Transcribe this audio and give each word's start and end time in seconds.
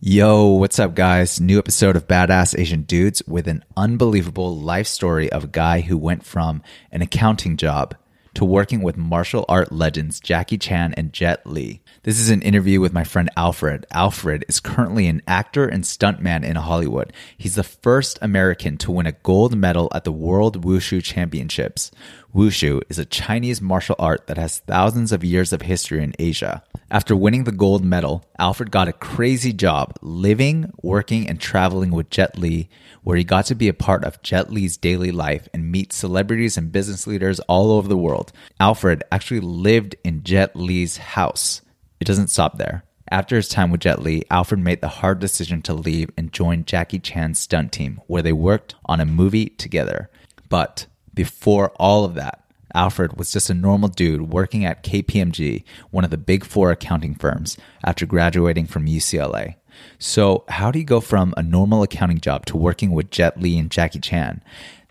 Yo, 0.00 0.46
what's 0.46 0.78
up, 0.78 0.94
guys? 0.94 1.40
New 1.40 1.58
episode 1.58 1.96
of 1.96 2.06
Badass 2.06 2.56
Asian 2.56 2.82
Dudes 2.82 3.20
with 3.26 3.48
an 3.48 3.64
unbelievable 3.76 4.56
life 4.56 4.86
story 4.86 5.28
of 5.32 5.42
a 5.42 5.48
guy 5.48 5.80
who 5.80 5.98
went 5.98 6.24
from 6.24 6.62
an 6.92 7.02
accounting 7.02 7.56
job 7.56 7.96
to 8.34 8.44
working 8.44 8.80
with 8.80 8.96
martial 8.96 9.44
art 9.48 9.72
legends 9.72 10.20
Jackie 10.20 10.56
Chan 10.56 10.94
and 10.96 11.12
Jet 11.12 11.44
Li. 11.44 11.82
This 12.04 12.20
is 12.20 12.30
an 12.30 12.42
interview 12.42 12.80
with 12.80 12.92
my 12.92 13.02
friend 13.02 13.28
Alfred. 13.36 13.86
Alfred 13.90 14.44
is 14.48 14.60
currently 14.60 15.08
an 15.08 15.20
actor 15.26 15.66
and 15.66 15.82
stuntman 15.82 16.44
in 16.44 16.54
Hollywood. 16.54 17.12
He's 17.36 17.56
the 17.56 17.64
first 17.64 18.20
American 18.22 18.78
to 18.78 18.92
win 18.92 19.06
a 19.06 19.12
gold 19.12 19.56
medal 19.56 19.90
at 19.92 20.04
the 20.04 20.12
World 20.12 20.64
Wushu 20.64 21.02
Championships. 21.02 21.90
Wushu 22.34 22.82
is 22.90 22.98
a 22.98 23.06
Chinese 23.06 23.62
martial 23.62 23.96
art 23.98 24.26
that 24.26 24.36
has 24.36 24.58
thousands 24.58 25.12
of 25.12 25.24
years 25.24 25.52
of 25.52 25.62
history 25.62 26.02
in 26.02 26.14
Asia. 26.18 26.62
After 26.90 27.16
winning 27.16 27.44
the 27.44 27.52
gold 27.52 27.84
medal, 27.84 28.24
Alfred 28.38 28.70
got 28.70 28.88
a 28.88 28.92
crazy 28.92 29.52
job 29.52 29.96
living, 30.02 30.72
working, 30.82 31.26
and 31.26 31.40
traveling 31.40 31.90
with 31.90 32.10
Jet 32.10 32.38
Li, 32.38 32.68
where 33.02 33.16
he 33.16 33.24
got 33.24 33.46
to 33.46 33.54
be 33.54 33.68
a 33.68 33.74
part 33.74 34.04
of 34.04 34.22
Jet 34.22 34.52
Li's 34.52 34.76
daily 34.76 35.10
life 35.10 35.48
and 35.54 35.72
meet 35.72 35.92
celebrities 35.92 36.58
and 36.58 36.70
business 36.70 37.06
leaders 37.06 37.40
all 37.40 37.72
over 37.72 37.88
the 37.88 37.96
world. 37.96 38.30
Alfred 38.60 39.02
actually 39.10 39.40
lived 39.40 39.96
in 40.04 40.22
Jet 40.22 40.54
Li's 40.54 40.98
house. 40.98 41.62
It 41.98 42.06
doesn't 42.06 42.28
stop 42.28 42.58
there. 42.58 42.84
After 43.10 43.36
his 43.36 43.48
time 43.48 43.70
with 43.70 43.80
Jet 43.80 44.02
Li, 44.02 44.22
Alfred 44.30 44.60
made 44.60 44.82
the 44.82 44.88
hard 44.88 45.18
decision 45.18 45.62
to 45.62 45.72
leave 45.72 46.10
and 46.18 46.30
join 46.30 46.66
Jackie 46.66 46.98
Chan's 46.98 47.38
stunt 47.38 47.72
team, 47.72 48.02
where 48.06 48.22
they 48.22 48.34
worked 48.34 48.74
on 48.84 49.00
a 49.00 49.06
movie 49.06 49.46
together. 49.46 50.10
But 50.50 50.86
before 51.18 51.70
all 51.80 52.04
of 52.04 52.14
that, 52.14 52.44
Alfred 52.72 53.18
was 53.18 53.32
just 53.32 53.50
a 53.50 53.54
normal 53.54 53.88
dude 53.88 54.30
working 54.30 54.64
at 54.64 54.84
KPMG, 54.84 55.64
one 55.90 56.04
of 56.04 56.10
the 56.10 56.16
big 56.16 56.44
four 56.44 56.70
accounting 56.70 57.16
firms, 57.16 57.58
after 57.82 58.06
graduating 58.06 58.66
from 58.66 58.86
UCLA. 58.86 59.56
So, 59.98 60.44
how 60.48 60.70
do 60.70 60.78
you 60.78 60.84
go 60.84 61.00
from 61.00 61.34
a 61.36 61.42
normal 61.42 61.82
accounting 61.82 62.20
job 62.20 62.46
to 62.46 62.56
working 62.56 62.92
with 62.92 63.10
Jet 63.10 63.40
Li 63.40 63.58
and 63.58 63.68
Jackie 63.68 63.98
Chan? 63.98 64.44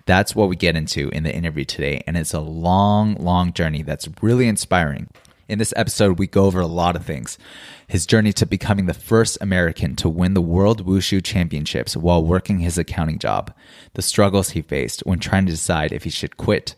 That's 0.05 0.35
what 0.35 0.49
we 0.49 0.57
get 0.57 0.75
into 0.75 1.07
in 1.11 1.23
the 1.23 1.33
interview 1.33 1.63
today, 1.63 2.03
and 2.05 2.17
it's 2.17 2.33
a 2.33 2.41
long, 2.41 3.15
long 3.15 3.53
journey 3.53 3.81
that's 3.81 4.09
really 4.21 4.49
inspiring. 4.49 5.07
In 5.47 5.59
this 5.59 5.73
episode, 5.77 6.19
we 6.19 6.27
go 6.27 6.43
over 6.43 6.59
a 6.59 6.67
lot 6.67 6.97
of 6.97 7.05
things. 7.05 7.37
His 7.87 8.05
journey 8.05 8.33
to 8.33 8.45
becoming 8.45 8.85
the 8.85 8.93
first 8.93 9.37
American 9.39 9.95
to 9.95 10.09
win 10.09 10.33
the 10.33 10.41
World 10.41 10.85
Wushu 10.85 11.23
Championships 11.23 11.95
while 11.95 12.21
working 12.21 12.59
his 12.59 12.77
accounting 12.77 13.17
job, 13.17 13.53
the 13.93 14.01
struggles 14.01 14.49
he 14.49 14.61
faced 14.61 15.01
when 15.05 15.19
trying 15.19 15.45
to 15.45 15.53
decide 15.53 15.93
if 15.93 16.03
he 16.03 16.09
should 16.09 16.35
quit, 16.35 16.75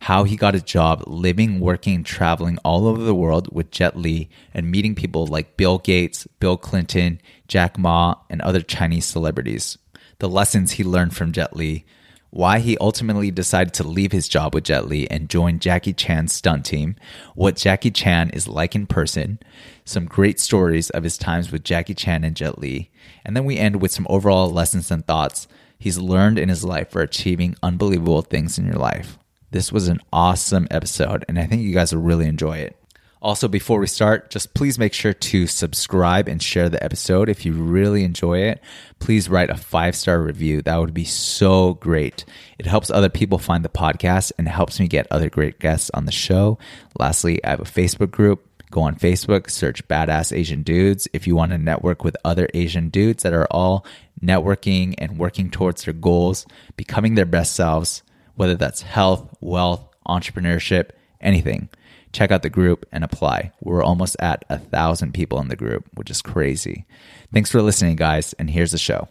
how 0.00 0.24
he 0.24 0.36
got 0.36 0.54
a 0.54 0.60
job 0.60 1.02
living, 1.06 1.60
working, 1.60 2.04
traveling 2.04 2.58
all 2.58 2.86
over 2.86 3.02
the 3.02 3.14
world 3.14 3.48
with 3.54 3.70
Jet 3.70 3.96
Li 3.96 4.28
and 4.52 4.70
meeting 4.70 4.94
people 4.94 5.26
like 5.26 5.56
Bill 5.56 5.78
Gates, 5.78 6.26
Bill 6.40 6.58
Clinton, 6.58 7.22
Jack 7.48 7.78
Ma, 7.78 8.16
and 8.28 8.42
other 8.42 8.60
Chinese 8.60 9.06
celebrities, 9.06 9.78
the 10.18 10.28
lessons 10.28 10.72
he 10.72 10.84
learned 10.84 11.16
from 11.16 11.32
Jet 11.32 11.56
Li, 11.56 11.86
why 12.30 12.60
he 12.60 12.78
ultimately 12.78 13.30
decided 13.30 13.74
to 13.74 13.86
leave 13.86 14.12
his 14.12 14.28
job 14.28 14.54
with 14.54 14.64
Jet 14.64 14.86
Li 14.86 15.10
and 15.10 15.28
join 15.28 15.58
Jackie 15.58 15.92
Chan's 15.92 16.32
stunt 16.32 16.64
team, 16.64 16.96
what 17.34 17.56
Jackie 17.56 17.90
Chan 17.90 18.30
is 18.30 18.48
like 18.48 18.74
in 18.74 18.86
person, 18.86 19.38
some 19.84 20.06
great 20.06 20.38
stories 20.38 20.90
of 20.90 21.02
his 21.02 21.18
times 21.18 21.50
with 21.50 21.64
Jackie 21.64 21.94
Chan 21.94 22.24
and 22.24 22.36
Jet 22.36 22.58
Li, 22.58 22.90
and 23.24 23.36
then 23.36 23.44
we 23.44 23.58
end 23.58 23.80
with 23.80 23.90
some 23.90 24.06
overall 24.08 24.48
lessons 24.48 24.90
and 24.90 25.06
thoughts 25.06 25.48
he's 25.78 25.98
learned 25.98 26.38
in 26.38 26.48
his 26.48 26.64
life 26.64 26.90
for 26.90 27.02
achieving 27.02 27.56
unbelievable 27.62 28.22
things 28.22 28.58
in 28.58 28.66
your 28.66 28.74
life. 28.74 29.18
This 29.50 29.72
was 29.72 29.88
an 29.88 29.98
awesome 30.12 30.68
episode, 30.70 31.24
and 31.28 31.38
I 31.38 31.46
think 31.46 31.62
you 31.62 31.74
guys 31.74 31.92
will 31.92 32.02
really 32.02 32.26
enjoy 32.26 32.58
it. 32.58 32.76
Also, 33.22 33.48
before 33.48 33.78
we 33.78 33.86
start, 33.86 34.30
just 34.30 34.54
please 34.54 34.78
make 34.78 34.94
sure 34.94 35.12
to 35.12 35.46
subscribe 35.46 36.26
and 36.26 36.42
share 36.42 36.70
the 36.70 36.82
episode. 36.82 37.28
If 37.28 37.44
you 37.44 37.52
really 37.52 38.02
enjoy 38.02 38.38
it, 38.38 38.62
please 38.98 39.28
write 39.28 39.50
a 39.50 39.58
five 39.58 39.94
star 39.94 40.22
review. 40.22 40.62
That 40.62 40.78
would 40.78 40.94
be 40.94 41.04
so 41.04 41.74
great. 41.74 42.24
It 42.58 42.64
helps 42.64 42.90
other 42.90 43.10
people 43.10 43.38
find 43.38 43.62
the 43.62 43.68
podcast 43.68 44.32
and 44.38 44.48
helps 44.48 44.80
me 44.80 44.88
get 44.88 45.06
other 45.10 45.28
great 45.28 45.58
guests 45.58 45.90
on 45.92 46.06
the 46.06 46.12
show. 46.12 46.58
Lastly, 46.98 47.44
I 47.44 47.50
have 47.50 47.60
a 47.60 47.64
Facebook 47.64 48.10
group. 48.10 48.46
Go 48.70 48.82
on 48.82 48.94
Facebook, 48.96 49.50
search 49.50 49.86
Badass 49.86 50.34
Asian 50.34 50.62
Dudes 50.62 51.06
if 51.12 51.26
you 51.26 51.36
want 51.36 51.52
to 51.52 51.58
network 51.58 52.04
with 52.04 52.16
other 52.24 52.48
Asian 52.54 52.88
dudes 52.88 53.24
that 53.24 53.34
are 53.34 53.48
all 53.50 53.84
networking 54.22 54.94
and 54.96 55.18
working 55.18 55.50
towards 55.50 55.84
their 55.84 55.92
goals, 55.92 56.46
becoming 56.76 57.16
their 57.16 57.26
best 57.26 57.52
selves, 57.52 58.02
whether 58.36 58.54
that's 58.54 58.82
health, 58.82 59.28
wealth, 59.40 59.86
entrepreneurship, 60.06 60.90
anything 61.20 61.68
check 62.12 62.30
out 62.30 62.42
the 62.42 62.50
group 62.50 62.86
and 62.92 63.04
apply. 63.04 63.52
We're 63.60 63.82
almost 63.82 64.16
at 64.20 64.44
a 64.48 64.58
thousand 64.58 65.14
people 65.14 65.40
in 65.40 65.48
the 65.48 65.56
group, 65.56 65.86
which 65.94 66.10
is 66.10 66.22
crazy. 66.22 66.84
Thanks 67.32 67.50
for 67.50 67.62
listening, 67.62 67.96
guys, 67.96 68.32
and 68.34 68.50
here's 68.50 68.72
the 68.72 68.78
show. 68.78 69.08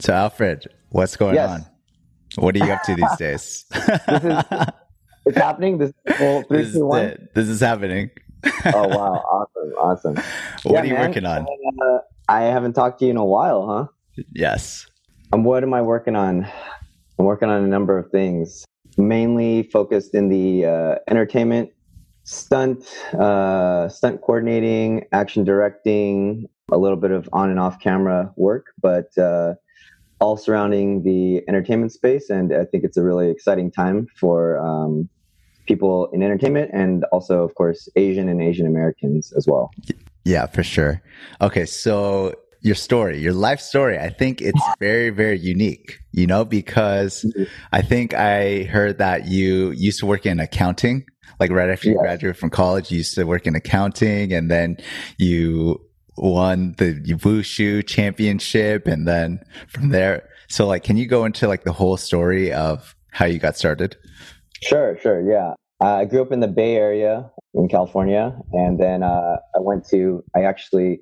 So, 0.00 0.12
Alfred, 0.12 0.66
what's 0.90 1.16
going 1.16 1.36
yes. 1.36 1.48
on? 1.48 1.66
What 2.36 2.54
are 2.56 2.66
you 2.66 2.70
up 2.70 2.82
to 2.82 2.94
these 2.94 3.16
days? 3.18 3.64
this 3.70 4.24
is 4.24 4.68
it's 5.26 5.36
happening. 5.36 5.78
This 5.78 5.92
whole 6.16 6.42
three, 6.42 6.62
this 6.62 6.74
two, 6.74 6.86
one. 6.86 7.04
It. 7.04 7.34
This 7.34 7.48
is 7.48 7.60
happening. 7.60 8.10
oh 8.74 8.88
wow! 8.88 9.24
Awesome, 9.30 9.72
awesome. 9.78 10.14
What 10.64 10.72
yeah, 10.72 10.80
are 10.80 10.84
you 10.84 10.94
man, 10.94 11.08
working 11.08 11.26
on? 11.26 11.46
Uh, 11.82 11.98
I 12.28 12.42
haven't 12.42 12.74
talked 12.74 12.98
to 13.00 13.06
you 13.06 13.10
in 13.10 13.16
a 13.16 13.24
while, 13.24 13.66
huh? 13.66 14.24
Yes. 14.32 14.86
Um, 15.32 15.44
what 15.44 15.62
am 15.62 15.74
I 15.74 15.82
working 15.82 16.16
on? 16.16 16.46
I'm 17.18 17.24
working 17.24 17.48
on 17.48 17.62
a 17.62 17.66
number 17.66 17.98
of 17.98 18.10
things, 18.10 18.64
mainly 18.96 19.64
focused 19.64 20.14
in 20.14 20.28
the 20.28 20.66
uh, 20.66 20.94
entertainment, 21.08 21.70
stunt, 22.24 22.84
uh, 23.14 23.88
stunt 23.88 24.20
coordinating, 24.20 25.06
action 25.12 25.44
directing, 25.44 26.48
a 26.70 26.78
little 26.78 26.96
bit 26.96 27.10
of 27.10 27.28
on 27.32 27.50
and 27.50 27.60
off 27.60 27.78
camera 27.80 28.32
work, 28.36 28.66
but 28.80 29.16
uh, 29.18 29.54
all 30.20 30.36
surrounding 30.36 31.02
the 31.02 31.42
entertainment 31.48 31.92
space. 31.92 32.30
And 32.30 32.52
I 32.52 32.64
think 32.64 32.84
it's 32.84 32.96
a 32.96 33.02
really 33.02 33.30
exciting 33.30 33.70
time 33.70 34.06
for 34.16 34.58
um, 34.58 35.08
people 35.66 36.08
in 36.12 36.22
entertainment 36.22 36.70
and 36.72 37.04
also, 37.12 37.42
of 37.42 37.54
course, 37.54 37.88
Asian 37.96 38.28
and 38.28 38.42
Asian 38.42 38.66
Americans 38.66 39.32
as 39.36 39.46
well. 39.46 39.70
Yeah, 40.24 40.46
for 40.46 40.62
sure. 40.62 41.02
Okay, 41.40 41.66
so 41.66 42.34
your 42.62 42.74
story, 42.74 43.18
your 43.18 43.34
life 43.34 43.60
story, 43.60 43.98
I 43.98 44.08
think 44.08 44.40
it's 44.40 44.60
very, 44.80 45.10
very 45.10 45.38
unique, 45.38 45.98
you 46.12 46.26
know, 46.26 46.44
because 46.44 47.22
mm-hmm. 47.22 47.44
I 47.72 47.82
think 47.82 48.14
I 48.14 48.64
heard 48.64 48.98
that 48.98 49.26
you 49.26 49.72
used 49.72 50.00
to 50.00 50.06
work 50.06 50.26
in 50.26 50.40
accounting. 50.40 51.04
Like 51.40 51.50
right 51.50 51.68
after 51.68 51.88
you 51.88 51.94
yes. 51.94 52.02
graduated 52.02 52.38
from 52.38 52.50
college, 52.50 52.90
you 52.90 52.98
used 52.98 53.14
to 53.16 53.24
work 53.24 53.46
in 53.46 53.54
accounting 53.54 54.32
and 54.32 54.50
then 54.50 54.76
you 55.18 55.80
won 56.16 56.74
the 56.78 57.00
Wushu 57.00 57.86
championship 57.86 58.86
and 58.86 59.06
then 59.06 59.44
from 59.68 59.90
there. 59.90 60.28
So 60.48 60.66
like, 60.66 60.84
can 60.84 60.96
you 60.96 61.06
go 61.06 61.24
into 61.24 61.48
like 61.48 61.64
the 61.64 61.72
whole 61.72 61.96
story 61.96 62.52
of 62.52 62.94
how 63.10 63.26
you 63.26 63.38
got 63.38 63.56
started? 63.56 63.96
Sure, 64.62 64.98
sure. 65.00 65.20
Yeah. 65.28 65.54
Uh, 65.80 65.96
I 65.96 66.04
grew 66.04 66.22
up 66.22 66.32
in 66.32 66.40
the 66.40 66.48
Bay 66.48 66.76
Area 66.76 67.30
in 67.54 67.68
California, 67.68 68.36
and 68.52 68.78
then 68.78 69.02
uh, 69.02 69.36
I 69.54 69.60
went 69.60 69.86
to. 69.88 70.24
I 70.34 70.44
actually 70.44 71.00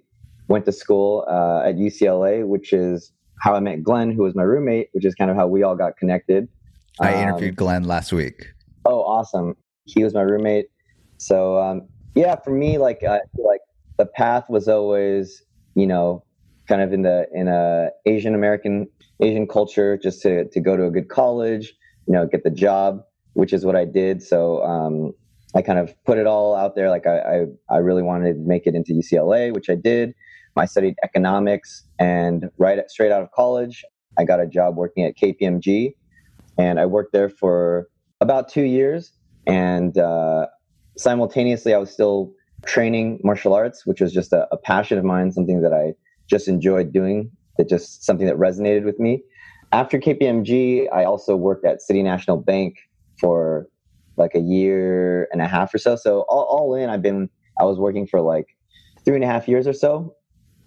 went 0.48 0.64
to 0.64 0.72
school 0.72 1.24
uh, 1.28 1.68
at 1.68 1.76
UCLA, 1.76 2.46
which 2.46 2.72
is 2.72 3.12
how 3.40 3.54
I 3.54 3.60
met 3.60 3.82
Glenn, 3.82 4.10
who 4.10 4.22
was 4.22 4.34
my 4.34 4.42
roommate, 4.42 4.88
which 4.92 5.04
is 5.04 5.14
kind 5.14 5.30
of 5.30 5.36
how 5.36 5.46
we 5.46 5.62
all 5.62 5.76
got 5.76 5.96
connected. 5.96 6.48
I 7.00 7.14
um, 7.14 7.20
interviewed 7.20 7.56
Glenn 7.56 7.84
last 7.84 8.12
week. 8.12 8.46
Oh, 8.84 9.02
awesome! 9.02 9.56
He 9.84 10.02
was 10.02 10.14
my 10.14 10.22
roommate. 10.22 10.66
So 11.18 11.58
um, 11.58 11.88
yeah, 12.14 12.36
for 12.36 12.50
me, 12.50 12.78
like 12.78 13.02
I 13.02 13.20
feel 13.36 13.46
like 13.46 13.60
the 14.02 14.06
path 14.06 14.44
was 14.48 14.66
always, 14.68 15.42
you 15.74 15.86
know, 15.86 16.24
kind 16.68 16.82
of 16.82 16.92
in 16.92 17.02
the 17.02 17.26
in 17.32 17.46
a 17.48 17.90
Asian 18.06 18.34
American 18.34 18.88
Asian 19.20 19.46
culture, 19.46 19.96
just 19.96 20.22
to 20.22 20.48
to 20.48 20.60
go 20.60 20.76
to 20.76 20.84
a 20.86 20.90
good 20.90 21.08
college, 21.08 21.74
you 22.06 22.12
know, 22.14 22.26
get 22.26 22.42
the 22.42 22.50
job 22.50 23.04
which 23.34 23.52
is 23.52 23.64
what 23.64 23.76
I 23.76 23.84
did. 23.84 24.22
So 24.22 24.62
um, 24.62 25.12
I 25.54 25.62
kind 25.62 25.78
of 25.78 25.94
put 26.04 26.18
it 26.18 26.26
all 26.26 26.54
out 26.54 26.74
there. 26.74 26.90
Like 26.90 27.06
I, 27.06 27.18
I, 27.18 27.46
I, 27.70 27.76
really 27.78 28.02
wanted 28.02 28.34
to 28.34 28.40
make 28.40 28.66
it 28.66 28.74
into 28.74 28.92
UCLA, 28.92 29.52
which 29.52 29.70
I 29.70 29.74
did. 29.74 30.14
I 30.56 30.66
studied 30.66 30.96
economics, 31.02 31.84
and 31.98 32.50
right 32.58 32.78
at, 32.78 32.90
straight 32.90 33.10
out 33.10 33.22
of 33.22 33.30
college, 33.30 33.84
I 34.18 34.24
got 34.24 34.38
a 34.38 34.46
job 34.46 34.76
working 34.76 35.02
at 35.04 35.16
KPMG, 35.16 35.94
and 36.58 36.78
I 36.78 36.84
worked 36.84 37.14
there 37.14 37.30
for 37.30 37.88
about 38.20 38.50
two 38.50 38.64
years. 38.64 39.12
And 39.46 39.96
uh, 39.96 40.48
simultaneously, 40.98 41.72
I 41.72 41.78
was 41.78 41.90
still 41.90 42.34
training 42.66 43.20
martial 43.24 43.54
arts, 43.54 43.86
which 43.86 44.00
was 44.00 44.12
just 44.12 44.32
a, 44.32 44.46
a 44.52 44.56
passion 44.56 44.98
of 44.98 45.04
mine, 45.04 45.32
something 45.32 45.62
that 45.62 45.72
I 45.72 45.94
just 46.28 46.48
enjoyed 46.48 46.92
doing. 46.92 47.30
that 47.58 47.68
just 47.68 48.04
something 48.04 48.26
that 48.26 48.36
resonated 48.36 48.84
with 48.84 48.98
me. 48.98 49.22
After 49.72 49.98
KPMG, 49.98 50.86
I 50.92 51.04
also 51.04 51.34
worked 51.36 51.64
at 51.64 51.80
City 51.82 52.02
National 52.02 52.36
Bank 52.36 52.76
for 53.18 53.66
like 54.16 54.34
a 54.34 54.40
year 54.40 55.28
and 55.32 55.40
a 55.40 55.48
half 55.48 55.74
or 55.74 55.78
so. 55.78 55.96
So 55.96 56.20
all, 56.28 56.44
all 56.44 56.74
in, 56.74 56.90
I've 56.90 57.02
been, 57.02 57.30
I 57.58 57.64
was 57.64 57.78
working 57.78 58.06
for 58.06 58.20
like 58.20 58.46
three 59.04 59.14
and 59.14 59.24
a 59.24 59.26
half 59.26 59.48
years 59.48 59.66
or 59.66 59.72
so. 59.72 60.14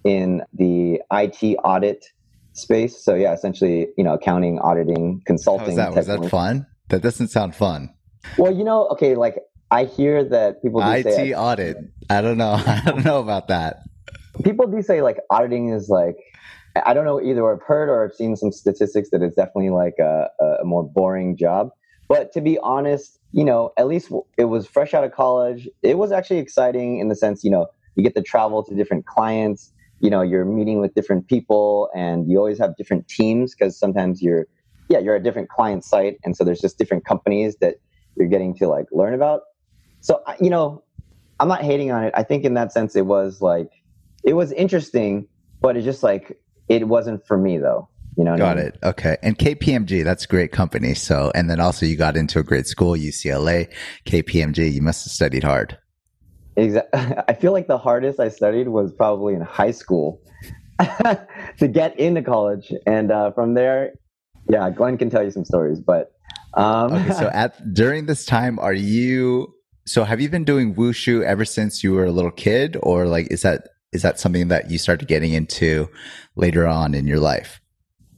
in 0.06 0.41
the 0.53 1.01
IT 1.12 1.57
audit 1.63 2.06
space. 2.53 3.03
So 3.03 3.15
yeah, 3.15 3.33
essentially, 3.33 3.88
you 3.98 4.03
know, 4.03 4.13
accounting, 4.13 4.59
auditing, 4.59 5.21
consulting. 5.25 5.77
How 5.77 5.91
was 5.91 6.06
that? 6.06 6.18
Was 6.18 6.21
that 6.21 6.30
fun? 6.30 6.65
That 6.89 7.01
doesn't 7.01 7.30
sound 7.30 7.56
fun. 7.56 7.94
Well, 8.38 8.53
you 8.53 8.63
know, 8.63 8.88
okay, 8.89 9.15
like 9.15 9.39
I 9.71 9.85
hear 9.85 10.23
that 10.23 10.62
people 10.62 10.81
do 10.81 10.89
IT 10.89 11.03
say, 11.03 11.33
audit. 11.33 11.77
I 12.09 12.21
don't 12.21 12.38
know. 12.38 12.53
I 12.65 12.81
don't 12.85 13.06
know 13.06 13.19
about 13.19 13.47
that. 13.47 13.83
People 14.44 14.67
do 14.67 14.81
say 14.81 15.01
like 15.01 15.17
auditing 15.29 15.69
is 15.69 15.89
like 15.89 16.17
I 16.85 16.94
don't 16.94 17.06
know 17.06 17.21
either. 17.21 17.51
I've 17.51 17.62
heard 17.62 17.89
or 17.89 18.03
I've 18.03 18.13
seen 18.13 18.35
some 18.35 18.51
statistics 18.51 19.09
that 19.12 19.21
it's 19.21 19.35
definitely 19.35 19.69
like 19.69 19.95
a, 20.00 20.27
a 20.62 20.65
more 20.65 20.83
boring 20.83 21.38
job. 21.38 21.69
But 22.07 22.33
to 22.33 22.41
be 22.41 22.57
honest, 22.59 23.19
you 23.31 23.44
know, 23.45 23.71
at 23.77 23.88
least 23.88 24.12
it 24.38 24.45
was 24.45 24.67
fresh 24.67 24.94
out 24.94 25.03
of 25.03 25.12
college. 25.12 25.67
It 25.81 25.97
was 25.97 26.12
actually 26.12 26.39
exciting 26.39 27.00
in 27.00 27.07
the 27.07 27.15
sense, 27.15 27.44
you 27.44 27.50
know, 27.50 27.67
you 27.95 28.03
get 28.03 28.15
to 28.15 28.21
travel 28.21 28.63
to 28.63 28.75
different 28.75 29.06
clients. 29.06 29.71
You 30.01 30.09
know, 30.09 30.21
you're 30.21 30.45
meeting 30.45 30.81
with 30.81 30.94
different 30.94 31.27
people, 31.27 31.89
and 31.95 32.29
you 32.29 32.38
always 32.38 32.59
have 32.59 32.75
different 32.75 33.07
teams 33.07 33.56
because 33.56 33.79
sometimes 33.79 34.21
you're, 34.21 34.45
yeah, 34.89 35.00
you're 35.00 35.15
a 35.15 35.23
different 35.23 35.50
client 35.50 35.85
site, 35.85 36.17
and 36.25 36.35
so 36.35 36.44
there's 36.44 36.59
just 36.59 36.77
different 36.77 37.06
companies 37.06 37.56
that 37.62 37.75
you're 38.17 38.27
getting 38.27 38.53
to 38.57 38.67
like 38.67 38.85
learn 38.91 39.13
about. 39.13 39.41
So, 40.05 40.21
you 40.39 40.51
know, 40.51 40.83
I'm 41.39 41.47
not 41.47 41.63
hating 41.63 41.91
on 41.91 42.03
it. 42.03 42.13
I 42.15 42.21
think 42.21 42.43
in 42.43 42.53
that 42.53 42.71
sense, 42.71 42.95
it 42.95 43.07
was 43.07 43.41
like, 43.41 43.71
it 44.23 44.33
was 44.33 44.51
interesting, 44.51 45.27
but 45.61 45.75
it's 45.75 45.83
just 45.83 46.03
like 46.03 46.39
it 46.69 46.87
wasn't 46.87 47.25
for 47.25 47.39
me 47.39 47.57
though. 47.57 47.89
You 48.15 48.23
know, 48.23 48.37
got 48.37 48.57
I 48.57 48.61
mean? 48.61 48.67
it. 48.67 48.79
Okay. 48.83 49.17
And 49.23 49.35
KPMG, 49.35 50.03
that's 50.03 50.25
a 50.25 50.27
great 50.27 50.51
company. 50.51 50.93
So, 50.93 51.31
and 51.33 51.49
then 51.49 51.59
also 51.59 51.87
you 51.87 51.97
got 51.97 52.15
into 52.15 52.37
a 52.37 52.43
great 52.43 52.67
school, 52.67 52.91
UCLA, 52.91 53.73
KPMG. 54.05 54.71
You 54.71 54.83
must 54.83 55.05
have 55.05 55.11
studied 55.11 55.43
hard. 55.43 55.75
Exactly. 56.55 57.17
I 57.27 57.33
feel 57.33 57.51
like 57.51 57.65
the 57.65 57.79
hardest 57.79 58.19
I 58.19 58.29
studied 58.29 58.67
was 58.67 58.93
probably 58.93 59.33
in 59.33 59.41
high 59.41 59.71
school 59.71 60.21
to 60.79 61.67
get 61.67 61.99
into 61.99 62.21
college, 62.21 62.71
and 62.85 63.11
uh, 63.11 63.31
from 63.31 63.55
there, 63.55 63.93
yeah, 64.47 64.69
Glenn 64.69 64.99
can 64.99 65.09
tell 65.09 65.23
you 65.23 65.31
some 65.31 65.45
stories. 65.45 65.79
But 65.79 66.11
um, 66.53 66.93
okay, 66.93 67.11
so 67.13 67.27
at 67.33 67.73
during 67.73 68.05
this 68.05 68.23
time, 68.23 68.59
are 68.59 68.71
you? 68.71 69.54
So 69.87 70.03
have 70.03 70.19
you 70.19 70.29
been 70.29 70.45
doing 70.45 70.73
wushu 70.73 71.23
ever 71.23 71.45
since 71.45 71.83
you 71.83 71.93
were 71.93 72.05
a 72.05 72.11
little 72.11 72.31
kid, 72.31 72.75
or 72.81 73.05
like 73.05 73.27
is 73.29 73.43
that 73.43 73.69
is 73.91 74.01
that 74.01 74.19
something 74.19 74.47
that 74.47 74.71
you 74.71 74.79
started 74.79 75.07
getting 75.07 75.33
into 75.33 75.87
later 76.35 76.65
on 76.65 76.95
in 76.95 77.05
your 77.05 77.19
life? 77.19 77.61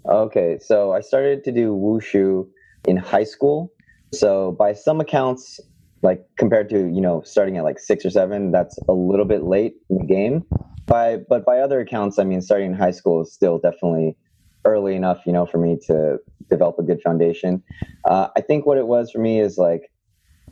Okay, 0.08 0.60
so 0.62 0.94
I 0.94 1.02
started 1.02 1.44
to 1.44 1.52
do 1.52 1.76
wushu 1.76 2.48
in 2.88 2.96
high 2.96 3.26
school. 3.26 3.74
So 4.14 4.54
by 4.54 4.72
some 4.72 5.02
accounts, 5.02 5.60
like 6.04 6.24
compared 6.38 6.70
to 6.70 6.88
you 6.88 7.02
know 7.02 7.22
starting 7.26 7.58
at 7.58 7.66
like 7.66 7.80
six 7.80 8.06
or 8.06 8.12
seven, 8.12 8.52
that's 8.52 8.80
a 8.88 8.94
little 8.94 9.26
bit 9.26 9.44
late 9.44 9.76
in 9.90 9.98
the 9.98 10.06
game. 10.06 10.46
By 10.86 11.18
but 11.18 11.44
by 11.44 11.60
other 11.60 11.82
accounts, 11.82 12.18
I 12.18 12.24
mean 12.24 12.42
starting 12.42 12.72
in 12.72 12.78
high 12.78 12.92
school 12.92 13.24
is 13.24 13.34
still 13.34 13.60
definitely 13.60 14.16
early 14.64 14.96
enough, 14.96 15.20
you 15.26 15.34
know, 15.34 15.46
for 15.46 15.58
me 15.58 15.78
to 15.88 16.20
develop 16.50 16.80
a 16.80 16.84
good 16.84 17.02
foundation. 17.02 17.62
Uh, 18.06 18.30
I 18.38 18.40
think 18.40 18.66
what 18.66 18.78
it 18.78 18.88
was 18.88 19.12
for 19.12 19.20
me 19.20 19.42
is 19.42 19.58
like 19.58 19.92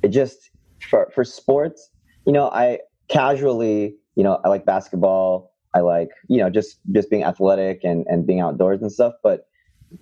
it 0.03 0.09
just 0.09 0.51
for 0.89 1.11
for 1.13 1.23
sports, 1.23 1.89
you 2.25 2.33
know, 2.33 2.49
I 2.49 2.79
casually, 3.07 3.95
you 4.15 4.23
know, 4.23 4.39
I 4.43 4.49
like 4.49 4.65
basketball. 4.65 5.51
I 5.73 5.79
like, 5.79 6.09
you 6.29 6.37
know, 6.37 6.49
just 6.49 6.79
just 6.93 7.09
being 7.09 7.23
athletic 7.23 7.81
and 7.83 8.05
and 8.07 8.25
being 8.25 8.39
outdoors 8.39 8.81
and 8.81 8.91
stuff. 8.91 9.13
But 9.23 9.47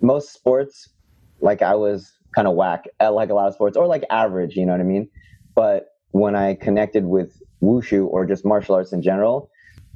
most 0.00 0.32
sports, 0.32 0.88
like 1.40 1.62
I 1.62 1.74
was 1.74 2.12
kind 2.34 2.48
of 2.48 2.54
whack 2.54 2.84
at 3.00 3.08
like 3.14 3.30
a 3.30 3.34
lot 3.34 3.48
of 3.48 3.54
sports 3.54 3.76
or 3.76 3.86
like 3.86 4.04
average, 4.10 4.56
you 4.56 4.66
know 4.66 4.72
what 4.72 4.80
I 4.80 4.84
mean? 4.84 5.08
But 5.54 5.86
when 6.10 6.36
I 6.36 6.54
connected 6.54 7.06
with 7.06 7.40
wushu 7.62 8.06
or 8.06 8.26
just 8.26 8.44
martial 8.44 8.74
arts 8.74 8.92
in 8.92 9.02
general, 9.02 9.50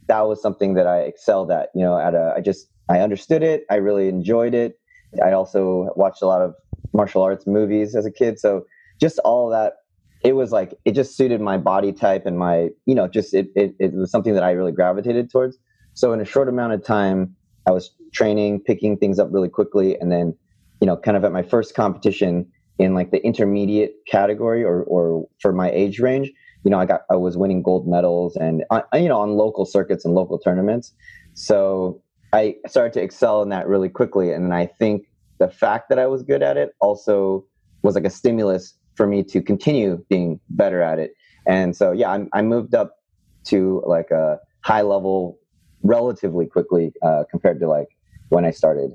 that 0.09 0.23
was 0.23 0.41
something 0.41 0.75
that 0.75 0.87
I 0.87 1.01
excelled 1.01 1.51
at. 1.51 1.69
You 1.75 1.83
know, 1.83 1.99
at 1.99 2.15
a 2.15 2.35
I 2.37 2.41
just 2.41 2.69
I 2.89 3.01
understood 3.01 3.43
it. 3.43 3.65
I 3.71 3.77
really 3.77 4.09
enjoyed 4.09 4.55
it. 4.55 4.79
I 5.25 5.33
also 5.33 5.91
watched 5.97 6.23
a 6.23 6.27
lot 6.27 6.43
of 6.43 6.55
martial 6.93 7.23
arts 7.23 7.47
movies 7.47 7.95
as 7.95 8.05
a 8.05 8.11
kid, 8.11 8.39
so 8.39 8.65
just 9.01 9.19
all 9.21 9.49
that 9.51 9.75
it 10.23 10.35
was 10.35 10.51
like 10.53 10.75
it 10.85 10.93
just 10.93 11.17
suited 11.17 11.41
my 11.41 11.57
body 11.57 11.93
type 11.93 12.27
and 12.27 12.39
my 12.39 12.69
you 12.87 12.95
know 12.95 13.09
just 13.09 13.35
it, 13.35 13.49
it, 13.55 13.75
it 13.79 13.93
was 13.95 14.11
something 14.11 14.35
that 14.35 14.43
i 14.43 14.51
really 14.51 14.73
gravitated 14.73 15.31
towards. 15.31 15.59
So 15.95 16.13
in 16.13 16.21
a 16.21 16.25
short 16.25 16.49
amount 16.49 16.73
of 16.73 16.85
time 16.85 17.35
i 17.67 17.71
was 17.71 17.91
training 18.13 18.61
picking 18.61 18.97
things 18.97 19.19
up 19.19 19.29
really 19.31 19.49
quickly 19.49 19.97
and 19.99 20.11
then 20.11 20.37
you 20.81 20.87
know 20.87 20.97
kind 20.97 21.17
of 21.17 21.25
at 21.25 21.33
my 21.33 21.43
first 21.43 21.75
competition 21.75 22.47
in 22.79 22.95
like 22.95 23.11
the 23.11 23.25
intermediate 23.25 23.95
category 24.07 24.65
or 24.65 24.83
or 24.85 25.27
for 25.41 25.53
my 25.53 25.71
age 25.71 25.99
range 25.99 26.31
you 26.65 26.71
know 26.71 26.79
i 26.79 26.85
got 26.87 27.03
i 27.11 27.17
was 27.17 27.37
winning 27.37 27.63
gold 27.63 27.87
medals 27.87 28.37
and 28.37 28.65
uh, 28.71 28.83
you 28.95 29.09
know 29.09 29.21
on 29.21 29.33
local 29.33 29.65
circuits 29.65 30.05
and 30.05 30.15
local 30.15 30.39
tournaments. 30.39 30.93
So 31.35 32.01
i 32.33 32.57
started 32.67 32.93
to 32.95 33.03
excel 33.03 33.43
in 33.43 33.49
that 33.51 33.69
really 33.69 33.89
quickly 33.89 34.33
and 34.33 34.53
i 34.53 34.67
think 34.67 35.07
the 35.39 35.49
fact 35.49 35.89
that 35.89 35.99
i 35.99 36.07
was 36.07 36.23
good 36.23 36.43
at 36.43 36.57
it 36.57 36.75
also 36.81 37.45
was 37.83 37.95
like 37.95 38.05
a 38.05 38.11
stimulus 38.11 38.75
for 38.99 39.07
me 39.07 39.23
to 39.23 39.41
continue 39.41 40.05
being 40.11 40.39
better 40.51 40.83
at 40.83 40.99
it. 40.99 41.13
And 41.47 41.75
so, 41.75 41.93
yeah, 41.93 42.11
I, 42.11 42.27
I 42.35 42.43
moved 42.43 42.75
up 42.75 42.97
to 43.45 43.83
like 43.87 44.11
a 44.11 44.39
high 44.61 44.83
level 44.83 45.39
relatively 45.83 46.45
quickly 46.45 46.93
uh, 47.03 47.25
compared 47.31 47.61
to 47.61 47.69
like 47.69 47.89
when 48.29 48.45
I 48.45 48.51
started. 48.51 48.91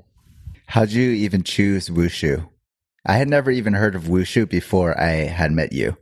How'd 0.66 0.90
you 0.90 1.10
even 1.10 1.42
choose 1.42 1.88
wushu? 1.88 2.48
I 3.06 3.14
had 3.14 3.28
never 3.28 3.50
even 3.50 3.72
heard 3.72 3.94
of 3.94 4.04
wushu 4.04 4.48
before 4.48 4.98
I 5.00 5.26
had 5.40 5.50
met 5.50 5.72
you. 5.72 5.96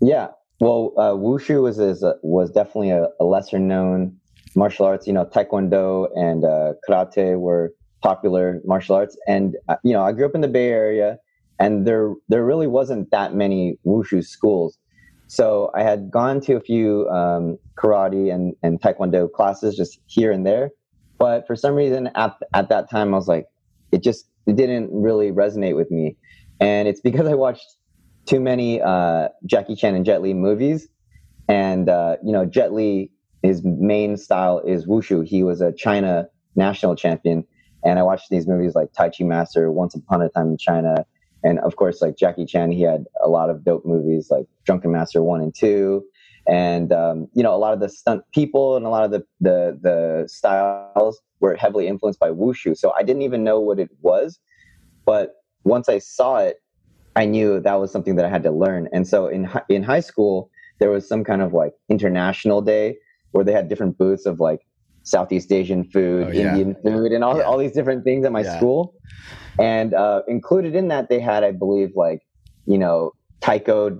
Yeah, 0.00 0.28
well, 0.60 0.92
uh, 0.96 1.12
wushu 1.12 1.62
was 1.62 1.78
is, 1.78 2.02
uh, 2.02 2.14
was 2.22 2.50
definitely 2.50 2.90
a, 2.90 3.08
a, 3.20 3.24
lesser 3.24 3.58
known 3.58 4.16
martial 4.54 4.86
arts. 4.86 5.06
You 5.06 5.12
know, 5.12 5.24
taekwondo 5.24 6.08
and 6.16 6.44
uh, 6.44 6.74
karate 6.88 7.38
were 7.38 7.74
popular 8.02 8.60
martial 8.64 8.96
arts, 8.96 9.16
and 9.26 9.56
uh, 9.68 9.76
you 9.84 9.92
know, 9.92 10.02
I 10.02 10.12
grew 10.12 10.26
up 10.26 10.34
in 10.34 10.40
the 10.40 10.48
Bay 10.48 10.68
Area, 10.68 11.18
and 11.58 11.86
there 11.86 12.14
there 12.28 12.44
really 12.44 12.66
wasn't 12.66 13.10
that 13.10 13.34
many 13.34 13.78
wushu 13.86 14.24
schools. 14.24 14.78
So 15.28 15.70
I 15.74 15.82
had 15.82 16.10
gone 16.10 16.40
to 16.42 16.54
a 16.54 16.60
few 16.60 17.08
um, 17.08 17.58
karate 17.76 18.32
and, 18.32 18.54
and 18.62 18.80
taekwondo 18.80 19.30
classes 19.30 19.76
just 19.76 19.98
here 20.06 20.30
and 20.30 20.46
there, 20.46 20.70
but 21.18 21.46
for 21.46 21.56
some 21.56 21.74
reason 21.74 22.10
at 22.14 22.34
at 22.54 22.68
that 22.68 22.90
time 22.90 23.12
I 23.14 23.16
was 23.16 23.28
like, 23.28 23.46
it 23.92 24.02
just 24.02 24.28
it 24.46 24.56
didn't 24.56 24.90
really 24.92 25.32
resonate 25.32 25.76
with 25.76 25.90
me, 25.90 26.16
and 26.60 26.88
it's 26.88 27.00
because 27.00 27.26
I 27.32 27.34
watched 27.34 27.76
too 28.26 28.40
many 28.40 28.80
uh, 28.82 29.28
Jackie 29.44 29.76
Chan 29.76 29.94
and 29.94 30.04
Jet 30.04 30.22
Li 30.22 30.34
movies, 30.34 30.88
and 31.48 31.88
uh, 31.88 32.16
you 32.24 32.32
know 32.32 32.44
Jet 32.44 32.72
Li 32.72 33.10
his 33.42 33.62
main 33.64 34.16
style 34.16 34.60
is 34.66 34.86
wushu. 34.86 35.26
He 35.26 35.42
was 35.42 35.60
a 35.60 35.72
China 35.72 36.28
national 36.56 36.96
champion, 36.96 37.44
and 37.84 37.98
I 37.98 38.02
watched 38.02 38.30
these 38.30 38.46
movies 38.46 38.74
like 38.74 38.92
Tai 38.92 39.10
Chi 39.10 39.24
Master, 39.24 39.70
Once 39.70 39.94
Upon 39.94 40.22
a 40.22 40.28
Time 40.28 40.48
in 40.48 40.58
China, 40.58 41.06
and 41.44 41.58
of 41.60 41.76
course, 41.76 42.02
like 42.02 42.16
Jackie 42.16 42.46
Chan, 42.46 42.72
he 42.72 42.82
had 42.82 43.04
a 43.22 43.28
lot 43.28 43.50
of 43.50 43.64
dope 43.64 43.84
movies 43.84 44.28
like 44.30 44.46
Drunken 44.64 44.92
Master 44.92 45.22
one 45.22 45.40
and 45.40 45.54
two, 45.54 46.04
and 46.48 46.92
um, 46.92 47.28
you 47.34 47.42
know 47.42 47.54
a 47.54 47.58
lot 47.58 47.72
of 47.72 47.80
the 47.80 47.88
stunt 47.88 48.22
people 48.32 48.76
and 48.76 48.86
a 48.86 48.88
lot 48.88 49.04
of 49.04 49.10
the 49.10 49.24
the 49.40 49.78
the 49.80 50.28
styles 50.28 51.20
were 51.40 51.54
heavily 51.54 51.86
influenced 51.86 52.18
by 52.18 52.30
wushu. 52.30 52.76
So 52.76 52.92
I 52.98 53.02
didn't 53.02 53.22
even 53.22 53.44
know 53.44 53.60
what 53.60 53.78
it 53.78 53.90
was, 54.00 54.38
but 55.04 55.34
once 55.64 55.88
I 55.88 55.98
saw 55.98 56.38
it, 56.38 56.62
I 57.14 57.24
knew 57.24 57.60
that 57.60 57.74
was 57.74 57.92
something 57.92 58.16
that 58.16 58.24
I 58.24 58.28
had 58.28 58.42
to 58.44 58.50
learn. 58.50 58.88
And 58.92 59.06
so 59.06 59.28
in 59.28 59.48
in 59.68 59.82
high 59.82 60.00
school, 60.00 60.50
there 60.78 60.90
was 60.90 61.06
some 61.08 61.24
kind 61.24 61.42
of 61.42 61.52
like 61.52 61.74
international 61.88 62.60
day 62.60 62.96
where 63.32 63.44
they 63.44 63.52
had 63.52 63.68
different 63.68 63.98
booths 63.98 64.26
of 64.26 64.40
like 64.40 64.65
Southeast 65.06 65.52
Asian 65.52 65.84
food, 65.84 66.26
oh, 66.26 66.30
yeah. 66.32 66.50
Indian 66.50 66.76
food, 66.84 67.12
and 67.12 67.22
all, 67.22 67.38
yeah. 67.38 67.44
all 67.44 67.58
these 67.58 67.72
different 67.72 68.02
things 68.04 68.26
at 68.26 68.32
my 68.32 68.42
yeah. 68.42 68.56
school. 68.56 68.94
And 69.58 69.94
uh, 69.94 70.22
included 70.28 70.74
in 70.74 70.88
that, 70.88 71.08
they 71.08 71.20
had, 71.20 71.44
I 71.44 71.52
believe, 71.52 71.92
like, 71.94 72.20
you 72.66 72.76
know, 72.76 73.12
taiko 73.40 73.96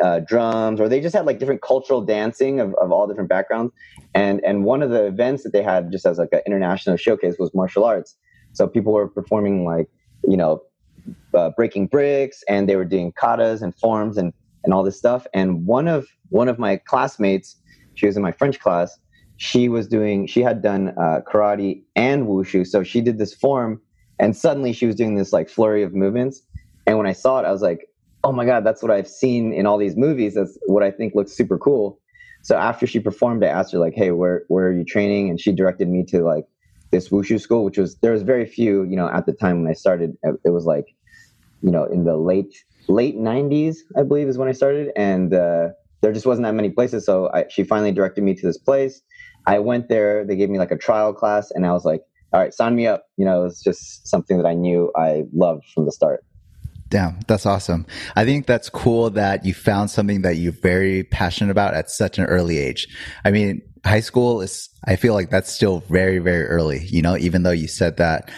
uh, 0.00 0.20
drums, 0.20 0.80
or 0.80 0.88
they 0.88 1.00
just 1.00 1.14
had 1.14 1.26
like 1.26 1.38
different 1.40 1.62
cultural 1.62 2.00
dancing 2.00 2.60
of, 2.60 2.72
of 2.74 2.92
all 2.92 3.06
different 3.08 3.28
backgrounds. 3.28 3.72
And 4.14 4.40
and 4.44 4.64
one 4.64 4.82
of 4.82 4.90
the 4.90 5.04
events 5.06 5.42
that 5.42 5.52
they 5.52 5.62
had 5.62 5.90
just 5.90 6.06
as 6.06 6.18
like 6.18 6.32
an 6.32 6.42
international 6.46 6.96
showcase 6.96 7.36
was 7.38 7.52
martial 7.54 7.84
arts. 7.84 8.16
So 8.52 8.68
people 8.68 8.92
were 8.92 9.08
performing 9.08 9.64
like, 9.64 9.88
you 10.22 10.36
know, 10.36 10.62
uh, 11.34 11.50
breaking 11.56 11.88
bricks, 11.88 12.44
and 12.48 12.68
they 12.68 12.76
were 12.76 12.84
doing 12.84 13.12
katas 13.12 13.62
and 13.62 13.74
forms 13.74 14.16
and 14.16 14.32
and 14.62 14.72
all 14.72 14.84
this 14.84 14.96
stuff. 14.96 15.26
And 15.34 15.66
one 15.66 15.88
of 15.88 16.06
one 16.28 16.48
of 16.48 16.58
my 16.58 16.76
classmates, 16.76 17.56
she 17.94 18.06
was 18.06 18.16
in 18.16 18.22
my 18.22 18.32
French 18.32 18.60
class. 18.60 18.96
She 19.36 19.68
was 19.68 19.88
doing, 19.88 20.26
she 20.26 20.40
had 20.42 20.62
done 20.62 20.94
uh, 20.96 21.20
karate 21.26 21.82
and 21.96 22.26
wushu, 22.26 22.66
so 22.66 22.82
she 22.82 23.00
did 23.00 23.18
this 23.18 23.34
form 23.34 23.80
and 24.18 24.36
suddenly 24.36 24.72
she 24.72 24.86
was 24.86 24.94
doing 24.94 25.16
this 25.16 25.32
like 25.32 25.48
flurry 25.48 25.82
of 25.82 25.92
movements. 25.92 26.40
And 26.86 26.98
when 26.98 27.06
I 27.06 27.12
saw 27.12 27.40
it, 27.40 27.44
I 27.44 27.50
was 27.50 27.62
like, 27.62 27.88
oh 28.22 28.32
my 28.32 28.44
God, 28.44 28.64
that's 28.64 28.82
what 28.82 28.92
I've 28.92 29.08
seen 29.08 29.52
in 29.52 29.66
all 29.66 29.76
these 29.76 29.96
movies. 29.96 30.34
That's 30.34 30.56
what 30.66 30.82
I 30.82 30.90
think 30.90 31.14
looks 31.14 31.32
super 31.32 31.58
cool. 31.58 31.98
So 32.42 32.56
after 32.56 32.86
she 32.86 33.00
performed, 33.00 33.42
I 33.42 33.48
asked 33.48 33.72
her 33.72 33.78
like, 33.78 33.94
hey, 33.94 34.12
where, 34.12 34.44
where 34.48 34.68
are 34.68 34.72
you 34.72 34.84
training? 34.84 35.30
And 35.30 35.40
she 35.40 35.52
directed 35.52 35.88
me 35.88 36.04
to 36.08 36.22
like 36.22 36.44
this 36.90 37.08
wushu 37.08 37.40
school, 37.40 37.64
which 37.64 37.78
was, 37.78 37.96
there 38.02 38.12
was 38.12 38.22
very 38.22 38.46
few, 38.46 38.84
you 38.84 38.96
know, 38.96 39.08
at 39.08 39.26
the 39.26 39.32
time 39.32 39.62
when 39.62 39.70
I 39.70 39.74
started, 39.74 40.12
it 40.22 40.50
was 40.50 40.64
like, 40.64 40.84
you 41.62 41.70
know, 41.70 41.84
in 41.84 42.04
the 42.04 42.16
late, 42.16 42.54
late 42.88 43.16
nineties, 43.16 43.82
I 43.96 44.02
believe 44.02 44.28
is 44.28 44.38
when 44.38 44.48
I 44.48 44.52
started. 44.52 44.92
And, 44.94 45.34
uh, 45.34 45.70
there 46.02 46.12
just 46.12 46.26
wasn't 46.26 46.44
that 46.44 46.54
many 46.54 46.68
places. 46.68 47.06
So 47.06 47.30
I, 47.32 47.46
she 47.48 47.64
finally 47.64 47.90
directed 47.90 48.22
me 48.22 48.34
to 48.34 48.46
this 48.46 48.58
place 48.58 49.00
I 49.46 49.58
went 49.58 49.88
there. 49.88 50.24
They 50.24 50.36
gave 50.36 50.50
me 50.50 50.58
like 50.58 50.70
a 50.70 50.78
trial 50.78 51.12
class, 51.12 51.50
and 51.50 51.66
I 51.66 51.72
was 51.72 51.84
like, 51.84 52.02
all 52.32 52.40
right, 52.40 52.52
sign 52.52 52.74
me 52.74 52.86
up. 52.86 53.06
You 53.16 53.24
know, 53.24 53.40
it 53.40 53.44
was 53.44 53.62
just 53.62 54.06
something 54.08 54.36
that 54.36 54.46
I 54.46 54.54
knew 54.54 54.90
I 54.96 55.24
loved 55.32 55.64
from 55.72 55.84
the 55.84 55.92
start. 55.92 56.24
Damn, 56.88 57.20
that's 57.26 57.46
awesome. 57.46 57.86
I 58.14 58.24
think 58.24 58.46
that's 58.46 58.68
cool 58.68 59.10
that 59.10 59.44
you 59.44 59.54
found 59.54 59.90
something 59.90 60.22
that 60.22 60.36
you're 60.36 60.52
very 60.52 61.04
passionate 61.04 61.50
about 61.50 61.74
at 61.74 61.90
such 61.90 62.18
an 62.18 62.26
early 62.26 62.58
age. 62.58 62.86
I 63.24 63.30
mean, 63.30 63.62
high 63.84 64.00
school 64.00 64.40
is, 64.40 64.68
I 64.84 64.96
feel 64.96 65.14
like 65.14 65.30
that's 65.30 65.50
still 65.50 65.80
very, 65.88 66.18
very 66.18 66.44
early, 66.46 66.84
you 66.86 67.02
know, 67.02 67.16
even 67.16 67.42
though 67.42 67.50
you 67.50 67.68
said 67.68 67.96
that 67.96 68.30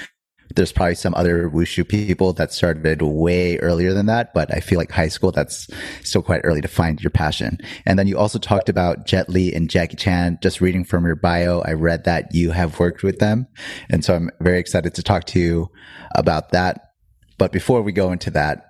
there's 0.55 0.73
probably 0.73 0.95
some 0.95 1.15
other 1.15 1.50
wushu 1.50 1.87
people 1.88 2.33
that 2.35 2.53
started 2.53 3.03
way 3.03 3.59
earlier 3.59 3.93
than 3.93 4.07
that, 4.07 4.33
but 4.33 4.55
I 4.55 4.61
feel 4.61 4.79
like 4.79 4.91
high 4.91 5.09
school, 5.09 5.33
that's 5.33 5.69
still 6.03 6.23
quite 6.23 6.43
early 6.45 6.61
to 6.61 6.69
find 6.69 7.03
your 7.03 7.11
passion. 7.11 7.59
And 7.85 7.99
then 7.99 8.07
you 8.07 8.17
also 8.17 8.38
talked 8.38 8.69
about 8.69 9.07
Jet 9.07 9.29
Li 9.29 9.53
and 9.53 9.69
Jackie 9.69 9.97
Chan. 9.97 10.38
Just 10.43 10.61
reading 10.61 10.85
from 10.85 11.05
your 11.05 11.17
bio, 11.17 11.61
I 11.62 11.73
read 11.73 12.05
that 12.05 12.35
you 12.35 12.53
have 12.53 12.79
worked 12.79 13.03
with 13.03 13.19
them. 13.19 13.47
And 13.91 14.05
so 14.05 14.15
I'm 14.15 14.31
very 14.41 14.59
excited 14.59 14.95
to 14.95 15.03
talk 15.03 15.25
to 15.26 15.41
you 15.41 15.69
about 16.15 16.50
that. 16.50 16.93
But 17.38 17.53
before 17.53 17.83
we 17.83 17.93
go 17.93 18.12
into 18.12 18.31
that, 18.31 18.67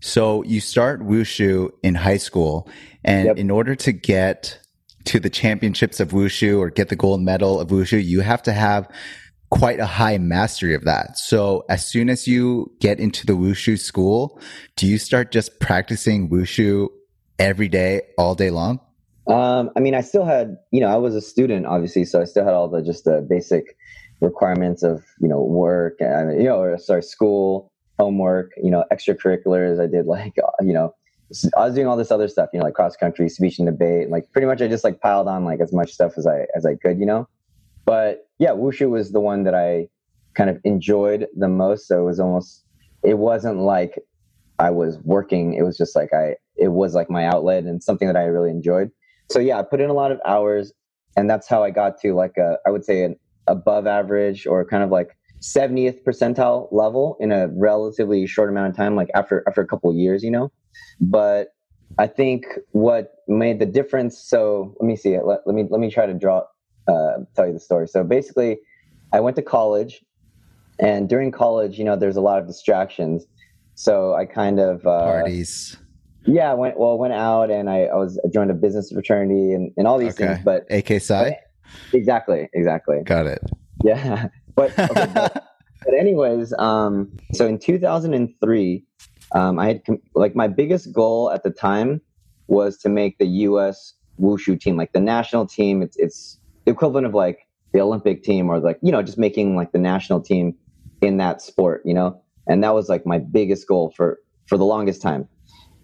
so 0.00 0.42
you 0.42 0.60
start 0.60 1.00
wushu 1.00 1.70
in 1.82 1.94
high 1.94 2.16
school 2.16 2.68
and 3.04 3.26
yep. 3.26 3.36
in 3.36 3.50
order 3.50 3.76
to 3.76 3.92
get 3.92 4.58
to 5.04 5.20
the 5.20 5.30
championships 5.30 6.00
of 6.00 6.10
wushu 6.10 6.58
or 6.58 6.70
get 6.70 6.88
the 6.88 6.96
gold 6.96 7.22
medal 7.22 7.60
of 7.60 7.68
wushu, 7.68 8.04
you 8.04 8.20
have 8.20 8.42
to 8.42 8.52
have 8.52 8.88
quite 9.52 9.78
a 9.78 9.86
high 9.86 10.16
mastery 10.16 10.74
of 10.74 10.84
that. 10.84 11.18
So 11.18 11.66
as 11.68 11.86
soon 11.86 12.08
as 12.08 12.26
you 12.26 12.72
get 12.80 12.98
into 12.98 13.26
the 13.26 13.34
wushu 13.34 13.78
school, 13.78 14.40
do 14.76 14.86
you 14.86 14.96
start 14.96 15.30
just 15.30 15.60
practicing 15.60 16.30
wushu 16.30 16.88
every 17.38 17.68
day, 17.68 18.00
all 18.16 18.34
day 18.34 18.48
long? 18.48 18.80
Um, 19.26 19.70
I 19.76 19.80
mean, 19.80 19.94
I 19.94 20.00
still 20.00 20.24
had, 20.24 20.56
you 20.70 20.80
know, 20.80 20.88
I 20.88 20.96
was 20.96 21.14
a 21.14 21.20
student, 21.20 21.66
obviously, 21.66 22.06
so 22.06 22.22
I 22.22 22.24
still 22.24 22.46
had 22.46 22.54
all 22.54 22.66
the 22.66 22.82
just 22.82 23.04
the 23.04 23.24
basic 23.28 23.76
requirements 24.22 24.82
of, 24.82 25.04
you 25.20 25.28
know, 25.28 25.42
work 25.42 25.96
and, 26.00 26.34
you 26.40 26.48
know, 26.48 26.58
or 26.58 26.78
sorry, 26.78 27.02
school, 27.02 27.70
homework, 27.98 28.52
you 28.56 28.70
know, 28.70 28.84
extracurriculars. 28.90 29.78
I 29.78 29.86
did 29.86 30.06
like, 30.06 30.32
uh, 30.42 30.50
you 30.62 30.72
know, 30.72 30.94
I 31.58 31.66
was 31.66 31.74
doing 31.74 31.86
all 31.86 31.98
this 31.98 32.10
other 32.10 32.26
stuff, 32.26 32.48
you 32.54 32.58
know, 32.58 32.64
like 32.64 32.74
cross 32.74 32.96
country, 32.96 33.28
speech 33.28 33.58
and 33.58 33.68
debate. 33.68 34.08
Like 34.08 34.32
pretty 34.32 34.46
much, 34.46 34.62
I 34.62 34.68
just 34.68 34.82
like 34.82 35.00
piled 35.00 35.28
on 35.28 35.44
like 35.44 35.60
as 35.60 35.74
much 35.74 35.92
stuff 35.92 36.14
as 36.16 36.26
I 36.26 36.46
as 36.56 36.64
I 36.64 36.74
could, 36.74 36.98
you 36.98 37.06
know. 37.06 37.28
But 37.84 38.28
yeah, 38.38 38.50
wushu 38.50 38.90
was 38.90 39.12
the 39.12 39.20
one 39.20 39.44
that 39.44 39.54
I 39.54 39.88
kind 40.34 40.50
of 40.50 40.58
enjoyed 40.64 41.26
the 41.36 41.48
most. 41.48 41.88
So 41.88 42.00
it 42.00 42.04
was 42.04 42.20
almost, 42.20 42.64
it 43.02 43.18
wasn't 43.18 43.58
like 43.58 43.98
I 44.58 44.70
was 44.70 44.98
working. 45.04 45.54
It 45.54 45.62
was 45.62 45.76
just 45.76 45.96
like 45.96 46.12
I, 46.12 46.36
it 46.56 46.68
was 46.68 46.94
like 46.94 47.10
my 47.10 47.26
outlet 47.26 47.64
and 47.64 47.82
something 47.82 48.08
that 48.08 48.16
I 48.16 48.24
really 48.24 48.50
enjoyed. 48.50 48.90
So 49.30 49.38
yeah, 49.38 49.58
I 49.58 49.62
put 49.62 49.80
in 49.80 49.90
a 49.90 49.94
lot 49.94 50.12
of 50.12 50.20
hours, 50.26 50.72
and 51.16 51.28
that's 51.28 51.48
how 51.48 51.62
I 51.64 51.70
got 51.70 51.98
to 52.00 52.14
like 52.14 52.36
a, 52.36 52.58
I 52.66 52.70
would 52.70 52.84
say 52.84 53.02
an 53.04 53.16
above 53.46 53.86
average 53.86 54.46
or 54.46 54.64
kind 54.64 54.82
of 54.82 54.90
like 54.90 55.16
70th 55.40 56.02
percentile 56.04 56.68
level 56.70 57.16
in 57.18 57.32
a 57.32 57.48
relatively 57.48 58.26
short 58.26 58.48
amount 58.48 58.70
of 58.70 58.76
time, 58.76 58.94
like 58.94 59.08
after 59.14 59.42
after 59.46 59.60
a 59.60 59.66
couple 59.66 59.92
years, 59.94 60.22
you 60.22 60.30
know. 60.30 60.52
But 61.00 61.48
I 61.98 62.06
think 62.06 62.44
what 62.70 63.12
made 63.28 63.58
the 63.58 63.66
difference. 63.66 64.18
So 64.18 64.74
let 64.80 64.86
me 64.86 64.96
see 64.96 65.14
it. 65.14 65.24
Let, 65.24 65.40
let 65.46 65.54
me 65.54 65.64
let 65.68 65.80
me 65.80 65.90
try 65.90 66.06
to 66.06 66.14
draw 66.14 66.42
uh, 66.88 67.18
tell 67.34 67.46
you 67.46 67.52
the 67.52 67.60
story. 67.60 67.88
So 67.88 68.04
basically, 68.04 68.58
I 69.12 69.20
went 69.20 69.36
to 69.36 69.42
college, 69.42 70.04
and 70.78 71.08
during 71.08 71.30
college, 71.30 71.78
you 71.78 71.84
know, 71.84 71.96
there's 71.96 72.16
a 72.16 72.20
lot 72.20 72.38
of 72.38 72.46
distractions. 72.46 73.26
So 73.74 74.14
I 74.14 74.26
kind 74.26 74.60
of 74.60 74.86
uh, 74.86 75.04
parties. 75.04 75.76
Yeah, 76.24 76.50
I 76.50 76.54
went 76.54 76.78
well, 76.78 76.98
went 76.98 77.14
out, 77.14 77.50
and 77.50 77.68
I, 77.68 77.84
I 77.84 77.96
was 77.96 78.18
I 78.24 78.28
joined 78.28 78.50
a 78.50 78.54
business 78.54 78.90
fraternity 78.92 79.52
and, 79.52 79.72
and 79.76 79.86
all 79.86 79.98
these 79.98 80.14
okay. 80.14 80.34
things. 80.34 80.44
But 80.44 80.66
AK 80.70 81.00
Psi. 81.00 81.38
Exactly, 81.92 82.48
exactly. 82.52 83.02
Got 83.04 83.26
it. 83.26 83.42
Yeah, 83.82 84.28
but, 84.54 84.78
okay, 84.78 84.88
but, 85.14 85.32
but 85.84 85.94
anyways, 85.98 86.52
um, 86.58 87.16
so 87.32 87.46
in 87.46 87.58
2003, 87.58 88.84
um, 89.34 89.58
I 89.58 89.66
had 89.66 89.82
like 90.14 90.36
my 90.36 90.48
biggest 90.48 90.92
goal 90.92 91.30
at 91.30 91.42
the 91.42 91.50
time 91.50 92.00
was 92.46 92.76
to 92.78 92.88
make 92.88 93.18
the 93.18 93.26
U.S. 93.26 93.94
wushu 94.20 94.60
team, 94.60 94.76
like 94.76 94.92
the 94.92 95.00
national 95.00 95.46
team. 95.46 95.82
It's 95.82 95.96
it's 95.96 96.38
the 96.64 96.72
equivalent 96.72 97.06
of 97.06 97.14
like 97.14 97.46
the 97.72 97.80
Olympic 97.80 98.22
team 98.22 98.50
or 98.50 98.60
like, 98.60 98.78
you 98.82 98.92
know, 98.92 99.02
just 99.02 99.18
making 99.18 99.56
like 99.56 99.72
the 99.72 99.78
national 99.78 100.20
team 100.20 100.54
in 101.00 101.16
that 101.18 101.42
sport, 101.42 101.82
you 101.84 101.94
know? 101.94 102.20
And 102.46 102.62
that 102.64 102.74
was 102.74 102.88
like 102.88 103.06
my 103.06 103.18
biggest 103.18 103.66
goal 103.66 103.92
for, 103.96 104.18
for 104.46 104.58
the 104.58 104.64
longest 104.64 105.02
time. 105.02 105.28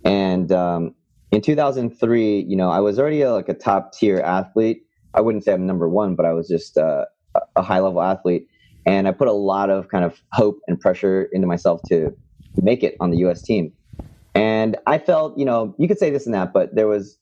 And, 0.04 0.52
um, 0.52 0.94
in 1.30 1.40
2003, 1.42 2.40
you 2.48 2.56
know, 2.56 2.70
I 2.70 2.80
was 2.80 2.98
already 2.98 3.20
a, 3.22 3.32
like 3.32 3.48
a 3.48 3.54
top 3.54 3.92
tier 3.92 4.18
athlete. 4.20 4.82
I 5.14 5.20
wouldn't 5.20 5.44
say 5.44 5.52
I'm 5.52 5.66
number 5.66 5.88
one, 5.88 6.14
but 6.14 6.24
I 6.24 6.32
was 6.32 6.48
just 6.48 6.78
uh, 6.78 7.04
a 7.56 7.62
high 7.62 7.80
level 7.80 8.00
athlete. 8.00 8.46
And 8.86 9.06
I 9.06 9.12
put 9.12 9.28
a 9.28 9.32
lot 9.32 9.68
of 9.68 9.88
kind 9.88 10.04
of 10.04 10.22
hope 10.32 10.60
and 10.66 10.80
pressure 10.80 11.28
into 11.32 11.46
myself 11.46 11.82
to 11.88 12.16
make 12.62 12.82
it 12.82 12.96
on 13.00 13.10
the 13.10 13.18
US 13.18 13.42
team. 13.42 13.72
And 14.34 14.76
I 14.86 14.98
felt, 14.98 15.36
you 15.36 15.44
know, 15.44 15.74
you 15.78 15.88
could 15.88 15.98
say 15.98 16.10
this 16.10 16.24
and 16.24 16.34
that, 16.34 16.52
but 16.52 16.74
there 16.74 16.86
was 16.86 17.18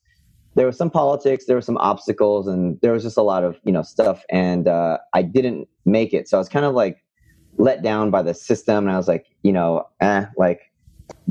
there 0.57 0.65
was 0.65 0.75
some 0.75 0.89
politics, 0.89 1.45
there 1.45 1.55
were 1.55 1.61
some 1.61 1.77
obstacles, 1.77 2.47
and 2.47 2.79
there 2.81 2.91
was 2.91 3.03
just 3.03 3.15
a 3.15 3.21
lot 3.21 3.43
of 3.43 3.59
you 3.63 3.71
know 3.71 3.83
stuff. 3.83 4.23
And 4.29 4.67
uh, 4.67 4.97
I 5.13 5.21
didn't 5.21 5.69
make 5.85 6.13
it, 6.13 6.27
so 6.27 6.37
I 6.37 6.39
was 6.39 6.49
kind 6.49 6.65
of 6.65 6.73
like 6.73 6.97
let 7.57 7.83
down 7.83 8.09
by 8.09 8.23
the 8.23 8.33
system, 8.33 8.87
and 8.87 8.91
I 8.91 8.97
was 8.97 9.07
like, 9.07 9.27
you 9.43 9.53
know, 9.53 9.87
eh, 10.01 10.25
like 10.35 10.71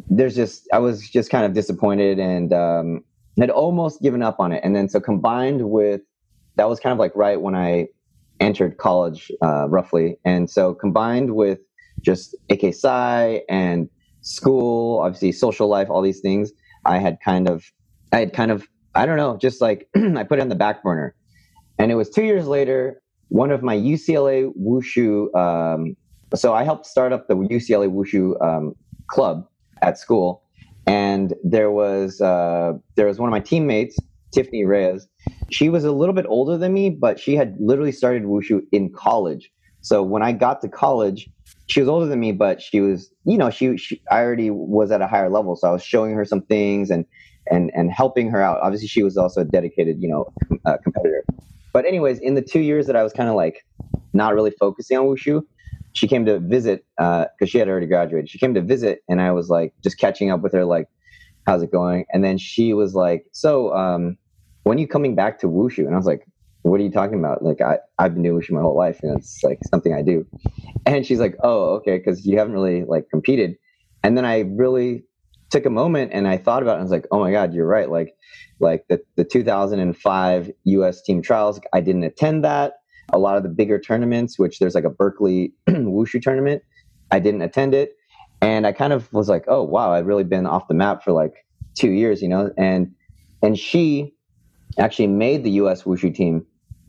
there's 0.08 0.36
just 0.36 0.68
I 0.72 0.78
was 0.78 1.10
just 1.10 1.28
kind 1.28 1.44
of 1.44 1.54
disappointed 1.54 2.20
and 2.20 2.52
um, 2.52 3.04
had 3.36 3.50
almost 3.50 4.00
given 4.00 4.22
up 4.22 4.38
on 4.38 4.52
it. 4.52 4.60
And 4.62 4.76
then 4.76 4.88
so 4.88 5.00
combined 5.00 5.70
with 5.70 6.02
that 6.54 6.68
was 6.68 6.78
kind 6.78 6.92
of 6.92 7.00
like 7.00 7.12
right 7.16 7.40
when 7.40 7.56
I 7.56 7.88
entered 8.38 8.78
college, 8.78 9.32
uh, 9.42 9.68
roughly, 9.68 10.18
and 10.24 10.48
so 10.48 10.72
combined 10.72 11.34
with 11.34 11.58
just 12.00 12.36
AK 12.48 12.72
Psi 12.72 13.42
and 13.48 13.88
school, 14.20 15.00
obviously 15.00 15.32
social 15.32 15.66
life, 15.66 15.90
all 15.90 16.00
these 16.00 16.20
things, 16.20 16.52
I 16.84 16.98
had 16.98 17.18
kind 17.24 17.48
of 17.48 17.64
I 18.12 18.20
had 18.20 18.32
kind 18.32 18.52
of 18.52 18.68
I 18.96 19.04
don't 19.04 19.18
know, 19.18 19.36
just 19.36 19.60
like 19.60 19.88
I 19.96 20.22
put 20.24 20.38
it 20.38 20.42
on 20.42 20.48
the 20.48 20.54
back 20.54 20.82
burner. 20.82 21.14
And 21.78 21.92
it 21.92 21.96
was 21.96 22.08
two 22.08 22.24
years 22.24 22.46
later, 22.46 23.02
one 23.28 23.50
of 23.50 23.62
my 23.62 23.76
UCLA 23.76 24.50
Wushu, 24.58 25.34
um, 25.36 25.96
so 26.34 26.54
I 26.54 26.64
helped 26.64 26.86
start 26.86 27.12
up 27.12 27.28
the 27.28 27.34
UCLA 27.36 27.90
Wushu 27.90 28.42
um, 28.42 28.74
club 29.08 29.46
at 29.82 29.98
school. 29.98 30.42
And 30.86 31.34
there 31.44 31.70
was 31.70 32.20
uh, 32.20 32.74
there 32.96 33.06
was 33.06 33.18
one 33.18 33.28
of 33.28 33.32
my 33.32 33.40
teammates, 33.40 33.98
Tiffany 34.32 34.64
Reyes. 34.64 35.06
She 35.50 35.68
was 35.68 35.84
a 35.84 35.92
little 35.92 36.14
bit 36.14 36.26
older 36.28 36.56
than 36.56 36.72
me, 36.72 36.88
but 36.90 37.20
she 37.20 37.34
had 37.34 37.56
literally 37.60 37.92
started 37.92 38.22
Wushu 38.22 38.62
in 38.72 38.92
college. 38.92 39.50
So 39.82 40.02
when 40.02 40.22
I 40.22 40.32
got 40.32 40.62
to 40.62 40.68
college, 40.68 41.28
she 41.66 41.80
was 41.80 41.88
older 41.88 42.06
than 42.06 42.20
me, 42.20 42.32
but 42.32 42.62
she 42.62 42.80
was, 42.80 43.10
you 43.24 43.36
know, 43.36 43.50
she, 43.50 43.76
she 43.76 44.00
I 44.10 44.20
already 44.20 44.50
was 44.50 44.90
at 44.90 45.02
a 45.02 45.06
higher 45.06 45.28
level. 45.28 45.56
So 45.56 45.68
I 45.68 45.72
was 45.72 45.82
showing 45.82 46.14
her 46.14 46.24
some 46.24 46.42
things 46.42 46.90
and 46.90 47.04
and 47.50 47.70
and 47.74 47.90
helping 47.90 48.30
her 48.30 48.42
out. 48.42 48.60
Obviously, 48.62 48.88
she 48.88 49.02
was 49.02 49.16
also 49.16 49.42
a 49.42 49.44
dedicated, 49.44 50.00
you 50.00 50.08
know, 50.08 50.32
uh, 50.64 50.76
competitor. 50.82 51.24
But 51.72 51.84
anyways, 51.84 52.18
in 52.20 52.34
the 52.34 52.42
two 52.42 52.60
years 52.60 52.86
that 52.86 52.96
I 52.96 53.02
was 53.02 53.12
kind 53.12 53.28
of 53.28 53.34
like 53.34 53.64
not 54.12 54.34
really 54.34 54.50
focusing 54.50 54.96
on 54.96 55.04
wushu, 55.04 55.42
she 55.92 56.08
came 56.08 56.24
to 56.26 56.38
visit 56.38 56.84
because 56.96 57.28
uh, 57.40 57.46
she 57.46 57.58
had 57.58 57.68
already 57.68 57.86
graduated. 57.86 58.30
She 58.30 58.38
came 58.38 58.54
to 58.54 58.62
visit, 58.62 59.00
and 59.08 59.20
I 59.20 59.32
was 59.32 59.48
like 59.48 59.74
just 59.82 59.98
catching 59.98 60.30
up 60.30 60.40
with 60.40 60.52
her, 60.52 60.64
like, 60.64 60.88
"How's 61.46 61.62
it 61.62 61.72
going?" 61.72 62.06
And 62.12 62.24
then 62.24 62.38
she 62.38 62.72
was 62.72 62.94
like, 62.94 63.26
"So, 63.32 63.74
um, 63.74 64.16
when 64.64 64.78
are 64.78 64.80
you 64.80 64.88
coming 64.88 65.14
back 65.14 65.38
to 65.40 65.48
wushu?" 65.48 65.86
And 65.86 65.94
I 65.94 65.96
was 65.96 66.06
like, 66.06 66.26
"What 66.62 66.80
are 66.80 66.82
you 66.82 66.90
talking 66.90 67.18
about? 67.18 67.42
Like, 67.42 67.60
I 67.60 67.78
I've 67.98 68.14
been 68.14 68.22
doing 68.22 68.40
wushu 68.40 68.50
my 68.50 68.60
whole 68.60 68.76
life, 68.76 69.00
and 69.02 69.18
it's 69.18 69.42
like 69.42 69.60
something 69.70 69.94
I 69.94 70.02
do." 70.02 70.26
And 70.84 71.06
she's 71.06 71.20
like, 71.20 71.36
"Oh, 71.42 71.74
okay, 71.76 71.98
because 71.98 72.26
you 72.26 72.38
haven't 72.38 72.54
really 72.54 72.84
like 72.84 73.08
competed." 73.10 73.56
And 74.02 74.16
then 74.16 74.24
I 74.24 74.40
really 74.40 75.02
took 75.50 75.66
a 75.66 75.70
moment 75.70 76.12
and 76.12 76.26
I 76.26 76.36
thought 76.36 76.62
about 76.62 76.72
it 76.72 76.74
and 76.74 76.80
I 76.80 76.84
was 76.84 76.90
like, 76.90 77.06
oh 77.10 77.20
my 77.20 77.30
God, 77.30 77.54
you're 77.54 77.66
right. 77.66 77.90
Like, 77.90 78.14
like 78.60 78.84
the, 78.88 79.00
the 79.16 79.24
2005 79.24 80.50
US 80.64 81.02
team 81.02 81.22
trials, 81.22 81.60
I 81.72 81.80
didn't 81.80 82.04
attend 82.04 82.44
that. 82.44 82.74
A 83.12 83.18
lot 83.18 83.36
of 83.36 83.42
the 83.42 83.48
bigger 83.48 83.78
tournaments, 83.78 84.38
which 84.38 84.58
there's 84.58 84.74
like 84.74 84.84
a 84.84 84.90
Berkeley 84.90 85.52
Wushu 85.68 86.20
tournament, 86.20 86.62
I 87.10 87.20
didn't 87.20 87.42
attend 87.42 87.74
it. 87.74 87.92
And 88.42 88.66
I 88.66 88.72
kind 88.72 88.92
of 88.92 89.12
was 89.12 89.28
like, 89.28 89.44
oh 89.48 89.62
wow, 89.62 89.92
I've 89.92 90.06
really 90.06 90.24
been 90.24 90.46
off 90.46 90.68
the 90.68 90.74
map 90.74 91.04
for 91.04 91.12
like 91.12 91.34
two 91.74 91.90
years, 91.90 92.22
you 92.22 92.28
know? 92.28 92.50
And, 92.58 92.92
and 93.42 93.58
she 93.58 94.14
actually 94.78 95.06
made 95.06 95.44
the 95.44 95.50
US 95.52 95.84
Wushu 95.84 96.14
team 96.14 96.44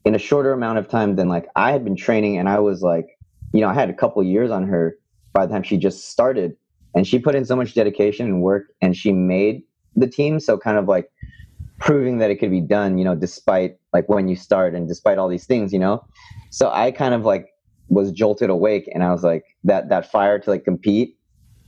in 0.06 0.16
a 0.16 0.20
shorter 0.20 0.54
amount 0.54 0.80
of 0.80 0.88
time 0.88 1.16
than 1.16 1.30
like 1.30 1.48
I 1.56 1.72
had 1.72 1.84
been 1.84 1.96
training. 1.96 2.38
And 2.38 2.50
I 2.50 2.60
was 2.60 2.82
like, 2.82 3.06
you 3.54 3.62
know, 3.62 3.70
I 3.70 3.74
had 3.74 3.90
a 3.90 3.94
couple 3.94 4.24
years 4.24 4.50
on 4.50 4.68
her 4.68 4.98
by 5.34 5.46
the 5.46 5.54
time 5.54 5.64
she 5.64 5.78
just 5.78 6.10
started 6.10 6.58
and 6.98 7.08
she 7.08 7.20
put 7.20 7.36
in 7.36 7.46
so 7.46 7.56
much 7.56 7.75
dedication 7.75 8.27
and 8.27 8.44
work 8.44 8.66
and 8.82 8.98
she 8.98 9.13
made 9.13 9.63
the 9.98 10.08
team 10.08 10.42
so 10.42 10.58
kind 10.58 10.80
of 10.80 10.88
like 10.89 11.12
proving 11.80 12.20
that 12.20 12.32
it 12.32 12.38
could 12.38 12.51
be 12.51 12.62
done 12.62 13.00
you 13.00 13.06
know 13.06 13.16
despite 13.16 13.77
like 13.94 14.10
when 14.10 14.30
you 14.30 14.38
start 14.38 14.75
and 14.75 14.89
despite 14.89 15.20
all 15.20 15.30
these 15.30 15.48
things 15.48 15.74
you 15.74 15.80
know 15.80 16.06
so 16.51 16.72
i 16.72 16.92
kind 16.92 17.16
of 17.16 17.25
like 17.25 17.50
was 17.89 18.12
jolted 18.13 18.50
awake 18.51 18.89
and 18.96 19.04
i 19.04 19.12
was 19.12 19.24
like 19.24 19.46
that 19.66 19.89
that 19.89 20.12
fire 20.12 20.39
to 20.39 20.51
like 20.51 20.66
compete 20.66 21.18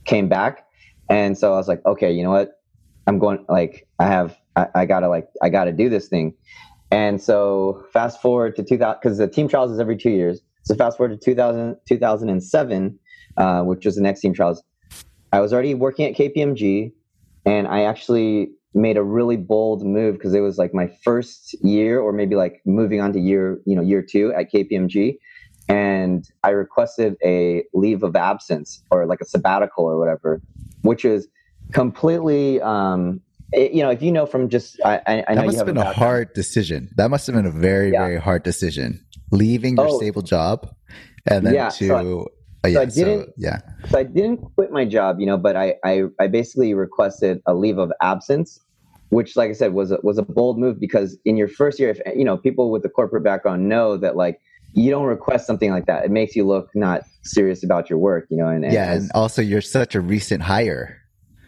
came 0.06 0.28
back 0.28 0.66
and 1.10 1.38
so 1.38 1.54
i 1.54 1.58
was 1.58 1.68
like 1.68 1.84
okay 1.86 2.12
you 2.12 2.24
know 2.24 2.32
what 2.32 2.60
i'm 3.08 3.20
going 3.20 3.44
like 3.48 3.88
i 4.00 4.06
have 4.06 4.38
i, 4.56 4.68
I 4.76 4.86
gotta 4.86 5.08
like 5.08 5.28
i 5.42 5.50
gotta 5.50 5.72
do 5.72 5.90
this 5.90 6.08
thing 6.08 6.34
And 6.92 7.22
so 7.22 7.84
fast 7.92 8.22
forward 8.22 8.56
to 8.56 8.64
2000, 8.64 8.98
because 9.02 9.18
the 9.18 9.28
team 9.28 9.48
trials 9.48 9.72
is 9.72 9.80
every 9.80 9.98
two 9.98 10.10
years. 10.10 10.42
So 10.64 10.76
fast 10.76 10.98
forward 10.98 11.20
to 11.20 11.24
2000, 11.24 11.76
2007, 11.88 13.00
uh, 13.38 13.62
which 13.64 13.86
was 13.86 13.96
the 13.96 14.02
next 14.02 14.22
team 14.22 14.34
trials. 14.34 14.62
I 15.32 15.40
was 15.40 15.52
already 15.52 15.74
working 15.74 16.06
at 16.06 16.16
KPMG, 16.16 16.92
and 17.44 17.68
I 17.68 17.82
actually 17.82 18.50
made 18.74 18.96
a 18.96 19.02
really 19.02 19.36
bold 19.36 19.84
move 19.84 20.14
because 20.14 20.34
it 20.34 20.40
was 20.40 20.58
like 20.58 20.72
my 20.74 20.88
first 21.02 21.54
year, 21.62 22.00
or 22.00 22.12
maybe 22.12 22.36
like 22.36 22.60
moving 22.64 23.00
on 23.00 23.12
to 23.12 23.20
year, 23.20 23.60
you 23.66 23.74
know, 23.74 23.82
year 23.82 24.02
two 24.02 24.32
at 24.32 24.52
KPMG, 24.52 25.18
and 25.68 26.28
I 26.42 26.50
requested 26.50 27.16
a 27.24 27.64
leave 27.74 28.02
of 28.02 28.16
absence 28.16 28.82
or 28.90 29.06
like 29.06 29.20
a 29.20 29.24
sabbatical 29.24 29.84
or 29.84 29.98
whatever, 29.98 30.40
which 30.82 31.04
is 31.04 31.28
completely 31.72 32.60
um, 32.60 33.20
it, 33.52 33.72
you 33.72 33.82
know, 33.82 33.90
if 33.90 34.02
you 34.02 34.12
know 34.12 34.26
from 34.26 34.48
just, 34.48 34.80
I, 34.84 35.00
I, 35.06 35.24
I 35.28 35.34
know 35.34 35.40
that 35.40 35.46
must 35.46 35.58
have 35.58 35.66
been 35.66 35.76
a 35.76 35.92
hard 35.92 36.32
decision. 36.34 36.90
That 36.96 37.10
must 37.10 37.26
have 37.26 37.34
been 37.34 37.46
a 37.46 37.50
very, 37.50 37.92
yeah. 37.92 38.04
very 38.04 38.20
hard 38.20 38.42
decision. 38.42 39.04
Leaving 39.32 39.76
your 39.76 39.88
oh, 39.88 39.98
stable 39.98 40.22
job 40.22 40.72
and 41.26 41.46
then 41.46 41.54
yeah, 41.54 41.68
to, 41.70 41.86
so 41.86 42.28
I, 42.28 42.39
oh, 42.64 42.68
yeah, 42.68 42.74
so 42.74 42.80
I 42.80 42.84
didn't, 42.86 43.26
so, 43.26 43.32
yeah. 43.36 43.58
So 43.88 43.98
I 43.98 44.02
didn't 44.04 44.38
quit 44.56 44.70
my 44.70 44.84
job, 44.84 45.20
you 45.20 45.26
know, 45.26 45.36
but 45.36 45.56
I, 45.56 45.74
I, 45.84 46.04
I 46.18 46.26
basically 46.26 46.74
requested 46.74 47.40
a 47.46 47.54
leave 47.54 47.78
of 47.78 47.92
absence, 48.00 48.60
which, 49.10 49.36
like 49.36 49.50
I 49.50 49.52
said, 49.54 49.72
was 49.72 49.90
a, 49.90 49.98
was 50.02 50.18
a 50.18 50.22
bold 50.22 50.58
move 50.58 50.78
because 50.78 51.18
in 51.24 51.36
your 51.36 51.48
first 51.48 51.78
year, 51.78 51.90
if 51.90 52.00
you 52.16 52.24
know, 52.24 52.36
people 52.36 52.70
with 52.70 52.82
the 52.82 52.88
corporate 52.88 53.24
background 53.24 53.68
know 53.68 53.96
that 53.96 54.16
like 54.16 54.40
you 54.72 54.90
don't 54.90 55.06
request 55.06 55.46
something 55.46 55.70
like 55.70 55.86
that. 55.86 56.04
It 56.04 56.10
makes 56.10 56.36
you 56.36 56.46
look 56.46 56.70
not 56.74 57.02
serious 57.22 57.64
about 57.64 57.90
your 57.90 57.98
work, 57.98 58.26
you 58.30 58.36
know. 58.36 58.46
And, 58.46 58.64
and 58.64 58.72
yeah, 58.72 58.92
and 58.92 59.10
also 59.14 59.42
you're 59.42 59.60
such 59.60 59.94
a 59.94 60.00
recent 60.00 60.42
hire. 60.42 60.96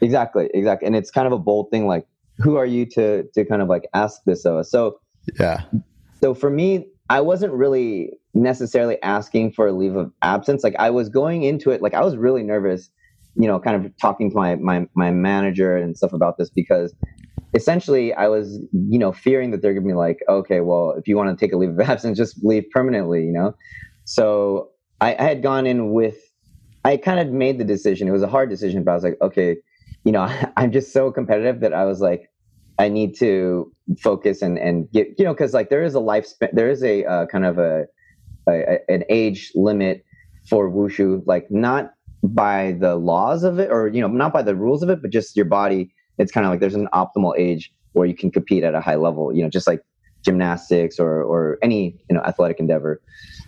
Exactly, 0.01 0.51
exactly. 0.53 0.87
And 0.87 0.97
it's 0.97 1.11
kind 1.11 1.27
of 1.27 1.33
a 1.33 1.39
bold 1.39 1.71
thing 1.71 1.87
like 1.87 2.07
who 2.39 2.57
are 2.57 2.67
you 2.67 2.87
to 2.87 3.25
to 3.35 3.45
kind 3.45 3.63
of 3.63 3.69
like 3.69 3.89
ask 3.95 4.21
this 4.27 4.45
of 4.45 4.57
us? 4.57 4.71
So 4.71 4.99
yeah. 5.39 5.63
So 6.21 6.35
for 6.35 6.51
me, 6.51 6.87
I 7.09 7.21
wasn't 7.21 7.53
really 7.53 8.13
necessarily 8.35 9.01
asking 9.03 9.53
for 9.53 9.67
a 9.67 9.73
leave 9.73 9.97
of 9.97 10.13
absence. 10.23 10.65
Like 10.65 10.77
I 10.79 10.91
was 10.91 11.09
going 11.09 11.43
into 11.43 11.71
it 11.71 11.83
like 11.83 11.95
I 11.95 12.03
was 12.03 12.17
really 12.17 12.43
nervous, 12.43 12.89
you 13.37 13.47
know, 13.47 13.59
kind 13.59 13.85
of 13.85 13.93
talking 13.99 14.31
to 14.31 14.37
my 14.37 14.57
my 14.57 14.87
my 14.95 15.11
manager 15.11 15.77
and 15.77 15.97
stuff 15.97 16.13
about 16.13 16.39
this 16.39 16.51
because 16.51 16.95
essentially 17.55 18.15
I 18.15 18.29
was, 18.29 18.59
you 18.73 18.99
know, 18.99 19.13
fearing 19.13 19.51
that 19.51 19.63
they're 19.63 19.75
gonna 19.75 19.87
be 19.87 19.93
like, 19.93 20.21
okay, 20.29 20.61
well, 20.61 20.93
if 20.93 21.07
you 21.07 21.17
want 21.17 21.37
to 21.37 21.45
take 21.45 21.53
a 21.53 21.57
leave 21.57 21.71
of 21.71 21.81
absence, 21.89 22.17
just 22.17 22.43
leave 22.45 22.65
permanently, 22.71 23.25
you 23.25 23.33
know. 23.33 23.55
So 24.05 24.71
I, 25.01 25.15
I 25.15 25.23
had 25.23 25.43
gone 25.43 25.67
in 25.67 25.93
with 25.93 26.17
I 26.85 26.97
kind 26.97 27.21
of 27.21 27.29
made 27.29 27.59
the 27.59 27.65
decision. 27.65 28.09
It 28.09 28.13
was 28.13 28.23
a 28.23 28.29
hard 28.29 28.51
decision, 28.51 28.83
but 28.83 28.93
I 28.93 28.95
was 28.95 29.05
like, 29.05 29.19
okay, 29.23 29.57
you 30.05 30.13
know, 30.13 30.23
I'm 30.57 30.73
just 30.73 30.93
so 30.93 31.11
competitive 31.13 31.61
that 31.61 31.73
I 31.73 31.85
was 31.85 32.01
like, 32.01 32.29
I 32.79 32.89
need 32.89 33.17
to 33.19 33.71
focus 34.01 34.43
and 34.43 34.59
and 34.59 34.91
get 34.91 35.09
you 35.19 35.25
know 35.25 35.35
because 35.35 35.53
like 35.53 35.69
there 35.69 35.85
is 35.85 35.95
a 35.95 35.99
lifespan, 35.99 36.49
there 36.53 36.71
is 36.71 36.83
a 36.83 37.05
uh, 37.05 37.27
kind 37.27 37.45
of 37.45 37.59
a, 37.59 37.85
a, 38.49 38.79
an 38.89 39.05
age 39.09 39.53
limit 39.55 40.05
for 40.49 40.71
wushu, 40.71 41.23
like 41.27 41.51
not 41.51 41.93
by 42.23 42.73
the 42.79 42.97
laws 42.97 43.43
of 43.43 43.59
it 43.59 43.71
or 43.71 43.89
you 43.89 44.01
know 44.01 44.09
not 44.09 44.33
by 44.33 44.43
the 44.43 44.55
rules 44.55 44.83
of 44.83 44.91
it, 44.91 45.03
but 45.03 45.11
just 45.11 45.37
your 45.37 45.45
body. 45.45 45.93
It's 46.19 46.31
kind 46.31 46.47
of 46.47 46.53
like 46.53 46.61
there's 46.61 46.75
an 46.75 46.89
optimal 46.93 47.35
age 47.39 47.73
where 47.93 48.07
you 48.07 48.15
can 48.15 48.31
compete 48.31 48.65
at 48.65 48.75
a 48.75 48.81
high 48.81 48.97
level. 48.97 49.35
You 49.35 49.43
know, 49.43 49.51
just 49.51 49.67
like 49.67 49.83
gymnastics 50.23 50.99
or 50.99 51.23
or 51.23 51.59
any 51.63 52.01
you 52.09 52.17
know 52.17 52.23
athletic 52.23 52.61
endeavor. 52.61 53.01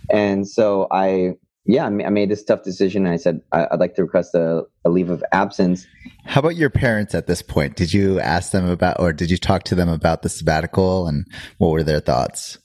And 0.09 0.47
so 0.47 0.87
I 0.91 1.33
yeah, 1.67 1.85
I 1.85 1.89
made 1.89 2.29
this 2.29 2.43
tough 2.43 2.63
decision. 2.63 3.07
I 3.07 3.15
said 3.15 3.41
I'd 3.51 3.79
like 3.79 3.95
to 3.95 4.03
request 4.03 4.35
a, 4.35 4.65
a, 4.85 4.89
leave 4.89 5.09
of 5.09 5.23
absence. 5.31 5.87
How 6.23 6.39
about 6.39 6.55
your 6.55 6.69
parents 6.69 7.15
at 7.15 7.25
this 7.25 7.41
point? 7.41 7.75
Did 7.75 7.91
you 7.91 8.19
ask 8.19 8.51
them 8.51 8.69
about, 8.69 8.99
or 8.99 9.11
did 9.11 9.31
you 9.31 9.37
talk 9.37 9.63
to 9.63 9.75
them 9.75 9.89
about 9.89 10.21
the 10.21 10.29
sabbatical, 10.29 11.07
and 11.07 11.25
what 11.57 11.71
were 11.71 11.81
their 11.81 11.99
thoughts? 11.99 12.59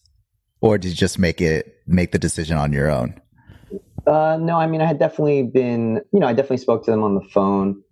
Or 0.60 0.78
did 0.78 0.88
you 0.88 0.94
just 0.94 1.18
make 1.18 1.40
it 1.40 1.80
make 1.86 2.12
the 2.12 2.18
decision 2.18 2.56
on 2.56 2.72
your 2.72 2.90
own? 2.90 3.20
Uh, 4.06 4.38
no, 4.40 4.56
I 4.58 4.66
mean 4.66 4.80
I 4.80 4.86
had 4.86 4.98
definitely 4.98 5.44
been, 5.44 6.00
you 6.12 6.20
know, 6.20 6.26
I 6.26 6.32
definitely 6.32 6.58
spoke 6.58 6.84
to 6.84 6.90
them 6.90 7.02
on 7.02 7.14
the 7.14 7.28
phone, 7.32 7.82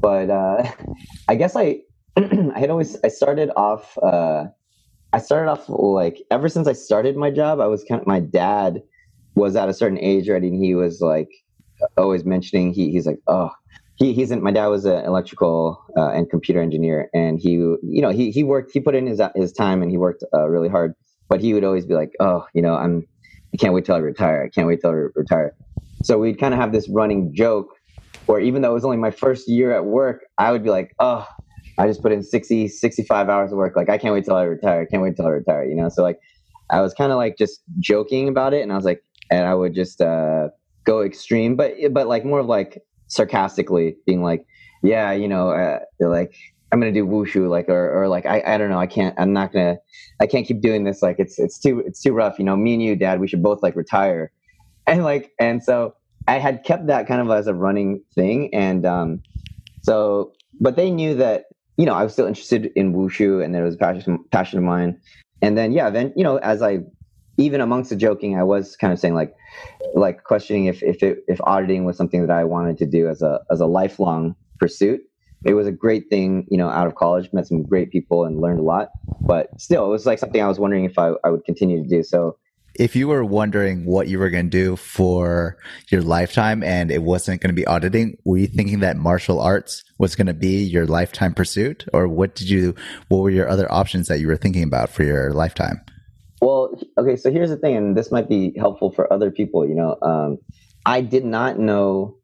but 0.00 0.30
uh, 0.30 0.70
I 1.28 1.34
guess 1.34 1.56
I, 1.56 1.80
I 2.16 2.58
had 2.58 2.70
always 2.70 2.96
I 3.04 3.08
started 3.08 3.50
off, 3.56 3.98
uh, 3.98 4.46
I 5.12 5.18
started 5.18 5.50
off 5.50 5.64
like 5.68 6.22
ever 6.30 6.48
since 6.48 6.66
I 6.66 6.72
started 6.72 7.16
my 7.16 7.30
job, 7.30 7.60
I 7.60 7.66
was 7.66 7.84
kind 7.84 8.00
of 8.00 8.06
my 8.06 8.20
dad 8.20 8.82
was 9.34 9.54
at 9.54 9.68
a 9.68 9.74
certain 9.74 9.98
age 9.98 10.28
already, 10.28 10.48
and 10.48 10.62
he 10.62 10.74
was 10.74 11.00
like 11.00 11.28
always 11.96 12.24
mentioning 12.24 12.72
he 12.72 12.90
he's 12.90 13.06
like 13.06 13.20
oh 13.26 13.50
he 13.96 14.12
he's 14.12 14.30
in, 14.30 14.42
my 14.42 14.50
dad 14.50 14.66
was 14.66 14.84
an 14.84 15.04
electrical 15.04 15.82
uh, 15.96 16.10
and 16.10 16.28
computer 16.28 16.60
engineer, 16.60 17.08
and 17.14 17.40
he 17.40 17.52
you 17.52 17.78
know 17.82 18.10
he 18.10 18.30
he 18.30 18.44
worked 18.44 18.70
he 18.72 18.80
put 18.80 18.94
in 18.94 19.06
his 19.06 19.20
his 19.34 19.52
time 19.52 19.82
and 19.82 19.90
he 19.90 19.98
worked 19.98 20.22
uh, 20.34 20.46
really 20.48 20.68
hard, 20.68 20.94
but 21.28 21.40
he 21.40 21.54
would 21.54 21.64
always 21.64 21.86
be 21.86 21.94
like 21.94 22.12
oh 22.20 22.44
you 22.54 22.62
know 22.62 22.74
I'm 22.74 23.06
I 23.54 23.56
can't 23.58 23.74
wait 23.74 23.84
till 23.84 23.94
I 23.94 23.98
retire 23.98 24.44
I 24.44 24.48
can't 24.48 24.66
wait 24.66 24.80
till 24.80 24.90
I 24.90 24.94
re- 24.94 25.10
retire. 25.14 25.54
So 26.02 26.18
we'd 26.18 26.38
kind 26.38 26.54
of 26.54 26.60
have 26.60 26.72
this 26.72 26.88
running 26.88 27.34
joke 27.34 27.68
where 28.26 28.40
even 28.40 28.62
though 28.62 28.70
it 28.70 28.74
was 28.74 28.84
only 28.84 28.96
my 28.96 29.10
first 29.10 29.48
year 29.48 29.72
at 29.72 29.86
work, 29.86 30.22
I 30.38 30.52
would 30.52 30.62
be 30.62 30.70
like, 30.70 30.94
oh, 30.98 31.26
I 31.78 31.86
just 31.86 32.02
put 32.02 32.12
in 32.12 32.22
60, 32.22 32.68
65 32.68 33.28
hours 33.28 33.52
of 33.52 33.58
work. 33.58 33.76
Like, 33.76 33.88
I 33.88 33.98
can't 33.98 34.12
wait 34.14 34.24
till 34.24 34.34
I 34.34 34.42
retire. 34.42 34.82
I 34.82 34.86
can't 34.86 35.02
wait 35.02 35.16
till 35.16 35.26
I 35.26 35.30
retire, 35.30 35.64
you 35.64 35.76
know? 35.76 35.88
So, 35.88 36.02
like, 36.02 36.18
I 36.70 36.80
was 36.80 36.94
kind 36.94 37.12
of 37.12 37.18
like 37.18 37.38
just 37.38 37.62
joking 37.78 38.28
about 38.28 38.52
it. 38.52 38.62
And 38.62 38.72
I 38.72 38.76
was 38.76 38.84
like, 38.84 39.02
and 39.30 39.46
I 39.46 39.54
would 39.54 39.74
just 39.74 40.00
uh, 40.00 40.48
go 40.84 41.02
extreme, 41.02 41.56
but 41.56 41.74
but 41.90 42.06
like 42.06 42.24
more 42.24 42.40
of 42.40 42.46
like 42.46 42.80
sarcastically 43.08 43.96
being 44.06 44.22
like, 44.22 44.44
yeah, 44.82 45.12
you 45.12 45.28
know, 45.28 45.50
uh, 45.50 45.80
like 46.00 46.34
I'm 46.72 46.80
gonna 46.80 46.92
do 46.92 47.06
wushu, 47.06 47.48
like 47.48 47.68
or 47.68 48.02
or 48.02 48.08
like 48.08 48.26
I 48.26 48.42
I 48.46 48.58
don't 48.58 48.70
know, 48.70 48.78
I 48.78 48.86
can't, 48.86 49.14
I'm 49.18 49.32
not 49.32 49.52
gonna, 49.52 49.76
I 50.20 50.26
can't 50.26 50.46
keep 50.46 50.60
doing 50.60 50.84
this. 50.84 51.02
Like 51.02 51.16
it's 51.18 51.38
it's 51.38 51.58
too 51.58 51.82
it's 51.86 52.00
too 52.02 52.12
rough. 52.12 52.38
You 52.38 52.44
know, 52.44 52.56
me 52.56 52.74
and 52.74 52.82
you, 52.82 52.96
Dad, 52.96 53.20
we 53.20 53.28
should 53.28 53.42
both 53.42 53.62
like 53.62 53.76
retire, 53.76 54.32
and 54.86 55.04
like 55.04 55.32
and 55.40 55.62
so 55.62 55.94
I 56.28 56.38
had 56.38 56.64
kept 56.64 56.86
that 56.88 57.06
kind 57.06 57.20
of 57.20 57.30
as 57.30 57.46
a 57.46 57.54
running 57.54 58.02
thing, 58.14 58.52
and 58.52 58.84
um, 58.84 59.20
so 59.82 60.32
but 60.60 60.76
they 60.76 60.90
knew 60.90 61.14
that 61.14 61.44
you 61.76 61.86
know 61.86 61.94
I 61.94 62.02
was 62.02 62.12
still 62.12 62.26
interested 62.26 62.70
in 62.74 62.94
wushu, 62.94 63.44
and 63.44 63.54
it 63.54 63.62
was 63.62 63.74
a 63.74 63.78
passion 63.78 64.18
passion 64.32 64.58
of 64.58 64.64
mine. 64.64 65.00
And 65.42 65.56
then 65.56 65.72
yeah, 65.72 65.90
then 65.90 66.12
you 66.16 66.24
know 66.24 66.38
as 66.38 66.62
I 66.62 66.80
even 67.38 67.60
amongst 67.60 67.90
the 67.90 67.96
joking, 67.96 68.38
I 68.38 68.42
was 68.42 68.76
kind 68.76 68.92
of 68.92 68.98
saying 68.98 69.14
like, 69.14 69.34
like 69.94 70.24
questioning 70.24 70.66
if 70.66 70.82
if 70.82 71.02
it, 71.02 71.18
if 71.28 71.40
auditing 71.42 71.84
was 71.84 71.96
something 71.96 72.26
that 72.26 72.30
I 72.30 72.44
wanted 72.44 72.78
to 72.78 72.86
do 72.86 73.08
as 73.08 73.22
a 73.22 73.40
as 73.50 73.60
a 73.60 73.66
lifelong 73.66 74.34
pursuit. 74.58 75.00
It 75.44 75.54
was 75.54 75.66
a 75.66 75.72
great 75.72 76.08
thing, 76.08 76.46
you 76.50 76.58
know, 76.58 76.68
out 76.68 76.86
of 76.86 76.94
college, 76.94 77.32
met 77.32 77.46
some 77.46 77.62
great 77.62 77.90
people 77.90 78.24
and 78.24 78.40
learned 78.40 78.58
a 78.58 78.62
lot. 78.62 78.88
But 79.20 79.60
still, 79.60 79.86
it 79.86 79.90
was 79.90 80.06
like 80.06 80.18
something 80.18 80.42
I 80.42 80.48
was 80.48 80.58
wondering 80.58 80.84
if 80.84 80.98
I, 80.98 81.12
I 81.24 81.30
would 81.30 81.44
continue 81.44 81.82
to 81.82 81.88
do. 81.88 82.02
So 82.02 82.36
if 82.78 82.94
you 82.94 83.08
were 83.08 83.24
wondering 83.24 83.84
what 83.86 84.08
you 84.08 84.18
were 84.18 84.30
going 84.30 84.50
to 84.50 84.50
do 84.50 84.76
for 84.76 85.56
your 85.90 86.02
lifetime 86.02 86.62
and 86.62 86.90
it 86.90 87.02
wasn't 87.02 87.40
going 87.40 87.48
to 87.48 87.54
be 87.54 87.66
auditing, 87.66 88.18
were 88.24 88.38
you 88.38 88.46
thinking 88.46 88.80
that 88.80 88.96
martial 88.96 89.40
arts 89.40 89.84
was 89.98 90.14
going 90.14 90.26
to 90.26 90.34
be 90.34 90.62
your 90.62 90.86
lifetime 90.86 91.32
pursuit? 91.32 91.86
Or 91.92 92.06
what 92.08 92.34
did 92.34 92.50
you, 92.50 92.74
what 93.08 93.18
were 93.18 93.30
your 93.30 93.48
other 93.48 93.70
options 93.72 94.08
that 94.08 94.20
you 94.20 94.26
were 94.26 94.36
thinking 94.36 94.62
about 94.62 94.90
for 94.90 95.04
your 95.04 95.32
lifetime? 95.32 95.80
Well, 96.42 96.78
okay, 96.98 97.16
so 97.16 97.30
here's 97.30 97.48
the 97.48 97.56
thing, 97.56 97.76
and 97.76 97.96
this 97.96 98.12
might 98.12 98.28
be 98.28 98.52
helpful 98.58 98.92
for 98.92 99.10
other 99.10 99.30
people. 99.30 99.66
You 99.66 99.74
know, 99.74 99.96
um, 100.02 100.38
I 100.84 101.00
did 101.00 101.24
not 101.24 101.58
know 101.58 102.18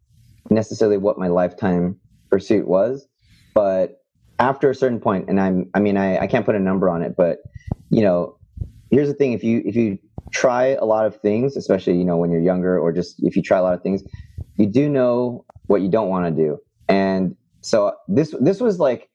necessarily 0.51 0.99
what 0.99 1.19
my 1.19 1.29
lifetime 1.29 1.99
pursuit 2.33 2.67
was, 2.67 3.07
but 3.55 3.99
after 4.39 4.71
a 4.71 4.75
certain 4.75 4.99
point, 4.99 5.27
and 5.29 5.39
I'm, 5.39 5.71
I 5.75 5.81
mean, 5.81 5.97
I, 5.97 6.19
I 6.19 6.27
can't 6.27 6.47
put 6.47 6.57
a 6.57 6.59
number 6.59 6.89
on 6.89 7.03
it, 7.03 7.15
but 7.17 7.39
you 7.91 8.03
know, 8.03 8.37
here's 8.91 9.09
the 9.09 9.15
thing: 9.15 9.35
if 9.35 9.45
you 9.45 9.63
if 9.67 9.77
you 9.77 9.99
try 10.33 10.69
a 10.69 10.85
lot 10.85 11.07
of 11.07 11.21
things, 11.21 11.57
especially 11.57 11.99
you 11.99 12.05
know 12.05 12.17
when 12.17 12.31
you're 12.33 12.41
younger, 12.41 12.79
or 12.79 12.91
just 12.91 13.17
if 13.23 13.37
you 13.37 13.43
try 13.43 13.59
a 13.59 13.63
lot 13.63 13.75
of 13.75 13.83
things, 13.83 14.03
you 14.57 14.67
do 14.67 14.89
know 14.89 15.45
what 15.67 15.83
you 15.83 15.89
don't 15.89 16.09
want 16.09 16.35
to 16.35 16.43
do, 16.43 16.59
and 16.89 17.37
so 17.61 17.93
this 18.09 18.35
this 18.41 18.61
was 18.61 18.81
like 18.81 19.11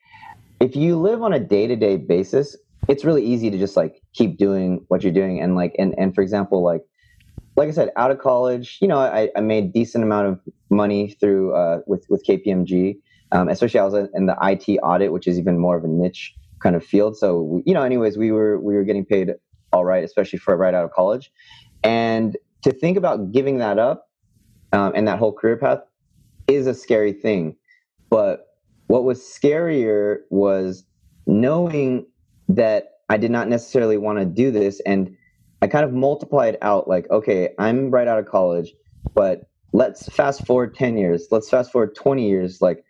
if 0.59 0.75
you 0.75 0.95
live 0.95 1.23
on 1.23 1.33
a 1.33 1.39
day 1.39 1.65
to 1.65 1.75
day 1.75 1.97
basis, 1.97 2.55
it's 2.87 3.03
really 3.03 3.25
easy 3.25 3.49
to 3.49 3.57
just 3.57 3.75
like 3.75 4.01
keep 4.13 4.37
doing 4.37 4.85
what 4.89 5.03
you're 5.03 5.11
doing 5.11 5.41
and 5.41 5.55
like 5.55 5.73
and 5.79 5.95
and 5.97 6.13
for 6.13 6.21
example 6.21 6.63
like 6.63 6.83
like 7.57 7.69
I 7.69 7.71
said, 7.71 7.89
out 7.97 8.11
of 8.11 8.19
college, 8.19 8.77
you 8.79 8.87
know, 8.87 8.99
I, 8.99 9.29
I 9.35 9.41
made 9.41 9.73
decent 9.73 10.03
amount 10.03 10.27
of 10.27 10.39
money 10.69 11.17
through 11.19 11.55
uh, 11.55 11.79
with 11.87 12.05
with 12.07 12.23
KPMG. 12.25 12.97
Um, 13.31 13.49
especially 13.49 13.79
I 13.79 13.83
was 13.85 14.09
in 14.13 14.25
the 14.25 14.37
IT 14.41 14.79
audit, 14.81 15.11
which 15.11 15.27
is 15.27 15.37
even 15.37 15.57
more 15.59 15.75
of 15.77 15.83
a 15.83 15.87
niche 15.87 16.33
kind 16.59 16.75
of 16.75 16.83
field. 16.83 17.17
So 17.17 17.41
we, 17.41 17.63
you 17.65 17.73
know, 17.73 17.83
anyways, 17.83 18.17
we 18.17 18.31
were 18.31 18.59
we 18.59 18.75
were 18.75 18.83
getting 18.83 19.05
paid 19.05 19.33
all 19.73 19.85
right, 19.85 20.03
especially 20.03 20.39
for 20.39 20.55
right 20.55 20.73
out 20.73 20.85
of 20.85 20.91
college. 20.91 21.31
And 21.83 22.37
to 22.63 22.71
think 22.71 22.97
about 22.97 23.31
giving 23.31 23.57
that 23.59 23.79
up 23.79 24.09
um, 24.73 24.93
and 24.95 25.07
that 25.07 25.19
whole 25.19 25.33
career 25.33 25.57
path 25.57 25.79
is 26.47 26.67
a 26.67 26.73
scary 26.73 27.13
thing. 27.13 27.55
But 28.09 28.47
what 28.87 29.03
was 29.03 29.21
scarier 29.21 30.19
was 30.29 30.85
knowing 31.25 32.05
that 32.49 32.93
I 33.09 33.17
did 33.17 33.31
not 33.31 33.47
necessarily 33.47 33.97
want 33.97 34.19
to 34.19 34.25
do 34.25 34.51
this. 34.51 34.79
And 34.85 35.15
I 35.61 35.67
kind 35.67 35.85
of 35.85 35.93
multiplied 35.93 36.57
out 36.61 36.87
like, 36.87 37.09
okay, 37.09 37.49
I'm 37.59 37.91
right 37.91 38.07
out 38.07 38.19
of 38.19 38.25
college, 38.25 38.73
but 39.13 39.49
let's 39.73 40.07
fast 40.13 40.45
forward 40.45 40.75
10 40.75 40.97
years. 40.97 41.27
Let's 41.31 41.49
fast 41.49 41.71
forward 41.71 41.95
20 41.95 42.27
years. 42.27 42.61
Like, 42.61 42.83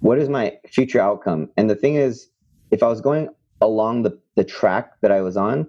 what 0.00 0.18
is 0.18 0.28
my 0.28 0.56
future 0.68 1.00
outcome? 1.00 1.48
And 1.56 1.70
the 1.70 1.74
thing 1.74 1.94
is, 1.94 2.28
if 2.70 2.82
I 2.82 2.88
was 2.88 3.00
going 3.00 3.28
along 3.60 4.02
the, 4.02 4.18
the 4.36 4.44
track 4.44 4.92
that 5.02 5.12
I 5.12 5.20
was 5.20 5.36
on, 5.36 5.66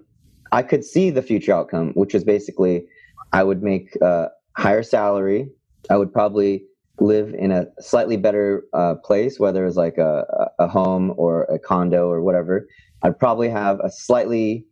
I 0.50 0.62
could 0.62 0.84
see 0.84 1.10
the 1.10 1.22
future 1.22 1.52
outcome, 1.52 1.92
which 1.94 2.14
is 2.14 2.24
basically 2.24 2.86
I 3.32 3.42
would 3.42 3.62
make 3.62 3.96
a 4.02 4.28
higher 4.56 4.82
salary. 4.82 5.48
I 5.90 5.96
would 5.96 6.12
probably 6.12 6.64
live 7.00 7.34
in 7.34 7.50
a 7.50 7.66
slightly 7.80 8.16
better 8.16 8.64
uh, 8.74 8.94
place, 8.96 9.40
whether 9.40 9.66
it's 9.66 9.76
like 9.76 9.98
a, 9.98 10.24
a 10.58 10.68
home 10.68 11.14
or 11.16 11.44
a 11.44 11.58
condo 11.58 12.08
or 12.08 12.22
whatever. 12.22 12.68
I'd 13.02 13.18
probably 13.18 13.48
have 13.48 13.80
a 13.80 13.90
slightly 13.90 14.64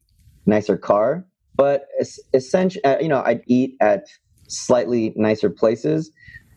nicer 0.46 0.76
car, 0.76 1.26
but 1.56 1.86
essentially, 2.32 2.84
uh, 2.84 2.98
you 3.00 3.08
know, 3.08 3.22
I'd 3.24 3.42
eat 3.46 3.76
at 3.80 4.04
slightly 4.48 5.12
nicer 5.16 5.50
places, 5.50 6.10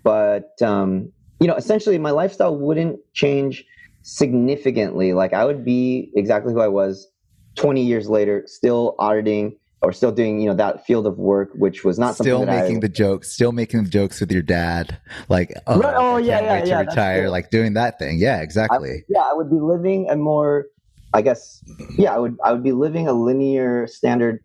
but 0.03 0.61
um, 0.61 1.11
you 1.39 1.47
know, 1.47 1.55
essentially, 1.55 1.97
my 1.97 2.11
lifestyle 2.11 2.55
wouldn't 2.55 2.99
change 3.13 3.65
significantly. 4.03 5.13
Like 5.13 5.33
I 5.33 5.45
would 5.45 5.65
be 5.65 6.11
exactly 6.15 6.53
who 6.53 6.61
I 6.61 6.67
was 6.67 7.07
20 7.55 7.83
years 7.83 8.09
later, 8.09 8.43
still 8.45 8.95
auditing 8.99 9.57
or 9.81 9.91
still 9.91 10.11
doing, 10.11 10.39
you 10.39 10.47
know, 10.47 10.55
that 10.55 10.85
field 10.85 11.05
of 11.05 11.17
work, 11.17 11.49
which 11.55 11.83
was 11.83 11.99
not 11.99 12.15
something 12.15 12.33
still 12.33 12.45
making 12.45 12.77
I, 12.77 12.79
the 12.79 12.89
jokes, 12.89 13.33
still 13.33 13.51
making 13.51 13.83
the 13.83 13.89
jokes 13.89 14.21
with 14.21 14.31
your 14.31 14.41
dad, 14.41 14.97
like, 15.27 15.53
oh, 15.67 15.77
right, 15.77 15.93
oh, 15.95 16.13
oh 16.13 16.17
yeah, 16.17 16.39
yeah, 16.39 16.53
wait 16.53 16.67
yeah, 16.67 16.83
to 16.83 16.89
retire, 16.89 17.29
like 17.29 17.49
doing 17.49 17.73
that 17.73 17.99
thing. 17.99 18.17
Yeah, 18.17 18.41
exactly. 18.41 18.91
I, 18.91 19.03
yeah, 19.09 19.19
I 19.19 19.33
would 19.33 19.49
be 19.49 19.59
living 19.59 20.09
a 20.09 20.15
more, 20.15 20.67
I 21.13 21.21
guess, 21.21 21.61
yeah, 21.97 22.15
I 22.15 22.17
would, 22.17 22.37
I 22.45 22.53
would 22.53 22.63
be 22.63 22.71
living 22.71 23.09
a 23.09 23.13
linear 23.13 23.85
standard 23.87 24.41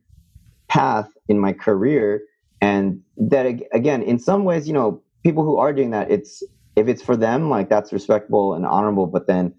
path 0.67 1.09
in 1.29 1.39
my 1.39 1.53
career, 1.53 2.23
and 2.61 3.01
that 3.17 3.47
again, 3.73 4.03
in 4.03 4.19
some 4.19 4.45
ways, 4.45 4.67
you 4.67 4.75
know, 4.75 5.01
people 5.23 5.45
who 5.45 5.57
are 5.57 5.73
doing 5.73 5.91
that, 5.91 6.11
it's 6.11 6.43
if 6.79 6.89
it's 6.89 7.03
for 7.03 7.17
them, 7.17 7.51
like 7.51 7.69
that's 7.69 7.93
respectable 7.93 8.55
and 8.55 8.65
honorable, 8.65 9.07
but 9.07 9.27
then 9.27 9.53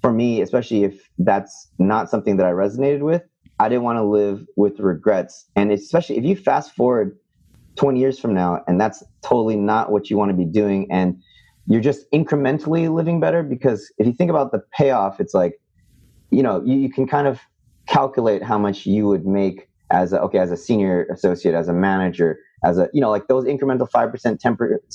for 0.00 0.12
me, 0.12 0.40
especially 0.40 0.84
if 0.84 1.08
that's 1.18 1.68
not 1.78 2.10
something 2.10 2.36
that 2.38 2.46
I 2.46 2.50
resonated 2.50 3.00
with, 3.00 3.22
I 3.58 3.68
didn't 3.68 3.84
want 3.84 3.98
to 3.98 4.04
live 4.04 4.46
with 4.56 4.80
regrets. 4.80 5.46
And 5.56 5.70
especially 5.70 6.16
if 6.16 6.24
you 6.24 6.36
fast 6.36 6.74
forward 6.74 7.16
20 7.76 8.00
years 8.00 8.18
from 8.18 8.34
now 8.34 8.62
and 8.66 8.80
that's 8.80 9.02
totally 9.22 9.56
not 9.56 9.92
what 9.92 10.08
you 10.10 10.16
want 10.16 10.30
to 10.30 10.36
be 10.36 10.44
doing 10.44 10.86
and 10.90 11.20
you're 11.66 11.80
just 11.80 12.10
incrementally 12.12 12.92
living 12.92 13.20
better 13.20 13.42
because 13.42 13.92
if 13.98 14.06
you 14.06 14.12
think 14.12 14.30
about 14.30 14.52
the 14.52 14.62
payoff, 14.76 15.20
it's 15.20 15.34
like, 15.34 15.60
you 16.30 16.42
know, 16.42 16.62
you, 16.64 16.76
you 16.76 16.90
can 16.90 17.06
kind 17.06 17.26
of 17.26 17.40
calculate 17.86 18.42
how 18.42 18.58
much 18.58 18.86
you 18.86 19.06
would 19.06 19.26
make 19.26 19.68
as 19.94 20.12
a, 20.12 20.20
okay, 20.20 20.38
as 20.38 20.50
a 20.50 20.56
senior 20.56 21.06
associate, 21.12 21.54
as 21.54 21.68
a 21.68 21.72
manager, 21.72 22.40
as 22.64 22.78
a, 22.78 22.88
you 22.92 23.00
know, 23.00 23.10
like 23.10 23.28
those 23.28 23.44
incremental 23.44 23.88
5%, 23.88 24.10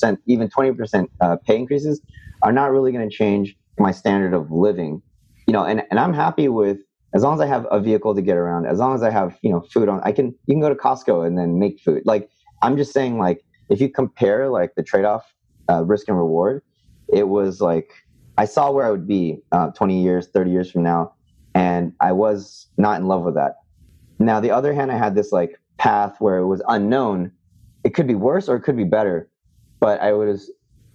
10%, 0.04 0.18
even 0.28 0.50
20% 0.50 1.08
uh, 1.22 1.38
pay 1.48 1.56
increases 1.56 2.02
are 2.44 2.52
not 2.52 2.72
really 2.72 2.92
going 2.92 3.10
to 3.10 3.16
change 3.16 3.56
my 3.80 3.92
standard 3.92 4.34
of 4.34 4.52
living, 4.52 5.02
you 5.48 5.54
know, 5.54 5.64
and, 5.64 5.84
and 5.90 6.00
I'm 6.00 6.14
happy 6.14 6.50
with 6.50 6.80
as 7.16 7.24
long 7.24 7.34
as 7.34 7.40
I 7.40 7.46
have 7.46 7.66
a 7.72 7.80
vehicle 7.80 8.14
to 8.14 8.22
get 8.22 8.36
around, 8.36 8.68
as 8.68 8.78
long 8.78 8.94
as 8.94 9.02
I 9.02 9.10
have, 9.10 9.38
you 9.42 9.50
know, 9.52 9.62
food 9.62 9.88
on, 9.88 10.02
I 10.04 10.12
can, 10.12 10.36
you 10.48 10.54
can 10.54 10.60
go 10.60 10.70
to 10.70 10.76
Costco 10.76 11.26
and 11.26 11.38
then 11.38 11.58
make 11.58 11.80
food. 11.80 12.04
Like, 12.06 12.30
I'm 12.62 12.76
just 12.76 12.92
saying, 12.92 13.18
like, 13.18 13.42
if 13.70 13.80
you 13.80 13.90
compare 13.90 14.50
like 14.50 14.76
the 14.76 14.84
trade 14.84 15.06
off, 15.06 15.24
uh, 15.70 15.84
risk 15.86 16.10
and 16.10 16.18
reward, 16.18 16.62
it 17.08 17.30
was 17.30 17.62
like, 17.62 17.90
I 18.38 18.46
saw 18.46 18.70
where 18.72 18.86
I 18.86 18.92
would 18.92 19.08
be 19.08 19.40
uh, 19.54 19.72
20 19.72 20.04
years, 20.04 20.28
30 20.28 20.52
years 20.52 20.70
from 20.70 20.84
now. 20.84 21.14
And 21.56 21.94
I 22.02 22.12
was 22.12 22.68
not 22.78 23.00
in 23.00 23.08
love 23.08 23.24
with 23.24 23.36
that. 23.36 23.56
Now, 24.20 24.40
the 24.40 24.52
other 24.52 24.74
hand, 24.74 24.92
I 24.92 24.98
had 24.98 25.16
this 25.16 25.32
like 25.32 25.60
path 25.78 26.18
where 26.20 26.38
it 26.38 26.48
was 26.48 26.62
unknown. 26.68 27.32
It 27.84 27.94
could 27.94 28.08
be 28.08 28.16
worse 28.16 28.50
or 28.50 28.58
it 28.58 28.62
could 28.62 28.78
be 28.78 28.84
better. 28.84 29.30
But 29.80 30.02
I 30.02 30.12
was, 30.14 30.52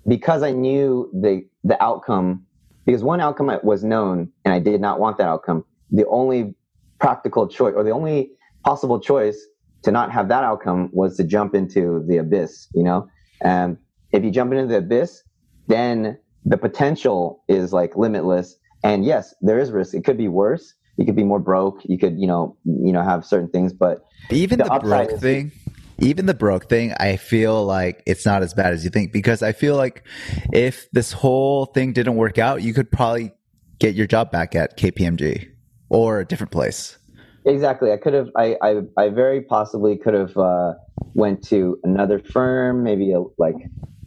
because 0.07 0.43
I 0.43 0.53
knew 0.53 1.11
the, 1.15 1.47
the 1.65 1.83
outcome, 1.83 2.45
because 2.85 3.03
one 3.03 3.21
outcome 3.21 3.51
was 3.63 3.83
known 3.83 4.31
and 4.45 4.53
I 4.53 4.59
did 4.59 4.81
not 4.81 5.01
want 5.01 5.17
that 5.19 5.27
outcome 5.27 5.65
the 5.91 6.07
only 6.09 6.55
practical 6.99 7.49
choice 7.49 7.75
or 7.77 7.85
the 7.85 7.91
only 7.91 8.31
possible 8.65 9.01
choice 9.01 9.47
to 9.83 9.91
not 9.91 10.11
have 10.11 10.29
that 10.29 10.45
outcome 10.45 10.91
was 10.93 11.17
to 11.17 11.25
jump 11.25 11.55
into 11.55 12.05
the 12.09 12.17
abyss, 12.17 12.69
you 12.75 12.83
know? 12.83 13.09
And 13.43 13.77
if 14.13 14.25
you 14.25 14.31
jump 14.31 14.53
into 14.53 14.67
the 14.67 14.79
abyss, 14.79 15.23
then 15.69 16.19
the 16.45 16.57
potential 16.57 17.43
is 17.49 17.73
like 17.73 17.97
limitless. 17.97 18.57
And 18.83 19.05
yes, 19.05 19.35
there 19.41 19.59
is 19.59 19.71
risk. 19.71 19.95
It 19.95 20.05
could 20.05 20.19
be 20.19 20.29
worse. 20.29 20.75
You 20.97 21.05
could 21.05 21.17
be 21.17 21.25
more 21.25 21.41
broke. 21.41 21.81
You 21.85 21.99
could, 21.99 22.19
you 22.19 22.27
know, 22.27 22.57
you 22.65 22.93
know, 22.93 23.03
have 23.03 23.25
certain 23.25 23.49
things, 23.49 23.73
but 23.73 24.05
even 24.31 24.59
the, 24.59 24.65
the 24.65 24.79
broke 24.79 25.13
is, 25.13 25.21
thing, 25.21 25.53
even 25.99 26.27
the 26.27 26.35
broke 26.35 26.69
thing, 26.69 26.93
I 26.99 27.17
feel 27.17 27.65
like 27.65 28.03
it's 28.07 28.25
not 28.25 28.43
as 28.43 28.55
bad 28.55 28.73
as 28.73 28.85
you 28.85 28.91
think 28.91 29.13
because 29.13 29.43
I 29.43 29.53
feel 29.53 29.77
like 29.77 30.07
if 30.53 30.91
this 30.93 31.13
whole 31.13 31.67
thing 31.67 31.93
didn't 31.93 32.17
work 32.17 32.39
out, 32.39 32.63
you 32.63 32.75
could 32.75 32.91
probably 32.91 33.33
get 33.79 33.95
your 33.95 34.07
job 34.07 34.31
back 34.31 34.55
at 34.55 34.79
KPMG 34.79 35.51
or 35.89 36.21
a 36.21 36.25
different 36.25 36.53
place. 36.53 36.99
Exactly. 37.47 37.93
I 37.93 37.99
could 37.99 38.15
have. 38.15 38.29
I. 38.37 38.57
I, 38.63 38.81
I 38.97 39.09
very 39.11 39.43
possibly 39.43 39.99
could 39.99 40.15
have 40.15 40.37
uh, 40.37 40.75
went 41.13 41.47
to 41.49 41.79
another 41.85 42.19
firm, 42.19 42.83
maybe 42.83 43.13
a, 43.13 43.21
like, 43.37 43.57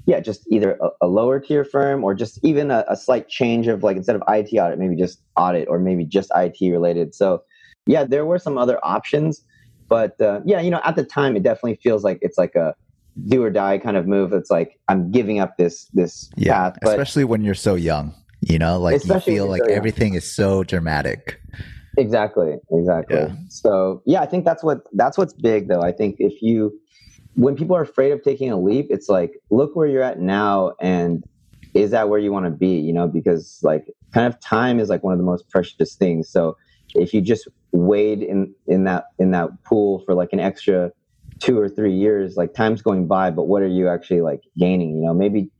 yeah, 0.08 0.22
just 0.22 0.48
either 0.50 0.80
a, 0.82 1.06
a 1.06 1.08
lower 1.08 1.40
tier 1.40 1.66
firm 1.66 2.04
or 2.04 2.16
just 2.16 2.40
even 2.42 2.72
a, 2.72 2.86
a, 2.88 2.96
slight 2.96 3.28
change 3.28 3.68
of 3.68 3.84
like 3.84 3.98
instead 3.98 4.16
of 4.16 4.24
IT 4.30 4.58
audit, 4.58 4.80
maybe 4.80 4.96
just 4.96 5.22
audit 5.36 5.68
or 5.68 5.80
maybe 5.80 6.06
just 6.06 6.32
IT 6.34 6.58
related. 6.62 7.14
So, 7.14 7.44
yeah, 7.86 8.06
there 8.06 8.26
were 8.26 8.40
some 8.40 8.58
other 8.58 8.80
options, 8.84 9.44
but 9.90 10.20
uh, 10.22 10.40
yeah, 10.46 10.62
you 10.62 10.72
know, 10.72 10.80
at 10.86 10.96
the 10.96 11.04
time, 11.04 11.36
it 11.36 11.44
definitely 11.44 11.76
feels 11.84 12.06
like 12.06 12.20
it's 12.22 12.38
like 12.38 12.56
a 12.56 12.74
do 13.28 13.44
or 13.44 13.50
die 13.50 13.78
kind 13.80 13.98
of 13.98 14.08
move. 14.08 14.32
It's 14.32 14.50
like 14.50 14.80
I'm 14.88 15.12
giving 15.12 15.40
up 15.40 15.58
this 15.58 15.86
this 15.94 16.30
yeah, 16.38 16.54
path, 16.54 16.78
but, 16.82 16.92
especially 16.92 17.26
when 17.26 17.44
you're 17.44 17.54
so 17.54 17.76
young. 17.76 18.16
You 18.40 18.60
know, 18.60 18.80
like 18.80 19.04
you 19.04 19.20
feel 19.20 19.48
like 19.48 19.64
everything 19.64 20.14
is 20.14 20.32
so 20.32 20.64
dramatic. 20.64 21.42
Exactly. 21.98 22.56
Exactly. 22.72 23.18
Yeah. 23.18 23.36
So 23.50 24.04
yeah, 24.06 24.22
I 24.22 24.26
think 24.26 24.46
that's 24.46 24.64
what 24.64 24.82
that's 24.94 25.18
what's 25.18 25.34
big 25.34 25.68
though. 25.68 25.82
I 25.82 25.92
think 25.92 26.18
if 26.20 26.42
you 26.42 26.80
when 27.38 27.56
people 27.56 27.76
are 27.76 27.84
afraid 27.84 28.12
of 28.12 28.24
taking 28.24 28.52
a 28.52 28.60
leap, 28.60 28.88
it's 28.90 29.08
like 29.08 29.40
look 29.52 29.76
where 29.76 29.88
you're 29.88 30.02
at 30.02 30.20
now 30.20 30.74
and 30.82 31.24
is 31.76 31.92
that 31.92 32.10
where 32.10 32.20
you 32.20 32.32
want 32.32 32.46
to 32.46 32.52
be? 32.52 32.80
You 32.80 32.92
know, 32.92 33.08
because 33.08 33.60
like 33.62 33.86
kind 34.12 34.26
of 34.26 34.40
time 34.40 34.80
is 34.80 34.90
like 34.90 35.04
one 35.04 35.14
of 35.14 35.20
the 35.20 35.26
most 35.26 35.48
precious 35.50 35.94
things. 35.94 36.28
So 36.28 36.58
if 36.96 37.14
you 37.14 37.22
just 37.22 37.48
wade 37.72 38.24
in 38.24 38.54
in 38.66 38.86
that 38.86 39.06
in 39.20 39.32
that 39.32 39.50
pool 39.64 40.00
for 40.06 40.16
like 40.16 40.34
an 40.34 40.40
extra 40.40 40.92
two 41.38 41.60
or 41.60 41.70
three 41.70 41.94
years, 41.94 42.38
like 42.38 42.56
time's 42.56 42.82
going 42.82 43.06
by, 43.06 43.30
but 43.30 43.44
what 43.44 43.62
are 43.62 43.68
you 43.68 43.88
actually 43.88 44.22
like 44.22 44.42
gaining? 44.58 44.96
You 44.98 45.04
know, 45.04 45.14
maybe 45.14 45.52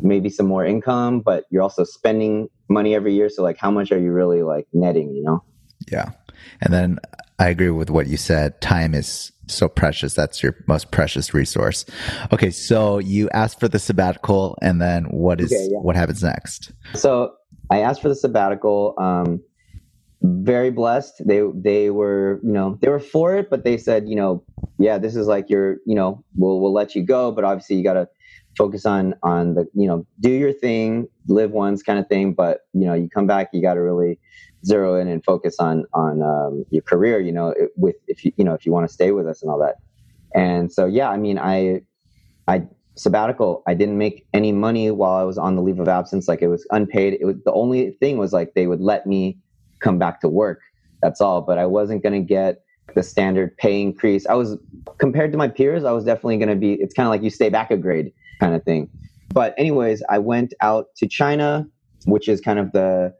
maybe 0.00 0.30
some 0.30 0.46
more 0.46 0.64
income, 0.64 1.18
but 1.18 1.46
you're 1.50 1.62
also 1.62 1.82
spending 1.82 2.48
money 2.68 2.94
every 2.94 3.12
year. 3.12 3.28
So 3.28 3.42
like 3.42 3.58
how 3.58 3.72
much 3.72 3.90
are 3.90 3.98
you 3.98 4.12
really 4.12 4.44
like 4.44 4.68
netting, 4.72 5.12
you 5.16 5.24
know? 5.24 5.42
Yeah. 5.90 6.12
And 6.60 6.72
then 6.72 6.98
I 7.38 7.48
agree 7.48 7.70
with 7.70 7.90
what 7.90 8.08
you 8.08 8.16
said. 8.16 8.60
Time 8.60 8.94
is 8.94 9.32
so 9.46 9.68
precious. 9.68 10.14
That's 10.14 10.42
your 10.42 10.56
most 10.66 10.90
precious 10.90 11.32
resource. 11.32 11.84
Okay. 12.32 12.50
So 12.50 12.98
you 12.98 13.30
asked 13.30 13.60
for 13.60 13.68
the 13.68 13.78
sabbatical 13.78 14.58
and 14.60 14.80
then 14.80 15.04
what 15.04 15.40
is, 15.40 15.52
okay, 15.52 15.68
yeah. 15.70 15.78
what 15.78 15.96
happens 15.96 16.22
next? 16.22 16.72
So 16.94 17.34
I 17.70 17.80
asked 17.80 18.02
for 18.02 18.08
the 18.08 18.16
sabbatical. 18.16 18.94
Um, 18.98 19.40
very 20.20 20.70
blessed. 20.70 21.22
They, 21.24 21.42
they 21.54 21.90
were, 21.90 22.40
you 22.42 22.52
know, 22.52 22.76
they 22.82 22.88
were 22.88 22.98
for 22.98 23.36
it, 23.36 23.48
but 23.50 23.64
they 23.64 23.76
said, 23.76 24.08
you 24.08 24.16
know, 24.16 24.42
yeah, 24.78 24.98
this 24.98 25.14
is 25.14 25.28
like 25.28 25.48
your, 25.48 25.76
you 25.86 25.94
know, 25.94 26.24
we'll, 26.34 26.60
we'll 26.60 26.72
let 26.72 26.96
you 26.96 27.02
go, 27.02 27.30
but 27.30 27.44
obviously 27.44 27.76
you 27.76 27.84
got 27.84 27.94
to 27.94 28.08
focus 28.56 28.84
on, 28.84 29.14
on 29.22 29.54
the, 29.54 29.68
you 29.74 29.86
know, 29.86 30.04
do 30.18 30.30
your 30.30 30.52
thing, 30.52 31.06
live 31.28 31.52
once 31.52 31.84
kind 31.84 32.00
of 32.00 32.08
thing. 32.08 32.34
But, 32.34 32.62
you 32.72 32.84
know, 32.84 32.94
you 32.94 33.08
come 33.08 33.28
back, 33.28 33.50
you 33.52 33.62
got 33.62 33.74
to 33.74 33.80
really, 33.80 34.18
zero 34.64 35.00
in 35.00 35.08
and 35.08 35.24
focus 35.24 35.56
on 35.58 35.84
on 35.94 36.22
um, 36.22 36.64
your 36.70 36.82
career 36.82 37.20
you 37.20 37.32
know 37.32 37.54
with 37.76 37.96
if 38.06 38.24
you 38.24 38.32
you 38.36 38.44
know 38.44 38.54
if 38.54 38.66
you 38.66 38.72
want 38.72 38.86
to 38.86 38.92
stay 38.92 39.12
with 39.12 39.26
us 39.26 39.42
and 39.42 39.50
all 39.50 39.58
that. 39.58 39.76
And 40.34 40.72
so 40.72 40.86
yeah 40.86 41.08
i 41.08 41.16
mean 41.16 41.38
i 41.38 41.80
i 42.48 42.62
sabbatical 42.96 43.62
i 43.66 43.74
didn't 43.74 43.96
make 43.96 44.26
any 44.34 44.52
money 44.52 44.90
while 44.90 45.16
i 45.16 45.22
was 45.22 45.38
on 45.38 45.56
the 45.56 45.62
leave 45.62 45.80
of 45.80 45.88
absence. 45.88 46.28
Like 46.28 46.42
it 46.42 46.48
was 46.48 46.66
unpaid. 46.70 47.16
It 47.20 47.24
was 47.24 47.36
the 47.44 47.52
only 47.52 47.92
thing 47.92 48.18
was 48.18 48.32
like 48.32 48.54
they 48.54 48.66
would 48.66 48.80
let 48.80 49.06
me 49.06 49.38
come 49.80 49.98
back 49.98 50.20
to 50.20 50.28
work. 50.28 50.60
That's 51.02 51.20
all. 51.20 51.40
But 51.40 51.58
i 51.58 51.66
wasn't 51.66 52.02
going 52.02 52.20
to 52.20 52.26
get 52.26 52.62
the 52.94 53.02
standard 53.02 53.56
pay 53.58 53.80
increase. 53.80 54.26
I 54.26 54.34
was 54.34 54.56
compared 54.98 55.30
to 55.32 55.38
my 55.38 55.48
peers 55.48 55.84
i 55.84 55.92
was 55.92 56.04
definitely 56.04 56.38
going 56.38 56.48
to 56.48 56.56
be 56.56 56.72
it's 56.74 56.94
kind 56.94 57.06
of 57.06 57.10
like 57.10 57.22
you 57.22 57.30
stay 57.30 57.48
back 57.48 57.70
a 57.70 57.76
grade 57.76 58.12
kind 58.40 58.54
of 58.54 58.64
thing. 58.64 58.88
But 59.32 59.54
anyways 59.56 60.02
i 60.08 60.18
went 60.18 60.52
out 60.60 60.86
to 60.96 61.06
china 61.06 61.66
which 62.06 62.28
is 62.28 62.40
kind 62.40 62.58
of 62.58 62.72
the 62.72 63.14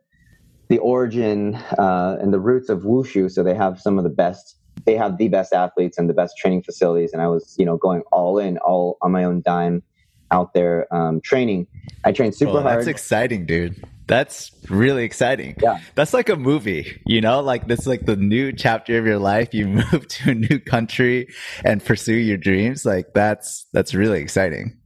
the 0.69 0.79
origin 0.79 1.55
uh, 1.79 2.17
and 2.21 2.33
the 2.33 2.41
roots 2.41 2.69
of 2.69 2.83
wushu. 2.83 3.31
So 3.31 3.43
they 3.43 3.55
have 3.55 3.81
some 3.81 3.99
of 3.99 4.05
the 4.05 4.11
best. 4.11 4.57
They 4.85 4.97
have 4.97 5.19
the 5.19 5.29
best 5.29 5.53
athletes 5.53 5.99
and 5.99 6.09
the 6.09 6.15
best 6.15 6.37
training 6.37 6.63
facilities. 6.63 7.13
And 7.13 7.21
I 7.21 7.27
was, 7.27 7.57
you 7.59 7.65
know, 7.65 7.77
going 7.77 8.03
all 8.13 8.39
in, 8.39 8.59
all 8.59 8.97
on 9.03 9.13
my 9.13 9.25
own 9.25 9.43
dime, 9.43 9.83
out 10.31 10.55
there 10.55 10.93
um, 10.95 11.21
training. 11.21 11.67
I 12.05 12.13
trained 12.13 12.35
super 12.35 12.53
well, 12.53 12.63
hard. 12.63 12.79
That's 12.79 12.87
exciting, 12.87 13.47
dude. 13.47 13.83
That's 14.07 14.51
really 14.71 15.05
exciting. 15.05 15.57
Yeah. 15.63 15.81
That's 15.95 16.15
like 16.15 16.31
a 16.31 16.37
movie, 16.37 17.01
you 17.05 17.21
know, 17.21 17.41
like 17.41 17.67
this 17.67 17.87
like 17.87 18.07
the 18.07 18.17
new 18.17 18.53
chapter 18.53 18.99
of 18.99 19.07
your 19.07 19.19
life. 19.19 19.53
You 19.53 19.67
move 19.93 20.09
to 20.09 20.31
a 20.31 20.35
new 20.35 20.59
country 20.59 21.29
and 21.65 21.85
pursue 21.85 22.15
your 22.15 22.39
dreams. 22.39 22.87
Like 22.87 23.13
that's 23.15 23.67
that's 23.73 23.95
really 23.95 24.21
exciting. 24.21 24.78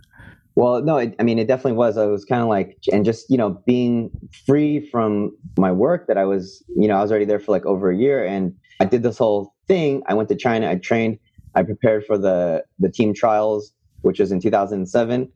Well, 0.54 0.82
no, 0.82 0.98
it, 0.98 1.14
I 1.18 1.22
mean, 1.22 1.38
it 1.38 1.46
definitely 1.48 1.72
was. 1.72 1.96
I 1.96 2.06
was 2.06 2.24
kind 2.24 2.42
of 2.42 2.48
like, 2.48 2.78
and 2.92 3.04
just, 3.04 3.30
you 3.30 3.38
know, 3.38 3.62
being 3.66 4.10
free 4.46 4.86
from 4.90 5.34
my 5.56 5.72
work 5.72 6.06
that 6.08 6.18
I 6.18 6.24
was, 6.24 6.62
you 6.76 6.86
know, 6.88 6.96
I 6.96 7.02
was 7.02 7.10
already 7.10 7.24
there 7.24 7.40
for 7.40 7.52
like 7.52 7.64
over 7.64 7.90
a 7.90 7.96
year 7.96 8.24
and 8.24 8.54
I 8.80 8.84
did 8.84 9.02
this 9.02 9.16
whole 9.16 9.54
thing, 9.68 10.02
I 10.06 10.14
went 10.14 10.28
to 10.28 10.36
China. 10.36 10.70
I 10.70 10.76
trained. 10.76 11.18
I 11.54 11.62
prepared 11.62 12.04
for 12.04 12.18
the 12.18 12.64
the 12.78 12.90
team 12.90 13.14
trials, 13.14 13.72
which 14.02 14.18
was 14.18 14.32
in 14.32 14.40
2007, 14.40 15.30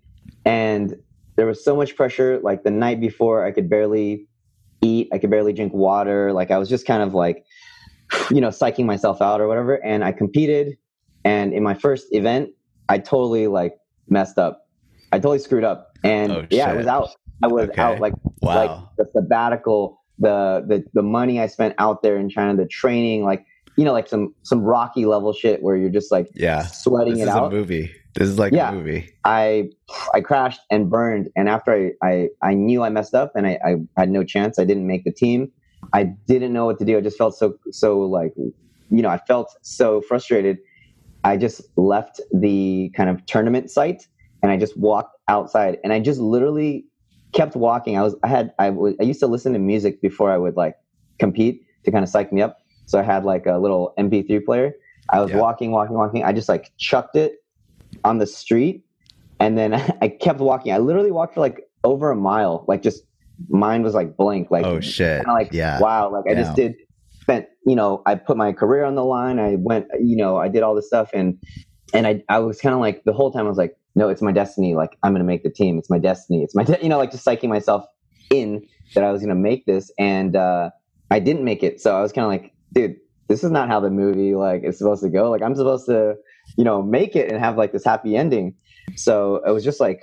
and 0.44 0.96
there 1.36 1.46
was 1.46 1.62
so 1.64 1.76
much 1.76 1.94
pressure. 1.94 2.40
Like 2.42 2.64
the 2.64 2.70
night 2.70 3.00
before, 3.00 3.44
I 3.44 3.52
could 3.52 3.68
barely 3.68 4.26
eat. 4.82 5.08
I 5.12 5.18
could 5.18 5.30
barely 5.30 5.52
drink 5.52 5.72
water. 5.72 6.32
Like 6.32 6.50
I 6.50 6.58
was 6.58 6.68
just 6.68 6.86
kind 6.86 7.02
of 7.02 7.14
like, 7.14 7.44
you 8.30 8.40
know, 8.40 8.48
psyching 8.48 8.86
myself 8.86 9.22
out 9.22 9.40
or 9.40 9.48
whatever. 9.48 9.74
And 9.84 10.04
I 10.04 10.12
competed. 10.12 10.76
And 11.24 11.52
in 11.52 11.62
my 11.62 11.74
first 11.74 12.06
event, 12.12 12.50
I 12.88 12.98
totally 12.98 13.46
like 13.46 13.74
messed 14.08 14.38
up. 14.38 14.65
I 15.16 15.18
totally 15.18 15.38
screwed 15.38 15.64
up. 15.64 15.96
And 16.04 16.30
Oh, 16.32 16.46
yeah, 16.50 16.70
I 16.70 16.74
was 16.74 16.86
out. 16.86 17.08
I 17.42 17.48
was 17.48 17.68
Okay. 17.70 17.80
out 17.82 18.00
like 18.00 18.14
Wow. 18.42 18.54
like 18.54 18.70
the 18.98 19.06
sabbatical, 19.14 20.00
the 20.18 20.64
the 20.66 20.84
the 20.94 21.02
money 21.02 21.40
I 21.40 21.46
spent 21.46 21.74
out 21.78 22.02
there 22.02 22.16
in 22.18 22.28
China, 22.28 22.54
the 22.56 22.66
training, 22.66 23.24
like 23.24 23.44
you 23.76 23.84
know, 23.84 23.92
like 23.92 24.08
some 24.08 24.34
some 24.42 24.60
Rocky 24.62 25.04
level 25.06 25.32
shit 25.32 25.62
where 25.62 25.76
you're 25.76 25.90
just 25.90 26.10
like 26.12 26.28
yeah. 26.34 26.62
sweating 26.66 27.14
This 27.14 27.22
it 27.22 27.28
is 27.28 27.36
out. 27.36 27.52
a 27.52 27.56
movie. 27.56 27.90
This 28.14 28.28
is 28.28 28.38
like 28.38 28.52
Yeah. 28.52 28.70
a 28.70 28.72
movie. 28.74 29.10
I 29.24 29.70
I 30.14 30.20
crashed 30.20 30.60
and 30.70 30.90
burned, 30.90 31.28
and 31.36 31.48
after 31.48 31.72
I 31.74 31.92
I, 32.06 32.28
I 32.42 32.54
knew 32.54 32.82
I 32.82 32.88
messed 32.90 33.14
up 33.14 33.32
and 33.34 33.46
I, 33.46 33.58
I 33.64 34.00
had 34.00 34.10
no 34.10 34.22
chance. 34.24 34.58
I 34.58 34.64
didn't 34.64 34.86
make 34.86 35.04
the 35.04 35.12
team. 35.12 35.50
I 35.92 36.04
didn't 36.26 36.52
know 36.52 36.66
what 36.66 36.78
to 36.78 36.84
do. 36.84 36.96
I 36.98 37.00
just 37.00 37.18
felt 37.18 37.34
so 37.36 37.54
so 37.70 38.00
like 38.00 38.32
you 38.36 39.02
know 39.02 39.08
I 39.10 39.18
felt 39.18 39.48
so 39.62 40.00
frustrated. 40.02 40.58
I 41.24 41.36
just 41.36 41.60
left 41.76 42.20
the 42.32 42.90
kind 42.96 43.10
of 43.10 43.24
tournament 43.26 43.70
site 43.70 44.06
and 44.42 44.52
I 44.52 44.56
just 44.56 44.76
walked 44.76 45.16
outside 45.28 45.78
and 45.84 45.92
I 45.92 46.00
just 46.00 46.20
literally 46.20 46.84
kept 47.34 47.56
walking. 47.56 47.96
I 47.98 48.02
was 48.02 48.14
I 48.22 48.28
had 48.28 48.52
I 48.58 48.70
was 48.70 48.94
I 49.00 49.04
used 49.04 49.20
to 49.20 49.26
listen 49.26 49.52
to 49.52 49.58
music 49.58 50.00
before 50.00 50.30
I 50.30 50.38
would 50.38 50.56
like 50.56 50.76
compete 51.18 51.62
to 51.84 51.90
kind 51.90 52.02
of 52.02 52.08
psych 52.08 52.32
me 52.32 52.42
up. 52.42 52.58
So 52.86 52.98
I 52.98 53.02
had 53.02 53.24
like 53.24 53.46
a 53.46 53.58
little 53.58 53.92
MP3 53.98 54.44
player. 54.44 54.72
I 55.12 55.20
was 55.20 55.30
Yeah. 55.30 55.38
walking, 55.38 55.70
walking, 55.72 55.96
walking. 55.96 56.24
I 56.24 56.32
just 56.32 56.48
like 56.48 56.72
chucked 56.78 57.16
it 57.16 57.36
on 58.04 58.18
the 58.18 58.26
street 58.26 58.84
and 59.40 59.56
then 59.58 59.74
I 60.02 60.08
kept 60.08 60.40
walking. 60.40 60.72
I 60.72 60.78
literally 60.78 61.10
walked 61.10 61.34
for 61.34 61.40
like 61.40 61.60
over 61.84 62.10
a 62.10 62.16
mile. 62.16 62.64
Like 62.68 62.82
just 62.82 63.02
mine 63.48 63.82
was 63.82 63.94
like 63.94 64.16
blank. 64.16 64.50
Like 64.50 64.64
oh 64.64 64.80
shit. 64.80 65.18
kinda 65.20 65.32
like 65.32 65.50
yeah. 65.52 65.80
wow. 65.80 66.10
Like 66.12 66.24
I 66.28 66.32
Yeah. 66.32 66.42
just 66.44 66.56
did 66.56 66.74
spent, 67.22 67.46
you 67.66 67.74
know, 67.74 68.02
I 68.06 68.14
put 68.14 68.36
my 68.36 68.52
career 68.52 68.84
on 68.84 68.94
the 68.94 69.04
line. 69.04 69.38
I 69.40 69.56
went, 69.58 69.86
you 70.00 70.16
know, 70.16 70.36
I 70.36 70.48
did 70.48 70.62
all 70.62 70.74
this 70.74 70.86
stuff 70.86 71.10
and 71.12 71.36
and 71.92 72.06
I 72.06 72.22
I 72.28 72.38
was 72.38 72.60
kind 72.60 72.74
of 72.74 72.80
like 72.80 73.04
the 73.04 73.12
whole 73.12 73.30
time 73.32 73.46
I 73.46 73.48
was 73.48 73.58
like, 73.58 73.76
no, 73.96 74.10
it's 74.10 74.22
my 74.22 74.30
destiny. 74.30 74.74
Like 74.76 74.96
I'm 75.02 75.12
gonna 75.12 75.24
make 75.24 75.42
the 75.42 75.50
team. 75.50 75.78
It's 75.78 75.90
my 75.90 75.98
destiny. 75.98 76.44
It's 76.44 76.54
my 76.54 76.62
de-, 76.62 76.78
you 76.82 76.88
know, 76.88 76.98
like 76.98 77.10
just 77.10 77.26
psyching 77.26 77.48
myself 77.48 77.84
in 78.30 78.62
that 78.94 79.02
I 79.02 79.10
was 79.10 79.22
gonna 79.22 79.34
make 79.34 79.64
this 79.66 79.90
and 79.98 80.36
uh 80.36 80.70
I 81.10 81.18
didn't 81.18 81.44
make 81.44 81.62
it. 81.62 81.80
So 81.80 81.96
I 81.96 82.02
was 82.02 82.12
kind 82.12 82.24
of 82.26 82.30
like, 82.30 82.52
dude, 82.74 82.96
this 83.28 83.42
is 83.42 83.50
not 83.50 83.68
how 83.68 83.80
the 83.80 83.90
movie 83.90 84.34
like 84.34 84.62
is 84.64 84.78
supposed 84.78 85.02
to 85.02 85.08
go. 85.08 85.30
Like 85.30 85.42
I'm 85.42 85.54
supposed 85.54 85.86
to, 85.86 86.14
you 86.58 86.64
know, 86.64 86.82
make 86.82 87.16
it 87.16 87.30
and 87.30 87.40
have 87.40 87.56
like 87.56 87.72
this 87.72 87.84
happy 87.84 88.16
ending. 88.16 88.54
So 88.96 89.40
it 89.46 89.50
was 89.50 89.64
just 89.64 89.80
like 89.80 90.02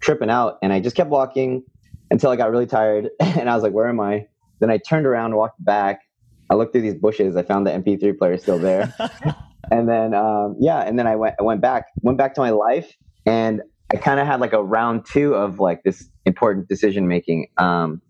tripping 0.00 0.30
out 0.30 0.58
and 0.62 0.72
I 0.72 0.80
just 0.80 0.94
kept 0.94 1.10
walking 1.10 1.64
until 2.12 2.30
I 2.30 2.36
got 2.36 2.50
really 2.50 2.66
tired 2.66 3.10
and 3.20 3.50
I 3.50 3.54
was 3.54 3.64
like, 3.64 3.72
where 3.72 3.88
am 3.88 4.00
I? 4.00 4.26
Then 4.60 4.70
I 4.70 4.78
turned 4.78 5.06
around, 5.06 5.34
walked 5.34 5.62
back. 5.64 6.02
I 6.48 6.54
looked 6.54 6.72
through 6.72 6.82
these 6.82 6.94
bushes. 6.94 7.34
I 7.34 7.42
found 7.42 7.66
the 7.66 7.72
MP3 7.72 8.16
player 8.16 8.38
still 8.38 8.58
there. 8.58 8.94
and 9.72 9.88
then 9.88 10.14
um, 10.14 10.54
yeah, 10.60 10.80
and 10.80 10.96
then 10.96 11.08
I 11.08 11.16
went 11.16 11.34
I 11.40 11.42
went 11.42 11.60
back, 11.60 11.86
went 12.02 12.18
back 12.18 12.34
to 12.34 12.40
my 12.40 12.50
life 12.50 12.94
and 13.26 13.62
I 13.92 13.96
kind 13.96 14.20
of 14.20 14.26
had 14.26 14.40
like 14.40 14.52
a 14.52 14.62
round 14.62 15.04
two 15.06 15.34
of 15.34 15.58
like 15.60 15.82
this 15.84 16.08
important 16.24 16.68
decision 16.68 17.08
making. 17.08 17.48
Um, 17.58 18.00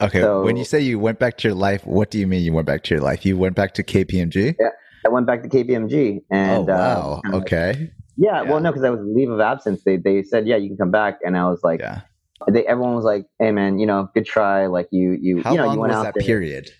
okay. 0.00 0.20
so- 0.20 0.42
when 0.44 0.56
you 0.56 0.64
say 0.64 0.80
you 0.80 0.98
went 0.98 1.18
back 1.18 1.36
to 1.38 1.48
your 1.48 1.54
life, 1.56 1.86
what 1.86 2.10
do 2.10 2.18
you 2.18 2.26
mean 2.26 2.42
you 2.42 2.52
went 2.52 2.66
back 2.66 2.82
to 2.84 2.94
your 2.94 3.02
life? 3.02 3.24
You 3.26 3.36
went 3.36 3.54
back 3.54 3.74
to 3.74 3.82
KPMG? 3.82 4.56
Yeah, 4.58 4.68
I 5.04 5.08
went 5.10 5.26
back 5.26 5.42
to 5.42 5.48
KPMG 5.48 6.22
and 6.30 6.68
oh 6.68 6.72
uh, 6.72 6.76
wow. 6.76 7.20
kinda- 7.24 7.36
okay. 7.38 7.92
yeah, 8.16 8.42
Yeah. 8.42 8.50
well, 8.50 8.60
no, 8.60 8.70
because 8.70 8.84
I 8.84 8.90
was 8.90 9.00
leave 9.02 9.30
of 9.30 9.40
absence. 9.40 9.82
They 9.84 9.96
they 9.96 10.22
said 10.22 10.46
yeah, 10.46 10.56
you 10.56 10.68
can 10.68 10.76
come 10.78 10.90
back, 10.90 11.18
and 11.24 11.36
I 11.36 11.48
was 11.48 11.60
like, 11.62 11.80
Yeah. 11.80 12.00
they, 12.48 12.66
everyone 12.66 12.94
was 12.94 13.04
like, 13.04 13.26
hey 13.38 13.52
man, 13.52 13.78
you 13.78 13.86
know, 13.86 14.08
good 14.14 14.26
try. 14.26 14.66
Like 14.66 14.88
you 14.90 15.16
you 15.20 15.42
How 15.42 15.52
you 15.52 15.58
know 15.58 15.72
you 15.72 15.78
went 15.80 15.90
was 15.92 15.96
out 15.98 16.04
that 16.04 16.14
there. 16.14 16.24
period? 16.26 16.70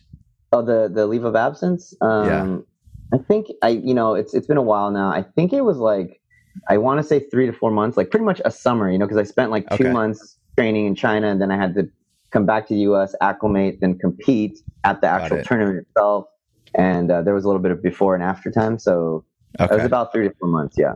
Oh, 0.52 0.62
the 0.62 0.88
the 0.92 1.06
leave 1.06 1.24
of 1.24 1.36
absence. 1.36 1.92
Um, 2.00 2.64
I 3.12 3.18
think 3.18 3.48
I 3.62 3.68
you 3.68 3.92
know 3.94 4.14
it's 4.14 4.32
it's 4.34 4.46
been 4.46 4.56
a 4.56 4.62
while 4.62 4.90
now. 4.90 5.10
I 5.10 5.22
think 5.22 5.52
it 5.52 5.60
was 5.62 5.76
like 5.76 6.20
I 6.68 6.78
want 6.78 7.00
to 7.00 7.06
say 7.06 7.20
three 7.20 7.46
to 7.46 7.52
four 7.52 7.70
months, 7.70 7.96
like 7.96 8.10
pretty 8.10 8.24
much 8.24 8.40
a 8.44 8.50
summer. 8.50 8.90
You 8.90 8.98
know, 8.98 9.06
because 9.06 9.18
I 9.18 9.24
spent 9.24 9.50
like 9.50 9.68
two 9.70 9.84
Okay. 9.84 9.92
months 9.92 10.36
training 10.58 10.86
in 10.86 10.94
China, 10.94 11.28
and 11.28 11.40
then 11.40 11.50
I 11.50 11.56
had 11.56 11.74
to 11.74 11.88
come 12.32 12.46
back 12.46 12.66
to 12.68 12.74
the 12.74 12.80
U.S., 12.80 13.14
acclimate, 13.20 13.78
then 13.80 13.98
compete 13.98 14.58
at 14.84 15.00
the 15.00 15.06
actual 15.06 15.38
it. 15.38 15.46
tournament 15.46 15.86
itself. 15.86 16.26
And 16.74 17.10
uh, 17.10 17.22
there 17.22 17.34
was 17.34 17.44
a 17.44 17.48
little 17.48 17.62
bit 17.62 17.70
of 17.72 17.82
before 17.82 18.14
and 18.14 18.22
after 18.22 18.50
time, 18.50 18.78
so 18.78 19.24
it 19.58 19.70
was 19.70 19.84
about 19.84 20.12
three 20.12 20.28
to 20.28 20.34
four 20.38 20.48
months. 20.48 20.76
Yeah. 20.78 20.94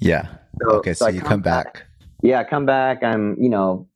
Yeah. 0.00 0.26
So, 0.62 0.76
Okay. 0.76 0.94
So, 0.94 1.06
I 1.06 1.10
you 1.10 1.20
come 1.20 1.42
back. 1.42 1.84
yeah, 2.22 2.40
I 2.40 2.44
come 2.44 2.64
back. 2.64 3.02
I'm, 3.02 3.36
you 3.40 3.48
know, 3.50 3.86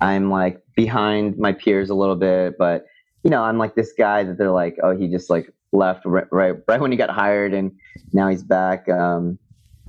I'm 0.00 0.30
like 0.30 0.62
behind 0.76 1.36
my 1.38 1.52
peers 1.52 1.90
a 1.90 1.94
little 1.94 2.16
bit, 2.16 2.56
but 2.58 2.86
you 3.24 3.30
know, 3.30 3.42
I'm 3.42 3.58
like 3.58 3.74
this 3.74 3.92
guy 3.98 4.22
that 4.24 4.38
they're 4.38 4.50
like, 4.52 4.78
oh, 4.82 4.96
he 4.96 5.08
just 5.08 5.28
like 5.28 5.52
left 5.72 6.06
right, 6.06 6.26
right, 6.32 6.54
right 6.66 6.80
when 6.80 6.90
he 6.90 6.96
got 6.96 7.10
hired, 7.10 7.52
and 7.52 7.72
now 8.12 8.28
he's 8.28 8.42
back, 8.42 8.88
um, 8.88 9.38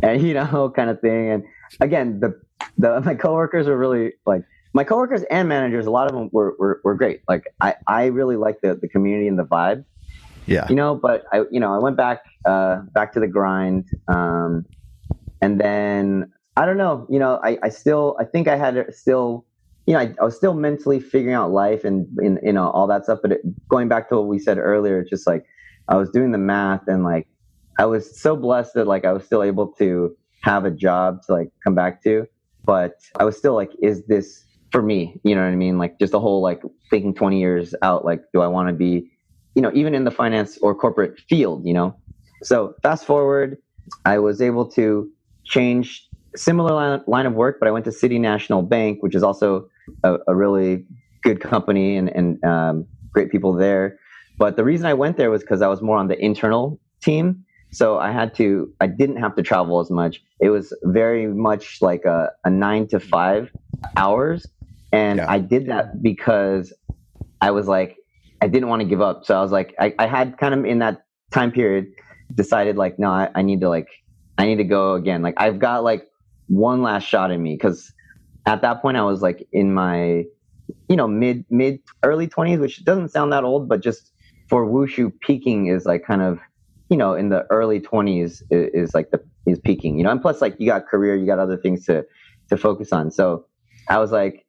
and 0.03 0.21
you 0.21 0.33
know, 0.33 0.69
kind 0.75 0.89
of 0.89 0.99
thing. 1.01 1.29
And 1.29 1.43
again, 1.81 2.19
the 2.19 2.39
the 2.77 3.01
my 3.01 3.15
coworkers 3.15 3.67
are 3.67 3.77
really 3.77 4.13
like 4.25 4.43
my 4.73 4.83
coworkers 4.83 5.23
and 5.23 5.49
managers. 5.49 5.85
A 5.85 5.91
lot 5.91 6.07
of 6.07 6.13
them 6.13 6.29
were 6.31 6.55
were, 6.59 6.81
were 6.83 6.95
great. 6.95 7.21
Like 7.27 7.43
I 7.61 7.75
I 7.87 8.05
really 8.05 8.35
like 8.35 8.61
the 8.61 8.75
the 8.75 8.87
community 8.87 9.27
and 9.27 9.37
the 9.39 9.45
vibe 9.45 9.83
Yeah. 10.45 10.65
you 10.69 10.75
know 10.75 10.95
but 10.95 11.25
i 11.31 11.43
you 11.51 11.59
know 11.59 11.73
i 11.73 11.77
went 11.77 11.95
back 11.97 12.19
uh 12.45 12.77
back 12.93 13.13
to 13.13 13.19
the 13.19 13.27
grind 13.27 13.85
um 14.07 14.65
and 15.41 15.59
then 15.59 16.31
i 16.57 16.65
don't 16.65 16.77
know 16.77 17.05
you 17.09 17.19
know 17.19 17.39
i 17.43 17.57
i 17.61 17.69
still 17.69 18.15
i 18.19 18.23
think 18.25 18.47
i 18.47 18.55
had 18.55 18.73
still 18.93 19.45
you 19.85 19.93
know 19.93 19.99
I, 19.99 20.15
I 20.19 20.23
was 20.23 20.35
still 20.35 20.53
mentally 20.55 20.99
figuring 20.99 21.35
out 21.35 21.51
life 21.51 21.83
and 21.85 22.07
in 22.21 22.39
you 22.41 22.53
know 22.53 22.69
all 22.71 22.87
that 22.87 23.03
stuff 23.03 23.19
but 23.21 23.33
it, 23.33 23.41
going 23.67 23.87
back 23.89 24.09
to 24.09 24.15
what 24.15 24.27
we 24.27 24.39
said 24.39 24.57
earlier 24.57 24.99
it's 25.01 25.09
just 25.09 25.27
like 25.27 25.45
i 25.87 25.95
was 25.95 26.09
doing 26.09 26.31
the 26.31 26.37
math 26.39 26.87
and 26.87 27.03
like 27.03 27.27
i 27.79 27.85
was 27.85 28.21
so 28.21 28.35
blessed 28.35 28.75
that 28.75 28.85
like 28.85 29.05
i 29.05 29.11
was 29.11 29.25
still 29.25 29.43
able 29.43 29.67
to 29.67 30.15
have 30.43 30.65
a 30.65 30.71
job 30.71 31.21
to 31.25 31.33
like 31.33 31.49
come 31.63 31.75
back 31.75 32.03
to 32.03 32.27
but 32.65 32.93
i 33.19 33.25
was 33.25 33.35
still 33.35 33.55
like 33.55 33.71
is 33.81 34.05
this 34.05 34.45
for 34.71 34.83
me 34.83 35.19
you 35.23 35.33
know 35.33 35.41
what 35.41 35.51
i 35.51 35.55
mean 35.55 35.79
like 35.79 35.97
just 35.99 36.11
the 36.11 36.19
whole 36.19 36.41
like 36.41 36.61
thinking 36.91 37.15
20 37.15 37.39
years 37.39 37.75
out 37.81 38.05
like 38.05 38.21
do 38.33 38.41
i 38.41 38.47
want 38.47 38.69
to 38.69 38.73
be 38.73 39.09
you 39.55 39.61
know, 39.61 39.71
even 39.73 39.95
in 39.95 40.05
the 40.05 40.11
finance 40.11 40.57
or 40.59 40.75
corporate 40.75 41.19
field, 41.27 41.65
you 41.65 41.73
know. 41.73 41.95
So 42.43 42.75
fast 42.81 43.05
forward, 43.05 43.57
I 44.05 44.19
was 44.19 44.41
able 44.41 44.65
to 44.71 45.09
change 45.43 46.07
similar 46.35 47.01
line, 47.07 47.25
of 47.25 47.33
work, 47.33 47.57
but 47.59 47.67
I 47.67 47.71
went 47.71 47.85
to 47.85 47.91
City 47.91 48.19
National 48.19 48.61
Bank, 48.61 49.01
which 49.01 49.15
is 49.15 49.23
also 49.23 49.67
a, 50.03 50.17
a 50.27 50.35
really 50.35 50.85
good 51.23 51.41
company 51.41 51.97
and, 51.97 52.09
and 52.09 52.43
um, 52.45 52.87
great 53.11 53.31
people 53.31 53.53
there. 53.53 53.99
But 54.37 54.55
the 54.55 54.63
reason 54.63 54.85
I 54.85 54.93
went 54.93 55.17
there 55.17 55.29
was 55.29 55.41
because 55.41 55.61
I 55.61 55.67
was 55.67 55.81
more 55.81 55.97
on 55.97 56.07
the 56.07 56.17
internal 56.23 56.79
team. 57.01 57.43
So 57.71 57.99
I 57.99 58.11
had 58.11 58.33
to, 58.35 58.71
I 58.81 58.87
didn't 58.87 59.17
have 59.17 59.35
to 59.35 59.43
travel 59.43 59.79
as 59.79 59.89
much. 59.91 60.21
It 60.39 60.49
was 60.49 60.73
very 60.83 61.27
much 61.27 61.77
like 61.81 62.05
a, 62.05 62.31
a 62.43 62.49
nine 62.49 62.87
to 62.87 62.99
five 62.99 63.51
hours. 63.97 64.47
And 64.91 65.17
Yeah. 65.19 65.25
I 65.29 65.39
did 65.39 65.67
that 65.67 66.01
because 66.01 66.73
I 67.41 67.51
was 67.51 67.67
like, 67.67 67.97
I 68.41 68.47
didn't 68.47 68.69
want 68.69 68.81
to 68.81 68.87
give 68.87 69.01
up. 69.01 69.25
So 69.25 69.37
I 69.37 69.41
was 69.41 69.51
like, 69.51 69.75
I, 69.79 69.93
I 69.99 70.07
had 70.07 70.37
kind 70.37 70.53
of 70.53 70.65
in 70.65 70.79
that 70.79 71.03
time 71.31 71.51
period 71.51 71.87
decided 72.33 72.75
like, 72.75 72.97
no, 72.97 73.09
I, 73.09 73.29
I 73.35 73.41
need 73.43 73.61
to 73.61 73.69
like, 73.69 73.87
I 74.37 74.45
need 74.45 74.57
to 74.57 74.63
go 74.63 74.95
again. 74.95 75.21
Like 75.21 75.35
I've 75.37 75.59
got 75.59 75.83
like 75.83 76.07
one 76.47 76.81
last 76.81 77.03
shot 77.03 77.29
in 77.31 77.43
me 77.43 77.55
because 77.55 77.93
at 78.45 78.61
that 78.61 78.81
point 78.81 78.97
I 78.97 79.03
was 79.03 79.21
like 79.21 79.47
in 79.51 79.73
my, 79.73 80.23
you 80.87 80.95
know, 80.95 81.07
mid 81.07 81.45
mid 81.49 81.79
early 82.03 82.27
twenties, 82.27 82.59
which 82.59 82.83
doesn't 82.83 83.09
sound 83.09 83.31
that 83.33 83.43
old, 83.43 83.69
but 83.69 83.81
just 83.81 84.11
for 84.47 84.65
wushu 84.65 85.11
peaking 85.21 85.67
is 85.67 85.85
like 85.85 86.03
kind 86.03 86.21
of, 86.21 86.39
you 86.89 86.97
know, 86.97 87.13
in 87.13 87.29
the 87.29 87.45
early 87.49 87.79
twenties 87.79 88.41
is, 88.49 88.69
is 88.89 88.93
like 88.95 89.11
the 89.11 89.19
is 89.45 89.59
peaking, 89.59 89.97
you 89.97 90.03
know, 90.03 90.11
and 90.11 90.21
plus 90.21 90.41
like 90.41 90.55
you 90.59 90.65
got 90.67 90.87
career, 90.87 91.15
you 91.15 91.25
got 91.25 91.39
other 91.39 91.57
things 91.57 91.85
to 91.85 92.05
to 92.49 92.57
focus 92.57 92.91
on. 92.91 93.11
So 93.11 93.45
I 93.89 93.99
was 93.99 94.11
like, 94.11 94.45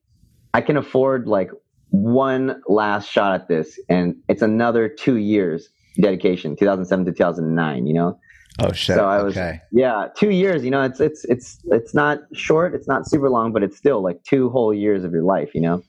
I 0.54 0.60
can 0.60 0.76
afford 0.76 1.26
like 1.26 1.50
one 1.90 2.60
last 2.68 3.10
shot 3.10 3.34
at 3.34 3.48
this, 3.48 3.78
and 3.88 4.14
it's 4.28 4.42
another 4.42 4.88
two 4.88 5.16
years 5.16 5.68
dedication, 6.00 6.56
2007 6.56 7.04
to 7.06 7.12
2009. 7.12 7.86
You 7.86 7.94
know, 7.94 8.18
Oh 8.58 8.72
shit. 8.72 8.96
So 8.96 9.04
I 9.06 9.22
was- 9.22 9.36
okay. 9.36 9.60
yeah, 9.72 10.06
two 10.16 10.30
years. 10.30 10.64
You 10.64 10.70
know, 10.70 10.82
it's 10.82 11.00
it's 11.00 11.24
it's 11.26 11.58
it's 11.66 11.94
not 11.94 12.20
short, 12.32 12.74
it's 12.74 12.88
not 12.88 13.08
super 13.08 13.28
long, 13.30 13.52
but 13.52 13.62
it's 13.62 13.76
still 13.76 14.02
like 14.02 14.22
two 14.24 14.50
whole 14.50 14.72
years 14.72 15.04
of 15.04 15.12
your 15.12 15.22
life. 15.24 15.50
You 15.54 15.60
know, 15.60 15.82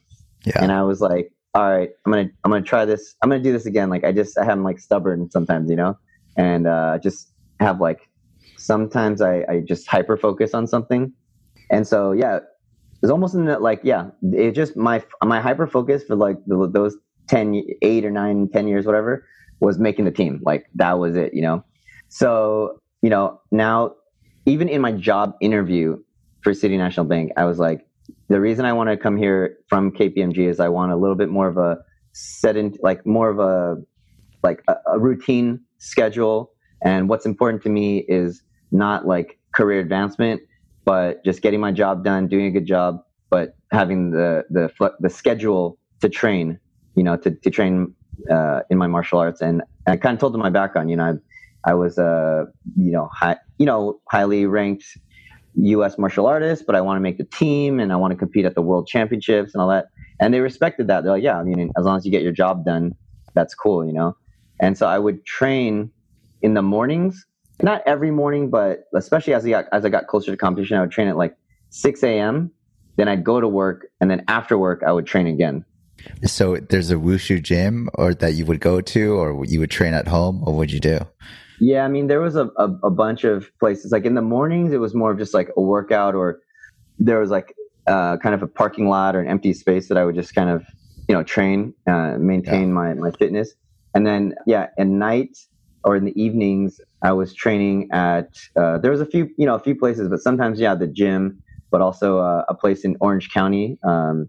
Yeah. 0.44 0.62
and 0.62 0.70
I 0.72 0.82
was 0.82 1.00
like, 1.00 1.32
all 1.54 1.70
right, 1.70 1.90
I'm 2.04 2.12
gonna 2.12 2.28
I'm 2.44 2.50
gonna 2.50 2.62
try 2.62 2.84
this. 2.84 3.14
I'm 3.22 3.30
gonna 3.30 3.42
do 3.42 3.52
this 3.52 3.66
again. 3.66 3.88
Like 3.90 4.04
I 4.04 4.12
just 4.12 4.36
I 4.38 4.50
am 4.50 4.62
like 4.64 4.78
stubborn 4.80 5.30
sometimes, 5.30 5.70
you 5.70 5.76
know, 5.76 5.96
and 6.36 6.66
uh, 6.66 6.98
just 7.02 7.32
have 7.60 7.80
like 7.80 8.08
sometimes 8.56 9.20
I 9.20 9.44
I 9.48 9.60
just 9.66 9.86
hyper 9.88 10.16
focus 10.16 10.54
on 10.54 10.66
something, 10.66 11.12
and 11.70 11.86
so 11.86 12.12
yeah, 12.12 12.40
it's 13.02 13.10
almost 13.10 13.34
in 13.34 13.46
that 13.46 13.62
like 13.62 13.80
yeah, 13.82 14.08
it 14.32 14.52
just 14.52 14.76
my 14.76 15.02
my 15.24 15.40
hyper 15.40 15.66
focus 15.66 16.04
for 16.04 16.16
like 16.16 16.36
the, 16.46 16.68
those 16.72 16.96
10, 17.28 17.62
8 17.82 18.04
or 18.04 18.10
nine, 18.10 18.48
10 18.52 18.68
years, 18.68 18.86
whatever, 18.86 19.24
was 19.60 19.78
making 19.78 20.04
the 20.04 20.10
team. 20.10 20.40
Like 20.44 20.66
that 20.74 20.98
was 20.98 21.16
it, 21.16 21.32
you 21.34 21.42
know. 21.42 21.64
So, 22.08 22.78
you 23.00 23.10
know, 23.10 23.40
now 23.50 23.94
even 24.46 24.68
in 24.68 24.80
my 24.80 24.92
job 24.92 25.34
interview 25.40 25.96
for 26.42 26.52
City 26.52 26.76
National 26.76 27.06
Bank, 27.06 27.32
I 27.36 27.44
was 27.44 27.58
like, 27.58 27.86
the 28.28 28.40
reason 28.40 28.64
I 28.64 28.72
want 28.72 28.90
to 28.90 28.96
come 28.96 29.16
here 29.16 29.56
from 29.68 29.92
KPMG 29.92 30.38
is 30.48 30.60
I 30.60 30.68
want 30.68 30.92
a 30.92 30.96
little 30.96 31.16
bit 31.16 31.28
more 31.28 31.48
of 31.48 31.56
a 31.56 31.78
set 32.12 32.56
in, 32.56 32.76
like 32.82 33.06
more 33.06 33.30
of 33.30 33.38
a 33.38 33.76
like 34.42 34.62
a, 34.68 34.74
a 34.86 34.98
routine 34.98 35.60
schedule. 35.82 36.52
And 36.84 37.08
what's 37.08 37.26
important 37.26 37.62
to 37.64 37.68
me 37.68 37.98
is 38.08 38.42
not 38.70 39.06
like 39.06 39.38
career 39.52 39.80
advancement, 39.80 40.40
but 40.84 41.24
just 41.24 41.42
getting 41.42 41.60
my 41.60 41.72
job 41.72 42.04
done, 42.04 42.26
doing 42.28 42.46
a 42.46 42.50
good 42.50 42.66
job, 42.66 43.02
but 43.30 43.54
having 43.70 44.10
the 44.10 44.44
the 44.50 44.70
the 45.00 45.10
schedule 45.10 45.78
to 46.00 46.08
train, 46.08 46.58
you 46.94 47.02
know, 47.02 47.16
to 47.16 47.30
to 47.30 47.50
train 47.50 47.94
uh, 48.30 48.60
in 48.70 48.78
my 48.78 48.86
martial 48.86 49.18
arts. 49.18 49.40
And 49.40 49.62
I 49.86 49.96
kind 49.96 50.14
of 50.14 50.20
told 50.20 50.34
them 50.34 50.40
my 50.40 50.50
background. 50.50 50.90
You 50.90 50.96
know, 50.96 51.18
I, 51.64 51.70
I 51.70 51.74
was 51.74 51.98
a 51.98 52.04
uh, 52.04 52.44
you 52.76 52.92
know 52.92 53.08
high, 53.12 53.36
you 53.58 53.66
know 53.66 54.00
highly 54.10 54.46
ranked 54.46 54.84
U.S. 55.54 55.98
martial 55.98 56.26
artist, 56.26 56.64
but 56.66 56.74
I 56.74 56.80
want 56.80 56.96
to 56.96 57.00
make 57.00 57.18
the 57.18 57.24
team 57.24 57.78
and 57.78 57.92
I 57.92 57.96
want 57.96 58.12
to 58.12 58.16
compete 58.16 58.46
at 58.46 58.54
the 58.54 58.62
World 58.62 58.86
Championships 58.86 59.54
and 59.54 59.60
all 59.60 59.68
that. 59.68 59.86
And 60.18 60.32
they 60.32 60.40
respected 60.40 60.86
that. 60.86 61.02
They're 61.02 61.12
like, 61.12 61.22
yeah, 61.22 61.38
I 61.38 61.42
mean, 61.42 61.70
as 61.76 61.84
long 61.84 61.96
as 61.96 62.06
you 62.06 62.10
get 62.10 62.22
your 62.22 62.32
job 62.32 62.64
done, 62.64 62.92
that's 63.34 63.54
cool, 63.54 63.84
you 63.84 63.92
know. 63.92 64.16
And 64.62 64.78
so 64.78 64.86
I 64.86 64.98
would 64.98 65.26
train 65.26 65.90
in 66.40 66.54
the 66.54 66.62
mornings, 66.62 67.26
not 67.60 67.82
every 67.84 68.12
morning, 68.12 68.48
but 68.48 68.84
especially 68.94 69.34
as 69.34 69.44
I 69.44 69.50
got 69.50 69.64
as 69.72 69.84
I 69.84 69.88
got 69.88 70.06
closer 70.06 70.30
to 70.30 70.36
competition, 70.36 70.78
I 70.78 70.80
would 70.80 70.92
train 70.92 71.08
at 71.08 71.16
like 71.16 71.36
6 71.70 72.02
a.m. 72.04 72.52
Then 72.96 73.08
I'd 73.08 73.24
go 73.24 73.40
to 73.40 73.48
work, 73.48 73.88
and 74.00 74.10
then 74.10 74.24
after 74.28 74.56
work, 74.56 74.82
I 74.86 74.92
would 74.92 75.06
train 75.06 75.26
again. 75.26 75.64
So 76.24 76.56
there's 76.56 76.90
a 76.90 76.94
wushu 76.94 77.42
gym, 77.42 77.88
or 77.94 78.14
that 78.14 78.34
you 78.34 78.46
would 78.46 78.60
go 78.60 78.80
to, 78.80 79.14
or 79.14 79.44
you 79.44 79.58
would 79.60 79.70
train 79.70 79.94
at 79.94 80.06
home. 80.06 80.42
Or 80.46 80.52
What 80.52 80.58
would 80.58 80.72
you 80.72 80.80
do? 80.80 81.00
Yeah, 81.58 81.84
I 81.84 81.88
mean, 81.88 82.06
there 82.06 82.20
was 82.20 82.36
a, 82.36 82.50
a, 82.56 82.68
a, 82.84 82.90
bunch 82.90 83.24
of 83.24 83.50
places. 83.58 83.92
Like 83.92 84.04
in 84.04 84.14
the 84.14 84.22
mornings, 84.22 84.72
it 84.72 84.78
was 84.78 84.94
more 84.94 85.12
of 85.12 85.18
just 85.18 85.32
like 85.32 85.48
a 85.56 85.60
workout, 85.60 86.14
or 86.14 86.40
there 86.98 87.18
was 87.18 87.30
like 87.30 87.54
uh, 87.86 88.16
kind 88.18 88.34
of 88.34 88.42
a 88.42 88.46
parking 88.46 88.88
lot 88.88 89.16
or 89.16 89.20
an 89.20 89.28
empty 89.28 89.54
space 89.54 89.88
that 89.88 89.96
I 89.96 90.04
would 90.04 90.14
just 90.14 90.34
kind 90.34 90.50
of, 90.50 90.64
you 91.08 91.14
know, 91.14 91.22
train, 91.22 91.74
uh, 91.86 92.16
maintain 92.18 92.68
yeah. 92.68 92.74
my, 92.74 92.94
my 92.94 93.10
fitness. 93.12 93.54
And 93.94 94.06
then, 94.06 94.34
yeah, 94.46 94.68
at 94.78 94.86
night 94.86 95.36
or 95.84 95.96
in 95.96 96.04
the 96.04 96.20
evenings, 96.20 96.80
I 97.02 97.12
was 97.12 97.34
training 97.34 97.88
at, 97.92 98.28
uh, 98.58 98.78
there 98.78 98.90
was 98.90 99.00
a 99.00 99.06
few, 99.06 99.28
you 99.36 99.46
know, 99.46 99.54
a 99.54 99.60
few 99.60 99.74
places, 99.74 100.08
but 100.08 100.20
sometimes, 100.20 100.60
yeah, 100.60 100.74
the 100.74 100.86
gym, 100.86 101.40
but 101.70 101.80
also 101.80 102.18
uh, 102.18 102.44
a 102.48 102.54
place 102.54 102.84
in 102.84 102.96
Orange 103.00 103.30
County. 103.30 103.78
Um, 103.86 104.28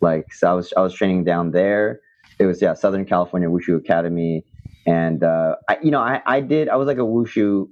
like, 0.00 0.32
so 0.32 0.50
I 0.50 0.54
was, 0.54 0.72
I 0.76 0.80
was 0.80 0.94
training 0.94 1.24
down 1.24 1.52
there. 1.52 2.00
It 2.38 2.46
was, 2.46 2.60
yeah, 2.60 2.74
Southern 2.74 3.04
California 3.04 3.48
Wushu 3.48 3.76
Academy 3.76 4.44
and 4.86 5.22
uh, 5.22 5.56
I, 5.68 5.78
you 5.82 5.90
know, 5.90 6.00
I, 6.00 6.20
I 6.26 6.40
did. 6.40 6.68
I 6.68 6.76
was 6.76 6.86
like 6.86 6.98
a 6.98 7.02
wushu 7.02 7.66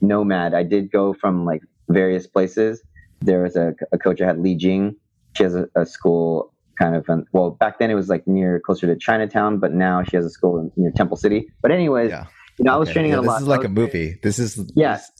nomad. 0.00 0.54
I 0.54 0.62
did 0.62 0.90
go 0.90 1.14
from 1.14 1.44
like 1.44 1.62
various 1.88 2.26
places. 2.26 2.82
There 3.22 3.42
was 3.42 3.56
a, 3.56 3.72
a 3.92 3.98
coach 3.98 4.20
I 4.20 4.26
had, 4.26 4.40
Li 4.40 4.56
Jing. 4.56 4.96
She 5.36 5.44
has 5.44 5.54
a, 5.54 5.66
a 5.76 5.86
school 5.86 6.52
kind 6.76 6.94
of. 6.94 7.08
Um, 7.08 7.24
well, 7.32 7.50
back 7.50 7.78
then 7.78 7.90
it 7.90 7.94
was 7.94 8.08
like 8.08 8.26
near 8.26 8.60
closer 8.60 8.86
to 8.86 8.96
Chinatown, 8.96 9.58
but 9.58 9.72
now 9.72 10.02
she 10.02 10.16
has 10.16 10.24
a 10.24 10.30
school 10.30 10.58
in, 10.58 10.70
near 10.76 10.90
Temple 10.90 11.16
City. 11.16 11.48
But 11.62 11.70
anyways, 11.70 12.10
yeah. 12.10 12.26
you 12.58 12.64
know, 12.64 12.74
I 12.74 12.76
was 12.76 12.88
okay. 12.88 12.94
training 12.94 13.12
yeah, 13.12 13.18
a 13.18 13.20
this 13.20 13.28
lot. 13.28 13.34
This 13.34 13.42
is 13.42 13.48
like 13.48 13.64
a 13.64 13.68
movie. 13.68 14.18
This 14.22 14.38
is 14.38 14.72
yeah. 14.74 14.94
This, 14.94 15.10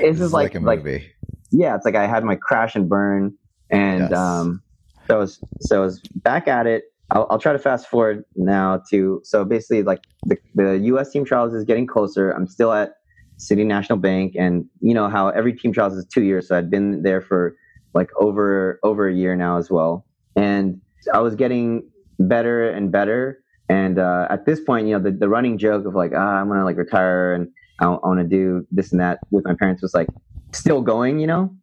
this, 0.00 0.20
is, 0.20 0.32
like, 0.32 0.54
like, 0.54 0.54
a 0.54 0.60
movie. 0.60 0.92
Like, 0.92 1.16
yeah, 1.50 1.76
it's 1.76 1.84
like 1.84 1.94
I 1.94 2.06
had 2.06 2.24
my 2.24 2.36
crash 2.36 2.74
and 2.74 2.88
burn, 2.88 3.34
and 3.70 4.10
yes. 4.10 4.12
um, 4.12 4.62
so 5.06 5.16
I 5.16 5.18
was 5.18 5.40
so 5.60 5.82
I 5.82 5.84
was 5.84 6.00
back 6.14 6.48
at 6.48 6.66
it 6.66 6.84
I'll, 7.10 7.26
I'll, 7.30 7.38
try 7.38 7.52
to 7.52 7.58
fast 7.58 7.88
forward 7.88 8.24
now 8.34 8.82
to 8.90 9.20
so 9.24 9.44
basically 9.44 9.82
like 9.82 10.04
the, 10.24 10.38
the 10.54 10.78
U.S. 10.84 11.10
team 11.10 11.24
trials 11.24 11.54
is 11.54 11.64
getting 11.64 11.86
closer. 11.86 12.30
I'm 12.30 12.46
still 12.46 12.72
at 12.72 12.94
City 13.36 13.64
National 13.64 13.98
Bank, 13.98 14.34
and 14.38 14.64
you 14.80 14.94
know 14.94 15.08
how 15.08 15.28
every 15.28 15.52
team 15.52 15.72
trials 15.72 15.94
is 15.94 16.06
two 16.06 16.22
years, 16.22 16.48
so 16.48 16.56
I'd 16.56 16.70
been 16.70 17.02
there 17.02 17.20
for 17.20 17.56
like 17.92 18.10
over 18.18 18.80
over 18.82 19.08
a 19.08 19.14
year 19.14 19.36
now 19.36 19.58
as 19.58 19.70
well, 19.70 20.06
and 20.34 20.80
I 21.12 21.18
was 21.20 21.34
getting 21.34 21.88
better 22.18 22.68
and 22.70 22.90
better. 22.90 23.42
And 23.68 23.98
uh, 23.98 24.26
at 24.30 24.46
this 24.46 24.60
point, 24.60 24.86
you 24.86 24.96
know, 24.96 25.02
the, 25.02 25.16
the 25.16 25.28
running 25.28 25.58
joke 25.58 25.86
of 25.86 25.94
like, 25.94 26.12
ah, 26.14 26.40
I'm 26.40 26.48
gonna 26.48 26.64
like 26.64 26.76
retire 26.76 27.32
and 27.32 27.48
I, 27.80 27.86
I 27.86 27.88
want 27.88 28.20
to 28.20 28.24
do 28.26 28.66
this 28.70 28.92
and 28.92 29.00
that 29.00 29.18
with 29.30 29.44
my 29.44 29.54
parents 29.54 29.82
was 29.82 29.94
like 29.94 30.08
still 30.52 30.80
going, 30.80 31.18
you 31.18 31.26
know. 31.26 31.54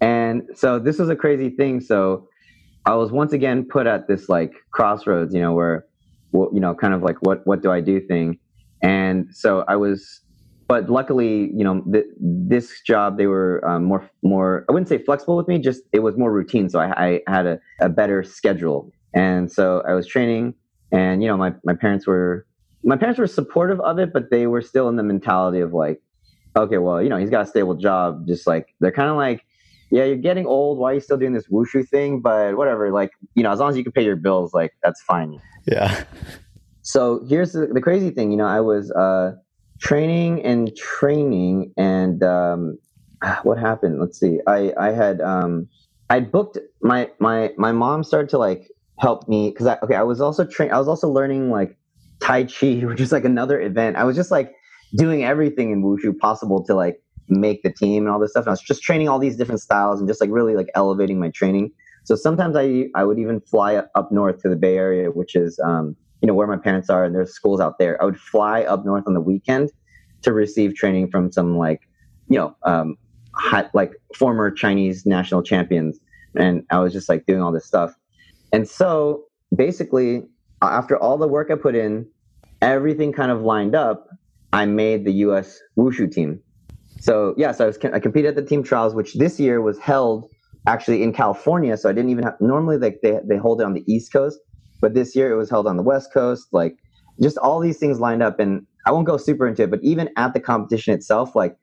And 0.00 0.42
so 0.54 0.78
this 0.78 0.98
was 0.98 1.08
a 1.08 1.16
crazy 1.16 1.50
thing. 1.50 1.80
So 1.80 2.28
I 2.86 2.94
was 2.94 3.12
once 3.12 3.32
again 3.32 3.64
put 3.64 3.86
at 3.86 4.08
this 4.08 4.28
like 4.28 4.52
crossroads, 4.72 5.32
you 5.32 5.40
know, 5.40 5.52
where, 5.52 5.86
you 6.32 6.58
know, 6.60 6.74
kind 6.74 6.94
of 6.94 7.02
like 7.02 7.16
what 7.20 7.46
what 7.46 7.62
do 7.62 7.70
I 7.70 7.80
do 7.80 8.00
thing, 8.00 8.38
and 8.82 9.28
so 9.32 9.64
I 9.68 9.76
was, 9.76 10.22
but 10.72 10.88
luckily, 10.88 11.50
you 11.54 11.64
know, 11.66 11.82
th- 11.92 12.06
this 12.18 12.80
job 12.80 13.18
they 13.18 13.26
were 13.26 13.62
um, 13.68 13.84
more 13.84 14.08
more 14.22 14.64
I 14.68 14.72
wouldn't 14.72 14.88
say 14.88 14.96
flexible 14.96 15.36
with 15.36 15.46
me, 15.46 15.58
just 15.58 15.82
it 15.92 15.98
was 15.98 16.16
more 16.16 16.32
routine, 16.32 16.70
so 16.70 16.78
I, 16.80 16.88
I 17.06 17.20
had 17.26 17.44
a, 17.46 17.60
a 17.82 17.90
better 17.90 18.22
schedule, 18.22 18.90
and 19.12 19.52
so 19.52 19.82
I 19.86 19.92
was 19.92 20.06
training, 20.06 20.54
and 20.90 21.22
you 21.22 21.28
know, 21.28 21.36
my 21.36 21.52
my 21.62 21.74
parents 21.74 22.06
were 22.06 22.46
my 22.82 22.96
parents 22.96 23.18
were 23.20 23.26
supportive 23.26 23.80
of 23.80 23.98
it, 23.98 24.14
but 24.14 24.30
they 24.30 24.46
were 24.46 24.62
still 24.62 24.88
in 24.88 24.96
the 24.96 25.02
mentality 25.02 25.60
of 25.60 25.74
like, 25.74 26.00
okay, 26.56 26.78
well, 26.78 27.02
you 27.02 27.10
know, 27.10 27.18
he's 27.18 27.28
got 27.28 27.42
a 27.42 27.46
stable 27.46 27.74
job, 27.74 28.26
just 28.26 28.46
like 28.46 28.74
they're 28.80 28.98
kind 29.00 29.10
of 29.10 29.16
like 29.16 29.44
yeah, 29.90 30.04
you're 30.04 30.16
getting 30.16 30.46
old. 30.46 30.78
Why 30.78 30.92
are 30.92 30.94
you 30.94 31.00
still 31.00 31.18
doing 31.18 31.34
this 31.34 31.48
wushu 31.48 31.86
thing? 31.86 32.22
But 32.22 32.56
whatever, 32.56 32.90
like, 32.90 33.10
you 33.34 33.42
know, 33.42 33.52
as 33.52 33.58
long 33.58 33.68
as 33.68 33.76
you 33.76 33.82
can 33.82 33.92
pay 33.92 34.04
your 34.04 34.16
bills, 34.16 34.54
like, 34.54 34.72
that's 34.82 35.02
fine. 35.02 35.38
Yeah. 35.66 36.04
So 36.80 37.22
here's 37.28 37.52
the, 37.52 37.66
the 37.66 37.82
crazy 37.82 38.08
thing. 38.08 38.30
You 38.30 38.38
know, 38.38 38.46
I 38.46 38.60
was 38.60 38.90
uh, 38.90 39.32
training 39.82 40.42
and 40.44 40.74
training, 40.76 41.72
and 41.76 42.22
um, 42.22 42.78
what 43.42 43.58
happened? 43.58 44.00
Let's 44.00 44.18
see. 44.18 44.38
I 44.46 44.72
I 44.78 44.92
had 44.92 45.20
um, 45.20 45.68
I 46.08 46.20
booked 46.20 46.58
my 46.80 47.10
my 47.18 47.52
my 47.58 47.72
mom 47.72 48.04
started 48.04 48.30
to 48.30 48.38
like 48.38 48.68
help 48.98 49.28
me 49.28 49.50
because 49.50 49.66
I 49.66 49.78
okay 49.82 49.96
I 49.96 50.02
was 50.02 50.20
also 50.20 50.44
train 50.44 50.70
I 50.70 50.78
was 50.78 50.88
also 50.88 51.08
learning 51.08 51.50
like 51.50 51.76
Tai 52.20 52.44
Chi, 52.44 52.80
which 52.86 53.00
is 53.00 53.12
like 53.12 53.24
another 53.24 53.60
event. 53.60 53.96
I 53.96 54.04
was 54.04 54.16
just 54.16 54.30
like 54.30 54.52
doing 54.96 55.24
everything 55.24 55.72
in 55.72 55.82
wushu 55.82 56.16
possible 56.18 56.64
to 56.64 56.74
like 56.74 57.02
make 57.28 57.62
the 57.62 57.72
team 57.72 58.04
and 58.04 58.12
all 58.12 58.20
this 58.20 58.30
stuff. 58.30 58.42
And 58.42 58.50
I 58.50 58.52
was 58.52 58.60
just 58.60 58.82
training 58.82 59.08
all 59.08 59.18
these 59.18 59.36
different 59.36 59.60
styles 59.60 60.00
and 60.00 60.08
just 60.08 60.20
like 60.20 60.30
really 60.30 60.54
like 60.54 60.68
elevating 60.74 61.18
my 61.18 61.30
training. 61.30 61.70
So 62.04 62.14
sometimes 62.14 62.56
I 62.56 62.86
I 62.94 63.04
would 63.04 63.18
even 63.18 63.40
fly 63.40 63.76
up 63.76 64.12
north 64.12 64.42
to 64.42 64.48
the 64.48 64.56
Bay 64.56 64.76
Area, 64.76 65.10
which 65.10 65.34
is 65.34 65.58
um, 65.64 65.96
you 66.22 66.26
know 66.26 66.34
where 66.34 66.46
my 66.46 66.56
parents 66.56 66.88
are, 66.88 67.04
and 67.04 67.14
there's 67.14 67.32
schools 67.32 67.60
out 67.60 67.78
there. 67.78 68.00
I 68.00 68.04
would 68.04 68.18
fly 68.18 68.62
up 68.62 68.84
north 68.84 69.04
on 69.06 69.14
the 69.14 69.20
weekend 69.20 69.70
to 70.22 70.32
receive 70.32 70.74
training 70.74 71.10
from 71.10 71.32
some 71.32 71.56
like 71.58 71.80
you 72.28 72.38
know 72.38 72.56
um, 72.64 72.96
like 73.74 73.92
former 74.16 74.50
Chinese 74.50 75.04
national 75.04 75.42
champions, 75.42 75.98
and 76.36 76.64
I 76.70 76.78
was 76.78 76.92
just 76.92 77.08
like 77.08 77.26
doing 77.26 77.42
all 77.42 77.52
this 77.52 77.66
stuff. 77.66 77.94
And 78.52 78.68
so 78.68 79.24
basically, 79.54 80.22
after 80.62 80.96
all 80.96 81.18
the 81.18 81.28
work 81.28 81.50
I 81.50 81.56
put 81.56 81.74
in, 81.74 82.06
everything 82.60 83.12
kind 83.12 83.30
of 83.30 83.42
lined 83.42 83.74
up. 83.74 84.08
I 84.54 84.66
made 84.66 85.06
the 85.06 85.12
U.S. 85.12 85.58
Wushu 85.78 86.12
team 86.12 86.42
so 87.02 87.34
yeah, 87.36 87.50
so 87.50 87.64
I 87.64 87.66
was 87.66 87.78
I 87.92 87.98
competed 87.98 88.28
at 88.28 88.36
the 88.36 88.48
team 88.48 88.62
trials, 88.62 88.94
which 88.94 89.14
this 89.14 89.40
year 89.40 89.60
was 89.60 89.76
held 89.76 90.30
actually 90.68 91.02
in 91.02 91.12
California. 91.12 91.76
So 91.76 91.90
I 91.90 91.92
didn't 91.92 92.10
even 92.10 92.22
have 92.22 92.40
normally 92.40 92.78
like 92.78 93.00
they 93.02 93.18
they 93.28 93.36
hold 93.36 93.60
it 93.60 93.64
on 93.64 93.72
the 93.72 93.82
East 93.92 94.12
Coast, 94.12 94.38
but 94.82 94.92
this 94.92 95.16
year 95.16 95.32
it 95.32 95.36
was 95.36 95.48
held 95.48 95.66
on 95.66 95.78
the 95.78 95.82
West 95.82 96.12
Coast. 96.12 96.48
Like 96.52 96.76
just 97.22 97.38
all 97.38 97.60
these 97.60 97.78
things 97.78 97.98
lined 97.98 98.22
up, 98.22 98.38
and 98.38 98.66
I 98.84 98.92
won't 98.92 99.06
go 99.06 99.16
super 99.16 99.46
into 99.46 99.62
it, 99.62 99.70
but 99.70 99.82
even 99.82 100.10
at 100.18 100.34
the 100.34 100.40
competition 100.40 100.92
itself, 100.92 101.34
like 101.34 101.56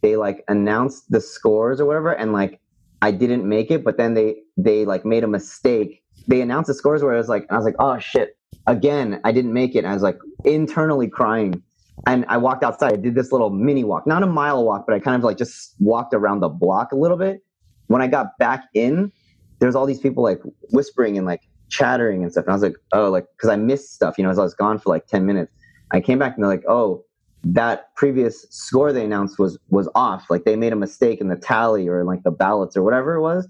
they 0.00 0.16
like 0.16 0.42
announced 0.48 1.08
the 1.10 1.20
scores 1.20 1.80
or 1.80 1.84
whatever, 1.84 2.10
and 2.10 2.32
like 2.32 2.60
I 3.00 3.12
didn't 3.12 3.48
make 3.48 3.70
it, 3.70 3.84
but 3.84 3.96
then 3.96 4.14
they 4.14 4.36
they 4.56 4.84
like 4.84 5.04
made 5.04 5.22
a 5.22 5.28
mistake. 5.28 6.02
They 6.26 6.40
announced 6.40 6.68
the 6.68 6.74
scores 6.74 7.04
where 7.04 7.14
I 7.14 7.18
was 7.18 7.28
like, 7.28 7.46
I 7.50 7.56
was 7.56 7.64
like, 7.64 7.76
oh 7.78 7.98
shit, 8.00 8.36
again, 8.66 9.20
I 9.24 9.32
didn't 9.32 9.52
make 9.52 9.74
it. 9.74 9.78
And 9.78 9.88
I 9.88 9.94
was 9.94 10.02
like 10.02 10.18
internally 10.44 11.08
crying 11.08 11.62
and 12.06 12.24
I 12.28 12.36
walked 12.36 12.64
outside. 12.64 12.92
I 12.92 12.96
did 12.96 13.14
this 13.14 13.32
little 13.32 13.50
mini 13.50 13.84
walk, 13.84 14.06
not 14.06 14.22
a 14.22 14.26
mile 14.26 14.64
walk, 14.64 14.86
but 14.86 14.94
I 14.94 15.00
kind 15.00 15.16
of 15.16 15.24
like 15.24 15.36
just 15.36 15.74
walked 15.78 16.14
around 16.14 16.40
the 16.40 16.48
block 16.48 16.92
a 16.92 16.96
little 16.96 17.16
bit. 17.16 17.42
When 17.88 18.00
I 18.00 18.06
got 18.06 18.38
back 18.38 18.64
in, 18.74 19.12
there's 19.58 19.74
all 19.74 19.86
these 19.86 20.00
people 20.00 20.22
like 20.22 20.40
whispering 20.70 21.18
and 21.18 21.26
like 21.26 21.42
chattering 21.72 22.22
and 22.22 22.30
stuff. 22.30 22.44
And 22.44 22.52
I 22.52 22.54
was 22.54 22.62
like, 22.62 22.76
oh, 22.92 23.10
like, 23.10 23.26
cause 23.38 23.50
I 23.50 23.56
missed 23.56 23.94
stuff, 23.94 24.18
you 24.18 24.24
know, 24.24 24.30
as 24.30 24.38
I 24.38 24.42
was 24.42 24.54
gone 24.54 24.78
for 24.78 24.90
like 24.90 25.06
10 25.06 25.26
minutes. 25.26 25.52
I 25.90 26.00
came 26.00 26.18
back 26.18 26.34
and 26.34 26.42
they're 26.42 26.50
like, 26.50 26.64
oh, 26.68 27.04
that 27.44 27.94
previous 27.96 28.46
score 28.50 28.92
they 28.92 29.04
announced 29.04 29.38
was 29.38 29.58
was 29.68 29.88
off. 29.94 30.30
Like 30.30 30.44
they 30.44 30.54
made 30.54 30.72
a 30.72 30.76
mistake 30.76 31.20
in 31.20 31.28
the 31.28 31.36
tally 31.36 31.88
or 31.88 32.04
like 32.04 32.22
the 32.22 32.30
ballots 32.30 32.76
or 32.76 32.82
whatever 32.82 33.14
it 33.14 33.20
was 33.20 33.48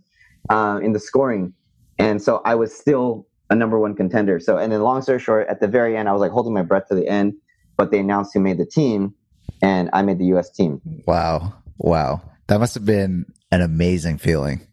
uh, 0.48 0.80
in 0.82 0.92
the 0.92 0.98
scoring. 0.98 1.52
And 1.98 2.22
so 2.22 2.40
I 2.44 2.54
was 2.54 2.74
still 2.74 3.26
a 3.50 3.54
number 3.54 3.78
one 3.78 3.94
contender. 3.94 4.40
So, 4.40 4.56
and 4.56 4.72
then 4.72 4.80
long 4.82 5.02
story 5.02 5.20
short, 5.20 5.46
at 5.48 5.60
the 5.60 5.68
very 5.68 5.96
end, 5.96 6.08
I 6.08 6.12
was 6.12 6.20
like 6.20 6.32
holding 6.32 6.54
my 6.54 6.62
breath 6.62 6.88
to 6.88 6.94
the 6.94 7.06
end 7.06 7.34
but 7.76 7.90
they 7.90 7.98
announced 7.98 8.32
who 8.34 8.40
made 8.40 8.58
the 8.58 8.66
team, 8.66 9.14
and 9.60 9.90
I 9.92 10.02
made 10.02 10.18
the 10.18 10.26
U.S. 10.26 10.50
team. 10.50 10.80
Wow, 11.06 11.52
wow, 11.78 12.22
that 12.46 12.60
must 12.60 12.74
have 12.74 12.84
been 12.84 13.26
an 13.50 13.60
amazing 13.60 14.18
feeling. 14.18 14.66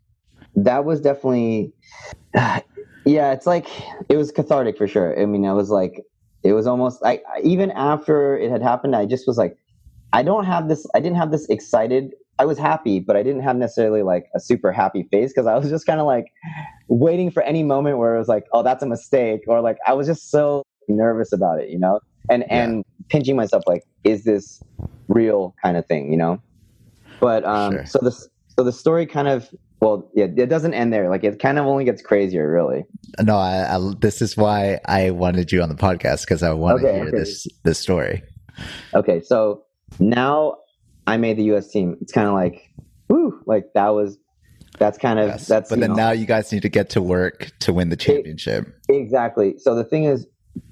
That 0.56 0.86
was 0.86 1.02
definitely, 1.02 1.74
yeah. 3.06 3.32
It's 3.32 3.46
like 3.46 3.68
it 4.10 4.18
was 4.18 4.32
cathartic 4.32 4.78
for 4.78 4.88
sure. 4.88 5.20
I 5.20 5.26
mean, 5.26 5.46
I 5.46 5.54
was 5.54 5.70
like, 5.70 6.04
it 6.44 6.54
was 6.54 6.68
almost 6.68 7.02
like 7.02 7.24
even 7.44 7.72
after 7.72 8.38
it 8.38 8.50
had 8.52 8.62
happened, 8.62 8.96
I 8.96 9.06
just 9.06 9.28
was 9.28 9.38
like, 9.38 9.58
I 10.14 10.24
don't 10.24 10.46
have 10.46 10.70
this. 10.70 10.86
I 10.96 11.00
didn't 11.00 11.18
have 11.18 11.32
this 11.32 11.48
excited. 11.50 12.12
I 12.40 12.46
was 12.46 12.58
happy, 12.58 13.00
but 13.00 13.18
I 13.18 13.24
didn't 13.24 13.42
have 13.42 13.58
necessarily 13.58 14.02
like 14.04 14.26
a 14.36 14.40
super 14.40 14.72
happy 14.72 15.04
face 15.12 15.32
because 15.34 15.46
I 15.46 15.58
was 15.58 15.70
just 15.70 15.86
kind 15.86 16.00
of 16.00 16.06
like 16.06 16.28
waiting 16.88 17.30
for 17.32 17.44
any 17.44 17.64
moment 17.64 17.98
where 17.98 18.16
it 18.16 18.20
was 18.20 18.30
like, 18.30 18.46
oh, 18.54 18.64
that's 18.64 18.82
a 18.82 18.88
mistake, 18.88 19.42
or 19.48 19.62
like 19.62 19.78
I 19.86 19.94
was 19.94 20.08
just 20.08 20.32
so 20.32 20.64
nervous 20.88 21.32
about 21.34 21.60
it, 21.60 21.70
you 21.70 21.78
know, 21.80 22.00
and 22.30 22.44
Yeah. 22.50 22.64
and 22.64 22.84
pinching 23.10 23.36
myself 23.36 23.64
like, 23.68 23.84
is 24.04 24.24
this 24.24 24.64
real 25.10 25.54
kind 25.64 25.76
of 25.78 25.86
thing, 25.88 26.12
you 26.12 26.18
know? 26.18 26.40
But 27.20 27.44
um, 27.46 27.74
Sure. 27.74 27.86
so 27.86 28.00
this 28.02 28.28
so 28.58 28.64
the 28.64 28.72
story 28.72 29.06
kind 29.06 29.28
of 29.28 29.50
well, 29.82 30.10
yeah, 30.14 30.26
it 30.26 30.50
doesn't 30.50 30.74
end 30.74 30.92
there. 30.94 31.10
Like 31.10 31.24
it 31.24 31.40
kind 31.40 31.58
of 31.60 31.66
only 31.66 31.86
gets 31.86 32.02
crazier, 32.02 32.52
really. 32.52 32.86
No, 33.22 33.38
I, 33.38 33.76
I, 33.76 33.94
this 34.00 34.22
is 34.22 34.36
why 34.36 34.80
I 34.86 35.12
wanted 35.12 35.52
you 35.52 35.62
on 35.62 35.70
the 35.70 35.76
podcast 35.76 36.22
because 36.22 36.44
I 36.44 36.52
want 36.54 36.82
to 36.82 36.88
Okay, 36.88 36.96
hear 36.98 37.08
okay. 37.08 37.18
this 37.18 37.48
this 37.64 37.80
story. 37.80 38.24
Okay, 38.94 39.22
so 39.22 39.64
now 40.00 40.56
I 41.08 41.18
made 41.18 41.38
the 41.38 41.44
U.S. 41.46 41.70
team. 41.70 41.96
It's 42.02 42.12
kind 42.12 42.28
of 42.28 42.34
like, 42.34 42.70
woo, 43.10 43.42
like 43.46 43.66
that 43.76 43.90
was. 43.90 44.18
That's 44.78 44.98
kind 44.98 45.20
of 45.20 45.28
Yes. 45.28 45.48
that's. 45.48 45.70
but 45.70 45.80
then 45.80 45.90
know- 45.90 45.96
now 45.96 46.12
you 46.12 46.26
guys 46.26 46.52
need 46.54 46.62
to 46.62 46.70
get 46.70 46.90
to 46.92 47.02
work 47.02 47.52
to 47.62 47.74
win 47.74 47.90
the 47.90 47.98
championship. 47.98 48.66
Exactly. 48.88 49.56
So 49.58 49.76
the 49.76 49.84
thing 49.84 50.06
is, 50.06 50.26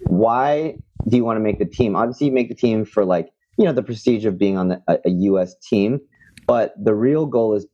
why 0.05 0.77
do 1.07 1.17
you 1.17 1.25
want 1.25 1.37
to 1.37 1.41
make 1.41 1.59
the 1.59 1.65
team? 1.65 1.95
Obviously, 1.95 2.27
you 2.27 2.33
make 2.33 2.49
the 2.49 2.55
team 2.55 2.85
for 2.85 3.03
like 3.05 3.29
you 3.57 3.65
know 3.65 3.73
the 3.73 3.83
prestige 3.83 4.25
of 4.25 4.37
being 4.37 4.57
on 4.57 4.69
the, 4.69 4.81
a, 4.87 4.97
a 5.05 5.09
U.S. 5.09 5.55
team, 5.67 5.99
but 6.45 6.73
the 6.81 6.93
real 6.93 7.25
goal 7.25 7.55
is, 7.55 7.65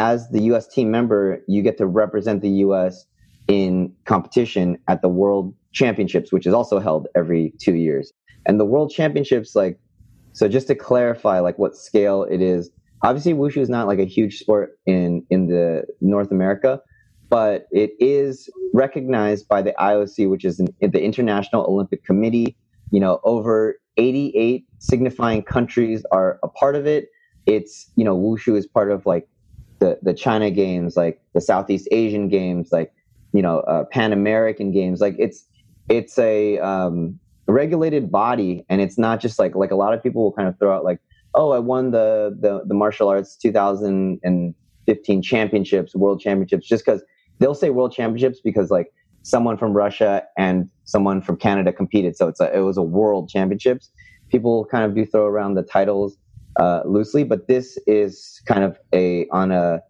as 0.00 0.30
the 0.30 0.40
U.S. 0.44 0.66
team 0.66 0.90
member, 0.90 1.42
you 1.46 1.60
get 1.60 1.76
to 1.76 1.86
represent 1.86 2.40
the 2.40 2.48
U.S. 2.64 3.04
in 3.48 3.94
competition 4.06 4.78
at 4.88 5.02
the 5.02 5.10
World 5.10 5.54
Championships, 5.72 6.32
which 6.32 6.46
is 6.46 6.54
also 6.54 6.78
held 6.80 7.06
every 7.14 7.52
two 7.60 7.74
years. 7.74 8.10
And 8.46 8.58
the 8.58 8.64
World 8.64 8.90
Championships, 8.90 9.54
like, 9.54 9.78
so 10.32 10.48
just 10.48 10.68
to 10.68 10.74
clarify, 10.74 11.40
like 11.40 11.58
what 11.58 11.76
scale 11.76 12.22
it 12.22 12.40
is. 12.40 12.70
Obviously, 13.02 13.34
wushu 13.34 13.58
is 13.58 13.68
not 13.68 13.86
like 13.86 13.98
a 13.98 14.06
huge 14.06 14.38
sport 14.38 14.78
in 14.86 15.22
in 15.28 15.48
the 15.48 15.84
North 16.00 16.30
America, 16.30 16.80
but 17.28 17.66
it 17.70 17.90
is 18.00 18.48
recognized 18.72 19.48
by 19.48 19.60
the 19.60 19.74
IOC, 19.78 20.30
which 20.30 20.46
is 20.46 20.60
an, 20.60 20.68
the 20.80 21.02
International 21.02 21.64
Olympic 21.66 22.04
Committee. 22.04 22.56
You 22.90 23.00
know, 23.00 23.20
over 23.24 23.76
88 23.98 24.64
signifying 24.78 25.42
countries 25.42 26.04
are 26.10 26.38
a 26.42 26.48
part 26.48 26.74
of 26.74 26.86
it. 26.86 27.08
It's 27.44 27.90
you 27.96 28.04
know, 28.04 28.16
wushu 28.16 28.56
is 28.56 28.66
part 28.66 28.90
of 28.90 29.04
like 29.04 29.28
the 29.80 29.98
the 30.02 30.14
China 30.14 30.50
Games, 30.50 30.96
like 30.96 31.20
the 31.34 31.40
Southeast 31.40 31.88
Asian 31.90 32.28
Games, 32.28 32.70
like 32.70 32.92
you 33.32 33.42
know, 33.42 33.60
uh, 33.60 33.84
Pan 33.84 34.12
American 34.12 34.70
Games. 34.70 35.00
Like 35.00 35.16
it's 35.18 35.44
it's 35.88 36.18
a 36.18 36.58
um, 36.58 37.18
regulated 37.48 38.10
body, 38.10 38.64
and 38.68 38.80
it's 38.80 38.98
not 38.98 39.20
just 39.20 39.38
like 39.38 39.56
like 39.56 39.70
a 39.70 39.76
lot 39.76 39.92
of 39.92 40.02
people 40.02 40.22
will 40.22 40.32
kind 40.32 40.48
of 40.48 40.58
throw 40.58 40.76
out 40.76 40.84
like, 40.84 41.00
oh, 41.34 41.50
I 41.50 41.58
won 41.58 41.90
the 41.90 42.36
the, 42.38 42.62
the 42.66 42.74
martial 42.74 43.08
arts 43.08 43.36
2015 43.36 45.22
championships, 45.22 45.94
world 45.94 46.20
championships, 46.20 46.66
just 46.68 46.84
because 46.84 47.02
they'll 47.38 47.54
say 47.54 47.70
world 47.70 47.92
championships 47.92 48.40
because 48.40 48.70
like 48.70 48.92
someone 49.22 49.56
from 49.56 49.72
Russia 49.72 50.22
and 50.38 50.70
someone 50.84 51.20
from 51.20 51.36
Canada 51.36 51.72
competed, 51.72 52.16
so 52.16 52.28
it's 52.28 52.40
a, 52.40 52.54
it 52.56 52.60
was 52.60 52.76
a 52.76 52.82
world 52.82 53.28
championships. 53.28 53.90
People 54.28 54.66
kind 54.66 54.84
of 54.84 54.94
do 54.94 55.04
throw 55.04 55.26
around 55.26 55.54
the 55.54 55.62
titles 55.62 56.16
uh, 56.60 56.82
loosely, 56.84 57.24
but 57.24 57.48
this 57.48 57.78
is 57.86 58.40
kind 58.46 58.62
of 58.62 58.78
a 58.92 59.26
on 59.32 59.50
a 59.50 59.80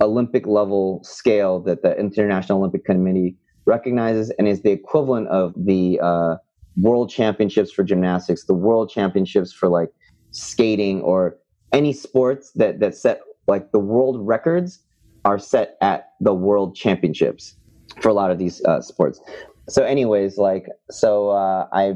Olympic 0.00 0.46
level 0.46 1.02
scale 1.02 1.60
that 1.60 1.82
the 1.82 1.98
International 1.98 2.58
Olympic 2.58 2.84
Committee 2.84 3.36
recognizes 3.66 4.30
and 4.38 4.46
is 4.46 4.62
the 4.62 4.70
equivalent 4.70 5.28
of 5.28 5.52
the 5.56 5.98
uh, 6.02 6.36
World 6.76 7.10
Championships 7.10 7.72
for 7.72 7.82
gymnastics, 7.82 8.44
the 8.44 8.54
World 8.54 8.90
Championships 8.90 9.52
for 9.52 9.68
like 9.68 9.88
skating 10.30 11.00
or 11.02 11.36
any 11.72 11.92
sports 11.92 12.52
that 12.52 12.80
that 12.80 12.94
set 12.94 13.20
like 13.46 13.72
the 13.72 13.78
world 13.78 14.16
records 14.26 14.80
are 15.24 15.38
set 15.38 15.76
at 15.80 16.12
the 16.20 16.34
World 16.34 16.76
Championships 16.76 17.56
for 18.00 18.08
a 18.08 18.14
lot 18.14 18.30
of 18.30 18.38
these 18.38 18.62
uh, 18.64 18.80
sports. 18.80 19.20
So, 19.68 19.84
anyways, 19.84 20.38
like 20.38 20.66
so, 20.90 21.30
uh, 21.30 21.66
I, 21.72 21.94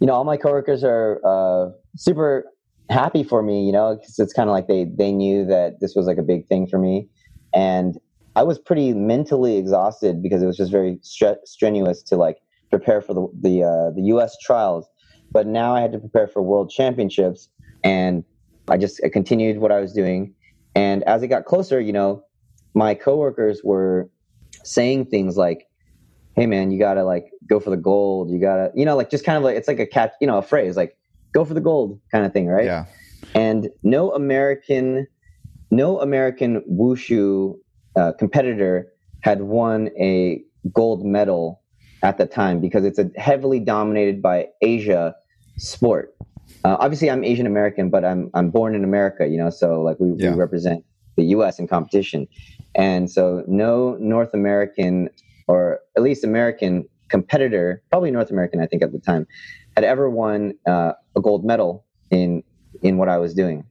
you 0.00 0.06
know, 0.06 0.14
all 0.14 0.24
my 0.24 0.36
coworkers 0.36 0.82
are 0.84 1.20
uh, 1.24 1.70
super 1.96 2.44
happy 2.90 3.22
for 3.22 3.42
me, 3.42 3.64
you 3.64 3.72
know, 3.72 3.96
because 3.96 4.18
it's 4.18 4.32
kind 4.32 4.48
of 4.48 4.52
like 4.52 4.66
they 4.66 4.84
they 4.84 5.12
knew 5.12 5.44
that 5.46 5.80
this 5.80 5.94
was 5.94 6.06
like 6.06 6.18
a 6.18 6.22
big 6.22 6.46
thing 6.48 6.66
for 6.66 6.78
me, 6.78 7.08
and 7.54 7.98
I 8.36 8.42
was 8.42 8.58
pretty 8.58 8.92
mentally 8.92 9.56
exhausted 9.56 10.22
because 10.22 10.42
it 10.42 10.46
was 10.46 10.56
just 10.56 10.72
very 10.72 10.96
stre- 10.96 11.44
strenuous 11.44 12.02
to 12.04 12.16
like 12.16 12.38
prepare 12.70 13.00
for 13.00 13.14
the 13.14 13.26
the 13.40 13.62
uh, 13.62 13.90
the 13.94 14.02
U.S. 14.06 14.36
trials, 14.42 14.88
but 15.32 15.46
now 15.46 15.74
I 15.74 15.80
had 15.80 15.92
to 15.92 15.98
prepare 15.98 16.28
for 16.28 16.42
World 16.42 16.70
Championships, 16.70 17.48
and 17.82 18.24
I 18.68 18.76
just 18.76 19.00
I 19.04 19.08
continued 19.08 19.58
what 19.58 19.72
I 19.72 19.80
was 19.80 19.92
doing, 19.92 20.34
and 20.74 21.02
as 21.04 21.22
it 21.22 21.28
got 21.28 21.44
closer, 21.44 21.80
you 21.80 21.92
know, 21.92 22.22
my 22.74 22.94
coworkers 22.94 23.62
were 23.64 24.10
saying 24.64 25.06
things 25.06 25.36
like, 25.36 25.66
"Hey, 26.36 26.46
man, 26.46 26.70
you 26.70 26.78
gotta 26.78 27.04
like 27.04 27.30
go 27.48 27.60
for 27.60 27.70
the 27.70 27.76
gold. 27.76 28.30
You 28.30 28.40
gotta, 28.40 28.72
you 28.74 28.84
know, 28.84 28.96
like 28.96 29.10
just 29.10 29.24
kind 29.24 29.38
of 29.38 29.44
like 29.44 29.56
it's 29.56 29.68
like 29.68 29.80
a 29.80 29.86
catch, 29.86 30.12
you 30.20 30.26
know, 30.26 30.38
a 30.38 30.42
phrase 30.42 30.76
like 30.76 30.96
go 31.34 31.44
for 31.44 31.54
the 31.54 31.60
gold 31.60 32.00
kind 32.12 32.24
of 32.24 32.32
thing, 32.32 32.46
right?" 32.46 32.64
Yeah. 32.64 32.84
and 33.34 33.68
no 33.82 34.12
American, 34.12 35.06
no 35.70 36.00
American 36.00 36.62
wushu 36.70 37.54
uh, 37.96 38.12
competitor 38.18 38.88
had 39.20 39.42
won 39.42 39.88
a 39.98 40.42
gold 40.72 41.04
medal 41.04 41.60
at 42.02 42.18
the 42.18 42.26
time 42.26 42.60
because 42.60 42.84
it's 42.84 42.98
a 42.98 43.10
heavily 43.16 43.60
dominated 43.60 44.20
by 44.20 44.46
Asia 44.62 45.14
sport. 45.56 46.14
Uh, 46.64 46.76
obviously, 46.80 47.10
I'm 47.10 47.24
Asian 47.24 47.46
American, 47.46 47.90
but 47.90 48.04
I'm 48.04 48.30
I'm 48.34 48.50
born 48.50 48.74
in 48.74 48.84
America, 48.84 49.26
you 49.26 49.38
know, 49.38 49.50
so 49.50 49.82
like 49.82 49.98
we, 50.00 50.12
Yeah. 50.22 50.30
we 50.32 50.36
represent 50.36 50.84
the 51.16 51.24
U.S. 51.36 51.58
in 51.58 51.66
competition, 51.68 52.26
and 52.74 53.10
so 53.10 53.44
no 53.46 53.96
North 54.00 54.32
American 54.34 55.08
or 55.46 55.80
at 55.96 56.02
least 56.02 56.24
American 56.24 56.84
competitor, 57.10 57.82
probably 57.90 58.10
North 58.10 58.30
American, 58.30 58.60
I 58.60 58.66
think 58.66 58.82
at 58.82 58.92
the 58.92 58.98
time, 58.98 59.26
had 59.76 59.84
ever 59.84 60.08
won 60.10 60.54
uh, 60.66 60.92
gold 61.24 61.44
medal 61.44 61.84
in 62.10 62.42
in 62.82 62.98
what 62.98 63.08
I 63.08 63.18
was 63.18 63.34
doing. 63.34 63.64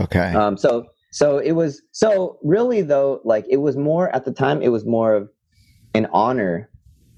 Okay. 0.00 0.32
Um, 0.34 0.56
so 0.56 0.86
so 1.12 1.38
it 1.38 1.52
was 1.52 1.80
so 1.92 2.38
really 2.42 2.82
though, 2.82 3.20
like 3.24 3.44
it 3.48 3.58
was 3.58 3.76
more 3.76 4.14
at 4.16 4.24
the 4.24 4.32
time. 4.32 4.60
It 4.62 4.68
was 4.70 4.84
more 4.84 5.14
of 5.14 5.28
an 5.94 6.06
honor 6.12 6.68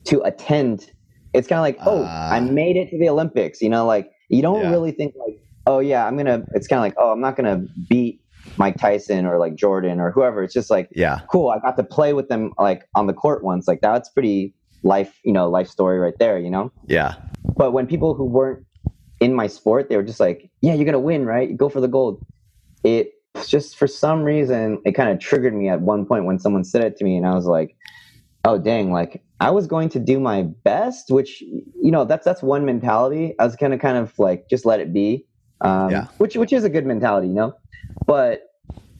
to 0.05 0.21
attend. 0.23 0.91
It's 1.35 1.49
kind 1.49 1.59
of 1.59 1.63
like, 1.63 1.79
oh, 1.87 2.05
Ah. 2.07 2.31
I 2.33 2.41
made 2.41 2.77
it 2.77 2.91
to 2.91 2.99
the 2.99 3.09
Olympics. 3.09 3.61
You 3.63 3.69
know, 3.71 3.87
like 3.87 4.11
you 4.29 4.43
don't 4.43 4.63
Yeah. 4.63 4.71
really 4.71 4.93
think 4.93 5.15
like, 5.17 5.39
oh 5.67 5.79
yeah, 5.79 6.07
I'm 6.07 6.17
gonna. 6.17 6.45
It's 6.55 6.67
kind 6.67 6.79
of 6.79 6.83
like, 6.83 6.95
oh, 6.99 7.13
I'm 7.13 7.21
not 7.21 7.37
gonna 7.37 7.65
beat 7.89 8.21
Mike 8.57 8.77
Tyson 8.79 9.27
or 9.27 9.39
like 9.39 9.55
Jordan 9.55 10.01
or 10.01 10.11
whoever. 10.11 10.43
It's 10.43 10.55
just 10.55 10.71
like, 10.71 10.89
yeah. 10.95 11.21
cool. 11.31 11.51
I 11.51 11.59
got 11.59 11.77
to 11.77 11.85
play 11.85 12.13
with 12.13 12.29
them 12.29 12.53
like 12.59 12.83
on 12.95 13.07
the 13.07 13.13
court 13.15 13.43
once. 13.45 13.67
Like 13.69 13.81
that's 13.81 14.09
pretty 14.09 14.55
life, 14.85 15.19
you 15.25 15.33
know, 15.33 15.49
life 15.51 15.69
story 15.69 15.99
right 15.99 16.19
there. 16.19 16.39
You 16.39 16.51
know. 16.51 16.71
Yeah. 16.87 17.15
But 17.57 17.73
when 17.73 17.87
people 17.87 18.15
who 18.15 18.25
weren't 18.25 18.65
in 19.21 19.35
my 19.35 19.47
sport, 19.47 19.89
they 19.89 19.97
were 19.97 20.03
just 20.03 20.21
like, 20.21 20.51
"Yeah, 20.61 20.75
you're 20.75 20.85
gonna 20.85 20.99
win, 21.01 21.27
right? 21.27 21.57
Go 21.57 21.69
for 21.69 21.81
the 21.81 21.89
gold." 21.89 22.21
It 22.85 23.13
just 23.47 23.77
for 23.77 23.87
some 23.87 24.23
reason 24.23 24.81
it 24.85 24.93
kind 24.93 25.11
of 25.11 25.19
triggered 25.19 25.55
me 25.55 25.69
at 25.69 25.81
one 25.81 26.07
point 26.07 26.25
when 26.25 26.39
someone 26.39 26.65
said 26.65 26.83
it 26.83 26.97
to 26.99 27.05
me, 27.05 27.17
and 27.17 27.27
I 27.27 27.35
was 27.35 27.47
like, 27.47 27.77
"Oh 28.45 28.59
dang!" 28.59 28.93
Like 28.93 29.23
I 29.41 29.51
was 29.51 29.67
going 29.67 29.89
to 29.91 30.01
do 30.01 30.19
my 30.21 30.43
best, 30.65 31.11
which 31.11 31.41
you 31.41 31.91
know 31.91 32.05
that's 32.05 32.25
that's 32.25 32.43
one 32.43 32.65
mentality. 32.65 33.35
I 33.39 33.45
was 33.45 33.57
gonna 33.57 33.79
kind 33.79 33.99
of 33.99 34.19
like 34.19 34.49
just 34.51 34.65
let 34.67 34.81
it 34.81 34.93
be, 34.93 35.27
um, 35.63 35.91
Yeah. 35.91 36.07
which 36.19 36.37
which 36.37 36.53
is 36.53 36.65
a 36.65 36.71
good 36.71 36.87
mentality, 36.87 37.29
you 37.29 37.35
know. 37.35 37.55
But 38.07 38.43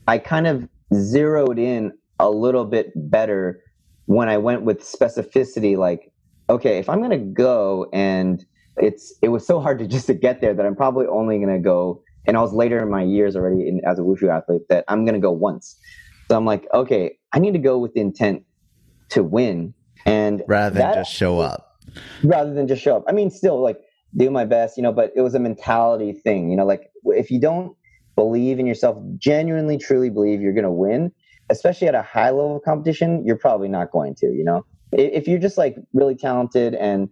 I 0.07 0.19
kind 0.19 0.47
of 0.47 0.69
zeroed 0.95 1.59
in 1.59 1.93
a 2.19 2.31
little 2.31 2.65
bit 2.65 2.93
better 2.95 3.61
when 4.07 4.29
I 4.29 4.39
went 4.39 4.63
with 4.63 4.81
specificity, 4.81 5.77
like 5.77 6.13
okay, 6.51 6.79
if 6.79 6.89
I'm 6.89 7.03
gonna 7.03 7.19
go 7.19 7.89
and 7.93 8.45
it's 8.83 9.15
it 9.23 9.29
was 9.29 9.47
so 9.47 9.61
hard 9.61 9.79
to 9.81 9.87
just 9.97 10.07
to 10.07 10.15
get 10.15 10.41
there 10.41 10.55
that 10.55 10.65
I'm 10.67 10.77
probably 10.77 11.07
only 11.07 11.39
gonna 11.39 11.59
go 11.59 12.03
and 12.27 12.37
I 12.37 12.41
was 12.41 12.53
later 12.53 12.79
in 12.81 12.91
my 12.91 13.03
years 13.03 13.37
already 13.37 13.69
in, 13.69 13.81
as 13.87 13.99
a 13.99 14.03
wushu 14.03 14.29
athlete 14.35 14.63
that 14.69 14.85
I'm 14.89 15.05
gonna 15.05 15.19
go 15.21 15.33
once. 15.33 15.77
So 16.29 16.37
I'm 16.37 16.45
like, 16.45 16.67
okay, 16.75 17.17
I 17.33 17.39
need 17.39 17.53
to 17.53 17.59
go 17.59 17.79
with 17.79 17.95
the 17.95 18.01
intent 18.01 18.45
to 19.11 19.23
win 19.23 19.75
and 20.05 20.43
Rather 20.47 20.75
than 20.75 20.89
that- 20.89 20.95
just 20.95 21.13
show 21.13 21.39
up. 21.41 21.81
rather 22.23 22.53
than 22.53 22.69
just 22.69 22.83
show 22.83 22.97
up. 22.97 23.05
I 23.09 23.13
mean, 23.13 23.31
still 23.31 23.61
like 23.63 23.81
do 24.17 24.31
my 24.31 24.45
best, 24.45 24.77
you 24.77 24.83
know, 24.83 24.93
but 24.93 25.13
it 25.17 25.21
was 25.23 25.35
a 25.35 25.39
mentality 25.39 26.13
thing, 26.13 26.51
you 26.51 26.57
know, 26.57 26.65
like 26.67 26.91
if 27.07 27.31
you 27.31 27.41
don't 27.41 27.75
believe 28.17 28.59
in 28.59 28.67
yourself, 28.67 28.99
genuinely, 29.17 29.79
truly 29.79 30.11
believe 30.11 30.41
you're 30.41 30.53
going 30.53 30.65
to 30.65 30.71
win, 30.71 31.13
especially 31.51 31.89
at 31.89 31.95
a 31.95 32.03
high 32.03 32.31
level 32.31 32.57
of 32.57 32.63
competition, 32.63 33.23
you're 33.25 33.37
probably 33.39 33.69
not 33.69 33.91
going 33.91 34.15
to, 34.17 34.27
you 34.27 34.45
know, 34.45 34.65
if 34.93 35.29
you're 35.29 35.39
just 35.39 35.57
like 35.59 35.77
really 35.93 36.15
talented 36.15 36.75
and 36.75 37.09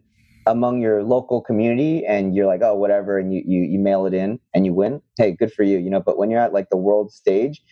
among 0.47 0.81
your 0.81 1.03
local 1.03 1.41
community 1.41 2.05
and 2.07 2.35
you're 2.35 2.47
like, 2.47 2.63
oh, 2.63 2.75
whatever, 2.75 3.19
and 3.19 3.35
you, 3.35 3.43
you, 3.47 3.63
you 3.63 3.79
mail 3.79 4.07
it 4.07 4.15
in 4.15 4.39
and 4.55 4.65
you 4.65 4.73
win, 4.73 5.03
hey, 5.19 5.33
good 5.33 5.53
for 5.53 5.65
you, 5.65 5.79
you 5.79 5.91
know, 5.91 6.01
but 6.01 6.17
when 6.17 6.31
you're 6.31 6.41
at 6.41 6.53
like 6.53 6.71
the 6.71 6.77
world 6.77 7.13
stage 7.13 7.63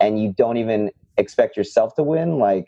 and 0.00 0.20
you 0.20 0.34
don't 0.36 0.56
even 0.56 0.90
expect 1.16 1.56
yourself 1.56 1.94
to 1.94 2.02
win, 2.02 2.38
like, 2.38 2.66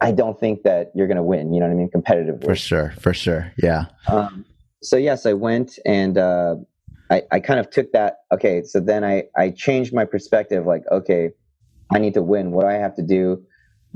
I 0.00 0.12
don't 0.12 0.38
think 0.38 0.62
that 0.62 0.90
you're 0.94 1.06
going 1.06 1.16
to 1.16 1.22
win, 1.22 1.52
you 1.52 1.60
know 1.60 1.66
what 1.66 1.72
I 1.72 1.76
mean, 1.76 1.90
competitively. 1.90 2.44
For 2.44 2.54
sure. 2.54 2.92
For 3.00 3.14
sure. 3.14 3.52
Yeah. 3.56 3.86
Um, 4.06 4.44
so 4.82 4.96
yes, 4.96 5.26
I 5.26 5.32
went 5.32 5.78
and 5.84 6.18
uh, 6.18 6.56
I, 7.10 7.22
I 7.32 7.40
kind 7.40 7.58
of 7.58 7.70
took 7.70 7.92
that. 7.92 8.18
Okay, 8.32 8.62
so 8.62 8.80
then 8.80 9.02
I 9.04 9.24
I 9.36 9.50
changed 9.50 9.92
my 9.92 10.04
perspective. 10.04 10.66
Like, 10.66 10.82
okay, 10.90 11.30
I 11.92 11.98
need 11.98 12.14
to 12.14 12.22
win. 12.22 12.52
What 12.52 12.62
do 12.62 12.68
I 12.68 12.74
have 12.74 12.94
to 12.96 13.02
do? 13.02 13.42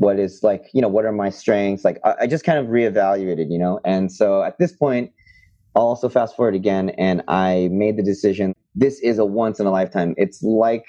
What 0.02 0.18
is 0.18 0.40
like, 0.42 0.64
you 0.74 0.82
know, 0.82 0.88
what 0.88 1.04
are 1.04 1.12
my 1.12 1.30
strengths? 1.30 1.84
Like, 1.84 1.98
I, 2.04 2.14
I 2.22 2.26
just 2.26 2.44
kind 2.44 2.58
of 2.58 2.66
reevaluated, 2.66 3.46
you 3.50 3.58
know. 3.58 3.78
And 3.84 4.10
so 4.10 4.42
at 4.42 4.58
this 4.58 4.72
point, 4.72 5.12
I'll 5.76 5.84
also 5.84 6.08
fast 6.08 6.34
forward 6.36 6.56
again, 6.56 6.90
and 6.98 7.22
I 7.28 7.68
made 7.70 7.96
the 7.96 8.02
decision. 8.02 8.52
This 8.74 8.98
is 9.00 9.18
a 9.18 9.24
once 9.24 9.60
in 9.60 9.66
a 9.66 9.70
lifetime. 9.70 10.14
It's 10.16 10.42
like, 10.42 10.84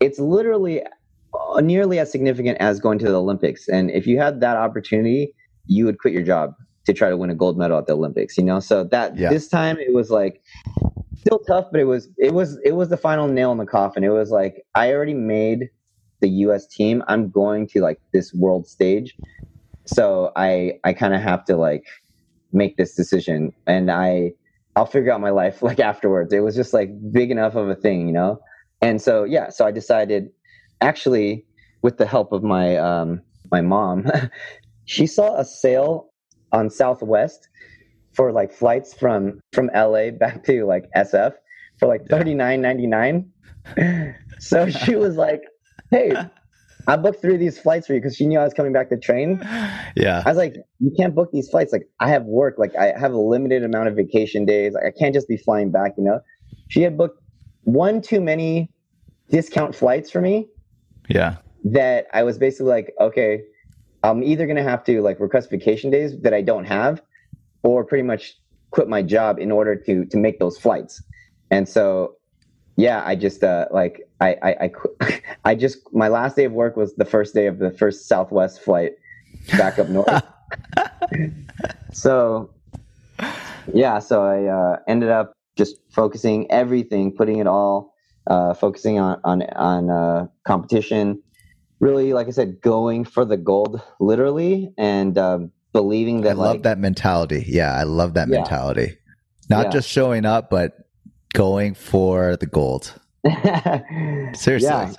it's 0.00 0.18
literally 0.18 0.82
uh, 0.82 1.60
nearly 1.60 1.98
as 1.98 2.12
significant 2.12 2.58
as 2.58 2.78
going 2.80 2.98
to 3.00 3.06
the 3.06 3.20
Olympics. 3.20 3.68
And 3.68 3.90
if 3.90 4.06
you 4.06 4.18
had 4.18 4.40
that 4.40 4.56
opportunity, 4.56 5.34
you 5.66 5.84
would 5.86 5.98
quit 5.98 6.14
your 6.14 6.22
job 6.22 6.54
to 6.86 6.92
try 6.92 7.10
to 7.10 7.16
win 7.16 7.30
a 7.30 7.34
gold 7.34 7.58
medal 7.58 7.76
at 7.78 7.86
the 7.86 7.94
Olympics. 7.94 8.38
You 8.38 8.44
know, 8.44 8.60
so 8.60 8.84
that 8.84 9.16
Yeah. 9.16 9.30
this 9.30 9.48
time 9.48 9.78
it 9.78 9.92
was 9.92 10.10
like 10.10 10.40
still 11.16 11.40
tough, 11.48 11.66
but 11.72 11.80
it 11.80 11.88
was 11.94 12.08
it 12.18 12.32
was 12.34 12.58
it 12.64 12.72
was 12.72 12.88
the 12.88 12.96
final 12.96 13.26
nail 13.26 13.50
in 13.52 13.58
the 13.58 13.66
coffin. 13.66 14.04
It 14.04 14.10
was 14.10 14.30
like 14.30 14.62
I 14.74 14.92
already 14.92 15.14
made 15.14 15.70
the 16.24 16.30
U.S. 16.46 16.66
team. 16.66 17.02
I'm 17.06 17.28
going 17.28 17.66
to 17.68 17.82
like 17.82 18.00
this 18.14 18.32
world 18.32 18.66
stage, 18.66 19.14
so 19.84 20.32
I 20.36 20.80
I 20.82 20.94
kind 20.94 21.14
of 21.14 21.20
have 21.20 21.44
to 21.46 21.56
like 21.56 21.84
make 22.50 22.78
this 22.78 22.94
decision, 22.94 23.52
and 23.66 23.90
I 23.90 24.32
I'll 24.74 24.86
figure 24.86 25.12
out 25.12 25.20
my 25.20 25.30
life 25.30 25.62
like 25.68 25.80
afterwards. 25.80 26.32
It 26.32 26.40
was 26.40 26.56
just 26.56 26.72
like 26.72 26.88
big 27.12 27.30
enough 27.30 27.56
of 27.56 27.68
a 27.68 27.74
thing, 27.74 28.06
you 28.06 28.14
know. 28.14 28.40
And 28.80 29.02
so 29.02 29.24
yeah, 29.24 29.50
so 29.50 29.66
I 29.66 29.70
decided 29.70 30.30
actually 30.80 31.44
with 31.82 31.98
the 31.98 32.06
help 32.06 32.32
of 32.32 32.42
my 32.42 32.78
um 32.78 33.20
my 33.52 33.60
mom, 33.60 34.10
she 34.86 35.06
saw 35.06 35.38
a 35.38 35.44
sale 35.44 36.08
on 36.52 36.70
Southwest 36.70 37.48
for 38.14 38.32
like 38.32 38.50
flights 38.50 38.94
from 38.94 39.40
from 39.52 39.70
LA 39.74 40.10
back 40.22 40.42
to 40.44 40.64
like 40.64 40.86
SF 40.96 41.34
for 41.78 41.86
like 41.86 42.06
thirty 42.08 42.32
nine 42.32 42.62
ninety 42.62 42.86
nine. 42.86 43.30
So 44.38 44.68
she 44.68 44.94
was 44.94 45.16
like, 45.16 45.42
"Hey, 45.94 46.12
I 46.86 46.96
booked 46.96 47.20
three 47.22 47.34
of 47.34 47.40
these 47.40 47.58
flights 47.58 47.86
for 47.86 47.94
you 47.94 48.00
because 48.00 48.16
she 48.16 48.26
knew 48.26 48.38
I 48.38 48.44
was 48.44 48.54
coming 48.54 48.72
back 48.72 48.88
to 48.90 48.98
train." 48.98 49.38
Yeah. 49.96 50.22
I 50.26 50.28
was 50.28 50.36
like, 50.38 50.54
"You 50.80 50.90
can't 50.98 51.14
book 51.14 51.30
these 51.32 51.48
flights. 51.48 51.72
Like, 51.72 51.86
I 52.00 52.08
have 52.08 52.24
work. 52.24 52.56
Like, 52.58 52.74
I 52.76 52.92
have 52.98 53.12
a 53.12 53.18
limited 53.18 53.62
amount 53.64 53.88
of 53.88 53.94
vacation 53.96 54.44
days. 54.44 54.74
Like, 54.74 54.84
I 54.84 54.92
can't 54.98 55.14
just 55.14 55.28
be 55.28 55.36
flying 55.36 55.70
back." 55.70 55.92
You 55.96 56.04
know, 56.04 56.20
she 56.68 56.82
had 56.82 56.96
booked 56.98 57.20
one 57.62 58.00
too 58.02 58.20
many 58.20 58.70
discount 59.30 59.74
flights 59.74 60.10
for 60.10 60.20
me 60.20 60.46
Yeah. 61.08 61.36
that 61.64 62.06
I 62.12 62.22
was 62.22 62.36
basically 62.38 62.66
like, 62.70 62.92
okay, 63.00 63.42
I'm 64.02 64.22
either 64.22 64.46
gonna 64.46 64.62
have 64.62 64.84
to 64.84 65.00
like 65.00 65.18
request 65.18 65.48
vacation 65.50 65.90
days 65.90 66.20
that 66.20 66.34
I 66.34 66.42
don't 66.42 66.66
have, 66.66 67.00
or 67.62 67.84
pretty 67.84 68.02
much 68.02 68.34
quit 68.70 68.88
my 68.88 69.02
job 69.02 69.38
in 69.38 69.50
order 69.50 69.74
to 69.76 70.04
to 70.04 70.16
make 70.18 70.38
those 70.40 70.58
flights. 70.58 71.02
And 71.50 71.68
so, 71.68 72.16
yeah, 72.76 73.02
I 73.06 73.14
just 73.14 73.42
uh, 73.42 73.66
like 73.70 74.03
I 74.20 74.36
I 74.42 74.70
I, 75.00 75.20
I 75.44 75.54
just 75.54 75.78
my 75.92 76.08
last 76.08 76.36
day 76.36 76.44
of 76.44 76.52
work 76.52 76.76
was 76.76 76.94
the 76.94 77.04
first 77.04 77.34
day 77.34 77.46
of 77.46 77.58
the 77.58 77.70
first 77.70 78.08
Southwest 78.08 78.60
flight 78.62 78.92
back 79.58 79.78
up 79.78 79.88
north. 79.88 80.22
so, 81.92 82.50
yeah, 83.72 83.98
so 83.98 84.24
I 84.24 84.44
uh, 84.44 84.76
ended 84.88 85.10
up 85.10 85.32
just 85.56 85.76
focusing 85.90 86.50
everything, 86.50 87.12
putting 87.12 87.38
it 87.38 87.46
all, 87.46 87.94
uh, 88.26 88.54
focusing 88.54 88.98
on 88.98 89.20
on 89.24 89.42
on 89.42 89.90
uh, 89.90 90.26
competition. 90.44 91.22
Really, 91.80 92.12
like 92.12 92.28
I 92.28 92.30
said, 92.30 92.60
going 92.60 93.04
for 93.04 93.24
the 93.24 93.36
gold, 93.36 93.82
literally, 94.00 94.72
and 94.78 95.18
um, 95.18 95.52
believing 95.72 96.22
that. 96.22 96.30
I 96.30 96.32
love 96.34 96.56
like, 96.56 96.62
that 96.62 96.78
mentality. 96.78 97.44
Yeah, 97.46 97.74
I 97.74 97.82
love 97.82 98.14
that 98.14 98.28
Yeah. 98.28 98.38
mentality. 98.38 98.96
Not 99.50 99.66
Yeah. 99.66 99.70
just 99.72 99.88
showing 99.88 100.24
up, 100.24 100.48
but 100.48 100.88
going 101.34 101.74
for 101.74 102.36
the 102.36 102.46
gold. 102.46 102.98
Seriously. 104.34 104.68
Yeah. 104.68 104.92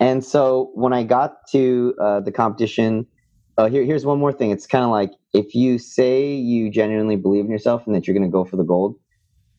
And 0.00 0.24
so 0.24 0.70
when 0.74 0.92
I 0.92 1.02
got 1.02 1.46
to 1.50 1.94
uh, 2.00 2.20
the 2.20 2.30
competition, 2.30 3.06
uh, 3.56 3.68
here, 3.68 3.84
here's 3.84 4.06
one 4.06 4.18
more 4.18 4.32
thing. 4.32 4.50
It's 4.50 4.66
kind 4.66 4.84
of 4.84 4.90
like 4.90 5.10
if 5.34 5.54
you 5.54 5.78
say 5.78 6.32
you 6.32 6.70
genuinely 6.70 7.16
believe 7.16 7.44
in 7.44 7.50
yourself 7.50 7.84
and 7.86 7.94
that 7.94 8.06
you're 8.06 8.14
going 8.14 8.28
to 8.28 8.32
go 8.32 8.44
for 8.44 8.56
the 8.56 8.64
gold, 8.64 8.96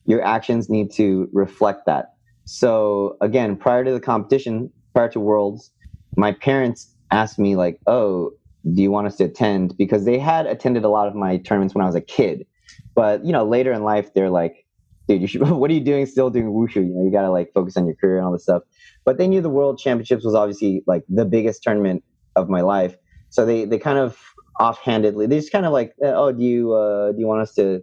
your 0.06 0.22
actions 0.22 0.70
need 0.70 0.90
to 0.92 1.28
reflect 1.32 1.84
that. 1.86 2.14
So 2.44 3.16
again, 3.20 3.56
prior 3.56 3.84
to 3.84 3.92
the 3.92 4.00
competition, 4.00 4.70
prior 4.94 5.08
to 5.10 5.20
Worlds, 5.20 5.70
my 6.16 6.32
parents 6.32 6.92
asked 7.10 7.38
me 7.38 7.54
like, 7.54 7.78
"Oh, 7.86 8.32
do 8.72 8.82
you 8.82 8.90
want 8.90 9.06
us 9.06 9.16
to 9.16 9.24
attend?" 9.24 9.76
Because 9.76 10.04
they 10.04 10.18
had 10.18 10.46
attended 10.46 10.84
a 10.84 10.88
lot 10.88 11.06
of 11.06 11.14
my 11.14 11.36
tournaments 11.36 11.74
when 11.74 11.82
I 11.82 11.86
was 11.86 11.94
a 11.94 12.00
kid, 12.00 12.46
but 12.94 13.24
you 13.24 13.32
know, 13.32 13.44
later 13.44 13.72
in 13.72 13.84
life, 13.84 14.12
they're 14.14 14.30
like, 14.30 14.64
"Dude, 15.10 15.22
you 15.22 15.26
should, 15.26 15.42
what 15.48 15.70
are 15.70 15.74
you 15.74 15.80
doing? 15.80 16.06
Still 16.06 16.30
doing 16.30 16.46
wushu? 16.46 16.76
You 16.76 16.94
know, 16.94 17.04
you 17.04 17.10
got 17.10 17.22
to 17.22 17.30
like 17.30 17.52
focus 17.52 17.76
on 17.76 17.84
your 17.86 17.96
career 17.96 18.16
and 18.18 18.26
all 18.26 18.32
this 18.32 18.44
stuff." 18.44 18.62
But 19.04 19.18
they 19.18 19.26
knew 19.26 19.40
the 19.40 19.50
World 19.50 19.78
Championships 19.78 20.24
was 20.24 20.34
obviously 20.34 20.84
like 20.86 21.02
the 21.08 21.24
biggest 21.24 21.62
tournament 21.64 22.04
of 22.36 22.48
my 22.48 22.60
life, 22.60 22.94
so 23.30 23.44
they 23.44 23.64
they 23.64 23.78
kind 23.78 23.98
of 23.98 24.16
offhandedly 24.60 25.26
they 25.26 25.36
just 25.36 25.50
kind 25.50 25.66
of 25.66 25.72
like, 25.72 25.94
"Oh, 26.00 26.30
do 26.30 26.44
you 26.44 26.72
uh, 26.74 27.10
do 27.12 27.18
you 27.18 27.26
want 27.26 27.40
us 27.40 27.54
to 27.54 27.82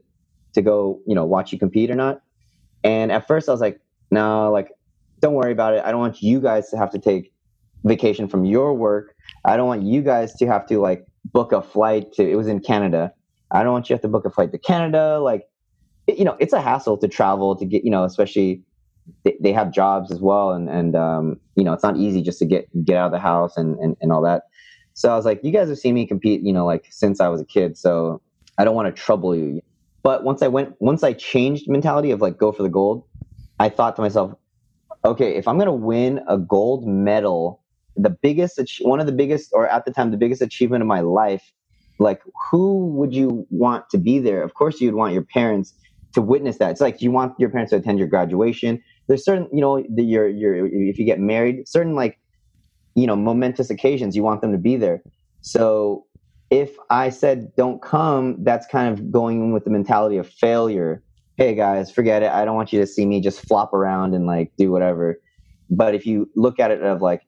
to 0.54 0.62
go, 0.62 1.02
you 1.06 1.16
know, 1.16 1.26
watch 1.26 1.52
you 1.52 1.60
compete 1.60 1.92
or 1.92 1.96
not?" 1.96 2.22
And 2.84 3.12
at 3.12 3.28
first, 3.28 3.50
I 3.50 3.52
was 3.52 3.62
like, 3.62 3.82
"No, 4.10 4.50
like, 4.52 4.70
don't 5.20 5.34
worry 5.34 5.52
about 5.52 5.74
it. 5.74 5.84
I 5.84 5.92
don't 5.92 6.00
want 6.00 6.22
you 6.22 6.40
guys 6.40 6.70
to 6.70 6.78
have 6.78 6.92
to 6.92 7.00
take 7.00 7.34
vacation 7.84 8.28
from 8.28 8.46
your 8.46 8.74
work. 8.74 9.14
I 9.46 9.58
don't 9.58 9.68
want 9.68 9.84
you 9.84 10.02
guys 10.02 10.34
to 10.36 10.48
have 10.48 10.66
to 10.68 10.80
like 10.80 11.06
book 11.26 11.52
a 11.52 11.62
flight 11.62 12.14
to. 12.14 12.24
It 12.30 12.36
was 12.36 12.48
in 12.48 12.60
Canada. 12.62 13.12
I 13.52 13.64
don't 13.64 13.74
want 13.74 13.90
you 13.90 13.96
to 13.96 13.96
have 13.96 14.02
to 14.02 14.08
book 14.08 14.26
a 14.26 14.30
flight 14.30 14.52
to 14.52 14.58
Canada. 14.58 15.20
Like, 15.20 15.44
it- 16.08 16.18
you 16.20 16.26
know, 16.26 16.36
it's 16.40 16.54
a 16.54 16.62
hassle 16.62 16.98
to 17.00 17.08
travel 17.08 17.56
to 17.58 17.66
get, 17.66 17.84
you 17.86 17.92
know, 17.92 18.04
especially 18.04 18.64
they, 19.24 19.38
they 19.42 19.54
have 19.54 19.72
jobs 19.72 20.12
as 20.12 20.22
well, 20.22 20.52
and 20.52 20.70
and 20.70 20.96
um, 20.96 21.38
you 21.56 21.64
know, 21.64 21.74
it's 21.74 21.84
not 21.84 21.98
easy 21.98 22.22
just 22.22 22.40
to 22.40 22.46
get 22.46 22.68
get 22.86 22.98
out 22.98 23.08
of 23.08 23.12
the 23.12 23.20
house 23.20 23.58
and 23.58 23.78
and, 23.80 23.96
and 24.02 24.12
all 24.12 24.22
that. 24.24 24.44
So 24.94 25.12
I 25.12 25.16
was 25.16 25.26
like, 25.26 25.42
you 25.44 25.52
guys 25.52 25.70
have 25.70 25.78
seen 25.80 25.96
me 25.96 26.08
compete, 26.08 26.42
you 26.44 26.54
know, 26.54 26.66
like 26.66 26.86
since 26.92 27.22
I 27.22 27.28
was 27.30 27.42
a 27.42 27.46
kid, 27.46 27.78
so 27.78 28.22
I 28.58 28.66
don't 28.66 28.76
want 28.76 28.94
to 28.94 29.02
trouble 29.02 29.36
you. 29.36 29.62
But 30.04 30.24
once 30.24 30.42
I 30.42 30.48
went, 30.48 30.76
once 30.80 31.04
I 31.04 31.14
changed 31.14 31.66
mentality 31.70 32.12
of 32.12 32.22
like 32.22 32.38
go 32.38 32.52
for 32.52 32.64
the 32.64 32.70
gold, 32.70 33.04
I 33.60 33.70
thought 33.70 33.96
to 33.98 34.02
myself, 34.02 34.34
okay, 35.06 35.36
if 35.36 35.48
I'm 35.48 35.58
gonna 35.58 35.74
win 35.74 36.22
a 36.28 36.38
gold 36.38 36.88
medal, 36.88 37.64
the 37.96 38.10
biggest, 38.10 38.60
one 38.82 39.00
of 39.00 39.06
the 39.06 39.12
biggest, 39.12 39.52
or 39.54 39.68
at 39.68 39.86
the 39.86 39.92
time, 39.92 40.12
the 40.12 40.18
biggest 40.18 40.42
achievement 40.42 40.82
of 40.82 40.88
my 40.88 41.02
life, 41.02 41.52
like 42.00 42.22
who 42.52 42.88
would 42.96 43.14
you 43.14 43.46
want 43.50 43.90
to 43.92 43.98
be 43.98 44.20
there? 44.20 44.44
Of 44.44 44.54
course, 44.54 44.82
you'd 44.82 44.96
want 44.96 45.14
your 45.14 45.24
parents 45.24 45.74
to 46.18 46.22
witness 46.24 46.58
that. 46.58 46.72
It's 46.72 46.82
like 46.82 47.00
you 47.00 47.12
want 47.12 47.34
your 47.38 47.52
parents 47.52 47.70
to 47.70 47.76
attend 47.76 48.00
your 48.00 48.08
graduation. 48.08 48.82
There's 49.08 49.24
certain, 49.24 49.48
you 49.54 49.62
know, 49.62 49.84
the, 49.88 50.04
your 50.04 50.28
your 50.28 50.66
if 50.66 50.98
you 50.98 51.06
get 51.06 51.20
married, 51.20 51.68
certain 51.68 51.94
like, 51.94 52.18
you 52.96 53.06
know, 53.06 53.16
momentous 53.16 53.70
occasions, 53.70 54.16
you 54.16 54.24
want 54.24 54.42
them 54.42 54.52
to 54.52 54.58
be 54.58 54.78
there. 54.78 55.04
So 55.42 56.08
if 56.50 56.76
I 56.90 57.10
said 57.10 57.56
don't 57.56 57.84
come, 57.84 58.44
that's 58.44 58.66
kind 58.66 58.92
of 58.92 59.12
going 59.12 59.44
in 59.44 59.54
with 59.54 59.64
the 59.64 59.70
mentality 59.70 60.18
of 60.18 60.28
failure. 60.28 61.04
Hey 61.36 61.54
guys, 61.54 61.92
forget 61.92 62.24
it. 62.24 62.32
I 62.32 62.46
don't 62.46 62.56
want 62.56 62.74
you 62.74 62.80
to 62.80 62.88
see 62.88 63.06
me 63.06 63.22
just 63.22 63.48
flop 63.48 63.72
around 63.72 64.16
and 64.16 64.26
like 64.26 64.52
do 64.58 64.72
whatever. 64.72 65.20
But 65.70 65.94
if 65.94 66.08
you 66.08 66.28
look 66.36 66.60
at 66.60 66.72
it 66.72 66.82
of 66.82 67.00
like, 67.04 67.22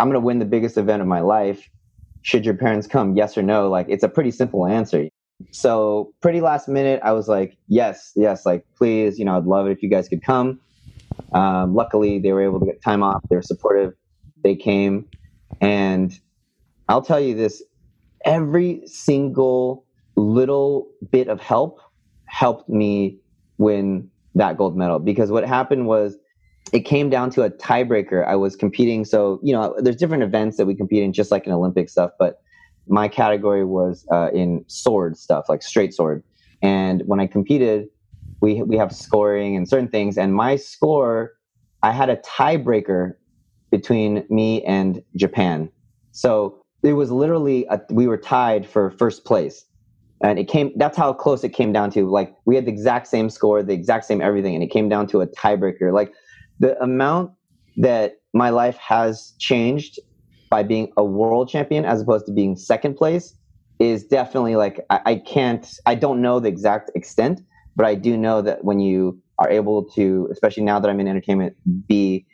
I'm 0.00 0.08
gonna 0.08 0.18
win 0.18 0.40
the 0.40 0.46
biggest 0.46 0.76
event 0.76 1.00
of 1.00 1.06
my 1.06 1.20
life, 1.20 1.70
should 2.22 2.44
your 2.44 2.56
parents 2.56 2.88
come? 2.88 3.14
Yes 3.16 3.38
or 3.38 3.42
no? 3.42 3.68
Like 3.68 3.86
it's 3.88 4.02
a 4.02 4.08
pretty 4.08 4.32
simple 4.32 4.66
answer. 4.66 5.08
So 5.50 6.12
pretty 6.22 6.40
last 6.40 6.68
minute, 6.68 7.00
I 7.02 7.12
was 7.12 7.28
like, 7.28 7.56
yes, 7.68 8.12
yes, 8.16 8.46
like 8.46 8.64
please, 8.76 9.18
you 9.18 9.24
know, 9.24 9.36
I'd 9.36 9.44
love 9.44 9.66
it 9.66 9.72
if 9.72 9.82
you 9.82 9.90
guys 9.90 10.08
could 10.08 10.22
come. 10.22 10.60
Um, 11.34 11.74
luckily, 11.74 12.18
they 12.18 12.32
were 12.32 12.42
able 12.42 12.60
to 12.60 12.66
get 12.66 12.82
time 12.82 13.02
off. 13.02 13.22
They 13.30 13.36
were 13.36 13.42
supportive. 13.42 13.92
They 14.44 14.54
came, 14.56 15.06
and 15.60 16.12
I'll 16.88 17.02
tell 17.02 17.20
you 17.20 17.34
this: 17.34 17.62
every 18.24 18.82
single 18.86 19.86
little 20.16 20.88
bit 21.10 21.28
of 21.28 21.40
help 21.40 21.80
helped 22.26 22.68
me 22.68 23.18
win 23.58 24.10
that 24.34 24.58
gold 24.58 24.76
medal. 24.76 24.98
Because 24.98 25.30
what 25.30 25.46
happened 25.46 25.86
was, 25.86 26.18
it 26.72 26.80
came 26.80 27.08
down 27.08 27.30
to 27.30 27.42
a 27.42 27.50
tiebreaker. 27.50 28.26
I 28.26 28.36
was 28.36 28.56
competing, 28.56 29.04
so 29.04 29.40
you 29.42 29.54
know, 29.54 29.74
there's 29.78 29.96
different 29.96 30.22
events 30.22 30.56
that 30.58 30.66
we 30.66 30.74
compete 30.74 31.02
in, 31.02 31.12
just 31.12 31.30
like 31.30 31.46
in 31.46 31.52
Olympic 31.52 31.88
stuff, 31.88 32.10
but 32.18 32.36
my 32.88 33.08
category 33.08 33.64
was 33.64 34.04
uh, 34.12 34.30
in 34.32 34.64
sword 34.68 35.16
stuff, 35.16 35.46
like 35.48 35.62
straight 35.62 35.94
sword. 35.94 36.22
And 36.62 37.02
when 37.06 37.20
I 37.20 37.26
competed, 37.26 37.88
we 38.40 38.62
we 38.62 38.76
have 38.76 38.92
scoring 38.92 39.56
and 39.56 39.68
certain 39.68 39.88
things, 39.88 40.18
and 40.18 40.34
my 40.34 40.56
score, 40.56 41.32
I 41.82 41.92
had 41.92 42.10
a 42.10 42.16
tiebreaker 42.16 43.14
between 43.70 44.24
me 44.28 44.62
and 44.64 45.02
Japan. 45.16 45.70
So 46.12 46.62
it 46.82 46.94
was 46.94 47.10
literally 47.10 47.66
a, 47.70 47.80
we 47.90 48.06
were 48.06 48.16
tied 48.18 48.66
for 48.66 48.90
first 48.90 49.24
place, 49.24 49.64
and 50.22 50.38
it 50.38 50.48
came. 50.48 50.72
That's 50.76 50.96
how 50.96 51.12
close 51.12 51.44
it 51.44 51.50
came 51.50 51.72
down 51.72 51.90
to. 51.92 52.08
Like 52.08 52.34
we 52.44 52.56
had 52.56 52.66
the 52.66 52.72
exact 52.72 53.06
same 53.06 53.30
score, 53.30 53.62
the 53.62 53.74
exact 53.74 54.04
same 54.04 54.20
everything, 54.20 54.54
and 54.54 54.62
it 54.62 54.70
came 54.70 54.88
down 54.88 55.06
to 55.08 55.20
a 55.20 55.26
tiebreaker. 55.26 55.92
Like 55.92 56.12
the 56.58 56.80
amount 56.82 57.32
that 57.76 58.16
my 58.34 58.50
life 58.50 58.76
has 58.76 59.34
changed 59.38 59.98
by 60.52 60.62
being 60.62 60.92
a 60.98 61.02
world 61.02 61.48
champion 61.48 61.86
as 61.86 62.02
opposed 62.02 62.26
to 62.26 62.32
being 62.32 62.56
second 62.56 62.94
place 62.94 63.34
is 63.80 64.04
definitely 64.04 64.54
like 64.54 64.84
I, 64.90 65.00
I 65.06 65.14
can't 65.16 65.66
I 65.86 65.94
don't 65.94 66.20
know 66.20 66.40
the 66.40 66.48
exact 66.48 66.90
extent, 66.94 67.40
but 67.74 67.86
I 67.86 67.94
do 67.94 68.18
know 68.18 68.42
that 68.42 68.62
when 68.62 68.78
you 68.78 69.18
are 69.38 69.48
able 69.48 69.88
to, 69.94 70.28
especially 70.30 70.64
now 70.64 70.78
that 70.78 70.90
I'm 70.90 71.00
in 71.00 71.08
entertainment, 71.08 71.56
be 71.88 72.26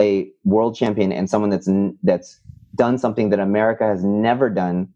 a 0.00 0.30
world 0.44 0.76
champion 0.76 1.10
and 1.10 1.28
someone 1.28 1.50
that's 1.50 1.68
that's 2.04 2.40
done 2.76 2.96
something 2.96 3.30
that 3.30 3.40
America 3.40 3.84
has 3.84 4.04
never 4.04 4.48
done 4.48 4.88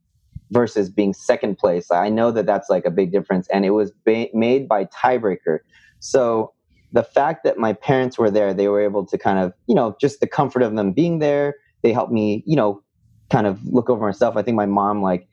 versus 0.53 0.89
being 0.89 1.13
second 1.13 1.59
place. 1.59 1.91
I 1.91 2.09
know 2.11 2.31
that 2.31 2.47
that's 2.47 2.71
like 2.71 2.85
a 2.85 2.93
big 2.93 3.11
difference, 3.11 3.49
and 3.53 3.65
it 3.65 3.71
was 3.71 3.91
ba- 4.07 4.29
made 4.33 4.69
by 4.69 4.85
tiebreaker. 4.85 5.59
So 5.99 6.53
the 6.93 7.03
fact 7.03 7.43
that 7.43 7.59
my 7.59 7.73
parents 7.73 8.19
were 8.19 8.31
there, 8.31 8.55
they 8.55 8.69
were 8.69 8.81
able 8.81 9.05
to 9.07 9.19
kind 9.19 9.41
of, 9.41 9.53
you 9.67 9.75
know, 9.75 9.97
just 10.01 10.21
the 10.21 10.29
comfort 10.29 10.63
of 10.63 10.77
them 10.77 10.93
being 10.93 11.19
there. 11.19 11.57
They 11.83 11.93
helped 11.93 12.13
me, 12.13 12.43
you 12.47 12.57
know, 12.57 12.83
kind 13.31 13.47
of 13.47 13.65
look 13.65 13.91
over 13.91 14.07
myself. 14.07 14.37
I 14.37 14.43
think 14.43 14.57
my 14.57 14.67
mom 14.67 15.03
like 15.03 15.29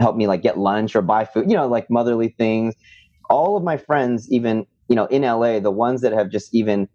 helped 0.00 0.18
me 0.18 0.26
like 0.26 0.42
get 0.42 0.58
lunch 0.58 0.96
or 0.96 1.02
buy 1.02 1.24
food, 1.24 1.50
you 1.50 1.56
know, 1.56 1.66
like 1.66 1.90
motherly 1.90 2.34
things. 2.38 2.74
All 3.30 3.56
of 3.56 3.64
my 3.64 3.76
friends, 3.76 4.30
even 4.30 4.66
you 4.88 4.94
know, 4.94 5.06
in 5.06 5.22
LA, 5.22 5.58
the 5.58 5.70
ones 5.70 6.00
that 6.02 6.12
have 6.12 6.30
just 6.30 6.54
even 6.54 6.88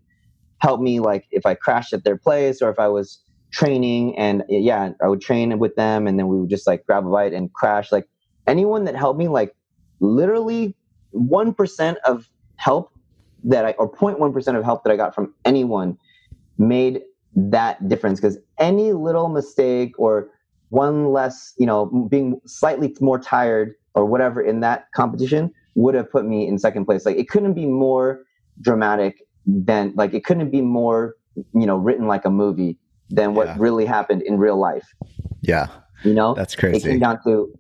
helped 0.60 0.84
me, 0.84 1.00
like 1.00 1.26
if 1.32 1.46
I 1.46 1.56
crashed 1.56 1.94
at 1.94 2.04
their 2.04 2.18
place 2.18 2.62
or 2.62 2.70
if 2.70 2.80
I 2.80 2.88
was 2.88 3.20
training 3.52 4.18
and 4.18 4.44
yeah, 4.48 4.92
I 5.04 5.08
would 5.08 5.22
train 5.22 5.58
with 5.60 5.76
them 5.76 6.08
and 6.08 6.18
then 6.18 6.28
we 6.28 6.40
would 6.40 6.50
just 6.50 6.68
like 6.68 6.86
grab 6.86 7.06
a 7.06 7.10
bite 7.10 7.34
and 7.34 7.52
crash. 7.54 7.92
Like 7.92 8.08
anyone 8.48 8.86
that 8.86 8.96
helped 8.96 9.20
me, 9.20 9.28
like 9.28 9.54
literally 10.00 10.76
1% 11.14 11.96
of 12.06 12.30
help 12.56 12.92
that 13.44 13.66
I, 13.66 13.72
or 13.72 13.92
0.1% 13.92 14.58
of 14.58 14.64
help 14.64 14.84
that 14.84 14.94
I 14.94 14.96
got 14.96 15.14
from 15.14 15.34
anyone 15.44 15.98
made 16.58 17.02
that 17.36 17.88
difference 17.88 18.20
because 18.20 18.38
any 18.58 18.94
little 18.94 19.30
mistake 19.30 19.94
or 19.98 20.30
one 20.70 21.12
less, 21.12 21.54
you 21.58 21.66
know, 21.66 21.86
being 22.10 22.40
slightly 22.46 22.96
more 23.00 23.20
tired 23.20 23.74
or 23.94 24.06
whatever 24.06 24.42
in 24.42 24.62
that 24.62 24.92
competition 24.94 25.52
would 25.76 25.96
have 25.96 26.10
put 26.12 26.26
me 26.26 26.48
in 26.48 26.58
second 26.58 26.86
place. 26.86 27.06
Like 27.06 27.18
it 27.18 27.30
couldn't 27.30 27.54
be 27.54 27.66
more 27.66 28.24
dramatic 28.62 29.22
than 29.46 29.94
like 29.96 30.14
it 30.14 30.24
couldn't 30.24 30.50
be 30.50 30.62
more, 30.62 31.16
you 31.54 31.66
know, 31.66 31.78
written 31.78 32.08
like 32.08 32.26
a 32.26 32.30
movie 32.30 32.78
than 33.10 33.34
what 33.34 33.48
yeah. 33.48 33.56
really 33.60 33.86
happened 33.86 34.22
in 34.22 34.38
real 34.38 34.58
life. 34.58 34.94
Yeah. 35.42 35.68
You 36.04 36.14
know? 36.14 36.34
That's 36.34 36.56
crazy. 36.56 36.78
It 36.78 36.92
came 36.92 37.00
down 37.00 37.22
to 37.24 37.54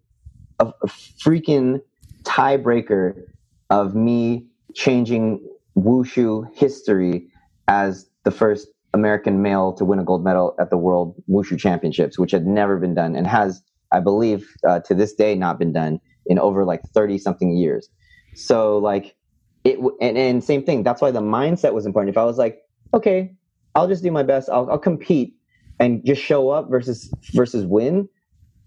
a, 0.59 0.67
a 0.67 0.87
freaking 0.87 1.81
tiebreaker 2.23 3.23
of 3.69 3.95
me 3.95 4.45
changing 4.73 5.45
wushu 5.77 6.53
history 6.55 7.27
as 7.67 8.09
the 8.23 8.31
first 8.31 8.67
American 8.93 9.41
male 9.41 9.73
to 9.73 9.85
win 9.85 9.99
a 9.99 10.03
gold 10.03 10.23
medal 10.23 10.55
at 10.59 10.69
the 10.69 10.77
World 10.77 11.15
Wushu 11.29 11.57
Championships, 11.57 12.19
which 12.19 12.31
had 12.31 12.45
never 12.45 12.77
been 12.77 12.93
done 12.93 13.15
and 13.15 13.25
has, 13.25 13.63
I 13.91 13.99
believe, 13.99 14.47
uh, 14.67 14.79
to 14.81 14.93
this 14.93 15.13
day 15.13 15.35
not 15.35 15.57
been 15.59 15.71
done 15.71 15.99
in 16.25 16.39
over 16.39 16.65
like 16.65 16.83
30 16.93 17.17
something 17.17 17.55
years. 17.55 17.89
So, 18.35 18.77
like, 18.77 19.15
it, 19.63 19.79
and, 20.01 20.17
and 20.17 20.43
same 20.43 20.63
thing. 20.63 20.83
That's 20.83 21.01
why 21.01 21.11
the 21.11 21.21
mindset 21.21 21.73
was 21.73 21.85
important. 21.85 22.09
If 22.09 22.17
I 22.17 22.25
was 22.25 22.37
like, 22.37 22.59
okay, 22.93 23.33
I'll 23.75 23.87
just 23.87 24.03
do 24.03 24.11
my 24.11 24.23
best, 24.23 24.49
I'll, 24.49 24.69
I'll 24.69 24.79
compete 24.79 25.35
and 25.79 26.05
just 26.05 26.21
show 26.21 26.49
up 26.49 26.69
versus 26.69 27.11
versus 27.33 27.65
win, 27.65 28.07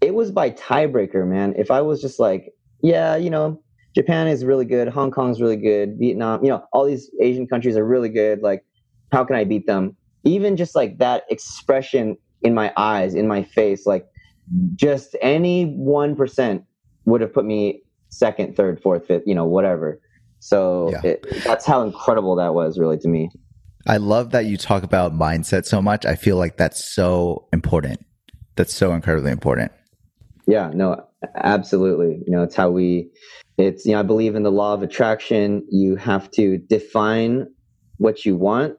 it 0.01 0.13
was 0.13 0.31
by 0.31 0.51
tiebreaker, 0.51 1.27
man. 1.27 1.53
If 1.57 1.71
I 1.71 1.81
was 1.81 2.01
just 2.01 2.19
like, 2.19 2.53
yeah, 2.81 3.15
you 3.15 3.29
know, 3.29 3.61
Japan 3.95 4.27
is 4.27 4.43
really 4.43 4.65
good, 4.65 4.87
Hong 4.87 5.11
Kong's 5.11 5.39
really 5.39 5.55
good, 5.55 5.97
Vietnam, 5.97 6.43
you 6.43 6.49
know, 6.49 6.63
all 6.73 6.85
these 6.85 7.09
Asian 7.21 7.47
countries 7.47 7.77
are 7.77 7.85
really 7.85 8.09
good. 8.09 8.41
Like, 8.41 8.65
how 9.11 9.23
can 9.23 9.35
I 9.35 9.43
beat 9.43 9.65
them? 9.67 9.95
Even 10.25 10.57
just 10.57 10.75
like 10.75 10.97
that 10.97 11.23
expression 11.29 12.17
in 12.41 12.53
my 12.53 12.73
eyes, 12.75 13.15
in 13.15 13.27
my 13.27 13.43
face, 13.43 13.85
like 13.85 14.05
just 14.75 15.15
any 15.21 15.65
1% 15.65 16.63
would 17.05 17.21
have 17.21 17.33
put 17.33 17.45
me 17.45 17.81
second, 18.09 18.55
third, 18.55 18.81
fourth, 18.81 19.07
fifth, 19.07 19.23
you 19.25 19.35
know, 19.35 19.45
whatever. 19.45 20.01
So 20.39 20.89
yeah. 20.91 21.11
it, 21.11 21.25
that's 21.43 21.65
how 21.65 21.81
incredible 21.83 22.35
that 22.35 22.53
was 22.53 22.77
really 22.77 22.97
to 22.99 23.07
me. 23.07 23.29
I 23.87 23.97
love 23.97 24.31
that 24.31 24.45
you 24.45 24.57
talk 24.57 24.83
about 24.83 25.13
mindset 25.13 25.65
so 25.65 25.81
much. 25.81 26.05
I 26.05 26.15
feel 26.15 26.37
like 26.37 26.57
that's 26.57 26.83
so 26.93 27.47
important. 27.53 28.03
That's 28.55 28.73
so 28.73 28.93
incredibly 28.93 29.31
important. 29.31 29.71
Yeah, 30.47 30.71
no, 30.73 31.03
absolutely. 31.35 32.23
You 32.25 32.31
know, 32.31 32.43
it's 32.43 32.55
how 32.55 32.69
we, 32.69 33.09
it's, 33.57 33.85
you 33.85 33.93
know, 33.93 33.99
I 33.99 34.03
believe 34.03 34.35
in 34.35 34.43
the 34.43 34.51
law 34.51 34.73
of 34.73 34.81
attraction. 34.81 35.65
You 35.69 35.95
have 35.97 36.31
to 36.31 36.57
define 36.57 37.47
what 37.97 38.25
you 38.25 38.35
want 38.35 38.77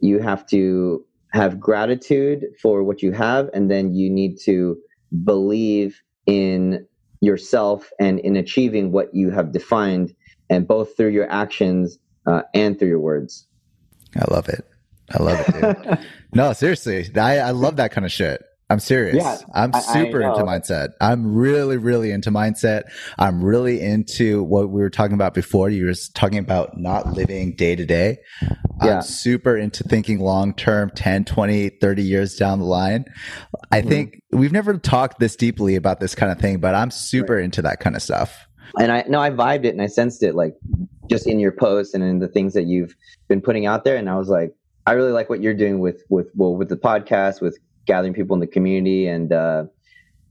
you 0.00 0.18
have 0.18 0.46
to 0.46 1.04
have 1.32 1.60
gratitude 1.60 2.44
for 2.60 2.82
what 2.82 3.02
you 3.02 3.12
have 3.12 3.50
and 3.52 3.70
then 3.70 3.94
you 3.94 4.08
need 4.10 4.38
to 4.38 4.76
believe 5.24 6.00
in 6.26 6.86
yourself 7.20 7.90
and 7.98 8.18
in 8.20 8.36
achieving 8.36 8.92
what 8.92 9.14
you 9.14 9.30
have 9.30 9.52
defined 9.52 10.14
and 10.50 10.66
both 10.66 10.96
through 10.96 11.08
your 11.08 11.30
actions 11.30 11.98
uh, 12.26 12.42
and 12.54 12.78
through 12.78 12.88
your 12.88 13.00
words. 13.00 13.46
I 14.16 14.32
love 14.32 14.48
it. 14.48 14.64
I 15.12 15.22
love 15.22 15.38
it 15.40 15.84
dude. 15.84 15.98
No 16.34 16.52
seriously 16.52 17.08
I, 17.16 17.38
I 17.38 17.50
love 17.50 17.76
that 17.76 17.92
kind 17.92 18.04
of 18.04 18.12
shit 18.12 18.42
I'm 18.68 18.80
serious. 18.80 19.16
Yeah, 19.16 19.38
I'm 19.54 19.72
super 19.74 20.24
I, 20.24 20.26
I 20.26 20.30
into 20.30 20.44
mindset. 20.44 20.88
I'm 21.00 21.34
really, 21.34 21.76
really 21.76 22.10
into 22.10 22.32
mindset. 22.32 22.82
I'm 23.16 23.42
really 23.44 23.80
into 23.80 24.42
what 24.42 24.70
we 24.70 24.80
were 24.80 24.90
talking 24.90 25.14
about 25.14 25.34
before. 25.34 25.70
You 25.70 25.86
were 25.86 25.94
talking 26.14 26.38
about 26.38 26.76
not 26.76 27.12
living 27.12 27.54
day 27.54 27.76
to 27.76 27.86
day. 27.86 28.18
I'm 28.80 29.02
super 29.02 29.56
into 29.56 29.84
thinking 29.84 30.18
long 30.18 30.52
term, 30.52 30.90
10, 30.90 31.26
20, 31.26 31.68
30 31.80 32.02
years 32.02 32.34
down 32.34 32.58
the 32.58 32.64
line. 32.64 33.04
I 33.70 33.80
mm-hmm. 33.80 33.88
think 33.88 34.22
we've 34.32 34.52
never 34.52 34.76
talked 34.78 35.20
this 35.20 35.36
deeply 35.36 35.76
about 35.76 36.00
this 36.00 36.16
kind 36.16 36.32
of 36.32 36.40
thing, 36.40 36.58
but 36.58 36.74
I'm 36.74 36.90
super 36.90 37.36
right. 37.36 37.44
into 37.44 37.62
that 37.62 37.78
kind 37.78 37.94
of 37.94 38.02
stuff. 38.02 38.46
And 38.80 38.90
I 38.90 39.04
know 39.08 39.20
I 39.20 39.30
vibed 39.30 39.64
it 39.64 39.70
and 39.70 39.80
I 39.80 39.86
sensed 39.86 40.24
it 40.24 40.34
like 40.34 40.54
just 41.08 41.28
in 41.28 41.38
your 41.38 41.52
posts 41.52 41.94
and 41.94 42.02
in 42.02 42.18
the 42.18 42.28
things 42.28 42.52
that 42.54 42.64
you've 42.64 42.96
been 43.28 43.40
putting 43.40 43.64
out 43.64 43.84
there. 43.84 43.96
And 43.96 44.10
I 44.10 44.16
was 44.16 44.28
like, 44.28 44.54
I 44.86 44.92
really 44.92 45.12
like 45.12 45.30
what 45.30 45.40
you're 45.40 45.54
doing 45.54 45.78
with, 45.78 46.02
with, 46.08 46.30
well, 46.34 46.54
with 46.54 46.68
the 46.68 46.76
podcast, 46.76 47.40
with 47.40 47.58
gathering 47.86 48.12
people 48.12 48.34
in 48.34 48.40
the 48.40 48.46
community 48.46 49.06
and 49.06 49.32
uh, 49.32 49.64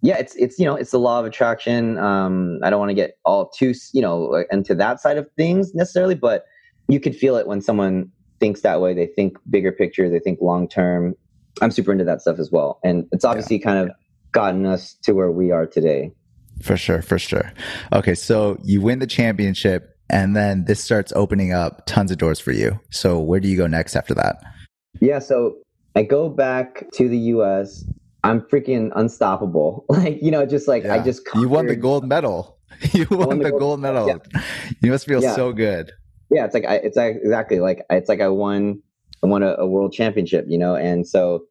yeah 0.02 0.18
it's 0.18 0.36
it's 0.36 0.60
you 0.60 0.66
know 0.66 0.76
it's 0.76 0.92
the 0.92 1.00
law 1.00 1.20
of 1.20 1.26
attraction. 1.26 1.98
Um, 1.98 2.60
i 2.64 2.70
don't 2.70 2.80
want 2.80 2.90
to 2.90 2.96
get 2.96 3.18
all 3.26 3.50
too 3.50 3.74
you 3.94 4.02
know 4.02 4.44
into 4.52 4.76
that 4.76 5.00
side 5.00 5.18
of 5.18 5.28
things 5.38 5.74
necessarily 5.74 6.16
but 6.16 6.46
you 6.88 7.00
could 7.00 7.16
feel 7.16 7.36
it 7.36 7.48
when 7.48 7.62
someone 7.62 8.12
thinks 8.40 8.62
that 8.62 8.82
way. 8.82 8.94
They 8.94 9.08
think 9.08 9.38
bigger 9.50 9.72
picture. 9.72 10.10
They 10.10 10.20
think 10.20 10.40
long 10.42 10.68
term. 10.68 11.16
I'm 11.62 11.72
super 11.72 11.92
into 11.92 12.04
that 12.04 12.22
stuff 12.22 12.40
as 12.40 12.52
well. 12.52 12.80
And 12.84 13.08
it's 13.12 13.26
obviously 13.26 13.58
yeah. 13.58 13.64
kind 13.64 13.80
of 13.80 13.96
gotten 14.32 14.66
us 14.66 14.96
to 15.04 15.14
where 15.14 15.32
we 15.32 15.52
are 15.52 15.66
today. 15.66 16.12
For 16.62 16.78
sure 16.78 17.02
for 17.02 17.20
sure. 17.20 17.52
Okay 17.92 18.16
so 18.16 18.58
you 18.64 18.82
win 18.82 19.00
the 19.00 19.08
championship 19.08 19.98
and 20.10 20.36
then 20.36 20.66
this 20.66 20.82
starts 20.82 21.12
opening 21.16 21.52
up 21.52 21.86
tons 21.86 22.12
of 22.12 22.18
doors 22.18 22.40
for 22.40 22.52
you. 22.52 22.80
So 22.92 23.20
where 23.20 23.40
do 23.40 23.48
you 23.48 23.58
go 23.58 23.68
next 23.68 23.96
after 23.96 24.14
that? 24.14 24.42
Yeah 25.02 25.20
so 25.20 25.56
I 25.96 26.04
go 26.04 26.30
back 26.30 26.92
to 26.94 27.08
the 27.08 27.18
US. 27.18 27.86
I'm 28.24 28.42
freaking 28.42 28.92
unstoppable. 28.96 29.86
Like, 29.90 30.22
you 30.22 30.32
know, 30.32 30.46
just 30.46 30.68
like 30.68 30.84
yeah. 30.84 30.96
I 30.96 31.00
just 31.00 31.26
conquered. 31.26 31.42
You 31.42 31.50
won 31.50 31.68
the 31.68 31.76
gold 31.76 32.08
medal. 32.08 32.58
You 32.92 33.08
won, 33.10 33.28
won 33.28 33.38
the, 33.38 33.46
the, 33.46 33.50
gold, 33.52 33.62
gold 33.62 33.80
medal. 33.80 34.08
Yeah. 34.08 34.42
You 34.82 34.92
must 34.92 35.06
feel 35.06 35.22
yeah. 35.22 35.34
so 35.34 35.54
good. 35.54 35.92
Yeah, 36.30 36.44
it's 36.44 36.54
like 36.54 36.66
I, 36.66 36.76
it's 36.76 36.98
like, 36.98 37.16
exactly 37.24 37.60
like 37.60 37.86
it's 37.90 38.10
like 38.10 38.20
I 38.20 38.28
won 38.28 38.82
I 39.24 39.28
won 39.28 39.44
a, 39.44 39.56
a 39.58 39.66
world 39.66 39.94
championship, 39.94 40.46
you 40.50 40.58
know, 40.58 40.76
and 40.76 41.08
so 41.08 41.46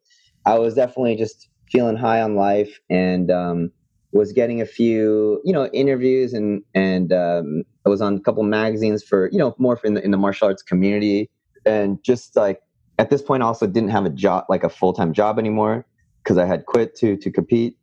I 0.45 0.59
was 0.59 0.75
definitely 0.75 1.15
just 1.15 1.49
feeling 1.71 1.95
high 1.95 2.21
on 2.21 2.35
life 2.35 2.79
and 2.89 3.31
um, 3.31 3.71
was 4.11 4.31
getting 4.31 4.61
a 4.61 4.65
few, 4.65 5.41
you 5.43 5.53
know, 5.53 5.67
interviews 5.67 6.33
and 6.33 6.61
and 6.75 7.11
um, 7.11 7.63
I 7.85 7.89
was 7.89 8.01
on 8.01 8.15
a 8.17 8.19
couple 8.19 8.43
magazines 8.43 9.03
for, 9.03 9.29
you 9.31 9.39
know, 9.39 9.55
more 9.57 9.79
in 9.83 9.95
the 9.95 10.03
in 10.03 10.11
the 10.11 10.17
martial 10.17 10.47
arts 10.47 10.61
community 10.61 11.29
and 11.65 12.03
just 12.03 12.35
like 12.35 12.61
at 12.97 13.09
this 13.09 13.21
point 13.21 13.43
I 13.43 13.47
also 13.47 13.67
didn't 13.67 13.89
have 13.89 14.05
a 14.05 14.09
job 14.09 14.45
like 14.49 14.63
a 14.63 14.69
full-time 14.69 15.13
job 15.13 15.39
anymore 15.39 15.85
because 16.23 16.37
I 16.37 16.45
had 16.45 16.65
quit 16.65 16.95
to 16.97 17.17
to 17.17 17.31
compete. 17.31 17.77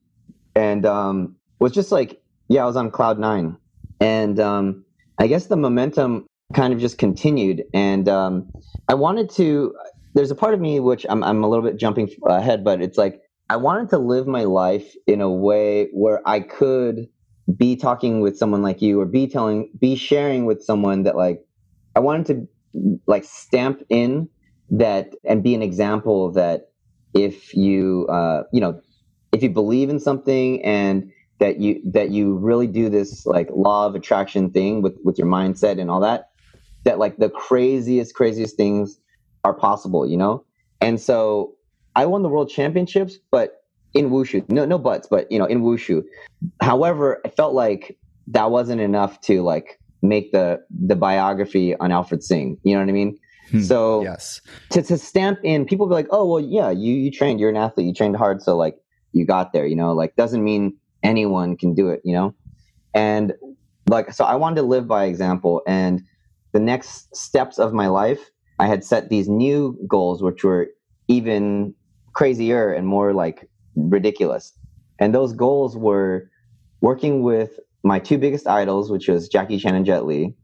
And 0.54 0.84
um 0.86 1.36
was 1.60 1.72
just 1.72 1.92
like 1.92 2.20
yeah 2.48 2.62
I 2.62 2.66
was 2.66 2.76
on 2.76 2.90
cloud 2.90 3.18
9 3.18 3.56
and 4.00 4.40
um 4.40 4.84
I 5.18 5.26
guess 5.26 5.46
the 5.46 5.56
momentum 5.56 6.26
kind 6.54 6.72
of 6.72 6.80
just 6.80 6.98
continued. 6.98 7.64
And 7.74 8.08
um 8.08 8.50
I 8.88 8.94
wanted 8.94 9.30
to 9.30 9.74
there's 10.14 10.30
a 10.30 10.34
part 10.34 10.54
of 10.54 10.60
me 10.60 10.80
which 10.80 11.06
I'm 11.08 11.22
I'm 11.22 11.44
a 11.44 11.48
little 11.48 11.64
bit 11.64 11.78
jumping 11.78 12.10
ahead 12.26 12.64
but 12.64 12.80
it's 12.82 12.98
like 12.98 13.20
I 13.50 13.56
wanted 13.56 13.90
to 13.90 13.98
live 13.98 14.26
my 14.26 14.44
life 14.44 14.94
in 15.06 15.20
a 15.20 15.30
way 15.30 15.88
where 15.92 16.26
I 16.26 16.40
could 16.40 17.08
be 17.56 17.76
talking 17.76 18.20
with 18.20 18.38
someone 18.38 18.62
like 18.62 18.80
you 18.80 19.00
or 19.00 19.04
be 19.04 19.26
telling 19.26 19.70
be 19.78 19.96
sharing 19.96 20.46
with 20.46 20.62
someone 20.62 21.02
that 21.02 21.16
like 21.16 21.44
I 21.94 22.00
wanted 22.00 22.26
to 22.26 22.98
like 23.06 23.24
stamp 23.24 23.82
in 23.88 24.28
that 24.72 25.14
and 25.24 25.42
be 25.42 25.54
an 25.54 25.62
example 25.62 26.32
that 26.32 26.70
if 27.14 27.54
you 27.54 28.06
uh, 28.08 28.42
you 28.52 28.60
know 28.60 28.80
if 29.32 29.42
you 29.42 29.50
believe 29.50 29.90
in 29.90 30.00
something 30.00 30.64
and 30.64 31.10
that 31.38 31.60
you 31.60 31.80
that 31.84 32.10
you 32.10 32.36
really 32.36 32.66
do 32.66 32.88
this 32.88 33.26
like 33.26 33.48
law 33.54 33.86
of 33.86 33.94
attraction 33.94 34.50
thing 34.50 34.82
with 34.82 34.96
with 35.04 35.18
your 35.18 35.26
mindset 35.26 35.80
and 35.80 35.90
all 35.90 36.00
that 36.00 36.30
that 36.84 36.98
like 36.98 37.16
the 37.18 37.28
craziest 37.28 38.14
craziest 38.14 38.56
things 38.56 38.98
are 39.44 39.52
possible 39.52 40.06
you 40.06 40.16
know 40.16 40.44
and 40.80 41.00
so 41.00 41.52
i 41.94 42.06
won 42.06 42.22
the 42.22 42.28
world 42.28 42.48
championships 42.48 43.18
but 43.30 43.64
in 43.92 44.08
wushu 44.08 44.48
no 44.48 44.64
no 44.64 44.78
buts 44.78 45.06
but 45.10 45.30
you 45.30 45.38
know 45.38 45.44
in 45.44 45.62
wushu 45.62 46.02
however 46.62 47.20
i 47.24 47.28
felt 47.28 47.54
like 47.54 47.98
that 48.26 48.50
wasn't 48.50 48.80
enough 48.80 49.20
to 49.20 49.42
like 49.42 49.78
make 50.00 50.32
the 50.32 50.60
the 50.70 50.96
biography 50.96 51.76
on 51.76 51.90
alfred 51.92 52.20
hsing 52.20 52.56
you 52.62 52.74
know 52.74 52.80
what 52.80 52.88
i 52.88 52.92
mean. 52.92 53.18
Hmm. 53.50 53.60
So 53.60 54.02
yes, 54.02 54.40
to, 54.70 54.82
to 54.82 54.96
stamp 54.98 55.40
in, 55.42 55.64
people 55.64 55.86
be 55.86 55.94
like, 55.94 56.08
oh, 56.10 56.26
well, 56.26 56.40
yeah, 56.40 56.70
you, 56.70 56.94
you 56.94 57.10
trained, 57.10 57.40
you're 57.40 57.50
an 57.50 57.56
athlete, 57.56 57.86
you 57.86 57.94
trained 57.94 58.16
hard. 58.16 58.42
So 58.42 58.56
like 58.56 58.76
you 59.12 59.26
got 59.26 59.52
there, 59.52 59.66
you 59.66 59.76
know, 59.76 59.92
like 59.92 60.16
doesn't 60.16 60.42
mean 60.42 60.76
anyone 61.02 61.56
can 61.56 61.74
do 61.74 61.88
it, 61.88 62.00
you 62.04 62.14
know? 62.14 62.34
And 62.94 63.34
like, 63.88 64.12
so 64.12 64.24
I 64.24 64.36
wanted 64.36 64.56
to 64.56 64.62
live 64.62 64.86
by 64.86 65.04
example. 65.04 65.62
And 65.66 66.02
the 66.52 66.60
next 66.60 67.14
steps 67.14 67.58
of 67.58 67.72
my 67.72 67.88
life, 67.88 68.30
I 68.58 68.66
had 68.66 68.84
set 68.84 69.08
these 69.08 69.28
new 69.28 69.78
goals, 69.88 70.22
which 70.22 70.44
were 70.44 70.68
even 71.08 71.74
crazier 72.12 72.72
and 72.72 72.86
more 72.86 73.12
like 73.12 73.48
ridiculous. 73.74 74.52
And 74.98 75.14
those 75.14 75.32
goals 75.32 75.76
were 75.76 76.30
working 76.80 77.22
with 77.22 77.58
my 77.82 77.98
two 77.98 78.18
biggest 78.18 78.46
idols, 78.46 78.90
which 78.90 79.08
was 79.08 79.28
Jackie 79.28 79.58
Chan 79.58 79.74
and 79.74 79.84
Jet 79.84 80.06
Li, 80.06 80.34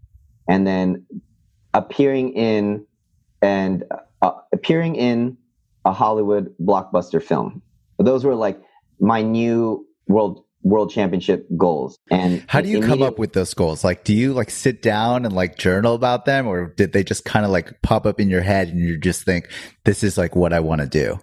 and 0.49 0.67
then 0.67 1.07
appearing 1.75 2.33
in 2.33 2.85
and 3.43 3.85
uh, 4.23 4.33
appearing 4.53 4.97
in 4.97 5.37
a 5.85 5.93
Hollywood 5.93 6.55
blockbuster 6.61 7.23
film. 7.23 7.63
Those 7.99 8.25
were 8.25 8.35
like 8.35 8.61
my 9.01 9.23
new 9.23 9.87
world 10.07 10.45
world 10.63 10.91
championship 10.91 11.47
goals. 11.57 11.99
And 12.11 12.45
how 12.49 12.61
do 12.61 12.69
you 12.69 12.81
come 12.81 13.03
up 13.03 13.19
with 13.19 13.33
those 13.33 13.55
goals? 13.55 13.85
Like, 13.85 14.05
do 14.05 14.13
you 14.13 14.33
like 14.33 14.51
sit 14.51 14.83
down 14.83 15.25
and 15.25 15.35
like 15.35 15.57
journal 15.57 15.95
about 15.95 16.25
them, 16.25 16.47
or 16.47 16.67
did 16.77 16.93
they 16.93 17.05
just 17.05 17.25
kind 17.25 17.45
of 17.45 17.51
like 17.51 17.81
pop 17.83 18.07
up 18.07 18.21
in 18.21 18.29
your 18.29 18.43
head 18.43 18.69
and 18.69 18.79
you 18.79 18.99
just 18.99 19.25
think 19.25 19.51
this 19.85 20.03
is 20.03 20.19
like 20.19 20.37
what 20.37 20.53
I 20.53 20.61
want 20.61 20.81
to 20.81 20.87
do? 20.87 21.19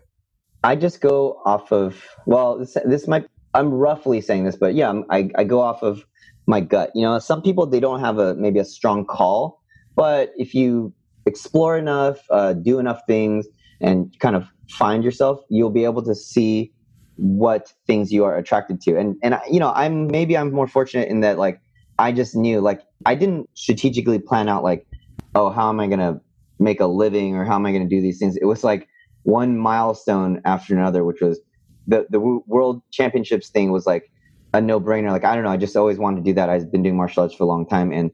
I 0.64 0.76
just 0.76 1.00
go 1.00 1.42
off 1.46 1.72
of 1.72 2.02
well, 2.26 2.60
this, 2.60 2.78
this 2.86 3.08
might 3.08 3.26
I'm 3.54 3.72
roughly 3.72 4.20
saying 4.22 4.46
this, 4.46 4.58
but 4.58 4.76
yeah, 4.76 4.94
I, 5.10 5.30
I 5.36 5.44
go 5.46 5.62
off 5.62 5.82
of 5.82 6.04
my 6.46 6.60
gut. 6.60 6.92
You 6.94 7.04
know, 7.04 7.20
some 7.20 7.42
people 7.42 7.66
they 7.68 7.80
don't 7.80 8.02
have 8.02 8.20
a 8.20 8.36
maybe 8.36 8.60
a 8.60 8.66
strong 8.66 9.06
call, 9.06 9.62
but 9.96 10.34
if 10.38 10.54
you 10.54 10.94
explore 11.26 11.78
enough, 11.78 12.20
uh, 12.30 12.54
do 12.54 12.80
enough 12.80 13.02
things, 13.08 13.48
and 13.82 14.14
kind 14.20 14.36
of 14.36 14.48
find 14.70 15.04
yourself, 15.04 15.40
you'll 15.50 15.70
be 15.70 15.84
able 15.84 16.04
to 16.04 16.16
see 16.16 16.72
what 17.18 17.72
things 17.88 18.12
you 18.12 18.24
are 18.26 18.38
attracted 18.38 18.82
to. 18.82 18.98
And 18.98 19.16
and 19.24 19.40
you 19.50 19.60
know, 19.60 19.72
I'm 19.76 20.08
maybe 20.08 20.38
I'm 20.38 20.52
more 20.52 20.68
fortunate 20.68 21.10
in 21.10 21.22
that 21.22 21.38
like 21.38 21.60
I 21.98 22.12
just 22.12 22.36
knew 22.36 22.62
like 22.62 22.82
I 23.06 23.16
didn't 23.16 23.50
strategically 23.54 24.20
plan 24.20 24.50
out 24.50 24.64
like, 24.64 24.86
oh, 25.34 25.50
how 25.50 25.70
am 25.70 25.80
I 25.80 25.88
gonna 25.88 26.20
make 26.60 26.80
a 26.80 26.88
living 26.88 27.36
or 27.36 27.46
how 27.46 27.56
am 27.56 27.66
I 27.66 27.72
gonna 27.72 27.88
do 27.88 28.02
these 28.02 28.20
things? 28.20 28.38
It 28.38 28.46
was 28.46 28.64
like 28.64 28.88
one 29.24 29.58
milestone 29.58 30.42
after 30.46 30.76
another, 30.76 31.04
which 31.04 31.22
was 31.22 31.40
the 31.88 32.06
the 32.10 32.20
world 32.20 32.82
championships 32.92 33.50
thing 33.50 33.72
was 33.72 33.86
like 33.86 34.12
a 34.54 34.62
no 34.62 34.80
brainer. 34.80 35.12
Like 35.12 35.24
I 35.24 35.36
don't 35.36 35.44
know, 35.44 35.52
I 35.52 35.58
just 35.58 35.76
always 35.78 35.98
wanted 35.98 36.18
to 36.18 36.24
do 36.24 36.34
that. 36.34 36.50
I've 36.50 36.72
been 36.72 36.84
doing 36.84 36.98
martial 36.98 37.24
arts 37.24 37.36
for 37.36 37.44
a 37.44 37.48
long 37.48 37.68
time, 37.68 37.92
and 37.92 38.12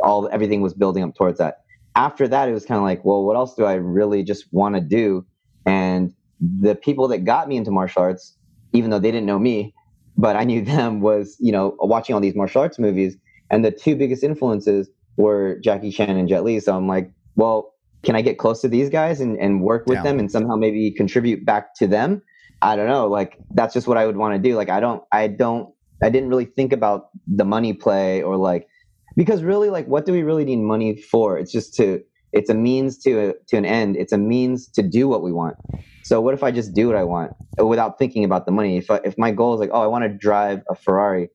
all 0.00 0.28
everything 0.32 0.60
was 0.60 0.74
building 0.74 1.02
up 1.02 1.14
towards 1.14 1.38
that. 1.38 1.63
After 1.96 2.26
that, 2.28 2.48
it 2.48 2.52
was 2.52 2.64
kind 2.64 2.78
of 2.78 2.84
like, 2.84 3.04
well, 3.04 3.24
what 3.24 3.36
else 3.36 3.54
do 3.54 3.64
I 3.64 3.74
really 3.74 4.22
just 4.22 4.52
want 4.52 4.74
to 4.74 4.80
do? 4.80 5.24
And 5.66 6.12
the 6.40 6.74
people 6.74 7.08
that 7.08 7.24
got 7.24 7.48
me 7.48 7.56
into 7.56 7.70
martial 7.70 8.02
arts, 8.02 8.36
even 8.72 8.90
though 8.90 8.98
they 8.98 9.10
didn't 9.10 9.26
know 9.26 9.38
me, 9.38 9.74
but 10.16 10.36
I 10.36 10.44
knew 10.44 10.62
them, 10.64 11.00
was 11.00 11.36
you 11.40 11.52
know 11.52 11.76
watching 11.78 12.14
all 12.14 12.20
these 12.20 12.34
martial 12.34 12.62
arts 12.62 12.78
movies, 12.78 13.16
and 13.50 13.64
the 13.64 13.70
two 13.70 13.96
biggest 13.96 14.22
influences 14.22 14.88
were 15.16 15.58
Jackie 15.60 15.90
Chan 15.90 16.16
and 16.16 16.28
Jet 16.28 16.44
Li. 16.44 16.58
So 16.60 16.76
I'm 16.76 16.88
like, 16.88 17.12
well, 17.36 17.74
can 18.02 18.16
I 18.16 18.22
get 18.22 18.38
close 18.38 18.60
to 18.60 18.68
these 18.68 18.90
guys 18.90 19.20
and, 19.20 19.38
and 19.38 19.62
work 19.62 19.86
with 19.86 19.96
yeah. 19.96 20.02
them 20.02 20.18
and 20.18 20.30
somehow 20.30 20.56
maybe 20.56 20.90
contribute 20.90 21.44
back 21.44 21.74
to 21.76 21.86
them? 21.86 22.22
I 22.62 22.76
don't 22.76 22.88
know. 22.88 23.06
Like 23.06 23.38
that's 23.50 23.74
just 23.74 23.86
what 23.86 23.96
I 23.96 24.06
would 24.06 24.16
want 24.16 24.34
to 24.34 24.48
do. 24.48 24.56
Like 24.56 24.70
I 24.70 24.80
don't, 24.80 25.02
I 25.12 25.28
don't, 25.28 25.72
I 26.02 26.10
didn't 26.10 26.28
really 26.28 26.44
think 26.44 26.72
about 26.72 27.08
the 27.26 27.44
money 27.44 27.72
play 27.72 28.22
or 28.22 28.36
like, 28.36 28.68
because 29.16 29.42
really, 29.42 29.70
like, 29.70 29.86
what 29.86 30.06
do 30.06 30.12
we 30.12 30.22
really 30.22 30.44
need 30.44 30.60
money 30.60 30.96
for? 30.96 31.38
It's 31.38 31.52
just 31.52 31.74
to, 31.76 32.02
it's 32.32 32.50
a 32.50 32.54
means 32.54 32.98
to 32.98 33.28
a, 33.28 33.34
to 33.48 33.56
an 33.56 33.64
end. 33.64 33.96
It's 33.96 34.12
a 34.12 34.18
means 34.18 34.68
to 34.72 34.82
do 34.82 35.08
what 35.08 35.22
we 35.22 35.32
want. 35.32 35.56
So 36.02 36.20
what 36.20 36.34
if 36.34 36.42
I 36.42 36.50
just 36.50 36.74
do 36.74 36.88
what 36.88 36.96
I 36.96 37.04
want 37.04 37.32
without 37.58 37.98
thinking 37.98 38.24
about 38.24 38.46
the 38.46 38.52
money? 38.52 38.76
If 38.76 38.90
I, 38.90 39.00
if 39.04 39.16
my 39.16 39.30
goal 39.30 39.54
is 39.54 39.60
like, 39.60 39.70
oh, 39.72 39.82
I 39.82 39.86
want 39.86 40.04
to 40.04 40.10
drive 40.10 40.60
a 40.68 40.74
Ferrari, 40.74 41.30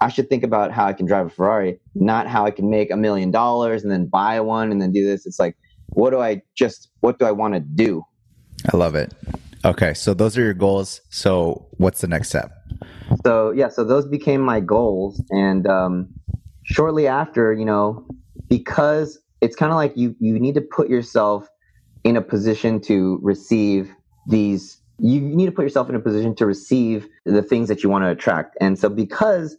I 0.00 0.08
should 0.08 0.28
think 0.28 0.42
about 0.44 0.72
how 0.72 0.86
I 0.86 0.92
can 0.92 1.06
drive 1.06 1.26
a 1.26 1.30
Ferrari, 1.30 1.78
not 1.94 2.26
how 2.26 2.44
I 2.46 2.50
can 2.50 2.68
make 2.70 2.90
a 2.90 2.96
million 2.96 3.30
dollars 3.30 3.82
and 3.82 3.92
then 3.92 4.06
buy 4.06 4.40
one 4.40 4.72
and 4.72 4.80
then 4.80 4.92
do 4.92 5.06
this. 5.06 5.26
It's 5.26 5.38
like, 5.38 5.56
what 5.90 6.10
do 6.10 6.20
I 6.20 6.42
just, 6.56 6.90
what 7.00 7.18
do 7.18 7.26
I 7.26 7.32
want 7.32 7.54
to 7.54 7.60
do? 7.60 8.02
I 8.72 8.76
love 8.76 8.94
it. 8.94 9.12
Okay, 9.64 9.92
so 9.92 10.14
those 10.14 10.38
are 10.38 10.42
your 10.42 10.54
goals. 10.54 11.02
So 11.10 11.66
what's 11.72 12.00
the 12.00 12.08
next 12.08 12.28
step? 12.28 12.50
So 13.24 13.50
yeah, 13.50 13.68
so 13.68 13.84
those 13.84 14.06
became 14.06 14.40
my 14.40 14.60
goals, 14.60 15.22
and 15.30 15.66
um, 15.66 16.08
shortly 16.70 17.06
after, 17.06 17.52
you 17.52 17.64
know, 17.64 18.06
because 18.48 19.18
it's 19.40 19.56
kind 19.56 19.72
of 19.72 19.76
like 19.76 19.96
you 19.96 20.14
you 20.20 20.38
need 20.38 20.54
to 20.54 20.60
put 20.60 20.88
yourself 20.88 21.48
in 22.04 22.16
a 22.16 22.22
position 22.22 22.80
to 22.80 23.18
receive 23.22 23.92
these. 24.26 24.80
You 24.98 25.20
need 25.20 25.46
to 25.46 25.52
put 25.52 25.62
yourself 25.62 25.88
in 25.88 25.94
a 25.94 26.00
position 26.00 26.34
to 26.36 26.46
receive 26.46 27.08
the 27.24 27.42
things 27.42 27.68
that 27.68 27.82
you 27.82 27.88
want 27.88 28.04
to 28.04 28.10
attract. 28.10 28.56
And 28.60 28.78
so 28.78 28.88
because 28.88 29.56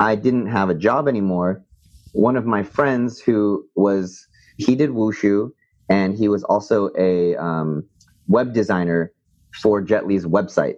I 0.00 0.14
didn't 0.14 0.46
have 0.46 0.70
a 0.70 0.74
job 0.74 1.08
anymore, 1.08 1.64
one 2.12 2.36
of 2.36 2.46
my 2.46 2.62
friends 2.62 3.20
who 3.20 3.66
was 3.74 4.26
he 4.56 4.76
did 4.76 4.90
wushu 4.90 5.50
and 5.88 6.16
he 6.16 6.28
was 6.28 6.44
also 6.44 6.90
a 6.96 7.36
um, 7.36 7.84
web 8.28 8.54
designer 8.54 9.12
for 9.60 9.80
Jet 9.82 10.06
Li's 10.06 10.24
website. 10.24 10.76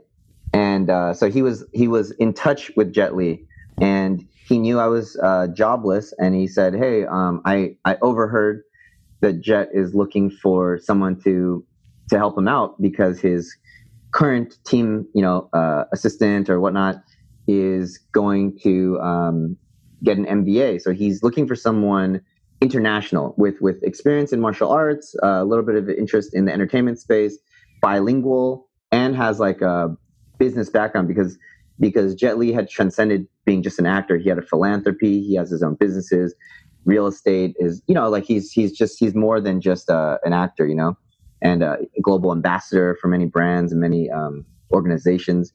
And 0.52 0.88
uh, 0.90 1.12
so 1.12 1.30
he 1.30 1.42
was 1.42 1.64
he 1.72 1.88
was 1.88 2.10
in 2.12 2.32
touch 2.32 2.70
with 2.76 2.92
Jet 2.92 3.14
Li, 3.14 3.44
and 3.80 4.26
he 4.46 4.58
knew 4.58 4.78
I 4.78 4.86
was 4.86 5.18
uh, 5.22 5.48
jobless, 5.48 6.14
and 6.18 6.34
he 6.34 6.46
said, 6.46 6.74
"Hey, 6.74 7.04
um, 7.04 7.42
I 7.44 7.76
I 7.84 7.96
overheard 8.00 8.62
that 9.20 9.40
Jet 9.40 9.68
is 9.72 9.94
looking 9.94 10.30
for 10.30 10.78
someone 10.78 11.20
to 11.22 11.64
to 12.10 12.18
help 12.18 12.38
him 12.38 12.46
out 12.46 12.80
because 12.80 13.18
his 13.20 13.56
current 14.12 14.56
team, 14.64 15.06
you 15.14 15.22
know, 15.22 15.48
uh, 15.52 15.84
assistant 15.92 16.48
or 16.48 16.60
whatnot, 16.60 17.02
is 17.48 17.98
going 18.12 18.56
to 18.62 18.98
um, 19.00 19.56
get 20.04 20.16
an 20.16 20.26
MBA. 20.26 20.80
So 20.80 20.92
he's 20.92 21.24
looking 21.24 21.48
for 21.48 21.56
someone 21.56 22.20
international 22.60 23.34
with 23.36 23.60
with 23.60 23.82
experience 23.82 24.32
in 24.32 24.40
martial 24.40 24.70
arts, 24.70 25.16
uh, 25.24 25.42
a 25.42 25.44
little 25.44 25.64
bit 25.64 25.74
of 25.74 25.88
interest 25.90 26.34
in 26.34 26.44
the 26.44 26.52
entertainment 26.52 27.00
space, 27.00 27.36
bilingual, 27.82 28.68
and 28.92 29.16
has 29.16 29.40
like 29.40 29.60
a 29.60 29.96
business 30.38 30.70
background 30.70 31.08
because 31.08 31.36
because 31.78 32.14
Jet 32.14 32.38
Li 32.38 32.52
had 32.52 32.68
transcended 32.68 33.26
being 33.44 33.62
just 33.62 33.78
an 33.78 33.86
actor. 33.86 34.16
He 34.16 34.28
had 34.28 34.38
a 34.38 34.42
philanthropy. 34.42 35.22
He 35.22 35.34
has 35.36 35.50
his 35.50 35.62
own 35.62 35.74
businesses. 35.74 36.34
Real 36.84 37.06
estate 37.06 37.56
is 37.58 37.82
you 37.86 37.94
know 37.94 38.08
like 38.08 38.24
he's 38.24 38.50
he's 38.50 38.72
just 38.72 38.98
he's 38.98 39.14
more 39.14 39.40
than 39.40 39.60
just 39.60 39.90
uh, 39.90 40.18
an 40.24 40.32
actor, 40.32 40.66
you 40.66 40.74
know, 40.74 40.96
and 41.42 41.62
a 41.62 41.78
global 42.02 42.32
ambassador 42.32 42.96
for 43.00 43.08
many 43.08 43.26
brands 43.26 43.72
and 43.72 43.80
many 43.80 44.08
um, 44.10 44.44
organizations. 44.72 45.52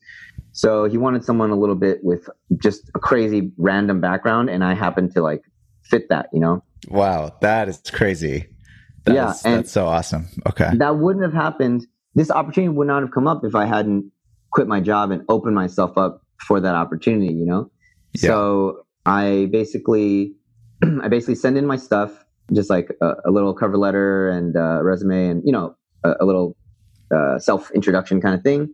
So 0.51 0.85
he 0.85 0.97
wanted 0.97 1.23
someone 1.23 1.49
a 1.49 1.55
little 1.55 1.75
bit 1.75 2.03
with 2.03 2.29
just 2.61 2.89
a 2.95 2.99
crazy 2.99 3.51
random 3.57 4.01
background, 4.01 4.49
and 4.49 4.63
I 4.63 4.73
happened 4.73 5.13
to 5.13 5.21
like 5.21 5.43
fit 5.83 6.09
that, 6.09 6.27
you 6.33 6.41
know. 6.41 6.63
Wow, 6.89 7.35
that 7.41 7.69
is 7.69 7.81
crazy. 7.91 8.47
That 9.05 9.15
yeah, 9.15 9.31
is, 9.31 9.41
that's 9.41 9.71
so 9.71 9.87
awesome. 9.87 10.27
Okay, 10.47 10.69
that 10.75 10.97
wouldn't 10.97 11.23
have 11.23 11.33
happened 11.33 11.87
this 12.15 12.31
opportunity 12.31 12.69
would 12.69 12.87
not 12.87 13.01
have 13.01 13.11
come 13.11 13.27
up 13.27 13.43
if 13.43 13.55
I 13.55 13.65
hadn't 13.65 14.10
quit 14.51 14.67
my 14.67 14.79
job 14.79 15.11
and 15.11 15.23
open 15.29 15.53
myself 15.53 15.97
up 15.97 16.21
for 16.39 16.59
that 16.59 16.75
opportunity, 16.75 17.33
you 17.33 17.45
know? 17.45 17.69
Yeah. 18.13 18.29
So 18.29 18.85
I 19.05 19.47
basically, 19.51 20.33
I 21.01 21.07
basically 21.07 21.35
send 21.35 21.57
in 21.57 21.65
my 21.65 21.77
stuff, 21.77 22.25
just 22.53 22.69
like 22.69 22.91
a, 23.01 23.13
a 23.25 23.31
little 23.31 23.53
cover 23.53 23.77
letter 23.77 24.29
and 24.29 24.55
a 24.55 24.81
resume 24.83 25.29
and, 25.29 25.43
you 25.45 25.51
know, 25.51 25.75
a, 26.03 26.15
a 26.21 26.25
little 26.25 26.55
uh, 27.13 27.39
self 27.39 27.71
introduction 27.71 28.21
kind 28.21 28.35
of 28.35 28.41
thing. 28.41 28.73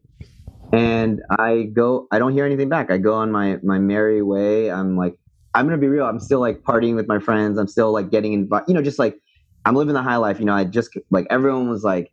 And 0.74 1.22
I 1.40 1.70
go, 1.74 2.08
I 2.12 2.20
don't 2.20 2.34
hear 2.34 2.46
anything 2.46 2.70
back. 2.70 2.92
I 2.92 2.98
go 2.98 3.14
on 3.14 3.32
my, 3.32 3.58
my 3.64 3.80
merry 3.80 4.22
way. 4.22 4.70
I'm 4.70 4.98
like, 4.98 5.18
I'm 5.54 5.66
going 5.66 5.80
to 5.80 5.82
be 5.82 5.88
real. 5.88 6.06
I'm 6.06 6.20
still 6.20 6.40
like 6.40 6.64
partying 6.64 6.96
with 6.96 7.08
my 7.08 7.20
friends. 7.20 7.58
I'm 7.58 7.68
still 7.68 7.92
like 7.92 8.12
getting 8.12 8.34
invited, 8.34 8.66
you 8.68 8.74
know, 8.74 8.82
just 8.82 9.00
like 9.00 9.18
I'm 9.66 9.76
living 9.76 9.94
the 9.94 10.04
high 10.04 10.18
life. 10.18 10.40
You 10.40 10.46
know, 10.46 10.54
I 10.54 10.66
just 10.66 10.90
like 11.10 11.26
everyone 11.30 11.70
was 11.70 11.84
like, 11.84 12.12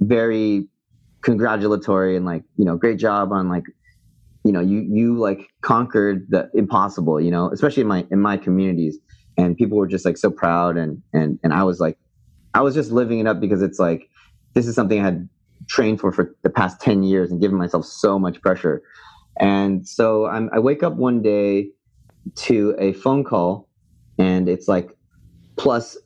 very 0.00 0.66
congratulatory 1.24 2.16
and 2.16 2.24
like 2.26 2.44
you 2.56 2.64
know 2.64 2.76
great 2.76 2.98
job 2.98 3.32
on 3.32 3.48
like 3.48 3.64
you 4.44 4.52
know 4.52 4.60
you 4.60 4.86
you 4.88 5.18
like 5.18 5.48
conquered 5.62 6.26
the 6.28 6.48
impossible 6.54 7.20
you 7.20 7.30
know 7.30 7.50
especially 7.50 7.80
in 7.80 7.88
my 7.88 8.06
in 8.10 8.20
my 8.20 8.36
communities. 8.36 8.98
And 9.36 9.56
people 9.56 9.76
were 9.76 9.88
just 9.88 10.04
like 10.04 10.16
so 10.16 10.30
proud 10.30 10.76
and 10.76 11.02
and 11.12 11.40
and 11.42 11.52
i 11.52 11.64
was 11.64 11.80
like 11.80 11.98
i 12.54 12.60
was 12.60 12.72
just 12.72 12.92
living 12.92 13.18
it 13.18 13.26
up 13.26 13.40
because 13.40 13.62
it's 13.62 13.80
like 13.80 14.08
this 14.54 14.68
is 14.68 14.76
something 14.76 15.00
i 15.00 15.02
had 15.02 15.28
trained 15.68 16.00
for 16.00 16.12
for 16.12 16.34
the 16.42 16.50
past 16.50 16.80
10 16.80 17.02
years 17.02 17.30
and 17.30 17.40
given 17.40 17.56
myself 17.56 17.84
so 17.84 18.18
much 18.18 18.40
pressure. 18.40 18.82
And 19.40 19.86
so 19.86 20.26
I'm, 20.26 20.50
i 20.52 20.58
wake 20.58 20.82
up 20.82 20.94
one 20.94 21.22
day 21.22 21.70
to 22.36 22.74
a 22.78 22.92
phone 22.92 23.24
call 23.24 23.68
and 24.18 24.48
it's 24.48 24.68
like 24.68 24.96
plus 25.56 25.96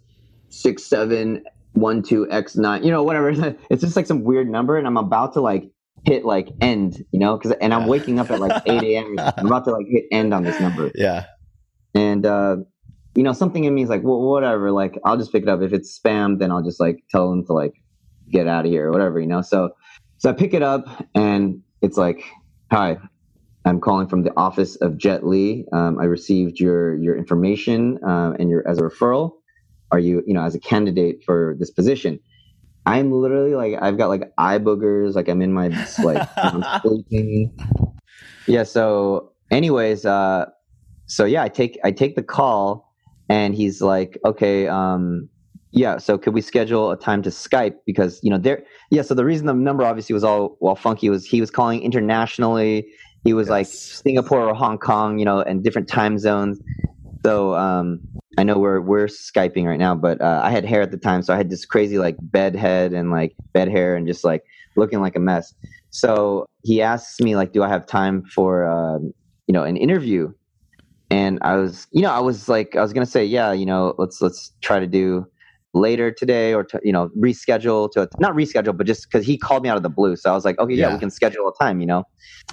six 0.48 0.84
seven 0.84 1.44
one 1.80 2.02
two 2.02 2.30
x 2.30 2.56
nine, 2.56 2.84
you 2.84 2.90
know, 2.90 3.02
whatever. 3.02 3.28
It's 3.70 3.82
just 3.82 3.96
like 3.96 4.06
some 4.06 4.24
weird 4.24 4.48
number, 4.48 4.76
and 4.76 4.86
I'm 4.86 4.96
about 4.96 5.34
to 5.34 5.40
like 5.40 5.70
hit 6.04 6.24
like 6.24 6.48
end, 6.60 7.04
you 7.12 7.18
know, 7.18 7.36
because 7.36 7.52
and 7.60 7.74
I'm 7.74 7.86
waking 7.86 8.18
up 8.18 8.30
at 8.30 8.40
like 8.40 8.62
eight 8.66 8.82
a.m. 8.82 9.16
I'm 9.18 9.46
about 9.46 9.64
to 9.64 9.72
like 9.72 9.86
hit 9.88 10.04
end 10.10 10.32
on 10.34 10.44
this 10.44 10.60
number. 10.60 10.90
Yeah. 10.94 11.26
And 11.94 12.24
uh, 12.26 12.56
you 13.14 13.22
know, 13.22 13.32
something 13.32 13.64
in 13.64 13.74
me 13.74 13.82
is 13.82 13.88
like, 13.88 14.02
well, 14.04 14.20
whatever. 14.20 14.70
Like, 14.70 14.98
I'll 15.04 15.16
just 15.16 15.32
pick 15.32 15.42
it 15.42 15.48
up. 15.48 15.60
If 15.62 15.72
it's 15.72 15.98
spam, 15.98 16.38
then 16.38 16.52
I'll 16.52 16.62
just 16.62 16.78
like 16.78 17.02
tell 17.10 17.30
them 17.30 17.44
to 17.46 17.52
like 17.52 17.74
get 18.30 18.46
out 18.46 18.64
of 18.64 18.70
here 18.70 18.88
or 18.88 18.92
whatever, 18.92 19.18
you 19.18 19.26
know. 19.26 19.42
So, 19.42 19.70
so 20.18 20.30
I 20.30 20.34
pick 20.34 20.54
it 20.54 20.62
up 20.62 20.84
and 21.14 21.62
it's 21.82 21.96
like, 21.96 22.22
hi, 22.70 22.98
I'm 23.64 23.80
calling 23.80 24.08
from 24.08 24.22
the 24.22 24.32
office 24.36 24.76
of 24.76 24.96
Jet 24.96 25.26
Li. 25.26 25.64
Um, 25.72 25.98
I 25.98 26.04
received 26.04 26.60
your 26.60 26.96
your 26.96 27.16
information 27.16 27.98
uh, 28.06 28.34
and 28.38 28.50
your 28.50 28.66
as 28.68 28.78
a 28.78 28.82
referral. 28.82 29.32
Are 29.90 29.98
you 29.98 30.22
you 30.26 30.34
know 30.34 30.42
as 30.42 30.54
a 30.54 30.60
candidate 30.60 31.22
for 31.24 31.56
this 31.58 31.70
position? 31.70 32.20
I'm 32.86 33.12
literally 33.12 33.54
like 33.54 33.74
I've 33.80 33.98
got 33.98 34.08
like 34.08 34.32
eye 34.38 34.58
boogers. 34.58 35.14
Like 35.14 35.28
I'm 35.28 35.42
in 35.42 35.52
my 35.52 35.68
like 36.02 36.28
I'm 36.36 36.64
sleeping. 36.82 37.56
Yeah. 38.46 38.62
So, 38.62 39.32
anyways, 39.50 40.06
uh, 40.06 40.46
so 41.06 41.24
yeah, 41.24 41.42
I 41.42 41.48
take 41.48 41.78
I 41.84 41.90
take 41.90 42.16
the 42.16 42.22
call, 42.22 42.92
and 43.28 43.54
he's 43.54 43.82
like, 43.82 44.18
okay, 44.24 44.68
um, 44.68 45.28
yeah. 45.72 45.98
So 45.98 46.16
could 46.18 46.34
we 46.34 46.40
schedule 46.40 46.90
a 46.90 46.96
time 46.96 47.22
to 47.22 47.30
Skype 47.30 47.74
because 47.86 48.20
you 48.22 48.30
know 48.30 48.38
there. 48.38 48.62
Yeah. 48.90 49.02
So 49.02 49.14
the 49.14 49.24
reason 49.24 49.46
the 49.46 49.54
number 49.54 49.84
obviously 49.84 50.14
was 50.14 50.24
all 50.24 50.56
well 50.60 50.76
funky 50.76 51.10
was 51.10 51.26
he 51.26 51.40
was 51.40 51.50
calling 51.50 51.82
internationally 51.82 52.88
he 53.24 53.32
was 53.32 53.46
yes. 53.46 53.50
like 53.50 53.66
Singapore 53.66 54.48
or 54.48 54.54
Hong 54.54 54.78
Kong, 54.78 55.18
you 55.18 55.24
know, 55.24 55.40
and 55.40 55.62
different 55.62 55.88
time 55.88 56.18
zones. 56.18 56.60
So 57.24 57.54
um, 57.54 58.00
I 58.38 58.44
know 58.44 58.56
we're 58.56 58.80
we're 58.80 59.06
skyping 59.06 59.64
right 59.66 59.80
now, 59.80 59.96
but 59.96 60.20
uh, 60.20 60.40
I 60.44 60.52
had 60.52 60.64
hair 60.64 60.80
at 60.80 60.92
the 60.92 60.96
time, 60.96 61.22
so 61.22 61.34
I 61.34 61.36
had 61.36 61.50
this 61.50 61.64
crazy 61.64 61.98
like 61.98 62.14
bed 62.22 62.54
head 62.54 62.92
and 62.92 63.10
like 63.10 63.34
bed 63.52 63.68
hair 63.68 63.96
and 63.96 64.06
just 64.06 64.22
like 64.22 64.44
looking 64.76 65.00
like 65.00 65.16
a 65.16 65.18
mess. 65.18 65.52
So 65.90 66.46
he 66.62 66.80
asks 66.80 67.18
me 67.18 67.34
like, 67.34 67.52
"Do 67.52 67.64
I 67.64 67.68
have 67.68 67.84
time 67.84 68.22
for 68.22 68.64
uh, 68.64 69.00
you 69.48 69.52
know 69.52 69.64
an 69.64 69.76
interview?" 69.76 70.32
And 71.10 71.40
I 71.42 71.56
was, 71.56 71.88
you 71.90 72.02
know, 72.02 72.12
I 72.12 72.20
was 72.20 72.48
like, 72.48 72.76
I 72.76 72.80
was 72.80 72.92
gonna 72.92 73.06
say, 73.06 73.24
yeah, 73.24 73.50
you 73.50 73.66
know, 73.66 73.96
let's 73.98 74.22
let's 74.22 74.52
try 74.60 74.78
to 74.78 74.86
do 74.86 75.26
later 75.74 76.12
today 76.12 76.54
or 76.54 76.62
to, 76.62 76.80
you 76.84 76.92
know 76.92 77.10
reschedule 77.18 77.90
to 77.92 78.08
not 78.18 78.32
reschedule 78.34 78.74
but 78.74 78.86
just 78.86 79.06
because 79.10 79.26
he 79.26 79.36
called 79.36 79.62
me 79.62 79.68
out 79.68 79.76
of 79.76 79.82
the 79.82 79.90
blue 79.90 80.16
so 80.16 80.30
i 80.30 80.34
was 80.34 80.42
like 80.42 80.58
okay 80.58 80.72
yeah. 80.72 80.88
yeah. 80.88 80.94
we 80.94 80.98
can 80.98 81.10
schedule 81.10 81.46
a 81.46 81.52
time 81.62 81.78
you 81.78 81.86
know 81.86 82.02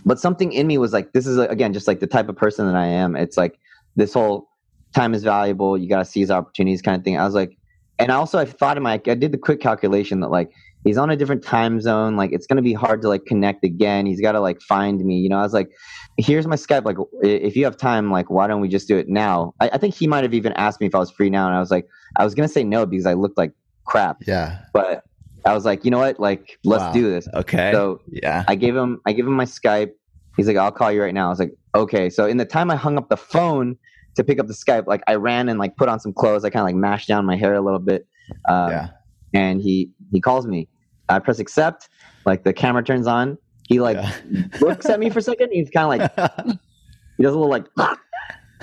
but 0.05 0.19
something 0.19 0.51
in 0.51 0.67
me 0.67 0.77
was 0.77 0.91
like 0.91 1.13
this 1.13 1.25
is 1.25 1.37
again 1.37 1.71
just 1.71 1.87
like 1.87 2.01
the 2.01 2.07
type 2.07 2.27
of 2.27 2.35
person 2.35 2.67
that 2.67 2.75
i 2.75 2.85
am 2.85 3.15
it's 3.15 3.37
like 3.37 3.57
this 3.95 4.13
whole 4.13 4.49
time 4.95 5.13
is 5.13 5.23
valuable 5.23 5.77
you 5.77 5.89
got 5.89 5.99
to 5.99 6.05
seize 6.05 6.31
opportunities 6.31 6.81
kind 6.81 6.97
of 6.97 7.03
thing 7.03 7.17
i 7.17 7.25
was 7.25 7.35
like 7.35 7.57
and 7.99 8.11
also 8.11 8.39
i 8.39 8.45
thought 8.45 8.77
in 8.77 8.83
my 8.83 8.93
i 8.93 8.97
did 8.97 9.31
the 9.31 9.37
quick 9.37 9.59
calculation 9.59 10.19
that 10.21 10.29
like 10.29 10.51
he's 10.83 10.97
on 10.97 11.09
a 11.09 11.15
different 11.15 11.43
time 11.43 11.81
zone 11.81 12.15
like 12.15 12.31
it's 12.31 12.47
going 12.47 12.57
to 12.57 12.63
be 12.63 12.73
hard 12.73 13.01
to 13.01 13.07
like 13.07 13.25
connect 13.25 13.63
again 13.63 14.05
he's 14.05 14.21
got 14.21 14.33
to 14.33 14.39
like 14.39 14.61
find 14.61 15.03
me 15.03 15.17
you 15.17 15.29
know 15.29 15.37
i 15.37 15.43
was 15.43 15.53
like 15.53 15.69
here's 16.17 16.47
my 16.47 16.55
skype 16.55 16.85
like 16.85 16.97
if 17.21 17.55
you 17.55 17.65
have 17.65 17.75
time 17.75 18.11
like 18.11 18.29
why 18.29 18.47
don't 18.47 18.61
we 18.61 18.67
just 18.67 18.87
do 18.87 18.97
it 18.97 19.09
now 19.09 19.53
I, 19.59 19.69
I 19.69 19.77
think 19.77 19.93
he 19.95 20.07
might 20.07 20.23
have 20.23 20.33
even 20.33 20.53
asked 20.53 20.79
me 20.79 20.87
if 20.87 20.95
i 20.95 20.99
was 20.99 21.11
free 21.11 21.29
now 21.29 21.47
and 21.47 21.55
i 21.55 21.59
was 21.59 21.71
like 21.71 21.87
I 22.17 22.23
was 22.23 22.33
gonna 22.33 22.47
say 22.47 22.63
no 22.63 22.85
because 22.85 23.05
I 23.05 23.13
looked 23.13 23.37
like 23.37 23.51
crap. 23.85 24.17
Yeah. 24.27 24.59
But 24.73 25.03
I 25.45 25.53
was 25.53 25.65
like, 25.65 25.85
you 25.85 25.91
know 25.91 25.99
what? 25.99 26.19
Like, 26.19 26.57
let's 26.63 26.83
wow. 26.83 26.91
do 26.91 27.09
this. 27.09 27.27
Okay. 27.33 27.71
So 27.71 28.01
yeah, 28.07 28.43
I 28.47 28.55
gave 28.55 28.75
him 28.75 29.01
I 29.05 29.13
gave 29.13 29.25
him 29.27 29.33
my 29.33 29.45
Skype. 29.45 29.91
He's 30.37 30.47
like, 30.47 30.57
I'll 30.57 30.71
call 30.71 30.91
you 30.91 31.01
right 31.01 31.13
now. 31.13 31.27
I 31.27 31.29
was 31.29 31.39
like, 31.39 31.53
okay. 31.75 32.09
So 32.09 32.25
in 32.25 32.37
the 32.37 32.45
time 32.45 32.69
I 32.69 32.75
hung 32.75 32.97
up 32.97 33.09
the 33.09 33.17
phone 33.17 33.77
to 34.15 34.23
pick 34.23 34.39
up 34.39 34.47
the 34.47 34.53
Skype, 34.53 34.87
like 34.87 35.03
I 35.07 35.15
ran 35.15 35.49
and 35.49 35.59
like 35.59 35.77
put 35.77 35.89
on 35.89 35.99
some 35.99 36.13
clothes. 36.13 36.43
I 36.43 36.49
kind 36.49 36.61
of 36.61 36.67
like 36.67 36.75
mashed 36.75 37.07
down 37.07 37.25
my 37.25 37.35
hair 37.35 37.53
a 37.53 37.61
little 37.61 37.79
bit. 37.79 38.07
Um, 38.47 38.71
yeah. 38.71 38.89
And 39.33 39.61
he 39.61 39.91
he 40.11 40.21
calls 40.21 40.47
me. 40.47 40.67
I 41.09 41.19
press 41.19 41.39
accept. 41.39 41.89
Like 42.25 42.43
the 42.43 42.53
camera 42.53 42.83
turns 42.83 43.07
on. 43.07 43.37
He 43.67 43.79
like 43.79 43.97
yeah. 43.97 44.47
looks 44.61 44.85
at 44.87 44.99
me 44.99 45.09
for 45.09 45.19
a 45.19 45.21
second. 45.21 45.51
He's 45.51 45.69
kind 45.69 46.01
of 46.01 46.17
like 46.17 46.35
he 47.17 47.23
does 47.23 47.33
a 47.33 47.37
little 47.37 47.49
like, 47.49 47.65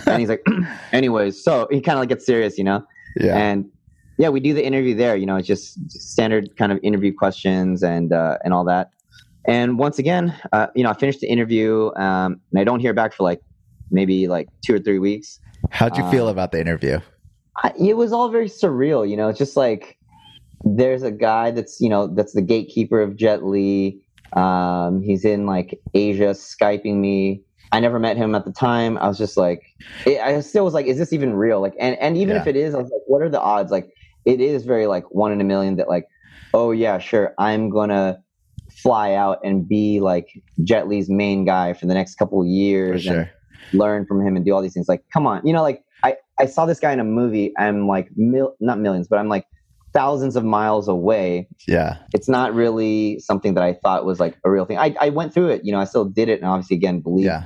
and 0.06 0.20
he's 0.20 0.28
like, 0.28 0.44
anyways. 0.92 1.42
So 1.42 1.68
he 1.70 1.80
kind 1.80 1.96
of 1.96 2.00
like 2.00 2.08
gets 2.08 2.26
serious, 2.26 2.58
you 2.58 2.64
know. 2.64 2.84
Yeah. 3.16 3.36
And 3.36 3.66
yeah, 4.18 4.28
we 4.28 4.40
do 4.40 4.54
the 4.54 4.64
interview 4.64 4.94
there. 4.94 5.16
You 5.16 5.26
know, 5.26 5.36
it's 5.36 5.46
just 5.46 5.90
standard 5.90 6.56
kind 6.56 6.72
of 6.72 6.78
interview 6.82 7.12
questions 7.12 7.82
and 7.82 8.12
uh, 8.12 8.38
and 8.44 8.54
all 8.54 8.64
that. 8.64 8.90
And 9.46 9.78
once 9.78 9.98
again, 9.98 10.34
uh, 10.52 10.68
you 10.74 10.84
know, 10.84 10.90
I 10.90 10.94
finished 10.94 11.20
the 11.20 11.26
interview, 11.26 11.90
um, 11.96 12.40
and 12.52 12.60
I 12.60 12.64
don't 12.64 12.80
hear 12.80 12.94
back 12.94 13.12
for 13.12 13.24
like 13.24 13.40
maybe 13.90 14.28
like 14.28 14.48
two 14.64 14.74
or 14.74 14.78
three 14.78 14.98
weeks. 14.98 15.40
How'd 15.72 15.96
you 15.96 16.08
feel 16.10 16.26
um, 16.26 16.32
about 16.32 16.52
the 16.52 16.60
interview? 16.60 17.00
I, 17.56 17.72
it 17.78 17.96
was 17.96 18.12
all 18.12 18.28
very 18.28 18.48
surreal. 18.48 19.08
You 19.08 19.16
know, 19.16 19.28
it's 19.28 19.38
just 19.38 19.56
like 19.56 19.98
there's 20.64 21.02
a 21.02 21.10
guy 21.10 21.50
that's 21.50 21.80
you 21.80 21.88
know 21.88 22.06
that's 22.06 22.34
the 22.34 22.42
gatekeeper 22.42 23.00
of 23.00 23.16
Jet 23.16 23.44
Li. 23.44 24.00
Um, 24.34 25.02
he's 25.02 25.24
in 25.24 25.46
like 25.46 25.80
Asia, 25.94 26.30
skyping 26.30 26.96
me. 26.96 27.42
I 27.72 27.80
never 27.80 27.98
met 27.98 28.18
him 28.18 28.34
at 28.34 28.44
the 28.44 28.52
time. 28.52 28.98
I 28.98 29.08
was 29.08 29.16
just 29.16 29.38
like, 29.38 29.62
it, 30.04 30.20
I 30.20 30.40
still 30.40 30.64
was 30.64 30.74
like, 30.74 30.84
is 30.84 30.98
this 30.98 31.12
even 31.12 31.34
real? 31.34 31.60
Like, 31.60 31.74
and 31.80 31.96
and 31.98 32.18
even 32.18 32.36
yeah. 32.36 32.42
if 32.42 32.46
it 32.46 32.56
is, 32.56 32.74
I 32.74 32.78
was 32.78 32.90
like, 32.90 33.02
what 33.06 33.22
are 33.22 33.30
the 33.30 33.40
odds? 33.40 33.72
Like, 33.72 33.90
it 34.26 34.40
is 34.40 34.64
very 34.64 34.86
like 34.86 35.04
one 35.10 35.32
in 35.32 35.40
a 35.40 35.44
million 35.44 35.76
that 35.76 35.88
like, 35.88 36.06
oh 36.52 36.70
yeah, 36.70 36.98
sure, 36.98 37.34
I'm 37.38 37.70
gonna 37.70 38.22
fly 38.70 39.14
out 39.14 39.38
and 39.42 39.66
be 39.66 40.00
like 40.00 40.42
Jet 40.62 40.86
Li's 40.86 41.08
main 41.08 41.46
guy 41.46 41.72
for 41.72 41.86
the 41.86 41.94
next 41.94 42.16
couple 42.16 42.42
of 42.42 42.46
years 42.46 43.04
sure. 43.04 43.20
and 43.20 43.30
learn 43.72 44.06
from 44.06 44.26
him 44.26 44.36
and 44.36 44.44
do 44.44 44.52
all 44.52 44.62
these 44.62 44.74
things. 44.74 44.88
Like, 44.88 45.04
come 45.12 45.26
on, 45.26 45.46
you 45.46 45.52
know, 45.52 45.62
like 45.62 45.84
I 46.02 46.16
I 46.38 46.46
saw 46.46 46.66
this 46.66 46.80
guy 46.80 46.92
in 46.92 47.00
a 47.00 47.04
movie. 47.04 47.52
I'm 47.58 47.86
like 47.86 48.08
mil- 48.16 48.54
not 48.60 48.78
millions, 48.78 49.08
but 49.08 49.18
I'm 49.18 49.28
like 49.28 49.46
thousands 49.92 50.36
of 50.36 50.44
miles 50.44 50.88
away. 50.88 51.48
Yeah. 51.68 51.98
It's 52.14 52.28
not 52.28 52.54
really 52.54 53.18
something 53.18 53.52
that 53.54 53.62
I 53.62 53.74
thought 53.74 54.06
was 54.06 54.18
like 54.18 54.38
a 54.42 54.50
real 54.50 54.64
thing. 54.64 54.78
I, 54.78 54.96
I 54.98 55.10
went 55.10 55.34
through 55.34 55.50
it, 55.50 55.62
you 55.64 55.72
know, 55.72 55.80
I 55.80 55.84
still 55.84 56.06
did 56.06 56.30
it 56.30 56.40
and 56.40 56.48
obviously 56.48 56.76
again 56.76 57.00
believe 57.00 57.26
yeah 57.26 57.44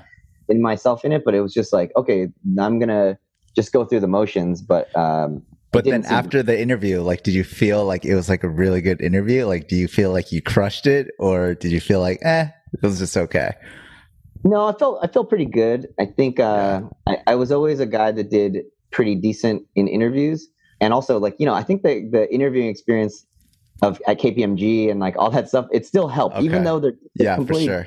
in 0.48 0.62
myself 0.62 1.04
in 1.04 1.12
it, 1.12 1.22
but 1.24 1.34
it 1.34 1.40
was 1.40 1.52
just 1.52 1.72
like, 1.72 1.92
okay, 1.96 2.28
I'm 2.58 2.78
gonna 2.78 3.18
just 3.54 3.72
go 3.72 3.84
through 3.84 4.00
the 4.00 4.08
motions. 4.08 4.62
But 4.62 4.96
um, 4.96 5.42
but 5.72 5.84
then 5.84 6.04
after 6.06 6.42
the 6.42 6.58
interview, 6.58 7.02
like, 7.02 7.22
did 7.22 7.34
you 7.34 7.44
feel 7.44 7.84
like 7.84 8.04
it 8.04 8.14
was 8.14 8.28
like 8.28 8.44
a 8.44 8.48
really 8.48 8.80
good 8.80 9.00
interview? 9.00 9.46
Like, 9.46 9.68
do 9.68 9.76
you 9.76 9.88
feel 9.88 10.12
like 10.12 10.32
you 10.32 10.40
crushed 10.40 10.86
it, 10.86 11.08
or 11.18 11.54
did 11.54 11.72
you 11.72 11.80
feel 11.80 12.00
like, 12.00 12.20
eh, 12.22 12.48
it 12.72 12.82
was 12.82 12.98
just 12.98 13.16
okay? 13.16 13.52
No, 14.46 14.66
I 14.66 14.72
felt 14.72 15.00
I 15.02 15.08
felt 15.08 15.28
pretty 15.28 15.46
good. 15.46 15.88
I 15.98 16.06
think 16.06 16.40
uh, 16.40 16.82
I, 17.06 17.18
I 17.26 17.34
was 17.34 17.50
always 17.50 17.80
a 17.80 17.86
guy 17.86 18.12
that 18.12 18.30
did 18.30 18.58
pretty 18.90 19.14
decent 19.14 19.66
in 19.74 19.88
interviews, 19.88 20.48
and 20.80 20.92
also 20.92 21.18
like 21.18 21.36
you 21.38 21.46
know, 21.46 21.54
I 21.54 21.62
think 21.62 21.82
the 21.82 22.08
the 22.10 22.32
interviewing 22.32 22.68
experience 22.68 23.26
of 23.82 24.00
at 24.06 24.20
KPMG 24.20 24.90
and 24.90 25.00
like 25.00 25.16
all 25.18 25.30
that 25.30 25.48
stuff, 25.48 25.66
it 25.72 25.84
still 25.84 26.08
helped, 26.08 26.36
okay. 26.36 26.44
even 26.44 26.64
though 26.64 26.78
they're, 26.78 26.94
they're 27.16 27.38
yeah, 27.38 27.44
for 27.44 27.60
sure 27.60 27.86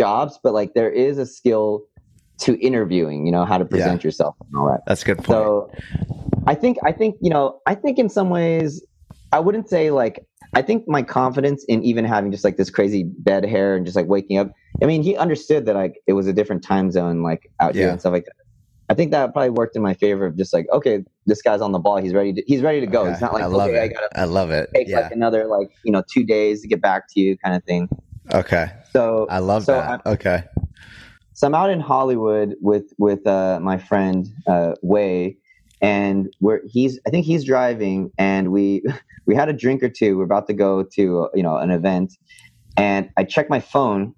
jobs, 0.00 0.38
but 0.42 0.54
like 0.54 0.74
there 0.74 0.90
is 0.90 1.18
a 1.18 1.26
skill 1.26 1.84
to 2.38 2.58
interviewing, 2.58 3.26
you 3.26 3.32
know, 3.32 3.44
how 3.44 3.58
to 3.58 3.64
present 3.64 4.02
yeah. 4.02 4.06
yourself 4.06 4.34
and 4.40 4.56
all 4.56 4.66
that. 4.66 4.80
That's 4.86 5.04
good 5.04 5.18
point. 5.18 5.26
So 5.26 5.70
I 6.46 6.54
think 6.54 6.78
I 6.84 6.92
think, 6.92 7.16
you 7.20 7.30
know, 7.30 7.60
I 7.66 7.74
think 7.74 7.98
in 7.98 8.08
some 8.08 8.30
ways 8.30 8.84
I 9.32 9.40
wouldn't 9.40 9.68
say 9.68 9.90
like 9.90 10.24
I 10.54 10.62
think 10.62 10.88
my 10.88 11.02
confidence 11.02 11.64
in 11.68 11.84
even 11.84 12.04
having 12.04 12.32
just 12.32 12.44
like 12.44 12.56
this 12.56 12.70
crazy 12.70 13.04
bed 13.04 13.44
hair 13.44 13.76
and 13.76 13.84
just 13.84 13.96
like 13.96 14.06
waking 14.06 14.38
up. 14.38 14.52
I 14.82 14.86
mean, 14.86 15.02
he 15.02 15.16
understood 15.16 15.66
that 15.66 15.74
like 15.74 16.00
it 16.06 16.12
was 16.14 16.26
a 16.26 16.32
different 16.32 16.62
time 16.62 16.90
zone 16.90 17.22
like 17.22 17.50
out 17.60 17.74
yeah. 17.74 17.82
here 17.82 17.90
and 17.90 18.00
stuff 18.00 18.12
like 18.12 18.24
that. 18.24 18.34
I 18.88 18.94
think 18.94 19.12
that 19.12 19.32
probably 19.32 19.50
worked 19.50 19.76
in 19.76 19.82
my 19.82 19.94
favor 19.94 20.26
of 20.26 20.36
just 20.36 20.52
like, 20.52 20.66
okay, 20.72 21.04
this 21.26 21.42
guy's 21.42 21.60
on 21.60 21.70
the 21.70 21.78
ball. 21.78 21.98
He's 21.98 22.12
ready 22.12 22.32
to 22.32 22.42
he's 22.46 22.60
ready 22.60 22.80
to 22.80 22.86
go. 22.86 23.02
Okay. 23.02 23.12
It's 23.12 23.20
not 23.20 23.32
like 23.32 23.44
I 23.44 23.46
love 23.46 23.68
okay, 23.68 23.78
it. 23.78 23.82
I 23.82 23.88
gotta 23.88 24.20
I 24.20 24.24
love 24.24 24.50
it. 24.50 24.68
Take 24.74 24.88
yeah. 24.88 25.00
like 25.00 25.12
another 25.12 25.46
like, 25.46 25.70
you 25.84 25.92
know, 25.92 26.02
two 26.12 26.24
days 26.24 26.62
to 26.62 26.68
get 26.68 26.80
back 26.80 27.04
to 27.10 27.20
you 27.20 27.38
kind 27.38 27.54
of 27.54 27.62
thing. 27.64 27.88
Okay. 28.34 28.70
So 28.92 29.26
I 29.30 29.38
love 29.38 29.64
so 29.64 29.74
that. 29.74 30.02
I'm, 30.04 30.12
okay. 30.14 30.42
So 31.34 31.46
I'm 31.46 31.54
out 31.54 31.70
in 31.70 31.80
Hollywood 31.80 32.56
with 32.60 32.92
with 32.98 33.26
uh, 33.26 33.60
my 33.62 33.78
friend 33.78 34.28
uh, 34.46 34.74
Wei, 34.82 35.36
and 35.80 36.28
we're 36.40 36.60
he's 36.66 37.00
I 37.06 37.10
think 37.10 37.26
he's 37.26 37.44
driving, 37.44 38.10
and 38.18 38.50
we 38.52 38.82
we 39.26 39.34
had 39.34 39.48
a 39.48 39.52
drink 39.52 39.82
or 39.82 39.88
two. 39.88 40.18
We're 40.18 40.24
about 40.24 40.46
to 40.48 40.52
go 40.52 40.82
to 40.82 41.30
you 41.32 41.42
know 41.42 41.56
an 41.56 41.70
event, 41.70 42.12
and 42.76 43.08
I 43.16 43.24
check 43.24 43.48
my 43.48 43.60
phone, 43.60 44.14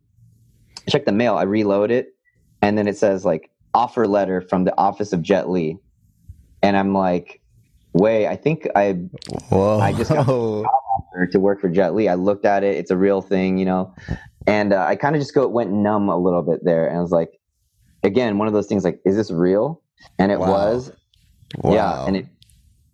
check 0.89 1.05
the 1.05 1.12
mail, 1.12 1.37
I 1.37 1.43
reload 1.43 1.91
it, 1.91 2.14
and 2.61 2.76
then 2.76 2.87
it 2.87 2.97
says 2.97 3.24
like 3.24 3.51
offer 3.74 4.07
letter 4.07 4.41
from 4.41 4.64
the 4.64 4.76
office 4.78 5.12
of 5.12 5.22
Jet 5.22 5.49
Li, 5.49 5.76
and 6.62 6.76
I'm 6.76 6.95
like, 6.95 7.41
Wei, 7.93 8.26
I 8.26 8.37
think 8.37 8.68
I 8.74 8.93
Whoa. 9.51 9.78
I 9.78 9.93
just 9.93 10.11
got 10.11 10.28
offer 10.28 11.26
to 11.26 11.41
work 11.41 11.61
for 11.61 11.68
Jet 11.68 11.95
Li. 11.95 12.09
I 12.09 12.14
looked 12.14 12.45
at 12.45 12.64
it; 12.64 12.76
it's 12.76 12.91
a 12.91 12.97
real 12.97 13.20
thing, 13.20 13.59
you 13.59 13.64
know. 13.64 13.95
And 14.47 14.72
uh, 14.72 14.85
I 14.85 14.97
kind 14.97 15.14
of 15.14 15.22
just 15.22 15.35
go 15.35 15.47
went 15.47 15.70
numb 15.70 16.09
a 16.09 16.18
little 16.18 16.43
bit 16.43 16.64
there, 16.64 16.89
and 16.89 16.99
I 16.99 17.01
was 17.01 17.12
like, 17.12 17.39
again, 18.03 18.39
one 18.39 18.49
of 18.49 18.55
those 18.55 18.66
things 18.66 18.85
like, 18.85 19.01
is 19.05 19.16
this 19.16 19.30
real? 19.30 19.83
And 20.18 20.33
it 20.33 20.41
wow. 20.41 20.49
was, 20.49 20.93
wow. 21.59 21.72
yeah, 21.72 22.07
and 22.07 22.16
it 22.16 22.26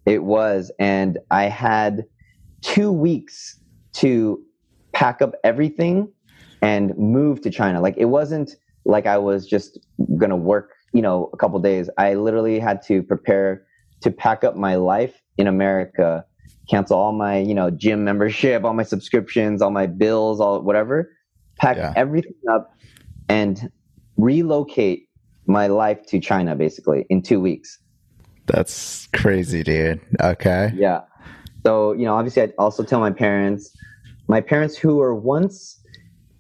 it 0.05 0.25
was, 0.25 0.71
and 0.79 1.19
I 1.31 1.45
had 1.45 2.05
two 2.61 2.91
weeks 2.91 3.59
to 3.95 4.43
pack 4.93 5.23
up 5.23 5.35
everything 5.45 6.11
and 6.63 6.97
move 6.97 7.41
to 7.43 7.51
China. 7.51 7.81
Like 7.81 7.97
it 7.97 8.07
wasn't 8.07 8.57
like 8.85 9.07
I 9.07 9.19
was 9.19 9.47
just 9.47 9.79
gonna 10.17 10.37
work, 10.37 10.75
you 10.93 11.03
know, 11.03 11.31
a 11.33 11.37
couple 11.37 11.59
days. 11.61 11.91
I 11.99 12.15
literally 12.15 12.59
had 12.59 12.83
to 12.83 13.03
prepare 13.03 13.65
to 14.01 14.11
pack 14.11 14.45
up 14.45 14.57
my 14.57 14.77
life 14.77 15.21
in 15.37 15.47
America 15.47 16.25
cancel 16.69 16.99
all 16.99 17.13
my, 17.13 17.39
you 17.39 17.55
know, 17.55 17.71
gym 17.71 18.05
membership, 18.05 18.65
all 18.65 18.75
my 18.75 18.83
subscriptions, 18.83 19.63
all 19.63 19.71
my 19.71 19.87
bills, 19.87 20.41
all 20.41 20.61
whatever, 20.61 21.11
pack 21.57 21.77
yeah. 21.77 21.93
everything 21.97 22.35
up 22.51 22.75
and 23.29 23.71
relocate 24.17 25.09
my 25.47 25.67
life 25.67 26.05
to 26.07 26.21
China 26.21 26.55
basically 26.55 27.07
in 27.09 27.23
two 27.23 27.41
weeks. 27.41 27.79
That's 28.47 29.07
crazy, 29.09 29.63
dude. 29.63 30.01
Okay. 30.21 30.71
Yeah. 30.75 31.03
So, 31.65 31.93
you 31.93 32.05
know, 32.05 32.15
obviously 32.15 32.43
I 32.43 32.53
also 32.59 32.83
tell 32.85 33.01
my 33.01 33.11
parents, 33.11 33.75
my 34.29 34.41
parents 34.41 34.77
who 34.77 34.97
were 34.97 35.15
once 35.15 35.78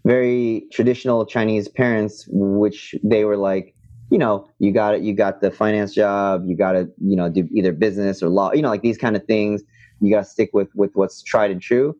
very 0.09 0.67
traditional 0.73 1.27
Chinese 1.27 1.69
parents, 1.69 2.27
which 2.31 2.95
they 3.05 3.27
were 3.27 3.37
like, 3.37 3.75
you 4.11 4.17
know, 4.17 4.49
you 4.59 4.73
got 4.73 4.95
it, 4.95 5.03
you 5.03 5.13
got 5.13 5.43
the 5.43 5.51
finance 5.51 5.95
job, 5.95 6.45
you 6.47 6.57
got 6.57 6.73
to, 6.73 6.89
you 7.05 7.15
know, 7.15 7.29
do 7.29 7.47
either 7.53 7.73
business 7.73 8.23
or 8.23 8.31
law, 8.31 8.51
you 8.55 8.63
know, 8.63 8.71
like 8.71 8.81
these 8.81 8.97
kind 8.97 9.17
of 9.17 9.25
things. 9.27 9.63
You 10.01 10.11
got 10.11 10.25
to 10.25 10.31
stick 10.31 10.51
with 10.55 10.69
with 10.75 10.93
what's 10.95 11.23
tried 11.23 11.51
and 11.51 11.61
true. 11.61 11.95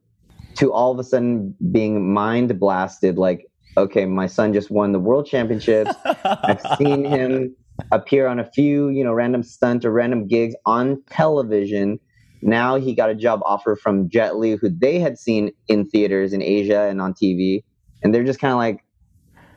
To 0.55 0.73
all 0.73 0.91
of 0.91 0.99
a 0.99 1.05
sudden 1.05 1.55
being 1.71 2.11
mind 2.11 2.59
blasted, 2.59 3.19
like, 3.19 3.47
okay, 3.77 4.07
my 4.07 4.27
son 4.27 4.55
just 4.55 4.71
won 4.71 4.93
the 4.93 4.99
world 4.99 5.27
championships. 5.27 5.93
I've 6.25 6.63
seen 6.79 7.05
him 7.05 7.55
appear 7.93 8.27
on 8.27 8.39
a 8.39 8.51
few, 8.51 8.89
you 8.89 9.05
know, 9.05 9.13
random 9.13 9.43
stunt 9.43 9.85
or 9.85 9.93
random 9.93 10.27
gigs 10.27 10.55
on 10.65 11.03
television. 11.11 12.01
Now 12.41 12.77
he 12.77 12.95
got 12.95 13.11
a 13.11 13.15
job 13.15 13.41
offer 13.45 13.77
from 13.77 14.09
Jet 14.09 14.37
Li, 14.37 14.53
who 14.53 14.71
they 14.71 14.99
had 14.99 15.19
seen 15.19 15.51
in 15.67 15.87
theaters 15.91 16.33
in 16.33 16.41
Asia 16.41 16.85
and 16.89 17.03
on 17.03 17.13
TV, 17.13 17.65
and 18.03 18.15
they're 18.15 18.25
just 18.25 18.41
kind 18.41 18.53
of 18.53 18.59
like, 18.59 18.85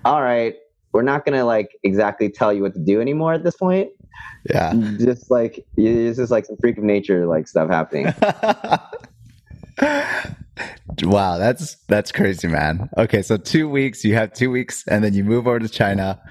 "All 0.05 0.21
right, 0.21 0.55
we're 0.93 1.03
not 1.03 1.25
gonna 1.25 1.45
like 1.45 1.77
exactly 1.83 2.29
tell 2.29 2.53
you 2.53 2.61
what 2.61 2.73
to 2.73 2.79
do 2.79 3.01
anymore 3.01 3.33
at 3.33 3.43
this 3.43 3.55
point." 3.55 3.89
Yeah, 4.49 4.73
just 4.99 5.29
like 5.31 5.65
it's 5.77 6.17
just 6.17 6.31
like 6.31 6.45
some 6.45 6.57
freak 6.57 6.77
of 6.77 6.83
nature 6.83 7.25
like 7.27 7.47
stuff 7.47 7.69
happening. 7.69 8.05
wow, 11.03 11.37
that's 11.37 11.75
that's 11.87 12.11
crazy, 12.11 12.47
man. 12.47 12.89
Okay, 12.97 13.21
so 13.21 13.37
two 13.37 13.69
weeks, 13.69 14.03
you 14.03 14.15
have 14.15 14.33
two 14.33 14.51
weeks, 14.51 14.83
and 14.87 15.03
then 15.03 15.13
you 15.13 15.23
move 15.23 15.47
over 15.47 15.59
to 15.59 15.69
China. 15.69 16.21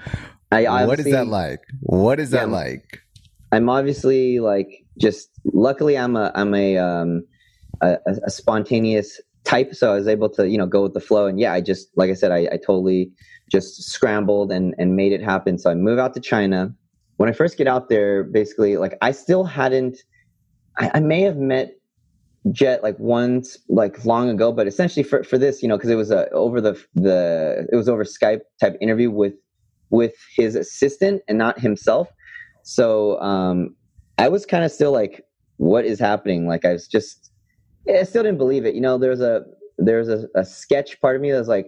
I 0.51 0.85
what 0.85 0.99
is 0.99 1.05
that 1.05 1.27
like? 1.27 1.61
What 1.81 2.19
is 2.19 2.31
that 2.31 2.49
like? 2.49 3.01
I'm 3.51 3.69
obviously 3.69 4.39
like 4.39 4.67
just 4.97 5.29
luckily 5.45 5.97
I'm 5.97 6.15
a 6.15 6.31
I'm 6.35 6.53
a 6.53 6.77
um 6.77 7.25
a, 7.81 7.97
a, 8.25 8.29
spontaneous 8.29 9.19
type, 9.43 9.73
so 9.73 9.91
I 9.91 9.95
was 9.95 10.07
able 10.07 10.29
to 10.29 10.49
you 10.49 10.57
know 10.57 10.65
go 10.65 10.83
with 10.83 10.93
the 10.93 10.99
flow. 10.99 11.27
And 11.27 11.39
yeah, 11.39 11.53
I 11.53 11.61
just 11.61 11.89
like 11.95 12.09
I 12.09 12.13
said, 12.13 12.31
I, 12.31 12.47
I 12.51 12.57
totally 12.57 13.11
just 13.51 13.83
scrambled 13.83 14.51
and 14.51 14.75
and 14.77 14.95
made 14.95 15.11
it 15.11 15.21
happen. 15.21 15.57
So 15.57 15.69
I 15.69 15.75
move 15.75 15.99
out 15.99 16.13
to 16.15 16.19
China. 16.19 16.73
When 17.17 17.29
I 17.29 17.33
first 17.33 17.57
get 17.57 17.67
out 17.67 17.89
there, 17.89 18.23
basically 18.23 18.77
like 18.77 18.97
I 19.01 19.11
still 19.11 19.43
hadn't. 19.43 19.97
I, 20.77 20.91
I 20.95 20.99
may 20.99 21.21
have 21.21 21.37
met 21.37 21.73
Jet 22.51 22.81
like 22.81 22.97
once 22.97 23.57
like 23.69 24.03
long 24.05 24.29
ago, 24.29 24.51
but 24.51 24.67
essentially 24.67 25.03
for 25.03 25.23
for 25.23 25.37
this, 25.37 25.61
you 25.61 25.67
know, 25.67 25.77
because 25.77 25.89
it 25.89 25.95
was 25.95 26.11
a 26.11 26.29
over 26.31 26.61
the 26.61 26.81
the 26.95 27.67
it 27.71 27.75
was 27.75 27.87
over 27.89 28.03
Skype 28.03 28.41
type 28.59 28.77
interview 28.81 29.11
with 29.11 29.33
with 29.91 30.15
his 30.35 30.55
assistant 30.55 31.21
and 31.27 31.37
not 31.37 31.59
himself. 31.59 32.07
So 32.63 33.19
um, 33.21 33.75
I 34.17 34.29
was 34.29 34.45
kind 34.45 34.63
of 34.63 34.71
still 34.71 34.91
like, 34.91 35.23
what 35.57 35.85
is 35.85 35.99
happening? 35.99 36.47
Like 36.47 36.65
I 36.65 36.73
was 36.73 36.87
just, 36.87 37.30
I 37.89 38.03
still 38.03 38.23
didn't 38.23 38.37
believe 38.37 38.65
it. 38.65 38.75
You 38.75 38.81
know, 38.81 38.97
there's 38.97 39.21
a 39.21 39.43
there's 39.77 40.09
a, 40.09 40.27
a 40.35 40.45
sketch 40.45 40.99
part 41.01 41.15
of 41.15 41.21
me 41.21 41.31
that 41.31 41.39
was 41.39 41.47
like, 41.47 41.67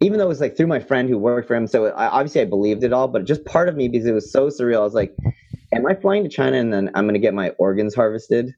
even 0.00 0.18
though 0.18 0.24
it 0.24 0.28
was 0.28 0.40
like 0.40 0.56
through 0.56 0.66
my 0.66 0.80
friend 0.80 1.08
who 1.08 1.18
worked 1.18 1.46
for 1.46 1.54
him. 1.54 1.66
So 1.66 1.86
I, 1.86 2.08
obviously 2.08 2.40
I 2.40 2.44
believed 2.44 2.82
it 2.82 2.92
all, 2.92 3.08
but 3.08 3.24
just 3.24 3.44
part 3.44 3.68
of 3.68 3.76
me 3.76 3.88
because 3.88 4.06
it 4.06 4.12
was 4.12 4.30
so 4.30 4.48
surreal. 4.48 4.78
I 4.78 4.80
was 4.80 4.94
like, 4.94 5.14
am 5.72 5.86
I 5.86 5.94
flying 5.94 6.24
to 6.24 6.28
China 6.28 6.58
and 6.58 6.72
then 6.72 6.90
I'm 6.94 7.04
going 7.04 7.14
to 7.14 7.20
get 7.20 7.34
my 7.34 7.50
organs 7.50 7.94
harvested? 7.94 8.54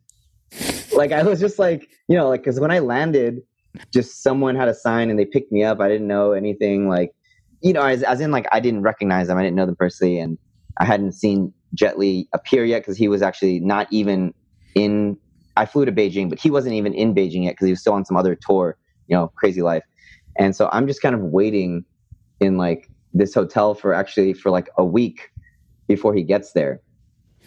like 0.93 1.13
I 1.13 1.23
was 1.23 1.41
just 1.41 1.59
like, 1.59 1.89
you 2.09 2.17
know, 2.17 2.29
like 2.29 2.43
because 2.43 2.61
when 2.61 2.71
I 2.71 2.79
landed, 2.79 3.43
just 3.93 4.23
someone 4.23 4.55
had 4.55 4.69
a 4.69 4.75
sign 4.75 5.11
and 5.11 5.19
they 5.19 5.25
picked 5.25 5.53
me 5.53 5.65
up. 5.65 5.81
I 5.81 5.89
didn't 5.89 6.07
know 6.07 6.33
anything. 6.33 6.89
Like 6.89 7.13
you 7.65 7.73
know, 7.73 7.83
as, 7.83 8.03
as 8.03 8.21
in 8.21 8.31
like 8.31 8.47
I 8.53 8.61
didn't 8.61 8.83
recognize 8.83 9.29
them. 9.29 9.39
I 9.39 9.43
didn't 9.43 9.57
know 9.57 9.67
them 9.67 9.77
personally, 9.77 10.19
and 10.19 10.39
I 10.79 10.85
hadn't 10.85 11.13
seen 11.13 11.53
Jet 11.73 11.99
Li 11.99 12.29
appear 12.35 12.65
yet 12.65 12.81
because 12.81 12.97
he 12.97 13.09
was 13.09 13.23
actually 13.23 13.59
not 13.61 13.89
even 13.91 14.35
in. 14.75 15.17
I 15.57 15.67
flew 15.67 15.85
to 15.85 15.93
Beijing, 15.93 16.29
but 16.29 16.41
he 16.41 16.51
wasn't 16.51 16.75
even 16.75 16.95
in 16.95 17.15
Beijing 17.15 17.45
yet 17.45 17.53
because 17.53 17.67
he 17.67 17.73
was 17.73 17.81
still 17.81 17.93
on 17.93 18.05
some 18.05 18.17
other 18.17 18.35
tour. 18.35 18.77
You 19.07 19.17
know, 19.17 19.29
crazy 19.37 19.63
life. 19.63 19.85
And 20.39 20.57
so 20.57 20.69
I'm 20.73 20.87
just 20.87 21.03
kind 21.03 21.15
of 21.15 21.21
waiting 21.21 21.85
in 22.41 22.57
like 22.57 22.91
this 23.13 23.35
hotel 23.35 23.75
for 23.75 23.93
actually 23.93 24.33
for 24.33 24.51
like 24.51 24.69
a 24.79 24.85
week 24.85 25.31
before 25.87 26.15
he 26.15 26.23
gets 26.23 26.53
there. 26.53 26.81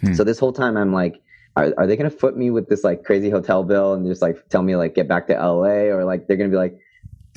Hmm. 0.01 0.13
So 0.13 0.23
this 0.23 0.37
whole 0.39 0.53
time 0.53 0.77
I'm 0.77 0.93
like, 0.93 1.21
are, 1.55 1.73
are 1.77 1.87
they 1.87 1.95
going 1.97 2.09
to 2.09 2.15
foot 2.15 2.37
me 2.37 2.51
with 2.51 2.69
this 2.69 2.83
like 2.83 3.03
crazy 3.03 3.31
hotel 3.31 3.63
bill 3.63 3.93
and 3.93 4.05
just 4.05 4.21
like 4.21 4.47
tell 4.49 4.61
me 4.61 4.75
like 4.75 4.93
get 4.93 5.07
back 5.07 5.25
to 5.27 5.33
LA 5.33 5.89
or 5.89 6.05
like 6.05 6.27
they're 6.27 6.37
going 6.37 6.49
to 6.49 6.53
be 6.53 6.59
like, 6.59 6.77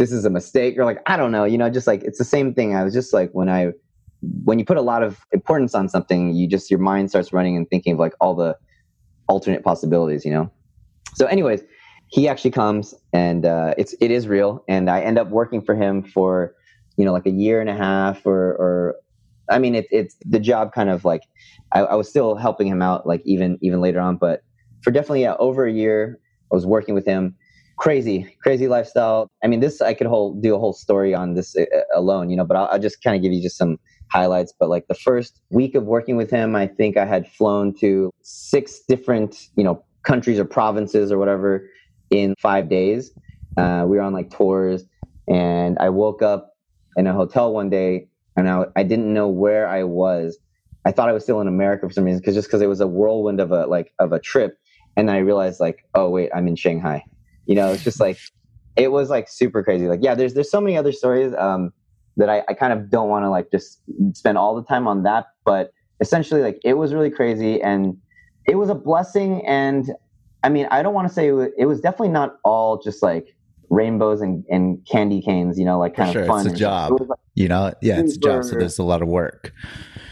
this 0.00 0.12
is 0.12 0.24
a 0.24 0.30
mistake 0.30 0.78
or 0.78 0.84
like 0.86 0.98
i 1.04 1.14
don't 1.14 1.30
know 1.30 1.44
you 1.44 1.58
know 1.58 1.68
just 1.68 1.86
like 1.86 2.02
it's 2.04 2.16
the 2.16 2.24
same 2.24 2.54
thing 2.54 2.74
i 2.74 2.82
was 2.82 2.94
just 2.94 3.12
like 3.12 3.30
when 3.32 3.50
i 3.50 3.70
when 4.44 4.58
you 4.58 4.64
put 4.64 4.78
a 4.78 4.82
lot 4.82 5.02
of 5.02 5.20
importance 5.32 5.74
on 5.74 5.90
something 5.90 6.34
you 6.34 6.48
just 6.48 6.70
your 6.70 6.80
mind 6.80 7.10
starts 7.10 7.34
running 7.34 7.54
and 7.54 7.68
thinking 7.68 7.92
of 7.92 7.98
like 7.98 8.14
all 8.18 8.34
the 8.34 8.56
alternate 9.28 9.62
possibilities 9.62 10.24
you 10.24 10.32
know 10.32 10.50
so 11.14 11.26
anyways 11.26 11.62
he 12.08 12.28
actually 12.28 12.50
comes 12.50 12.94
and 13.12 13.46
uh, 13.46 13.74
it's 13.78 13.94
it 14.00 14.10
is 14.10 14.26
real 14.26 14.64
and 14.68 14.90
i 14.90 15.00
end 15.00 15.18
up 15.18 15.28
working 15.28 15.62
for 15.62 15.74
him 15.74 16.02
for 16.02 16.54
you 16.96 17.04
know 17.04 17.12
like 17.12 17.26
a 17.26 17.30
year 17.30 17.60
and 17.60 17.70
a 17.70 17.74
half 17.76 18.24
or 18.26 18.52
or 18.54 18.96
i 19.50 19.58
mean 19.58 19.74
it, 19.74 19.86
it's 19.90 20.16
the 20.24 20.40
job 20.40 20.72
kind 20.72 20.90
of 20.90 21.04
like 21.04 21.22
I, 21.72 21.80
I 21.80 21.94
was 21.94 22.08
still 22.08 22.34
helping 22.34 22.66
him 22.66 22.82
out 22.82 23.06
like 23.06 23.22
even 23.24 23.58
even 23.62 23.80
later 23.80 24.00
on 24.00 24.16
but 24.16 24.42
for 24.82 24.90
definitely 24.90 25.22
yeah 25.22 25.36
over 25.38 25.66
a 25.66 25.72
year 25.72 26.18
i 26.50 26.54
was 26.54 26.66
working 26.66 26.94
with 26.94 27.06
him 27.06 27.36
crazy, 27.80 28.36
crazy 28.42 28.68
lifestyle. 28.68 29.30
I 29.42 29.46
mean, 29.46 29.60
this 29.60 29.80
I 29.80 29.94
could 29.94 30.06
whole 30.06 30.34
do 30.34 30.54
a 30.54 30.58
whole 30.58 30.74
story 30.74 31.14
on 31.14 31.34
this 31.34 31.56
uh, 31.56 31.64
alone, 31.94 32.28
you 32.28 32.36
know. 32.36 32.44
But 32.44 32.58
I'll, 32.58 32.68
I'll 32.72 32.78
just 32.78 33.02
kind 33.02 33.16
of 33.16 33.22
give 33.22 33.32
you 33.32 33.42
just 33.42 33.56
some 33.56 33.78
highlights. 34.12 34.52
But 34.56 34.68
like 34.68 34.86
the 34.88 34.94
first 34.94 35.40
week 35.50 35.74
of 35.74 35.84
working 35.84 36.16
with 36.16 36.30
him, 36.30 36.54
I 36.54 36.66
think 36.66 36.96
I 36.98 37.06
had 37.06 37.26
flown 37.26 37.74
to 37.80 38.10
six 38.22 38.80
different, 38.86 39.48
you 39.56 39.64
know, 39.64 39.82
countries 40.02 40.38
or 40.38 40.44
provinces 40.44 41.12
or 41.12 41.18
whatever 41.18 41.68
in 42.10 42.34
five 42.38 42.68
days. 42.68 43.12
Uh, 43.56 43.84
we 43.86 43.96
were 43.96 44.02
on 44.02 44.12
like 44.12 44.30
tours, 44.30 44.84
and 45.28 45.78
I 45.78 45.88
woke 45.88 46.22
up 46.22 46.56
in 46.96 47.06
a 47.06 47.12
hotel 47.12 47.52
one 47.52 47.70
day, 47.70 48.08
and 48.36 48.48
I, 48.48 48.64
I 48.76 48.82
didn't 48.82 49.12
know 49.12 49.28
where 49.28 49.68
I 49.68 49.84
was. 49.84 50.38
I 50.86 50.92
thought 50.92 51.08
I 51.08 51.12
was 51.12 51.24
still 51.24 51.40
in 51.40 51.48
America 51.48 51.86
for 51.86 51.92
some 51.92 52.04
reason, 52.04 52.20
because 52.20 52.34
just 52.34 52.48
because 52.48 52.62
it 52.62 52.68
was 52.68 52.80
a 52.80 52.86
whirlwind 52.86 53.40
of 53.40 53.52
a 53.52 53.66
like 53.66 53.92
of 53.98 54.12
a 54.12 54.18
trip, 54.18 54.58
and 54.96 55.10
I 55.10 55.18
realized 55.18 55.60
like, 55.60 55.84
oh 55.94 56.08
wait, 56.08 56.30
I'm 56.34 56.48
in 56.48 56.56
Shanghai 56.56 57.04
you 57.50 57.56
know, 57.56 57.72
it's 57.72 57.82
just 57.82 57.98
like 57.98 58.16
it 58.76 58.92
was 58.92 59.10
like 59.10 59.28
super 59.28 59.64
crazy. 59.64 59.88
Like, 59.88 59.98
yeah, 60.04 60.14
there's 60.14 60.34
there's 60.34 60.48
so 60.48 60.60
many 60.60 60.76
other 60.76 60.92
stories 60.92 61.34
um, 61.36 61.72
that 62.16 62.30
I, 62.30 62.44
I 62.48 62.54
kind 62.54 62.72
of 62.72 62.90
don't 62.90 63.08
want 63.08 63.24
to 63.24 63.28
like 63.28 63.50
just 63.50 63.82
spend 64.12 64.38
all 64.38 64.54
the 64.54 64.62
time 64.62 64.86
on 64.86 65.02
that. 65.02 65.26
But 65.44 65.72
essentially, 66.00 66.42
like 66.42 66.60
it 66.64 66.74
was 66.74 66.94
really 66.94 67.10
crazy 67.10 67.60
and 67.60 67.96
it 68.46 68.56
was 68.56 68.68
a 68.68 68.74
blessing. 68.74 69.44
And 69.46 69.90
I 70.42 70.48
mean, 70.48 70.66
I 70.70 70.82
don't 70.82 70.94
want 70.94 71.08
to 71.08 71.14
say 71.14 71.28
it 71.28 71.32
was, 71.32 71.48
it 71.56 71.66
was, 71.66 71.80
definitely 71.80 72.08
not 72.08 72.36
all 72.44 72.80
just 72.80 73.02
like 73.02 73.34
rainbows 73.68 74.20
and, 74.20 74.44
and 74.50 74.84
candy 74.90 75.22
canes, 75.22 75.58
you 75.58 75.64
know, 75.64 75.78
like 75.78 75.94
kind 75.94 76.12
sure, 76.12 76.22
of 76.22 76.28
fun. 76.28 76.46
It's 76.46 76.54
a 76.54 76.58
job, 76.58 76.92
it 77.00 77.08
like 77.08 77.18
you 77.34 77.48
know, 77.48 77.72
yeah, 77.82 77.96
super, 77.96 78.06
it's 78.06 78.16
a 78.16 78.20
job. 78.20 78.44
So 78.44 78.50
there's 78.56 78.78
a 78.78 78.82
lot 78.82 79.02
of 79.02 79.08
work. 79.08 79.52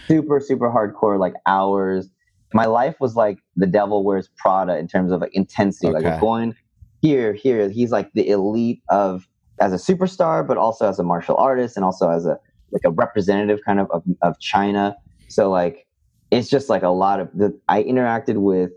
Super, 0.07 0.41
super 0.41 0.71
hardcore, 0.71 1.19
like 1.19 1.35
hours. 1.47 2.09
My 2.55 2.67
life 2.67 2.97
was 3.01 3.15
like 3.15 3.39
the 3.57 3.67
devil 3.67 4.05
wears 4.05 4.29
Prada 4.37 4.79
in 4.79 4.89
terms 4.89 5.13
of 5.13 5.21
like 5.21 5.35
intensity. 5.35 5.89
Okay. 5.89 6.11
Like 6.11 6.21
going 6.21 6.55
here, 7.03 7.35
here, 7.35 7.69
he's 7.69 7.91
like 7.91 8.13
the 8.15 8.29
elite 8.29 8.81
of 8.89 9.29
as 9.61 9.73
a 9.73 9.77
superstar, 9.77 10.47
but 10.47 10.57
also 10.57 10.89
as 10.89 10.99
a 10.99 11.03
martial 11.03 11.37
artist 11.37 11.77
and 11.77 11.85
also 11.85 12.11
as 12.11 12.27
a 12.27 12.39
like 12.71 12.83
a 12.85 12.91
representative 12.91 13.61
kind 13.67 13.81
of 13.81 13.91
of, 13.91 14.03
of 14.23 14.39
China. 14.41 14.97
So 15.29 15.51
like 15.51 15.87
it's 16.31 16.49
just 16.49 16.69
like 16.69 16.83
a 16.83 16.89
lot 16.89 17.21
of 17.21 17.31
the 17.35 17.59
I 17.69 17.83
interacted 17.83 18.37
with 18.37 18.71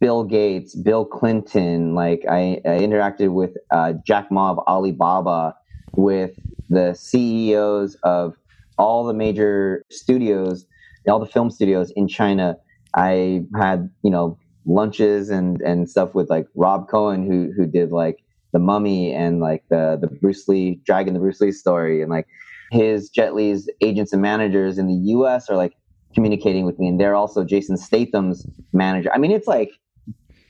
Bill 0.00 0.24
Gates, 0.24 0.74
Bill 0.74 1.04
Clinton, 1.04 1.94
like 1.94 2.24
I, 2.28 2.60
I 2.64 2.78
interacted 2.80 3.32
with 3.32 3.56
uh, 3.70 3.92
Jack 4.06 4.30
Ma 4.30 4.50
of 4.50 4.58
Alibaba, 4.60 5.54
with 5.94 6.32
the 6.68 6.94
CEOs 6.94 7.96
of 8.02 8.34
all 8.78 9.04
the 9.04 9.12
major 9.12 9.84
studios, 9.90 10.64
all 11.06 11.18
the 11.18 11.26
film 11.26 11.50
studios 11.50 11.92
in 11.96 12.08
China. 12.08 12.56
I 12.96 13.42
had, 13.56 13.90
you 14.02 14.10
know, 14.10 14.38
lunches 14.66 15.30
and 15.30 15.60
and 15.62 15.88
stuff 15.88 16.14
with 16.14 16.30
like 16.30 16.46
Rob 16.54 16.88
Cohen 16.88 17.26
who 17.26 17.52
who 17.56 17.66
did 17.66 17.92
like 17.92 18.18
the 18.52 18.58
Mummy 18.58 19.12
and 19.14 19.40
like 19.40 19.64
the 19.70 19.98
the 20.00 20.08
Bruce 20.08 20.48
Lee 20.48 20.80
Dragon 20.84 21.14
the 21.14 21.20
Bruce 21.20 21.40
Lee 21.40 21.52
story 21.52 22.02
and 22.02 22.10
like 22.10 22.26
his 22.70 23.10
Jet 23.10 23.34
Li's 23.34 23.68
agents 23.80 24.12
and 24.12 24.22
managers 24.22 24.78
in 24.78 24.86
the 24.86 24.94
U.S. 24.94 25.50
are 25.50 25.56
like 25.56 25.74
communicating 26.14 26.64
with 26.64 26.78
me 26.78 26.88
and 26.88 27.00
they're 27.00 27.14
also 27.14 27.44
Jason 27.44 27.76
Statham's 27.76 28.46
manager. 28.72 29.10
I 29.12 29.18
mean, 29.18 29.30
it's 29.30 29.46
like 29.46 29.70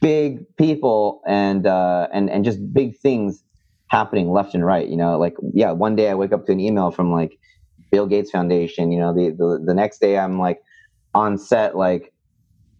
big 0.00 0.44
people 0.56 1.20
and 1.26 1.66
uh, 1.66 2.08
and 2.12 2.30
and 2.30 2.44
just 2.44 2.72
big 2.72 2.96
things 2.98 3.42
happening 3.88 4.30
left 4.30 4.54
and 4.54 4.64
right. 4.64 4.88
You 4.88 4.96
know, 4.96 5.18
like 5.18 5.34
yeah, 5.52 5.72
one 5.72 5.96
day 5.96 6.08
I 6.08 6.14
wake 6.14 6.32
up 6.32 6.46
to 6.46 6.52
an 6.52 6.60
email 6.60 6.90
from 6.90 7.12
like 7.12 7.38
Bill 7.90 8.06
Gates 8.06 8.30
Foundation. 8.30 8.92
You 8.92 9.00
know, 9.00 9.14
the 9.14 9.30
the, 9.30 9.62
the 9.64 9.74
next 9.74 10.00
day 10.00 10.18
I'm 10.18 10.38
like 10.38 10.60
on 11.14 11.38
set 11.38 11.76
like 11.76 12.12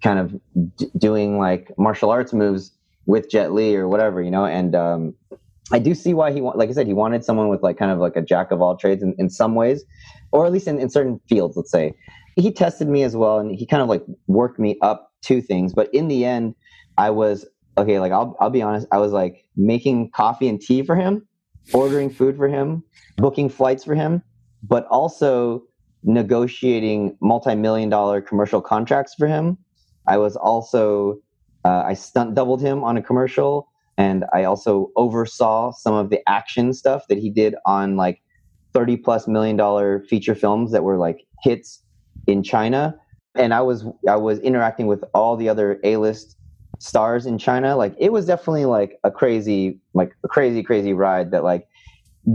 kind 0.02 0.18
of 0.18 0.40
d- 0.76 0.90
doing 0.96 1.38
like 1.38 1.72
martial 1.76 2.10
arts 2.10 2.32
moves 2.32 2.72
with 3.06 3.28
Jet 3.30 3.52
Li 3.52 3.76
or 3.76 3.88
whatever, 3.88 4.22
you 4.22 4.30
know. 4.30 4.46
And 4.46 4.74
um, 4.74 5.14
I 5.72 5.78
do 5.78 5.94
see 5.94 6.14
why 6.14 6.32
he, 6.32 6.40
like 6.40 6.70
I 6.70 6.72
said, 6.72 6.86
he 6.86 6.94
wanted 6.94 7.24
someone 7.24 7.48
with 7.48 7.62
like 7.62 7.76
kind 7.76 7.90
of 7.90 7.98
like 7.98 8.16
a 8.16 8.22
jack 8.22 8.50
of 8.50 8.62
all 8.62 8.76
trades 8.76 9.02
in, 9.02 9.14
in 9.18 9.28
some 9.28 9.54
ways, 9.54 9.84
or 10.32 10.46
at 10.46 10.52
least 10.52 10.68
in, 10.68 10.78
in 10.78 10.88
certain 10.90 11.20
fields. 11.28 11.56
Let's 11.56 11.70
say 11.70 11.94
he 12.36 12.52
tested 12.52 12.88
me 12.88 13.02
as 13.02 13.16
well, 13.16 13.38
and 13.38 13.54
he 13.54 13.66
kind 13.66 13.82
of 13.82 13.88
like 13.88 14.04
worked 14.26 14.58
me 14.58 14.78
up 14.82 15.12
two 15.22 15.40
things. 15.40 15.72
But 15.72 15.92
in 15.94 16.08
the 16.08 16.24
end, 16.24 16.54
I 16.98 17.10
was 17.10 17.46
okay. 17.76 17.98
Like 17.98 18.12
I'll 18.12 18.36
I'll 18.40 18.50
be 18.50 18.62
honest. 18.62 18.86
I 18.92 18.98
was 18.98 19.12
like 19.12 19.44
making 19.56 20.10
coffee 20.10 20.48
and 20.48 20.60
tea 20.60 20.82
for 20.82 20.96
him, 20.96 21.26
ordering 21.72 22.10
food 22.10 22.36
for 22.36 22.48
him, 22.48 22.82
booking 23.16 23.48
flights 23.48 23.84
for 23.84 23.94
him, 23.94 24.22
but 24.62 24.86
also 24.86 25.62
negotiating 26.02 27.16
multi-million 27.20 27.88
dollar 27.90 28.20
commercial 28.20 28.60
contracts 28.60 29.14
for 29.14 29.26
him. 29.26 29.58
I 30.06 30.16
was 30.16 30.36
also 30.36 31.20
uh, 31.64 31.82
I 31.86 31.94
stunt 31.94 32.34
doubled 32.34 32.62
him 32.62 32.82
on 32.82 32.96
a 32.96 33.02
commercial, 33.02 33.68
and 33.98 34.24
I 34.32 34.44
also 34.44 34.90
oversaw 34.96 35.72
some 35.72 35.94
of 35.94 36.10
the 36.10 36.20
action 36.28 36.72
stuff 36.72 37.06
that 37.08 37.18
he 37.18 37.30
did 37.30 37.54
on 37.66 37.96
like 37.96 38.22
thirty 38.72 38.96
plus 38.96 39.28
million 39.28 39.56
dollar 39.56 40.04
feature 40.08 40.34
films 40.34 40.72
that 40.72 40.84
were 40.84 40.96
like 40.96 41.26
hits 41.42 41.82
in 42.30 42.42
China. 42.42 42.96
And 43.34 43.54
I 43.54 43.60
was 43.60 43.84
I 44.08 44.16
was 44.16 44.38
interacting 44.40 44.86
with 44.86 45.04
all 45.14 45.36
the 45.36 45.48
other 45.48 45.80
A 45.84 45.96
list 45.96 46.36
stars 46.78 47.26
in 47.26 47.38
China. 47.38 47.76
Like 47.76 47.94
it 47.98 48.12
was 48.12 48.26
definitely 48.26 48.64
like 48.64 48.98
a 49.04 49.10
crazy 49.10 49.78
like 49.94 50.12
a 50.24 50.28
crazy 50.28 50.62
crazy 50.62 50.92
ride 50.92 51.30
that 51.30 51.44
like 51.44 51.68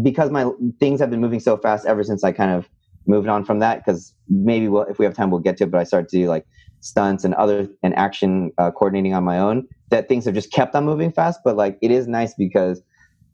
because 0.02 0.32
my 0.32 0.50
things 0.80 1.00
have 1.00 1.10
been 1.10 1.22
moving 1.22 1.40
so 1.40 1.58
fast 1.58 1.86
ever 1.86 2.04
since 2.04 2.24
I 2.24 2.32
kind 2.32 2.52
of 2.52 2.70
moved 3.08 3.28
on 3.28 3.46
from 3.46 3.60
that 3.60 3.84
because 3.84 4.14
maybe 4.30 4.68
we'll, 4.68 4.84
if 4.84 5.00
we 5.00 5.06
have 5.06 5.14
time 5.14 5.30
we'll 5.30 5.40
get 5.40 5.58
to 5.58 5.64
it 5.66 5.72
but 5.72 5.80
i 5.80 5.84
started 5.84 6.10
to 6.10 6.18
do 6.18 6.28
like 6.28 6.46
stunts 6.80 7.24
and 7.24 7.34
other 7.36 7.68
and 7.84 7.96
action 7.96 8.52
uh, 8.58 8.72
coordinating 8.72 9.14
on 9.14 9.24
my 9.24 9.40
own 9.40 9.68
that 9.90 10.08
things 10.08 10.26
have 10.26 10.34
just 10.34 10.52
kept 10.52 10.76
on 10.76 10.86
moving 10.86 11.12
fast 11.12 11.40
but 11.44 11.56
like 11.56 11.78
it 11.82 11.92
is 11.92 12.08
nice 12.08 12.34
because 12.34 12.82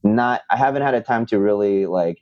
not 0.03 0.41
i 0.51 0.57
haven't 0.57 0.82
had 0.82 0.93
a 0.93 1.01
time 1.01 1.26
to 1.26 1.39
really 1.39 1.86
like 1.86 2.20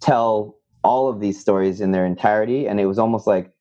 tell 0.00 0.56
all 0.84 1.08
of 1.08 1.20
these 1.20 1.38
stories 1.38 1.80
in 1.80 1.92
their 1.92 2.04
entirety 2.04 2.66
and 2.66 2.80
it 2.80 2.86
was 2.86 2.98
almost 2.98 3.26
like 3.26 3.51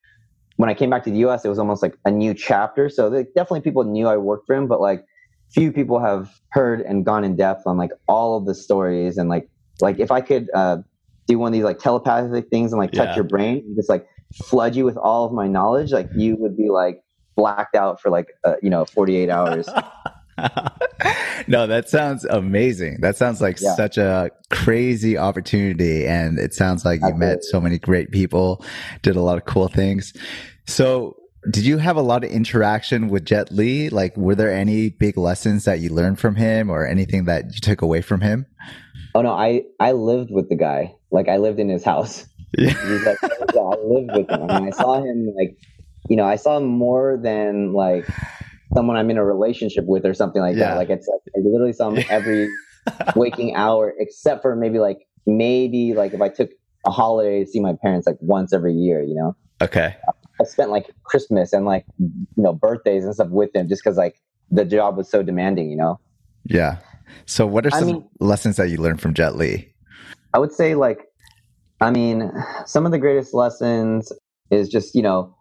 when 0.62 0.70
i 0.70 0.74
came 0.74 0.90
back 0.90 1.04
to 1.04 1.12
the 1.12 1.20
us 1.20 1.44
it 1.44 1.50
was 1.50 1.60
almost 1.60 1.82
like 1.82 1.98
a 2.06 2.12
new 2.12 2.34
chapter 2.34 2.90
so 2.90 3.10
definitely 3.36 3.62
people 3.62 3.84
knew 3.84 4.08
i 4.08 4.18
worked 4.18 4.46
for 4.48 4.56
him 4.56 4.68
but 4.68 4.80
like 4.80 5.04
few 5.52 5.72
people 5.72 6.00
have 6.00 6.30
heard 6.50 6.82
and 6.82 7.06
gone 7.06 7.24
in 7.24 7.36
depth 7.36 7.64
on 7.66 7.78
like 7.78 7.92
all 8.08 8.38
of 8.38 8.46
the 8.46 8.56
stories 8.56 9.18
and 9.18 9.28
like 9.30 9.50
like 9.82 10.00
if 10.00 10.12
i 10.12 10.22
could 10.22 10.50
uh, 10.54 10.78
do 11.28 11.40
one 11.40 11.50
of 11.50 11.54
these 11.54 11.64
like 11.64 11.80
telepathic 11.80 12.50
things 12.50 12.72
and 12.72 12.80
like 12.80 12.92
touch 12.92 13.10
yeah. 13.10 13.16
your 13.16 13.24
brain 13.24 13.64
and 13.66 13.76
just 13.76 13.90
like 13.90 14.08
flood 14.34 14.76
you 14.76 14.86
with 14.86 14.98
all 14.98 15.26
of 15.26 15.34
my 15.34 15.48
knowledge, 15.48 15.92
like 15.92 16.10
you 16.16 16.36
would 16.38 16.58
be 16.58 16.70
like 16.70 17.04
blacked 17.36 17.76
out 17.76 18.02
for 18.02 18.10
like 18.10 18.28
uh, 18.44 18.56
you 18.62 18.70
know 18.70 18.86
48 18.86 19.30
hours. 19.30 19.70
no, 21.48 21.68
that 21.68 21.88
sounds 21.88 22.26
amazing. 22.26 22.98
That 23.02 23.16
sounds 23.16 23.42
like 23.42 23.60
yeah. 23.62 23.76
such 23.76 23.98
a 23.98 24.32
crazy 24.50 25.18
opportunity. 25.18 26.08
And 26.08 26.40
it 26.40 26.54
sounds 26.54 26.84
like 26.84 27.02
you 27.02 27.08
Absolutely. 27.08 27.28
met 27.28 27.44
so 27.44 27.62
many 27.62 27.78
great 27.78 28.12
people, 28.12 28.64
did 29.04 29.16
a 29.16 29.22
lot 29.22 29.38
of 29.38 29.46
cool 29.46 29.68
things. 29.68 30.14
So, 30.68 31.18
did 31.50 31.66
you 31.66 31.78
have 31.78 31.98
a 31.98 32.02
lot 32.02 32.24
of 32.24 32.30
interaction 32.30 33.10
with 33.10 33.26
Jet 33.26 33.52
Li? 33.52 33.90
Like, 33.90 34.16
were 34.16 34.36
there 34.36 34.54
any 34.54 34.90
big 34.90 35.18
lessons 35.18 35.66
that 35.66 35.80
you 35.80 35.90
learned 35.90 36.20
from 36.20 36.36
him 36.36 36.70
or 36.70 36.86
anything 36.86 37.26
that 37.26 37.46
you 37.46 37.60
took 37.62 37.82
away 37.82 38.02
from 38.02 38.22
him? 38.22 38.46
Oh, 39.16 39.22
no, 39.22 39.32
I, 39.32 39.64
I 39.80 39.94
lived 39.94 40.30
with 40.32 40.50
the 40.50 40.56
guy. 40.56 40.96
Like 41.12 41.28
I 41.28 41.38
lived 41.38 41.60
in 41.60 41.70
his 41.70 41.84
house. 41.84 42.26
Yeah. 42.58 42.74
Like, 43.06 43.18
yeah, 43.56 43.62
I 43.62 43.78
lived 43.82 44.10
with 44.14 44.30
him. 44.30 44.52
I 44.52 44.60
mean, 44.60 44.68
I 44.68 44.72
saw 44.72 45.02
him 45.02 45.34
like, 45.38 45.56
you 46.10 46.18
know, 46.18 46.26
I 46.26 46.36
saw 46.36 46.58
him 46.58 46.66
more 46.66 47.18
than 47.24 47.72
like 47.72 48.06
someone 48.74 48.98
I'm 48.98 49.10
in 49.10 49.18
a 49.18 49.24
relationship 49.24 49.86
with 49.88 50.06
or 50.06 50.14
something 50.14 50.42
like 50.42 50.58
yeah. 50.58 50.72
that. 50.72 50.76
Like 50.76 50.90
it's, 50.90 51.08
like, 51.08 51.22
I 51.34 51.40
literally 51.48 51.72
saw 51.72 51.92
him 51.92 52.04
every 52.10 52.50
waking 53.16 53.56
hour, 53.56 53.94
except 53.98 54.42
for 54.42 54.54
maybe 54.58 54.80
like 54.80 55.08
maybe 55.26 55.94
like 55.94 56.14
if 56.14 56.20
I 56.20 56.28
took 56.28 56.50
a 56.86 56.92
holiday 56.92 57.46
to 57.46 57.50
see 57.50 57.62
my 57.62 57.74
parents 57.82 58.06
like 58.06 58.18
once 58.20 58.52
every 58.52 58.74
year, 58.74 59.02
you 59.02 59.16
know. 59.16 59.34
Okay. 59.62 59.96
I 60.42 60.44
spent 60.46 60.72
like 60.72 60.90
Christmas 61.04 61.54
and 61.54 61.66
like 61.66 61.86
you 62.00 62.10
know 62.38 62.54
birthdays 62.54 63.06
and 63.06 63.14
stuff 63.14 63.30
with 63.30 63.56
him 63.56 63.68
just 63.70 63.84
because 63.84 63.98
like 63.98 64.20
the 64.50 64.66
job 64.66 64.98
was 64.98 65.10
so 65.10 65.24
demanding, 65.24 65.70
you 65.70 65.78
know. 65.78 66.00
Yeah. 66.46 66.78
So, 67.26 67.46
what 67.46 67.66
are 67.66 67.72
some 67.72 67.84
I 67.84 67.86
mean, 67.86 68.10
lessons 68.20 68.58
that 68.58 68.70
you 68.70 68.78
learned 68.78 69.02
from 69.02 69.14
Jet 69.14 69.36
Li? 69.36 69.74
I 70.34 70.40
would 70.40 70.52
say 70.52 70.76
like, 70.76 71.08
I 71.80 71.92
mean, 71.92 72.32
some 72.66 72.86
of 72.86 72.92
the 72.92 73.00
greatest 73.00 73.34
lessons 73.34 74.12
is 74.50 74.70
just 74.70 74.96
you 74.96 75.02
know, 75.02 75.36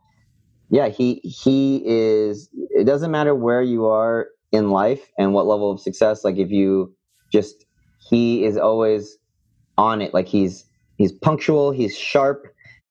yeah, 0.70 0.88
he 0.88 1.14
he 1.24 1.82
is. 1.84 2.48
It 2.70 2.84
doesn't 2.84 3.10
matter 3.10 3.34
where 3.34 3.62
you 3.62 3.86
are 3.86 4.28
in 4.52 4.70
life 4.70 5.10
and 5.18 5.32
what 5.32 5.46
level 5.46 5.70
of 5.70 5.80
success. 5.80 6.24
Like 6.24 6.36
if 6.36 6.50
you 6.50 6.94
just 7.32 7.64
he 8.08 8.44
is 8.44 8.56
always 8.56 9.16
on 9.78 10.02
it. 10.02 10.14
Like 10.14 10.28
he's 10.28 10.64
he's 10.98 11.12
punctual. 11.12 11.72
He's 11.72 11.96
sharp. 11.96 12.46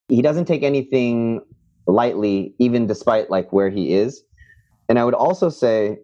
He 0.07 0.21
doesn't 0.21 0.45
take 0.45 0.63
anything 0.63 1.41
lightly, 1.87 2.53
even 2.59 2.87
despite 2.87 3.29
like 3.29 3.51
where 3.51 3.69
he 3.69 3.93
is. 3.93 4.23
And 4.87 4.97
I 4.99 5.05
would 5.05 5.13
also 5.13 5.49
say 5.49 5.99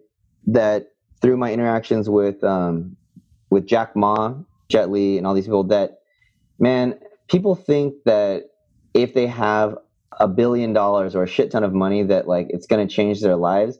that 0.46 0.88
through 1.20 1.36
my 1.36 1.52
interactions 1.52 2.08
with 2.08 2.42
um, 2.44 2.96
with 3.50 3.66
Jack 3.66 3.96
Ma 3.96 4.34
Jet 4.68 4.90
Li 4.90 5.18
and 5.18 5.26
all 5.26 5.34
these 5.34 5.44
people 5.44 5.64
that, 5.64 5.98
man, 6.58 6.98
people 7.28 7.54
think 7.54 7.94
that 8.04 8.44
if 8.94 9.14
they 9.14 9.26
have 9.26 9.76
a 10.18 10.28
billion 10.28 10.72
dollars 10.72 11.14
or 11.14 11.22
a 11.22 11.26
shit 11.26 11.50
ton 11.50 11.64
of 11.64 11.72
money 11.72 12.02
that 12.02 12.26
like 12.26 12.46
it's 12.50 12.66
going 12.66 12.86
to 12.86 12.92
change 12.92 13.20
their 13.20 13.36
lives. 13.36 13.78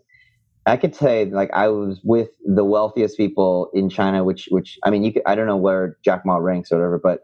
I 0.67 0.77
could 0.77 0.95
say 0.95 1.25
like 1.27 1.51
I 1.53 1.69
was 1.69 2.01
with 2.03 2.31
the 2.45 2.65
wealthiest 2.65 3.17
people 3.17 3.71
in 3.73 3.89
China, 3.89 4.25
which 4.25 4.49
which 4.51 4.79
I 4.85 4.91
mean 4.91 5.05
you 5.05 5.13
could, 5.13 5.23
I 5.25 5.35
don't 5.35 5.47
know 5.47 5.57
where 5.57 5.97
Jack 6.05 6.27
Ma 6.27 6.37
ranks 6.37 6.73
or 6.73 6.77
whatever, 6.77 6.99
but 6.99 7.21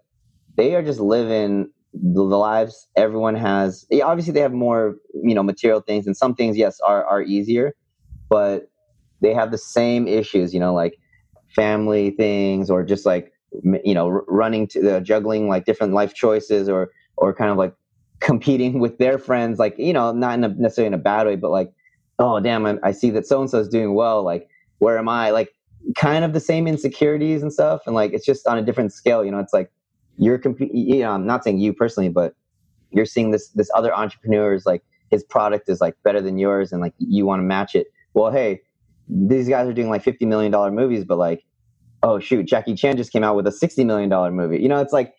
they 0.56 0.74
are 0.74 0.82
just 0.82 1.00
living 1.00 1.70
the 1.94 2.22
lives 2.22 2.88
everyone 2.96 3.34
has. 3.34 3.86
Obviously, 4.02 4.32
they 4.32 4.40
have 4.40 4.52
more 4.52 4.96
you 5.14 5.34
know 5.34 5.42
material 5.42 5.80
things, 5.80 6.06
and 6.06 6.16
some 6.16 6.34
things 6.34 6.56
yes 6.56 6.80
are 6.80 7.04
are 7.04 7.22
easier, 7.22 7.74
but 8.28 8.70
they 9.20 9.34
have 9.34 9.50
the 9.50 9.58
same 9.58 10.08
issues. 10.08 10.52
You 10.54 10.60
know, 10.60 10.74
like 10.74 10.98
family 11.54 12.10
things 12.10 12.70
or 12.70 12.84
just 12.84 13.04
like 13.04 13.32
you 13.84 13.94
know 13.94 14.08
running 14.28 14.66
to 14.66 14.80
the 14.80 15.00
juggling 15.00 15.48
like 15.48 15.64
different 15.64 15.92
life 15.92 16.14
choices 16.14 16.68
or 16.68 16.90
or 17.16 17.34
kind 17.34 17.50
of 17.50 17.56
like 17.56 17.74
competing 18.20 18.78
with 18.78 18.98
their 18.98 19.18
friends 19.18 19.58
like 19.58 19.74
you 19.78 19.92
know 19.92 20.12
not 20.12 20.34
in 20.34 20.44
a, 20.44 20.48
necessarily 20.48 20.86
in 20.86 20.94
a 20.94 20.98
bad 20.98 21.26
way 21.26 21.34
but 21.34 21.50
like 21.50 21.72
oh 22.20 22.38
damn 22.38 22.64
I, 22.64 22.78
I 22.84 22.92
see 22.92 23.10
that 23.10 23.26
so 23.26 23.40
and 23.40 23.50
so 23.50 23.58
is 23.58 23.68
doing 23.68 23.94
well 23.94 24.22
like 24.22 24.48
where 24.78 24.96
am 24.96 25.08
i 25.08 25.30
like 25.30 25.50
kind 25.96 26.24
of 26.24 26.32
the 26.32 26.38
same 26.38 26.68
insecurities 26.68 27.42
and 27.42 27.52
stuff 27.52 27.82
and 27.84 27.96
like 27.96 28.12
it's 28.12 28.24
just 28.24 28.46
on 28.46 28.56
a 28.58 28.62
different 28.62 28.92
scale 28.92 29.24
you 29.24 29.32
know 29.32 29.40
it's 29.40 29.52
like 29.52 29.72
you're 30.18 30.38
competing 30.38 30.76
you 30.76 31.00
know 31.00 31.12
i'm 31.12 31.26
not 31.26 31.44
saying 31.44 31.58
you 31.58 31.72
personally 31.72 32.08
but 32.08 32.34
you're 32.90 33.06
seeing 33.06 33.30
this 33.30 33.48
this 33.50 33.70
other 33.74 33.94
entrepreneurs 33.94 34.66
like 34.66 34.82
his 35.10 35.24
product 35.24 35.68
is 35.68 35.80
like 35.80 35.94
better 36.04 36.20
than 36.20 36.38
yours 36.38 36.72
and 36.72 36.80
like 36.80 36.94
you 36.98 37.26
want 37.26 37.40
to 37.40 37.44
match 37.44 37.74
it 37.74 37.86
well 38.14 38.30
hey 38.30 38.60
these 39.08 39.48
guys 39.48 39.68
are 39.68 39.72
doing 39.72 39.88
like 39.88 40.02
50 40.02 40.26
million 40.26 40.52
dollar 40.52 40.70
movies 40.70 41.04
but 41.04 41.18
like 41.18 41.44
oh 42.02 42.18
shoot, 42.18 42.46
Jackie 42.46 42.74
Chan 42.74 42.96
just 42.96 43.12
came 43.12 43.24
out 43.24 43.36
with 43.36 43.46
a 43.46 43.52
sixty 43.52 43.84
million 43.84 44.08
dollar 44.08 44.30
movie. 44.30 44.60
You 44.60 44.68
know, 44.68 44.80
it's 44.80 44.92
like 44.92 45.14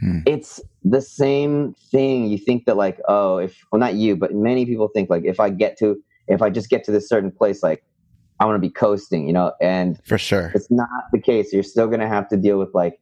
hmm. 0.00 0.20
it's 0.26 0.60
the 0.84 1.00
same 1.00 1.74
thing. 1.90 2.26
You 2.26 2.38
think 2.38 2.66
that 2.66 2.76
like, 2.76 3.00
oh, 3.08 3.38
if 3.38 3.64
well, 3.72 3.80
not 3.80 3.94
you, 3.94 4.16
but 4.16 4.34
many 4.34 4.66
people 4.66 4.88
think 4.88 5.10
like, 5.10 5.24
if 5.24 5.40
I 5.40 5.50
get 5.50 5.78
to, 5.78 5.96
if 6.26 6.42
I 6.42 6.50
just 6.50 6.70
get 6.70 6.84
to 6.84 6.92
this 6.92 7.08
certain 7.08 7.30
place, 7.30 7.62
like 7.62 7.84
I 8.40 8.44
want 8.44 8.56
to 8.56 8.60
be 8.60 8.70
coasting, 8.70 9.26
you 9.26 9.32
know, 9.32 9.52
and 9.60 10.02
for 10.04 10.18
sure, 10.18 10.52
it's 10.54 10.70
not 10.70 10.88
the 11.12 11.20
case. 11.20 11.52
You're 11.52 11.62
still 11.62 11.86
going 11.86 12.00
to 12.00 12.08
have 12.08 12.28
to 12.28 12.36
deal 12.36 12.58
with 12.58 12.74
like 12.74 13.00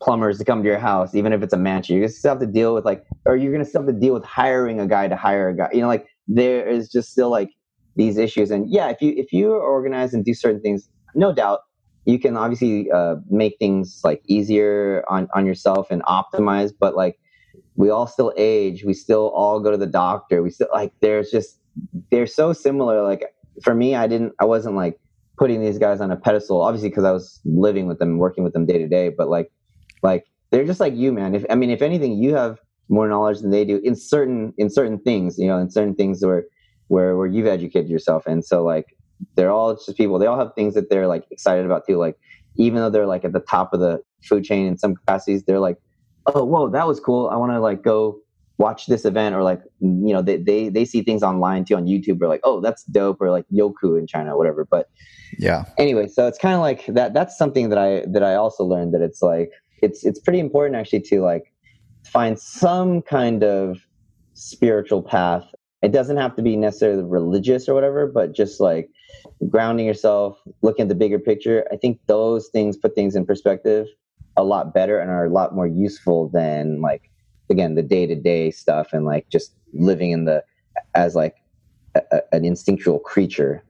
plumbers 0.00 0.38
to 0.38 0.44
come 0.44 0.62
to 0.62 0.68
your 0.68 0.78
house, 0.78 1.14
even 1.14 1.32
if 1.32 1.42
it's 1.42 1.54
a 1.54 1.58
mansion. 1.58 1.96
You're 1.96 2.04
gonna 2.04 2.12
still 2.12 2.32
have 2.32 2.40
to 2.40 2.46
deal 2.46 2.74
with 2.74 2.84
like, 2.84 3.04
or 3.24 3.36
you're 3.36 3.56
to 3.56 3.64
still 3.64 3.82
have 3.82 3.94
to 3.94 3.98
deal 3.98 4.14
with 4.14 4.24
hiring 4.24 4.80
a 4.80 4.86
guy 4.86 5.08
to 5.08 5.16
hire 5.16 5.48
a 5.48 5.56
guy. 5.56 5.68
You 5.72 5.80
know, 5.80 5.88
like 5.88 6.06
there 6.28 6.66
is 6.66 6.90
just 6.90 7.10
still 7.10 7.30
like 7.30 7.50
these 7.96 8.18
issues. 8.18 8.50
And 8.50 8.70
yeah, 8.70 8.88
if 8.88 9.00
you 9.00 9.14
if 9.16 9.32
you 9.32 9.52
are 9.52 9.60
organized 9.60 10.14
and 10.14 10.24
do 10.24 10.34
certain 10.34 10.60
things, 10.60 10.88
no 11.14 11.32
doubt 11.32 11.60
you 12.06 12.20
can 12.20 12.36
obviously 12.36 12.90
uh, 12.90 13.16
make 13.28 13.56
things 13.58 14.00
like 14.04 14.22
easier 14.26 15.04
on, 15.08 15.28
on 15.34 15.44
yourself 15.44 15.90
and 15.90 16.02
optimize 16.04 16.72
but 16.78 16.96
like 16.96 17.18
we 17.74 17.90
all 17.90 18.06
still 18.06 18.32
age 18.36 18.84
we 18.84 18.94
still 18.94 19.28
all 19.34 19.60
go 19.60 19.70
to 19.70 19.76
the 19.76 19.86
doctor 19.86 20.42
we 20.42 20.50
still 20.50 20.68
like 20.72 20.92
there's 21.00 21.30
just 21.30 21.58
they're 22.10 22.26
so 22.26 22.52
similar 22.52 23.02
like 23.02 23.24
for 23.62 23.74
me 23.74 23.94
i 23.94 24.06
didn't 24.06 24.32
i 24.40 24.44
wasn't 24.44 24.74
like 24.74 24.98
putting 25.36 25.60
these 25.60 25.78
guys 25.78 26.00
on 26.00 26.10
a 26.10 26.16
pedestal 26.16 26.62
obviously 26.62 26.88
because 26.88 27.04
i 27.04 27.12
was 27.12 27.40
living 27.44 27.86
with 27.86 27.98
them 27.98 28.18
working 28.18 28.44
with 28.44 28.54
them 28.54 28.64
day 28.64 28.78
to 28.78 28.88
day 28.88 29.10
but 29.10 29.28
like 29.28 29.50
like 30.02 30.26
they're 30.50 30.64
just 30.64 30.80
like 30.80 30.94
you 30.94 31.12
man 31.12 31.34
if 31.34 31.44
i 31.50 31.54
mean 31.54 31.70
if 31.70 31.82
anything 31.82 32.12
you 32.22 32.34
have 32.34 32.58
more 32.88 33.08
knowledge 33.08 33.40
than 33.40 33.50
they 33.50 33.64
do 33.64 33.80
in 33.84 33.96
certain 33.96 34.52
in 34.58 34.70
certain 34.70 34.98
things 34.98 35.38
you 35.38 35.46
know 35.46 35.58
in 35.58 35.70
certain 35.70 35.94
things 35.94 36.24
where 36.24 36.44
where 36.88 37.16
where 37.16 37.26
you've 37.26 37.46
educated 37.46 37.90
yourself 37.90 38.26
and 38.26 38.44
so 38.44 38.62
like 38.62 38.96
they're 39.34 39.50
all 39.50 39.74
just 39.74 39.96
people. 39.96 40.18
They 40.18 40.26
all 40.26 40.38
have 40.38 40.54
things 40.54 40.74
that 40.74 40.90
they're 40.90 41.06
like 41.06 41.24
excited 41.30 41.64
about 41.64 41.86
too. 41.86 41.96
Like 41.96 42.16
even 42.56 42.80
though 42.80 42.90
they're 42.90 43.06
like 43.06 43.24
at 43.24 43.32
the 43.32 43.40
top 43.40 43.72
of 43.72 43.80
the 43.80 44.00
food 44.24 44.44
chain 44.44 44.66
in 44.66 44.78
some 44.78 44.94
capacities, 44.94 45.44
they're 45.44 45.60
like, 45.60 45.78
oh, 46.26 46.44
whoa, 46.44 46.68
that 46.70 46.86
was 46.86 47.00
cool. 47.00 47.28
I 47.28 47.36
want 47.36 47.52
to 47.52 47.60
like 47.60 47.82
go 47.82 48.18
watch 48.58 48.86
this 48.86 49.04
event 49.04 49.34
or 49.34 49.42
like 49.42 49.60
you 49.80 50.14
know 50.14 50.22
they, 50.22 50.38
they 50.38 50.70
they 50.70 50.86
see 50.86 51.02
things 51.02 51.22
online 51.22 51.62
too 51.62 51.76
on 51.76 51.84
youtube 51.84 52.18
or 52.22 52.26
like 52.26 52.40
oh 52.42 52.58
that's 52.58 52.84
dope 52.84 53.20
or 53.20 53.30
like 53.30 53.44
Youku 53.52 53.98
in 53.98 54.06
china 54.06 54.32
or 54.34 54.38
whatever 54.38 54.64
but 54.64 54.88
yeah 55.38 55.66
anyway 55.76 56.08
so 56.08 56.26
it's 56.26 56.38
kind 56.38 56.54
of 56.54 56.62
like 56.62 56.86
that 56.86 57.12
that's 57.12 57.36
something 57.36 57.68
that 57.68 57.76
i 57.76 58.02
that 58.06 58.22
i 58.22 58.34
also 58.34 58.64
learned 58.64 58.94
that 58.94 59.02
it's 59.02 59.20
like 59.20 59.50
it's 59.82 60.04
it's 60.04 60.18
pretty 60.18 60.40
important 60.40 60.76
actually 60.76 61.00
to 61.00 61.20
like 61.20 61.52
find 62.06 62.38
some 62.38 63.02
kind 63.02 63.42
of 63.42 63.78
spiritual 64.34 65.02
path 65.02 65.44
it 65.82 65.92
doesn't 65.92 66.16
have 66.16 66.34
to 66.36 66.42
be 66.42 66.56
necessarily 66.56 67.04
religious 67.04 67.68
or 67.68 67.74
whatever, 67.74 68.06
but 68.06 68.34
just 68.34 68.60
like 68.60 68.88
grounding 69.48 69.86
yourself, 69.86 70.36
looking 70.62 70.84
at 70.84 70.88
the 70.88 70.94
bigger 70.94 71.18
picture. 71.18 71.64
I 71.70 71.76
think 71.76 72.00
those 72.06 72.48
things 72.48 72.76
put 72.76 72.94
things 72.94 73.14
in 73.14 73.26
perspective 73.26 73.86
a 74.36 74.44
lot 74.44 74.74
better 74.74 74.98
and 74.98 75.10
are 75.10 75.26
a 75.26 75.30
lot 75.30 75.54
more 75.54 75.66
useful 75.66 76.28
than 76.28 76.80
like 76.80 77.10
again 77.50 77.74
the 77.74 77.82
day 77.82 78.06
to 78.06 78.14
day 78.14 78.50
stuff 78.50 78.88
and 78.92 79.04
like 79.04 79.28
just 79.30 79.54
living 79.72 80.10
in 80.10 80.24
the 80.24 80.42
as 80.94 81.14
like 81.14 81.36
a, 81.94 82.20
an 82.32 82.44
instinctual 82.44 82.98
creature 82.98 83.62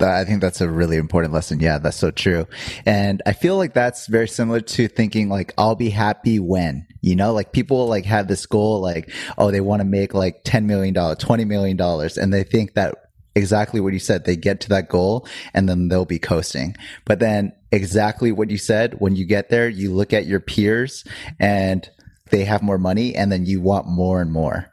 I 0.00 0.24
think 0.24 0.40
that's 0.40 0.60
a 0.60 0.68
really 0.68 0.96
important 0.96 1.32
lesson. 1.32 1.60
Yeah, 1.60 1.78
that's 1.78 1.96
so 1.96 2.10
true. 2.10 2.46
And 2.84 3.22
I 3.24 3.32
feel 3.32 3.56
like 3.56 3.72
that's 3.72 4.08
very 4.08 4.26
similar 4.26 4.60
to 4.60 4.88
thinking 4.88 5.28
like, 5.28 5.54
I'll 5.56 5.76
be 5.76 5.90
happy 5.90 6.40
when, 6.40 6.86
you 7.02 7.14
know, 7.14 7.32
like 7.32 7.52
people 7.52 7.86
like 7.86 8.04
have 8.04 8.26
this 8.26 8.46
goal, 8.46 8.80
like, 8.80 9.12
oh, 9.38 9.50
they 9.50 9.60
want 9.60 9.80
to 9.80 9.84
make 9.84 10.12
like 10.12 10.42
$10 10.44 10.64
million, 10.64 10.92
$20 10.92 11.46
million. 11.46 11.80
And 11.80 12.34
they 12.34 12.42
think 12.42 12.74
that 12.74 12.96
exactly 13.36 13.78
what 13.78 13.92
you 13.92 14.00
said, 14.00 14.24
they 14.24 14.34
get 14.34 14.60
to 14.62 14.68
that 14.70 14.88
goal 14.88 15.26
and 15.54 15.68
then 15.68 15.88
they'll 15.88 16.04
be 16.04 16.18
coasting. 16.18 16.76
But 17.04 17.20
then 17.20 17.52
exactly 17.70 18.32
what 18.32 18.50
you 18.50 18.58
said, 18.58 18.96
when 18.98 19.14
you 19.14 19.24
get 19.24 19.50
there, 19.50 19.68
you 19.68 19.94
look 19.94 20.12
at 20.12 20.26
your 20.26 20.40
peers 20.40 21.04
and 21.38 21.88
they 22.30 22.44
have 22.44 22.62
more 22.62 22.78
money 22.78 23.14
and 23.14 23.30
then 23.30 23.46
you 23.46 23.60
want 23.60 23.86
more 23.86 24.20
and 24.20 24.32
more. 24.32 24.72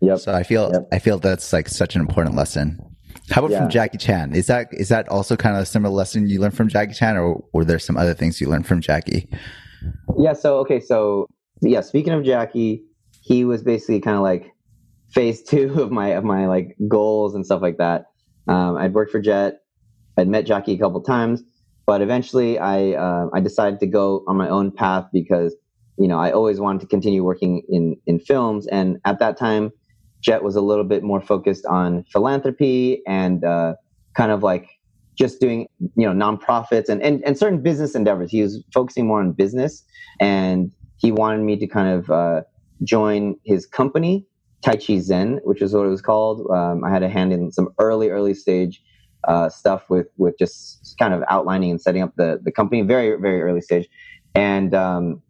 Yep. 0.00 0.18
So 0.18 0.34
I 0.34 0.42
feel, 0.42 0.72
yep. 0.72 0.88
I 0.90 0.98
feel 0.98 1.18
that's 1.18 1.52
like 1.52 1.68
such 1.68 1.94
an 1.94 2.00
important 2.00 2.34
lesson. 2.34 2.80
How 3.30 3.40
about 3.40 3.52
yeah. 3.52 3.60
from 3.60 3.70
Jackie 3.70 3.98
Chan? 3.98 4.34
Is 4.34 4.46
that 4.46 4.68
is 4.72 4.88
that 4.88 5.08
also 5.08 5.36
kind 5.36 5.56
of 5.56 5.62
a 5.62 5.66
similar 5.66 5.94
lesson 5.94 6.28
you 6.28 6.40
learned 6.40 6.56
from 6.56 6.68
Jackie 6.68 6.94
Chan, 6.94 7.16
or 7.16 7.44
were 7.52 7.64
there 7.64 7.78
some 7.78 7.96
other 7.96 8.14
things 8.14 8.40
you 8.40 8.48
learned 8.48 8.66
from 8.66 8.80
Jackie? 8.80 9.28
Yeah. 10.18 10.32
So 10.32 10.58
okay. 10.58 10.80
So 10.80 11.26
yeah. 11.60 11.80
Speaking 11.80 12.12
of 12.12 12.24
Jackie, 12.24 12.84
he 13.22 13.44
was 13.44 13.62
basically 13.62 14.00
kind 14.00 14.16
of 14.16 14.22
like 14.22 14.52
phase 15.10 15.42
two 15.48 15.80
of 15.80 15.90
my 15.90 16.08
of 16.08 16.24
my 16.24 16.46
like 16.46 16.76
goals 16.88 17.34
and 17.34 17.44
stuff 17.44 17.62
like 17.62 17.78
that. 17.78 18.06
Um, 18.48 18.76
I'd 18.76 18.94
worked 18.94 19.12
for 19.12 19.20
Jet. 19.20 19.60
I'd 20.16 20.28
met 20.28 20.44
Jackie 20.44 20.74
a 20.74 20.78
couple 20.78 21.00
times, 21.02 21.42
but 21.86 22.02
eventually 22.02 22.58
I 22.58 22.92
uh, 22.92 23.26
I 23.32 23.40
decided 23.40 23.80
to 23.80 23.86
go 23.86 24.24
on 24.26 24.36
my 24.36 24.48
own 24.48 24.70
path 24.72 25.06
because 25.12 25.54
you 25.98 26.08
know 26.08 26.18
I 26.18 26.32
always 26.32 26.58
wanted 26.58 26.80
to 26.80 26.86
continue 26.86 27.22
working 27.22 27.62
in 27.68 27.96
in 28.06 28.18
films, 28.18 28.66
and 28.66 28.98
at 29.04 29.18
that 29.20 29.38
time 29.38 29.70
Jet 30.20 30.42
was 30.42 30.56
a 30.56 30.60
little 30.60 30.84
bit 30.84 31.02
more 31.02 31.20
focused 31.20 31.66
on 31.66 32.04
philanthropy 32.12 33.02
and 33.06 33.44
uh, 33.44 33.74
kind 34.14 34.32
of 34.32 34.42
like 34.42 34.68
just 35.16 35.40
doing 35.40 35.66
you 35.96 36.10
know 36.10 36.12
nonprofits 36.12 36.88
and, 36.88 37.02
and 37.02 37.22
and 37.24 37.38
certain 37.38 37.62
business 37.62 37.94
endeavors. 37.94 38.30
He 38.30 38.42
was 38.42 38.62
focusing 38.72 39.06
more 39.06 39.20
on 39.20 39.32
business, 39.32 39.84
and 40.20 40.72
he 40.98 41.12
wanted 41.12 41.42
me 41.42 41.56
to 41.58 41.66
kind 41.66 41.88
of 41.88 42.10
uh, 42.10 42.42
join 42.84 43.36
his 43.44 43.66
company, 43.66 44.26
Taiji 44.64 45.00
Zen, 45.00 45.40
which 45.44 45.62
is 45.62 45.74
what 45.74 45.86
it 45.86 45.90
was 45.90 46.02
called. 46.02 46.50
Um, 46.50 46.84
I 46.84 46.90
had 46.90 47.02
a 47.02 47.08
hand 47.08 47.32
in 47.32 47.52
some 47.52 47.68
early 47.78 48.10
early 48.10 48.34
stage 48.34 48.82
uh, 49.28 49.48
stuff 49.48 49.90
with 49.90 50.08
with 50.18 50.36
just 50.38 50.96
kind 50.98 51.14
of 51.14 51.22
outlining 51.28 51.70
and 51.70 51.80
setting 51.80 52.02
up 52.02 52.14
the 52.16 52.40
the 52.42 52.52
company, 52.52 52.82
very 52.82 53.18
very 53.20 53.42
early 53.42 53.60
stage, 53.60 53.88
and 54.34 54.74
um, 54.74 55.22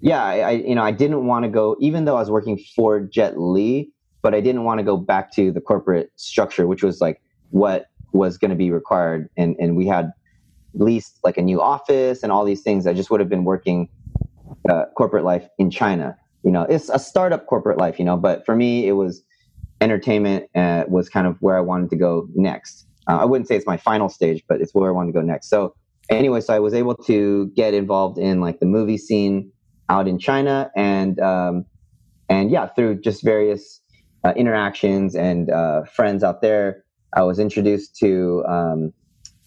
yeah, 0.00 0.24
I, 0.24 0.36
I 0.38 0.50
you 0.52 0.74
know 0.74 0.82
I 0.82 0.92
didn't 0.92 1.26
want 1.26 1.44
to 1.44 1.50
go 1.50 1.76
even 1.80 2.04
though 2.06 2.16
I 2.16 2.20
was 2.20 2.30
working 2.30 2.58
for 2.76 3.00
Jet 3.00 3.40
Li 3.40 3.90
but 4.24 4.34
I 4.34 4.40
didn't 4.40 4.64
want 4.64 4.78
to 4.78 4.84
go 4.84 4.96
back 4.96 5.30
to 5.32 5.52
the 5.52 5.60
corporate 5.60 6.10
structure, 6.16 6.66
which 6.66 6.82
was 6.82 7.02
like 7.02 7.20
what 7.50 7.88
was 8.12 8.38
going 8.38 8.50
to 8.50 8.56
be 8.56 8.70
required. 8.70 9.28
And, 9.36 9.54
and 9.60 9.76
we 9.76 9.86
had 9.86 10.12
leased 10.72 11.18
like 11.24 11.36
a 11.36 11.42
new 11.42 11.60
office 11.60 12.22
and 12.22 12.32
all 12.32 12.42
these 12.42 12.62
things. 12.62 12.86
I 12.86 12.94
just 12.94 13.10
would 13.10 13.20
have 13.20 13.28
been 13.28 13.44
working 13.44 13.86
uh, 14.66 14.86
corporate 14.96 15.24
life 15.24 15.46
in 15.58 15.70
China. 15.70 16.16
You 16.42 16.52
know, 16.52 16.62
it's 16.62 16.88
a 16.88 16.98
startup 16.98 17.46
corporate 17.46 17.76
life, 17.76 17.98
you 17.98 18.04
know, 18.06 18.16
but 18.16 18.46
for 18.46 18.56
me, 18.56 18.88
it 18.88 18.92
was 18.92 19.22
entertainment 19.82 20.46
uh, 20.54 20.84
was 20.88 21.10
kind 21.10 21.26
of 21.26 21.36
where 21.40 21.58
I 21.58 21.60
wanted 21.60 21.90
to 21.90 21.96
go 21.96 22.26
next. 22.34 22.86
Uh, 23.06 23.18
I 23.18 23.26
wouldn't 23.26 23.46
say 23.46 23.56
it's 23.56 23.66
my 23.66 23.76
final 23.76 24.08
stage, 24.08 24.42
but 24.48 24.62
it's 24.62 24.74
where 24.74 24.88
I 24.88 24.92
wanted 24.92 25.12
to 25.12 25.20
go 25.20 25.22
next. 25.22 25.50
So 25.50 25.74
anyway, 26.08 26.40
so 26.40 26.54
I 26.54 26.60
was 26.60 26.72
able 26.72 26.94
to 26.94 27.52
get 27.54 27.74
involved 27.74 28.16
in 28.16 28.40
like 28.40 28.58
the 28.58 28.66
movie 28.66 28.96
scene 28.96 29.52
out 29.90 30.08
in 30.08 30.18
China 30.18 30.70
and, 30.74 31.20
um, 31.20 31.66
and 32.30 32.50
yeah, 32.50 32.68
through 32.68 33.02
just 33.02 33.22
various 33.22 33.82
uh, 34.24 34.32
interactions 34.36 35.14
and 35.14 35.50
uh, 35.50 35.84
friends 35.84 36.24
out 36.24 36.40
there, 36.40 36.84
I 37.12 37.22
was 37.22 37.38
introduced 37.38 37.96
to 37.96 38.44
um, 38.48 38.92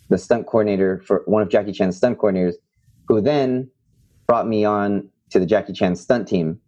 the 0.09 0.17
stunt 0.17 0.47
coordinator 0.47 1.01
for 1.05 1.23
one 1.25 1.41
of 1.41 1.49
Jackie 1.49 1.71
Chan's 1.71 1.97
stunt 1.97 2.17
coordinators, 2.17 2.53
who 3.07 3.21
then 3.21 3.69
brought 4.27 4.47
me 4.47 4.65
on 4.65 5.09
to 5.31 5.39
the 5.39 5.45
Jackie 5.45 5.73
Chan 5.73 5.95
stunt 5.95 6.27
team. 6.27 6.59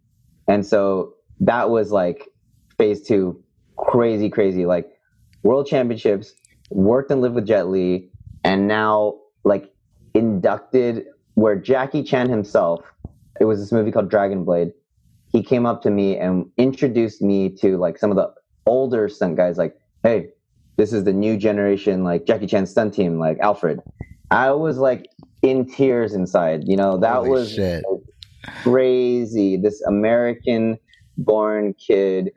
And 0.48 0.66
so 0.66 1.14
that 1.40 1.70
was 1.70 1.92
like 1.92 2.28
phase 2.76 3.06
two, 3.06 3.42
crazy, 3.76 4.28
crazy, 4.28 4.66
like 4.66 4.90
world 5.42 5.66
championships, 5.66 6.34
worked 6.70 7.10
and 7.10 7.20
lived 7.20 7.34
with 7.34 7.46
Jet 7.46 7.68
Li, 7.68 8.10
and 8.44 8.66
now 8.66 9.18
like 9.44 9.72
inducted 10.14 11.06
where 11.34 11.56
Jackie 11.56 12.02
Chan 12.02 12.28
himself, 12.28 12.80
it 13.40 13.44
was 13.44 13.60
this 13.60 13.72
movie 13.72 13.90
called 13.90 14.10
Dragon 14.10 14.44
Blade 14.44 14.72
he 15.32 15.42
came 15.42 15.66
up 15.66 15.82
to 15.82 15.90
me 15.90 16.16
and 16.18 16.46
introduced 16.56 17.22
me 17.22 17.48
to 17.48 17.76
like 17.76 17.98
some 17.98 18.10
of 18.10 18.16
the 18.16 18.32
older 18.66 19.08
stunt 19.08 19.36
guys 19.36 19.56
like 19.58 19.76
hey 20.02 20.28
this 20.76 20.92
is 20.92 21.04
the 21.04 21.12
new 21.12 21.36
generation 21.36 22.04
like 22.04 22.26
jackie 22.26 22.46
chan 22.46 22.66
stunt 22.66 22.94
team 22.94 23.18
like 23.18 23.38
alfred. 23.40 23.80
I 24.32 24.52
was 24.52 24.78
like 24.78 25.08
in 25.42 25.66
tears 25.66 26.14
inside 26.14 26.64
you 26.66 26.76
know? 26.76 26.98
That 26.98 27.16
Holy 27.16 27.30
was 27.30 27.54
shit. 27.54 27.82
crazy. 28.62 29.56
This 29.56 29.82
american 29.86 30.78
born 31.16 31.74
kid 31.74 32.30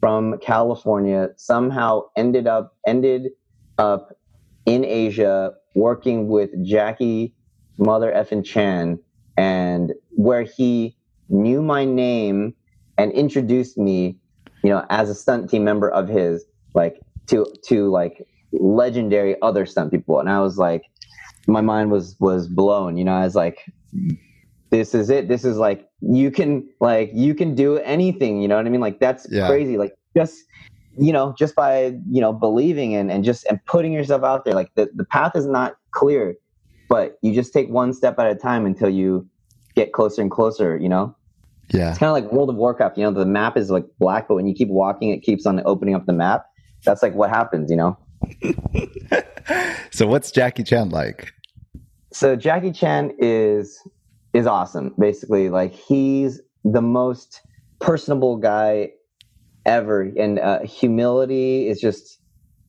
from 0.00 0.38
california 0.38 1.28
somehow 1.36 2.02
ended 2.16 2.46
up 2.46 2.74
ended 2.86 3.30
up 3.78 4.16
in 4.64 4.84
asia 4.84 5.52
working 5.74 6.28
with 6.28 6.50
jackie 6.64 7.34
mother 7.78 8.10
effin 8.12 8.42
chan 8.44 8.98
and 9.36 9.92
where 10.10 10.42
he 10.42 10.96
knew 11.28 11.62
my 11.62 11.84
name 11.84 12.54
and 12.98 13.12
introduced 13.12 13.76
me, 13.78 14.16
you 14.62 14.70
know, 14.70 14.84
as 14.90 15.10
a 15.10 15.14
stunt 15.14 15.50
team 15.50 15.64
member 15.64 15.90
of 15.90 16.08
his, 16.08 16.44
like 16.74 17.00
to 17.28 17.46
to 17.64 17.90
like 17.90 18.26
legendary 18.52 19.40
other 19.42 19.66
stunt 19.66 19.90
people. 19.90 20.20
And 20.20 20.28
I 20.28 20.40
was 20.40 20.58
like, 20.58 20.82
my 21.46 21.60
mind 21.60 21.90
was 21.90 22.16
was 22.20 22.48
blown. 22.48 22.96
You 22.96 23.04
know, 23.04 23.14
I 23.14 23.24
was 23.24 23.34
like, 23.34 23.70
this 24.70 24.94
is 24.94 25.10
it. 25.10 25.28
This 25.28 25.44
is 25.44 25.58
like 25.58 25.88
you 26.00 26.30
can 26.30 26.68
like 26.80 27.10
you 27.14 27.34
can 27.34 27.54
do 27.54 27.78
anything. 27.78 28.42
You 28.42 28.48
know 28.48 28.56
what 28.56 28.66
I 28.66 28.70
mean? 28.70 28.80
Like 28.80 29.00
that's 29.00 29.26
yeah. 29.30 29.46
crazy. 29.46 29.76
Like 29.76 29.96
just 30.16 30.44
you 30.98 31.12
know 31.12 31.34
just 31.38 31.54
by 31.54 31.96
you 32.10 32.20
know 32.20 32.32
believing 32.32 32.94
and, 32.94 33.10
and 33.10 33.24
just 33.24 33.44
and 33.46 33.62
putting 33.66 33.92
yourself 33.92 34.22
out 34.24 34.46
there 34.46 34.54
like 34.54 34.74
the, 34.76 34.88
the 34.94 35.04
path 35.04 35.36
is 35.36 35.46
not 35.46 35.76
clear 35.90 36.34
but 36.88 37.18
you 37.22 37.34
just 37.34 37.52
take 37.52 37.68
one 37.68 37.92
step 37.92 38.18
at 38.18 38.30
a 38.30 38.34
time 38.34 38.66
until 38.66 38.88
you 38.88 39.28
get 39.74 39.92
closer 39.92 40.22
and 40.22 40.30
closer, 40.30 40.76
you 40.76 40.88
know? 40.88 41.14
Yeah. 41.68 41.90
It's 41.90 41.98
kind 41.98 42.08
of 42.08 42.14
like 42.14 42.32
World 42.32 42.50
of 42.50 42.56
Warcraft, 42.56 42.96
you 42.96 43.04
know, 43.04 43.10
the 43.10 43.26
map 43.26 43.56
is 43.56 43.70
like 43.70 43.84
black, 43.98 44.28
but 44.28 44.34
when 44.34 44.46
you 44.46 44.54
keep 44.54 44.68
walking, 44.68 45.10
it 45.10 45.22
keeps 45.22 45.46
on 45.46 45.60
opening 45.64 45.94
up 45.94 46.06
the 46.06 46.12
map. 46.12 46.46
That's 46.84 47.02
like 47.02 47.14
what 47.14 47.30
happens, 47.30 47.70
you 47.70 47.76
know? 47.76 47.98
so 49.90 50.06
what's 50.06 50.30
Jackie 50.30 50.62
Chan 50.62 50.90
like? 50.90 51.32
So 52.12 52.36
Jackie 52.36 52.72
Chan 52.72 53.12
is 53.18 53.82
is 54.32 54.46
awesome. 54.46 54.94
Basically, 54.98 55.48
like 55.48 55.72
he's 55.72 56.40
the 56.64 56.82
most 56.82 57.40
personable 57.80 58.36
guy 58.36 58.90
ever, 59.64 60.02
and 60.02 60.38
uh, 60.38 60.60
humility 60.62 61.68
is 61.68 61.80
just 61.80 62.20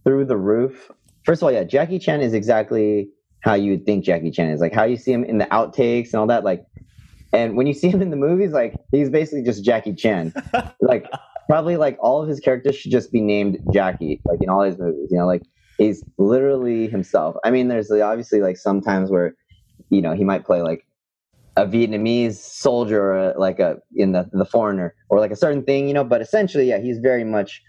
through 0.04 0.26
the 0.26 0.38
roof. 0.38 0.92
First 1.24 1.42
of 1.42 1.46
all, 1.46 1.52
yeah, 1.52 1.64
Jackie 1.64 2.00
Chan 2.00 2.22
is 2.22 2.34
exactly 2.34 3.10
how 3.42 3.54
you 3.54 3.72
would 3.72 3.86
think 3.86 4.04
Jackie 4.04 4.32
Chan 4.32 4.50
is, 4.50 4.60
like 4.60 4.74
how 4.74 4.84
you 4.84 4.98
see 4.98 5.12
him 5.12 5.24
in 5.24 5.38
the 5.38 5.46
outtakes 5.46 6.08
and 6.08 6.16
all 6.16 6.28
that. 6.28 6.44
Like 6.44 6.66
and 7.34 7.58
when 7.58 7.68
you 7.68 7.74
see 7.74 7.90
him 7.90 8.02
in 8.02 8.10
the 8.10 8.18
movies, 8.18 8.52
like 8.52 8.76
he's 8.92 9.10
basically 9.10 9.44
just 9.44 9.64
Jackie 9.64 9.94
Chan. 9.94 10.34
like 10.82 11.06
probably 11.48 11.78
like 11.78 11.98
all 12.00 12.22
of 12.22 12.30
his 12.30 12.40
characters 12.40 12.76
should 12.76 12.92
just 12.92 13.12
be 13.12 13.22
named 13.22 13.60
Jackie, 13.74 14.22
like 14.26 14.40
in 14.42 14.50
all 14.50 14.62
his 14.62 14.78
movies. 14.78 15.10
You 15.12 15.18
know, 15.18 15.26
like 15.26 15.44
he's 15.78 16.04
literally 16.18 16.88
himself. 16.88 17.36
I 17.44 17.52
mean, 17.52 17.68
there's 17.68 17.92
obviously 17.92 18.42
like 18.42 18.58
sometimes 18.58 19.10
where 19.10 19.36
you 19.90 20.02
know 20.02 20.14
he 20.14 20.24
might 20.24 20.46
play 20.46 20.62
like 20.62 20.86
a 21.56 21.66
Vietnamese 21.66 22.36
soldier 22.36 23.12
or 23.12 23.18
uh, 23.18 23.34
like 23.38 23.60
a 23.60 23.78
in 23.96 24.12
the 24.12 24.30
the 24.32 24.46
foreigner 24.46 24.96
or 25.10 25.20
like 25.20 25.32
a 25.32 25.36
certain 25.36 25.64
thing, 25.64 25.88
you 25.88 25.94
know. 25.94 26.04
But 26.04 26.22
essentially, 26.22 26.70
yeah, 26.70 26.80
he's 26.80 27.00
very 27.00 27.24
much 27.24 27.62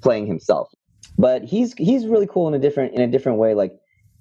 playing 0.00 0.26
himself. 0.26 0.68
But 1.18 1.44
he's 1.44 1.74
he's 1.74 2.06
really 2.06 2.26
cool 2.26 2.48
in 2.48 2.54
a 2.54 2.58
different 2.58 2.94
in 2.94 3.02
a 3.02 3.08
different 3.08 3.38
way. 3.38 3.54
Like 3.54 3.72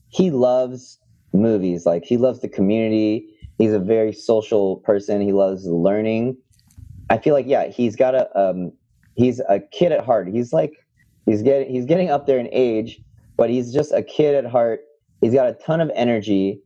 he 0.10 0.32
loves 0.32 1.00
movies. 1.34 1.86
Like 1.86 2.04
he 2.04 2.18
loves 2.18 2.42
the 2.42 2.50
community 2.50 3.28
he's 3.62 3.74
a 3.74 3.80
very 3.80 4.12
social 4.12 4.78
person. 4.78 5.22
He 5.22 5.34
loves 5.34 5.66
learning. 5.66 6.36
I 7.12 7.20
feel 7.20 7.36
like 7.36 7.46
yeah, 7.48 7.68
he's 7.68 7.96
got 7.96 8.16
a 8.16 8.40
um, 8.40 8.74
he's 9.16 9.40
a 9.48 9.60
kid 9.60 9.92
at 9.92 10.04
heart. 10.04 10.28
He's 10.30 10.52
like 10.52 10.74
he's 11.28 11.44
getting 11.44 11.70
he's 11.70 11.86
getting 11.86 12.10
up 12.10 12.26
there 12.26 12.40
in 12.40 12.50
age, 12.52 13.00
but 13.38 13.50
he's 13.50 13.72
just 13.72 13.92
a 13.94 14.02
kid 14.02 14.34
at 14.34 14.50
heart. 14.50 14.82
He's 15.22 15.34
got 15.34 15.48
a 15.48 15.54
ton 15.54 15.80
of 15.80 15.92
energy. 15.94 16.60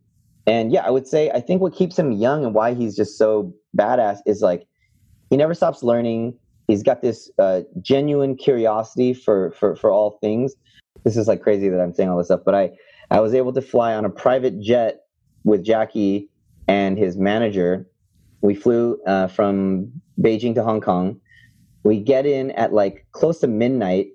And 0.48 0.72
yeah, 0.72 0.86
I 0.86 0.90
would 0.90 1.06
say 1.06 1.30
I 1.32 1.42
think 1.42 1.62
what 1.62 1.76
keeps 1.76 2.00
him 2.00 2.14
young 2.14 2.46
and 2.46 2.54
why 2.54 2.74
he's 2.74 2.96
just 2.96 3.18
so 3.18 3.54
badass 3.78 4.20
is 4.26 4.42
like 4.42 4.66
he 5.30 5.38
never 5.38 5.54
stops 5.54 5.84
learning. 5.84 6.38
he's 6.68 6.82
got 6.82 7.02
this 7.02 7.30
uh, 7.40 7.62
genuine 7.82 8.38
curiosity 8.38 9.14
for 9.14 9.52
for 9.52 9.76
for 9.76 9.92
all 9.92 10.18
things. 10.22 10.54
This 11.04 11.18
is 11.18 11.28
like 11.28 11.42
crazy 11.42 11.68
that 11.68 11.82
I'm 11.82 11.94
saying 11.94 12.10
all 12.10 12.18
this 12.18 12.28
stuff, 12.28 12.42
but 12.46 12.56
I 12.56 12.72
I 13.12 13.20
was 13.20 13.34
able 13.34 13.52
to 13.52 13.62
fly 13.62 13.94
on 13.96 14.06
a 14.06 14.10
private 14.10 14.62
jet 14.62 15.02
with 15.44 15.64
Jackie 15.64 16.30
and 16.68 16.98
his 16.98 17.18
manager. 17.18 17.88
We 18.42 18.56
flew 18.56 19.02
uh, 19.08 19.28
from 19.28 19.92
Beijing 20.20 20.56
to 20.56 20.64
Hong 20.64 20.82
Kong. 20.82 21.20
We 21.84 22.00
get 22.00 22.26
in 22.26 22.52
at 22.52 22.74
like 22.74 23.06
close 23.12 23.40
to 23.40 23.48
midnight. 23.48 24.08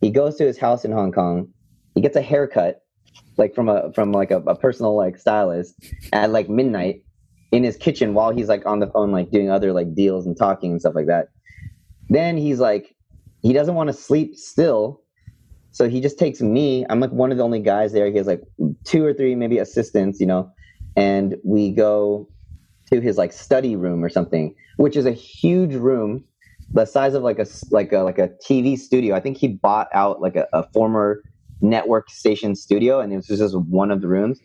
He 0.00 0.10
goes 0.10 0.36
to 0.36 0.44
his 0.44 0.58
house 0.58 0.84
in 0.84 0.92
Hong 0.92 1.12
Kong. 1.12 1.48
He 1.94 2.00
gets 2.00 2.16
a 2.16 2.22
haircut, 2.22 2.82
like 3.36 3.54
from 3.54 3.68
a 3.68 3.92
from 3.92 4.12
like 4.12 4.30
a, 4.30 4.38
a 4.38 4.56
personal 4.56 4.96
like 4.96 5.18
stylist 5.18 5.74
at 6.12 6.30
like 6.30 6.48
midnight 6.48 7.02
in 7.50 7.64
his 7.64 7.76
kitchen 7.76 8.14
while 8.14 8.30
he's 8.30 8.48
like 8.48 8.66
on 8.66 8.78
the 8.78 8.86
phone 8.86 9.10
like 9.10 9.30
doing 9.30 9.50
other 9.50 9.72
like 9.72 9.94
deals 9.94 10.26
and 10.26 10.36
talking 10.36 10.72
and 10.72 10.80
stuff 10.80 10.94
like 10.94 11.06
that. 11.06 11.28
Then 12.08 12.36
he's 12.36 12.60
like, 12.60 12.94
he 13.42 13.52
doesn't 13.52 13.74
want 13.74 13.88
to 13.88 13.92
sleep 13.92 14.36
still. 14.36 15.02
So 15.70 15.88
he 15.88 16.00
just 16.00 16.18
takes 16.18 16.40
me. 16.40 16.84
I'm 16.88 17.00
like 17.00 17.10
one 17.10 17.30
of 17.30 17.38
the 17.38 17.44
only 17.44 17.60
guys 17.60 17.92
there. 17.92 18.10
He 18.10 18.16
has 18.16 18.26
like 18.26 18.42
two 18.84 19.04
or 19.04 19.12
three 19.14 19.34
maybe 19.34 19.58
assistants, 19.58 20.20
you 20.20 20.26
know, 20.26 20.50
and 20.98 21.36
we 21.44 21.70
go 21.70 22.28
to 22.90 23.00
his 23.00 23.16
like 23.16 23.32
study 23.32 23.76
room 23.76 24.04
or 24.04 24.08
something, 24.08 24.52
which 24.78 24.96
is 24.96 25.06
a 25.06 25.12
huge 25.12 25.74
room, 25.74 26.24
the 26.72 26.84
size 26.84 27.14
of 27.14 27.22
like 27.22 27.38
a 27.38 27.46
like 27.70 27.92
a 27.92 27.98
like 27.98 28.18
a 28.18 28.30
TV 28.44 28.76
studio. 28.76 29.14
I 29.14 29.20
think 29.20 29.36
he 29.36 29.46
bought 29.46 29.88
out 29.94 30.20
like 30.20 30.34
a, 30.34 30.48
a 30.52 30.68
former 30.72 31.22
network 31.60 32.10
station 32.10 32.56
studio, 32.56 32.98
and 32.98 33.12
it 33.12 33.16
was 33.16 33.26
just 33.28 33.56
one 33.56 33.92
of 33.92 34.00
the 34.00 34.08
rooms. 34.08 34.40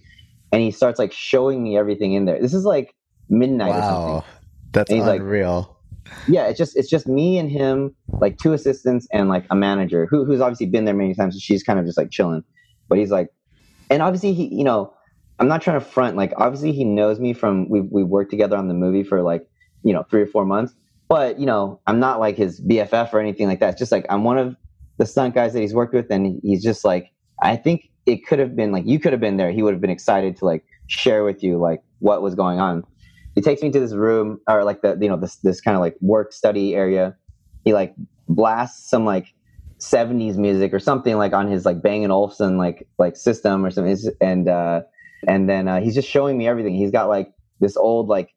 And 0.51 0.61
he 0.61 0.69
starts 0.69 0.99
like 0.99 1.11
showing 1.11 1.63
me 1.63 1.75
everything 1.75 2.13
in 2.13 2.25
there. 2.25 2.39
This 2.39 2.53
is 2.53 2.65
like 2.65 2.93
midnight 3.30 3.69
wow. 3.69 3.77
or 3.77 3.81
something. 3.81 4.30
That's 4.73 4.91
unreal. 4.91 5.75
Like, 6.05 6.13
yeah, 6.27 6.45
it's 6.45 6.59
just 6.59 6.77
it's 6.77 6.89
just 6.89 7.07
me 7.07 7.39
and 7.39 7.49
him, 7.49 7.95
like 8.19 8.38
two 8.38 8.53
assistants 8.53 9.07
and 9.11 9.27
like 9.27 9.45
a 9.49 9.55
manager 9.55 10.05
who 10.05 10.23
who's 10.23 10.39
obviously 10.39 10.67
been 10.67 10.85
there 10.85 10.93
many 10.93 11.15
times. 11.15 11.34
So 11.34 11.39
she's 11.39 11.63
kind 11.63 11.80
of 11.80 11.85
just 11.85 11.97
like 11.97 12.11
chilling, 12.11 12.43
but 12.89 12.99
he's 12.99 13.09
like, 13.09 13.30
and 13.89 14.03
obviously 14.03 14.34
he, 14.34 14.53
you 14.53 14.63
know, 14.63 14.93
I'm 15.39 15.47
not 15.47 15.61
trying 15.61 15.80
to 15.80 15.85
front. 15.85 16.15
Like 16.15 16.34
obviously 16.38 16.72
he 16.72 16.84
knows 16.84 17.19
me 17.19 17.34
from 17.34 17.69
we 17.69 17.81
we 17.81 18.03
worked 18.03 18.31
together 18.31 18.57
on 18.57 18.68
the 18.68 18.73
movie 18.73 19.03
for 19.03 19.22
like 19.22 19.47
you 19.84 19.93
know 19.93 20.03
three 20.10 20.22
or 20.22 20.27
four 20.27 20.45
months. 20.45 20.73
But 21.10 21.39
you 21.39 21.45
know, 21.45 21.80
I'm 21.88 21.99
not 21.99 22.19
like 22.19 22.38
his 22.38 22.61
BFF 22.61 23.14
or 23.14 23.19
anything 23.19 23.47
like 23.47 23.60
that. 23.60 23.72
It's 23.72 23.80
just 23.80 23.91
like 23.91 24.05
I'm 24.10 24.23
one 24.23 24.38
of 24.38 24.55
the 24.97 25.05
stunt 25.05 25.35
guys 25.35 25.53
that 25.53 25.61
he's 25.61 25.73
worked 25.73 25.93
with, 25.93 26.07
and 26.10 26.39
he's 26.43 26.64
just 26.64 26.85
like 26.85 27.11
I 27.41 27.55
think 27.55 27.89
it 28.05 28.26
could 28.26 28.39
have 28.39 28.55
been 28.55 28.72
like 28.72 28.85
you 28.85 28.99
could 28.99 29.11
have 29.11 29.22
been 29.22 29.38
there. 29.38 29.51
He 29.51 29.64
would 29.64 29.73
have 29.73 29.81
been 29.81 29.89
excited 29.89 30.38
to 30.38 30.45
like 30.45 30.64
share 30.88 31.23
with 31.23 31.43
you 31.43 31.57
like 31.57 31.81
what 31.99 32.22
was 32.22 32.35
going 32.35 32.60
on 32.60 32.84
he 33.35 33.41
takes 33.41 33.61
me 33.61 33.72
to 33.72 33.80
this 33.80 33.93
room 33.93 34.39
or 34.47 34.64
like 34.64 34.81
the 34.81 34.97
you 34.99 35.10
know 35.10 35.18
this 35.18 35.38
this 35.38 35.61
kind 35.61 35.76
of 35.76 35.81
like 35.81 35.95
work 36.01 36.34
study 36.34 36.76
area. 36.76 37.15
He 37.65 37.73
like 37.73 37.95
blasts 38.27 38.89
some 38.89 39.05
like 39.05 39.34
70s 39.80 40.38
music 40.38 40.73
or 40.73 40.80
something 40.80 41.18
like 41.18 41.34
on 41.34 41.47
his 41.47 41.65
like 41.65 41.81
Bang 41.81 42.10
Olufsen 42.10 42.57
like 42.57 42.88
like 42.97 43.18
system 43.18 43.65
or 43.65 43.72
something 43.72 43.97
and 44.22 44.47
uh 44.47 44.81
and 45.28 45.50
then 45.50 45.68
uh, 45.68 45.82
he's 45.82 45.95
just 45.95 46.10
showing 46.10 46.38
me 46.38 46.48
everything. 46.48 46.76
He's 46.76 46.91
got 46.91 47.08
like 47.10 47.32
this 47.60 47.78
old 47.78 48.08
like 48.08 48.34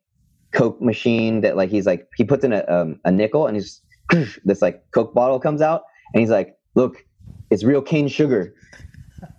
Coke 0.53 0.81
machine 0.81 1.43
that 1.43 1.57
like 1.57 1.71
he's 1.71 1.87
like 1.87 2.09
he 2.17 2.25
puts 2.25 2.45
in 2.45 2.53
a 2.53 2.65
um, 2.69 3.01
a 3.05 3.11
nickel 3.11 3.47
and 3.47 3.57
he's 3.57 3.83
this 4.45 4.63
like 4.63 4.83
Coke 4.93 5.15
bottle 5.15 5.41
comes 5.41 5.61
out 5.61 5.83
and 6.15 6.21
he's 6.21 6.31
like, 6.31 6.57
look, 6.75 7.05
it's 7.51 7.65
real 7.65 7.83
cane 7.83 8.09
sugar. 8.09 8.55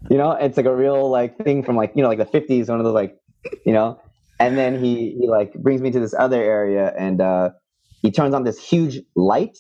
You 0.09 0.17
know, 0.17 0.31
it's 0.31 0.57
like 0.57 0.65
a 0.65 0.75
real 0.75 1.09
like 1.09 1.37
thing 1.37 1.63
from 1.63 1.75
like 1.75 1.91
you 1.95 2.03
know 2.03 2.09
like 2.09 2.19
the 2.19 2.25
50s, 2.25 2.69
one 2.69 2.79
of 2.79 2.85
those 2.85 2.93
like 2.93 3.17
you 3.65 3.73
know? 3.73 3.99
And 4.39 4.57
then 4.57 4.81
he 4.83 5.17
he 5.19 5.27
like 5.27 5.53
brings 5.53 5.81
me 5.81 5.89
to 5.91 5.99
this 5.99 6.13
other 6.13 6.41
area 6.41 6.93
and 6.97 7.21
uh, 7.21 7.49
he 8.01 8.11
turns 8.11 8.33
on 8.33 8.43
this 8.43 8.59
huge 8.63 8.99
light. 9.15 9.57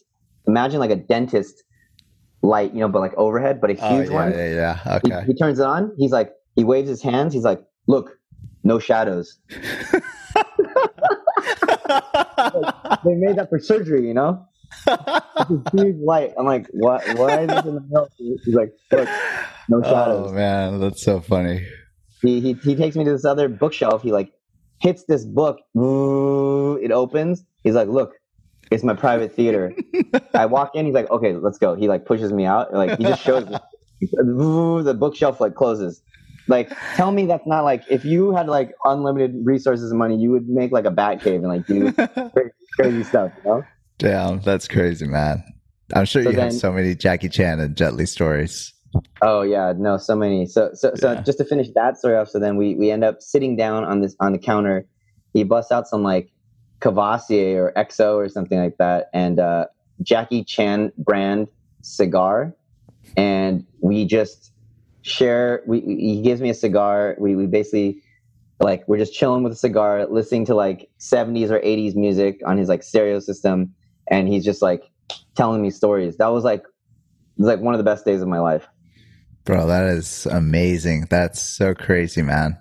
Imagine 0.47 0.79
like 0.79 0.91
a 0.91 0.95
dentist 0.95 1.63
light 2.43 2.71
you 2.73 2.79
know 2.79 2.87
but 2.87 2.99
like 2.99 3.13
overhead 3.17 3.59
but 3.59 3.71
a 3.71 3.77
oh, 3.81 3.97
huge 3.97 4.09
oh, 4.09 4.11
yeah, 4.11 4.15
one. 4.15 4.31
yeah 4.31 4.53
yeah. 4.85 4.97
Okay. 4.97 5.21
he, 5.21 5.27
he, 5.27 5.33
turns 5.33 5.59
it 5.59 5.65
on. 5.65 5.91
He's 5.97 6.11
like 6.11 6.31
he 6.55 6.63
waves 6.63 6.89
his 6.89 7.01
hands. 7.01 7.33
He's 7.33 7.43
like 7.43 7.61
look 7.87 8.17
no 8.63 8.79
shadows 8.79 9.39
like, 9.49 9.61
they 13.03 13.15
made 13.15 13.35
that 13.35 13.47
for 13.49 13.59
surgery 13.59 14.07
you 14.07 14.13
know 14.13 14.45
it's 14.87 15.71
huge 15.73 15.97
light 16.03 16.33
i'm 16.37 16.45
like 16.45 16.67
what 16.71 17.01
why 17.17 17.41
is 17.41 17.47
this 17.47 17.65
in 17.65 17.75
the 17.75 17.81
middle 17.81 18.07
he's 18.17 18.55
like 18.55 18.71
look 18.91 19.07
no 19.69 19.77
oh, 19.77 19.83
shadows 19.83 20.31
oh 20.31 20.33
man 20.33 20.79
that's 20.79 21.03
so 21.03 21.21
funny 21.21 21.65
he, 22.21 22.41
he, 22.41 22.53
he 22.53 22.75
takes 22.75 22.95
me 22.95 23.05
to 23.05 23.11
this 23.11 23.25
other 23.25 23.47
bookshelf 23.47 24.01
he 24.01 24.11
like 24.11 24.31
hits 24.79 25.03
this 25.05 25.25
book. 25.25 25.59
It 25.75 26.91
opens. 26.91 27.43
He's 27.63 27.75
like, 27.75 27.87
"Look, 27.87 28.13
it's 28.71 28.83
my 28.83 28.93
private 28.93 29.33
theater." 29.33 29.73
I 30.33 30.45
walk 30.45 30.75
in. 30.75 30.85
He's 30.85 30.95
like, 30.95 31.09
"Okay, 31.09 31.33
let's 31.33 31.57
go." 31.57 31.75
He 31.75 31.87
like 31.87 32.05
pushes 32.05 32.31
me 32.31 32.45
out. 32.45 32.73
Like 32.73 32.97
he 32.97 33.03
just 33.03 33.23
shows 33.23 33.47
me. 33.47 33.57
the 34.11 34.95
bookshelf 34.97 35.41
like 35.41 35.55
closes. 35.55 36.01
Like, 36.47 36.71
tell 36.95 37.11
me 37.11 37.25
that's 37.25 37.45
not 37.45 37.63
like 37.63 37.83
if 37.89 38.05
you 38.05 38.35
had 38.35 38.47
like 38.47 38.73
unlimited 38.85 39.35
resources 39.43 39.91
and 39.91 39.99
money, 39.99 40.17
you 40.17 40.31
would 40.31 40.47
make 40.47 40.71
like 40.71 40.85
a 40.85 40.91
bat 40.91 41.21
cave 41.21 41.43
and 41.43 41.47
like 41.47 41.65
do 41.65 41.91
crazy, 42.33 42.51
crazy 42.75 43.03
stuff. 43.03 43.31
You 43.43 43.49
know? 43.49 43.63
Damn, 43.97 44.41
that's 44.41 44.67
crazy, 44.67 45.07
man. 45.07 45.43
I'm 45.93 46.05
sure 46.05 46.23
so 46.23 46.29
you 46.29 46.35
then, 46.35 46.45
have 46.45 46.53
so 46.53 46.71
many 46.71 46.95
Jackie 46.95 47.29
Chan 47.29 47.59
and 47.59 47.75
Jet 47.75 47.93
Li 47.93 48.05
stories. 48.05 48.73
Oh 49.21 49.41
yeah, 49.41 49.73
no, 49.75 49.97
so 49.97 50.15
many. 50.15 50.45
So 50.45 50.71
so 50.73 50.91
so 50.95 51.13
yeah. 51.13 51.21
just 51.21 51.37
to 51.39 51.45
finish 51.45 51.67
that 51.75 51.97
story 51.97 52.15
off, 52.15 52.29
so 52.29 52.39
then 52.39 52.57
we 52.57 52.75
we 52.75 52.91
end 52.91 53.03
up 53.03 53.21
sitting 53.21 53.55
down 53.55 53.83
on 53.83 54.01
this 54.01 54.15
on 54.19 54.31
the 54.31 54.37
counter. 54.37 54.85
He 55.33 55.43
busts 55.43 55.71
out 55.71 55.87
some 55.87 56.03
like 56.03 56.29
Courvoisier 56.79 57.65
or 57.65 57.73
XO 57.75 58.15
or 58.15 58.29
something 58.29 58.59
like 58.59 58.77
that, 58.77 59.09
and 59.13 59.39
uh, 59.39 59.65
Jackie 60.01 60.43
Chan 60.43 60.91
brand 60.97 61.47
cigar, 61.81 62.55
and 63.15 63.65
we 63.81 64.05
just 64.05 64.51
share. 65.07 65.63
We 65.65 65.81
he 65.81 66.21
gives 66.21 66.41
me 66.41 66.49
a 66.49 66.53
cigar. 66.53 67.15
We 67.19 67.35
we 67.35 67.45
basically 67.45 68.01
like 68.59 68.87
we're 68.87 68.97
just 68.97 69.13
chilling 69.13 69.43
with 69.43 69.53
a 69.53 69.57
cigar, 69.57 70.05
listening 70.07 70.45
to 70.45 70.55
like 70.55 70.89
70s 70.99 71.49
or 71.51 71.59
80s 71.59 71.95
music 71.95 72.41
on 72.45 72.57
his 72.57 72.69
like 72.69 72.83
stereo 72.83 73.19
system, 73.19 73.73
and 74.09 74.27
he's 74.27 74.43
just 74.43 74.61
like 74.61 74.83
telling 75.35 75.61
me 75.61 75.69
stories. 75.69 76.17
That 76.17 76.27
was 76.27 76.43
like 76.43 76.61
it 76.61 77.41
was 77.41 77.47
like 77.47 77.59
one 77.59 77.73
of 77.73 77.77
the 77.77 77.83
best 77.83 78.05
days 78.05 78.21
of 78.21 78.27
my 78.27 78.39
life. 78.39 78.67
Bro, 79.45 79.67
that 79.67 79.85
is 79.87 80.25
amazing. 80.25 81.07
That's 81.09 81.41
so 81.41 81.73
crazy, 81.73 82.21
man. 82.21 82.57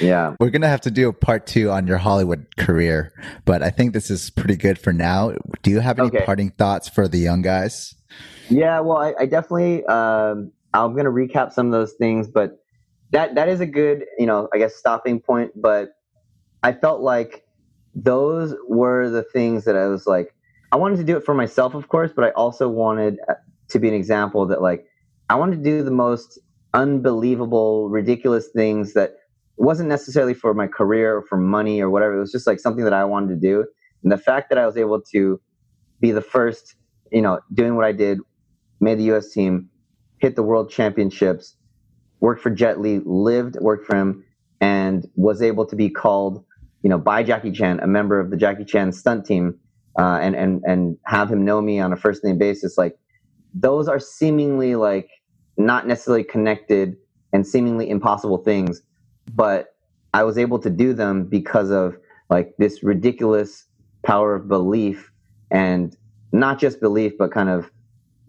Yeah. 0.00 0.36
We're 0.40 0.50
going 0.50 0.62
to 0.62 0.68
have 0.68 0.80
to 0.82 0.90
do 0.90 1.08
a 1.08 1.12
part 1.12 1.46
two 1.46 1.70
on 1.70 1.86
your 1.86 1.98
Hollywood 1.98 2.46
career, 2.56 3.12
but 3.44 3.62
I 3.62 3.70
think 3.70 3.92
this 3.92 4.10
is 4.10 4.30
pretty 4.30 4.56
good 4.56 4.78
for 4.78 4.92
now. 4.92 5.34
Do 5.62 5.70
you 5.70 5.80
have 5.80 5.98
any 5.98 6.08
okay. 6.08 6.24
parting 6.24 6.50
thoughts 6.50 6.88
for 6.88 7.08
the 7.08 7.18
young 7.18 7.42
guys? 7.42 7.94
Yeah, 8.48 8.80
well, 8.80 8.98
I, 8.98 9.14
I 9.20 9.26
definitely, 9.26 9.84
um, 9.86 10.52
I'm 10.74 10.92
going 10.92 11.04
to 11.04 11.10
recap 11.10 11.52
some 11.52 11.66
of 11.66 11.72
those 11.72 11.92
things, 11.94 12.28
but 12.28 12.58
that, 13.10 13.34
that 13.34 13.48
is 13.48 13.60
a 13.60 13.66
good, 13.66 14.04
you 14.18 14.26
know, 14.26 14.48
I 14.54 14.58
guess 14.58 14.74
stopping 14.76 15.20
point. 15.20 15.52
But 15.54 15.90
I 16.62 16.72
felt 16.72 17.00
like 17.00 17.44
those 17.94 18.54
were 18.68 19.10
the 19.10 19.22
things 19.22 19.64
that 19.64 19.76
I 19.76 19.86
was 19.86 20.06
like, 20.06 20.34
I 20.72 20.76
wanted 20.76 20.96
to 20.96 21.04
do 21.04 21.16
it 21.16 21.24
for 21.24 21.34
myself, 21.34 21.74
of 21.74 21.88
course, 21.88 22.12
but 22.14 22.24
I 22.24 22.30
also 22.30 22.68
wanted 22.68 23.18
uh, 23.28 23.34
to 23.68 23.78
be 23.78 23.88
an 23.88 23.94
example 23.94 24.46
that 24.46 24.62
like, 24.62 24.86
I 25.28 25.34
wanted 25.34 25.56
to 25.56 25.62
do 25.62 25.82
the 25.82 25.90
most 25.90 26.38
unbelievable, 26.74 27.90
ridiculous 27.90 28.48
things 28.48 28.94
that 28.94 29.16
wasn't 29.56 29.88
necessarily 29.88 30.34
for 30.34 30.54
my 30.54 30.66
career 30.66 31.16
or 31.16 31.22
for 31.22 31.36
money 31.36 31.80
or 31.80 31.90
whatever. 31.90 32.16
It 32.16 32.20
was 32.20 32.32
just 32.32 32.46
like 32.46 32.58
something 32.58 32.84
that 32.84 32.94
I 32.94 33.04
wanted 33.04 33.28
to 33.28 33.36
do. 33.36 33.66
And 34.02 34.10
the 34.10 34.18
fact 34.18 34.48
that 34.48 34.58
I 34.58 34.66
was 34.66 34.76
able 34.76 35.00
to 35.12 35.40
be 36.00 36.10
the 36.10 36.22
first, 36.22 36.74
you 37.10 37.22
know, 37.22 37.40
doing 37.52 37.76
what 37.76 37.84
I 37.84 37.92
did, 37.92 38.18
made 38.80 38.98
the 38.98 39.12
US 39.12 39.30
team, 39.30 39.68
hit 40.22 40.36
the 40.36 40.42
world 40.42 40.70
championships, 40.70 41.56
worked 42.20 42.40
for 42.40 42.50
Jet 42.50 42.80
Li, 42.80 43.00
lived, 43.04 43.56
worked 43.60 43.84
for 43.84 43.96
him, 43.96 44.24
and 44.60 45.04
was 45.16 45.42
able 45.42 45.66
to 45.66 45.74
be 45.74 45.90
called, 45.90 46.44
you 46.82 46.88
know, 46.88 46.96
by 46.96 47.24
Jackie 47.24 47.50
Chan, 47.50 47.80
a 47.80 47.88
member 47.88 48.20
of 48.20 48.30
the 48.30 48.36
Jackie 48.36 48.64
Chan 48.64 48.92
stunt 48.92 49.26
team, 49.26 49.58
uh, 49.98 50.20
and 50.22 50.36
and 50.36 50.62
and 50.64 50.96
have 51.06 51.28
him 51.28 51.44
know 51.44 51.60
me 51.60 51.80
on 51.80 51.92
a 51.92 51.96
first 51.96 52.22
name 52.22 52.38
basis. 52.38 52.78
Like 52.78 52.96
those 53.52 53.88
are 53.88 53.98
seemingly 53.98 54.76
like 54.76 55.10
not 55.58 55.88
necessarily 55.88 56.22
connected 56.22 56.96
and 57.32 57.44
seemingly 57.44 57.90
impossible 57.90 58.38
things, 58.38 58.80
but 59.34 59.74
I 60.14 60.22
was 60.22 60.38
able 60.38 60.60
to 60.60 60.70
do 60.70 60.94
them 60.94 61.24
because 61.24 61.70
of 61.70 61.96
like 62.30 62.54
this 62.58 62.84
ridiculous 62.84 63.66
power 64.04 64.36
of 64.36 64.46
belief 64.46 65.10
and 65.50 65.96
not 66.32 66.60
just 66.60 66.80
belief, 66.80 67.12
but 67.18 67.32
kind 67.32 67.48
of 67.48 67.70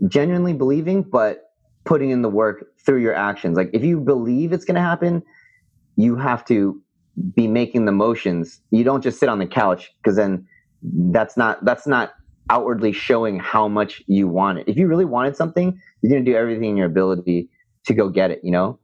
genuinely 0.07 0.53
believing, 0.53 1.03
but 1.03 1.52
putting 1.85 2.09
in 2.09 2.21
the 2.21 2.29
work 2.29 2.65
through 2.85 3.01
your 3.01 3.13
actions. 3.13 3.57
Like 3.57 3.69
if 3.73 3.83
you 3.83 3.99
believe 3.99 4.53
it's 4.53 4.65
going 4.65 4.75
to 4.75 4.81
happen, 4.81 5.23
you 5.95 6.15
have 6.15 6.45
to 6.45 6.81
be 7.35 7.47
making 7.47 7.85
the 7.85 7.91
motions. 7.91 8.61
You 8.71 8.83
don't 8.83 9.01
just 9.01 9.19
sit 9.19 9.29
on 9.29 9.39
the 9.39 9.45
couch 9.45 9.91
because 9.97 10.15
then 10.15 10.47
that's 10.83 11.37
not 11.37 11.63
that's 11.63 11.87
not 11.87 12.13
outwardly 12.49 12.91
showing 12.91 13.39
how 13.39 13.67
much 13.67 14.01
you 14.07 14.27
want 14.27 14.59
it. 14.59 14.67
If 14.67 14.77
you 14.77 14.87
really 14.87 15.05
wanted 15.05 15.37
something, 15.37 15.79
you're 16.01 16.11
going 16.11 16.25
to 16.25 16.29
do 16.29 16.35
everything 16.35 16.71
in 16.71 16.77
your 16.77 16.87
ability 16.87 17.49
to 17.85 17.93
go 17.93 18.09
get 18.09 18.31
it, 18.31 18.41
you 18.43 18.51
know? 18.51 18.79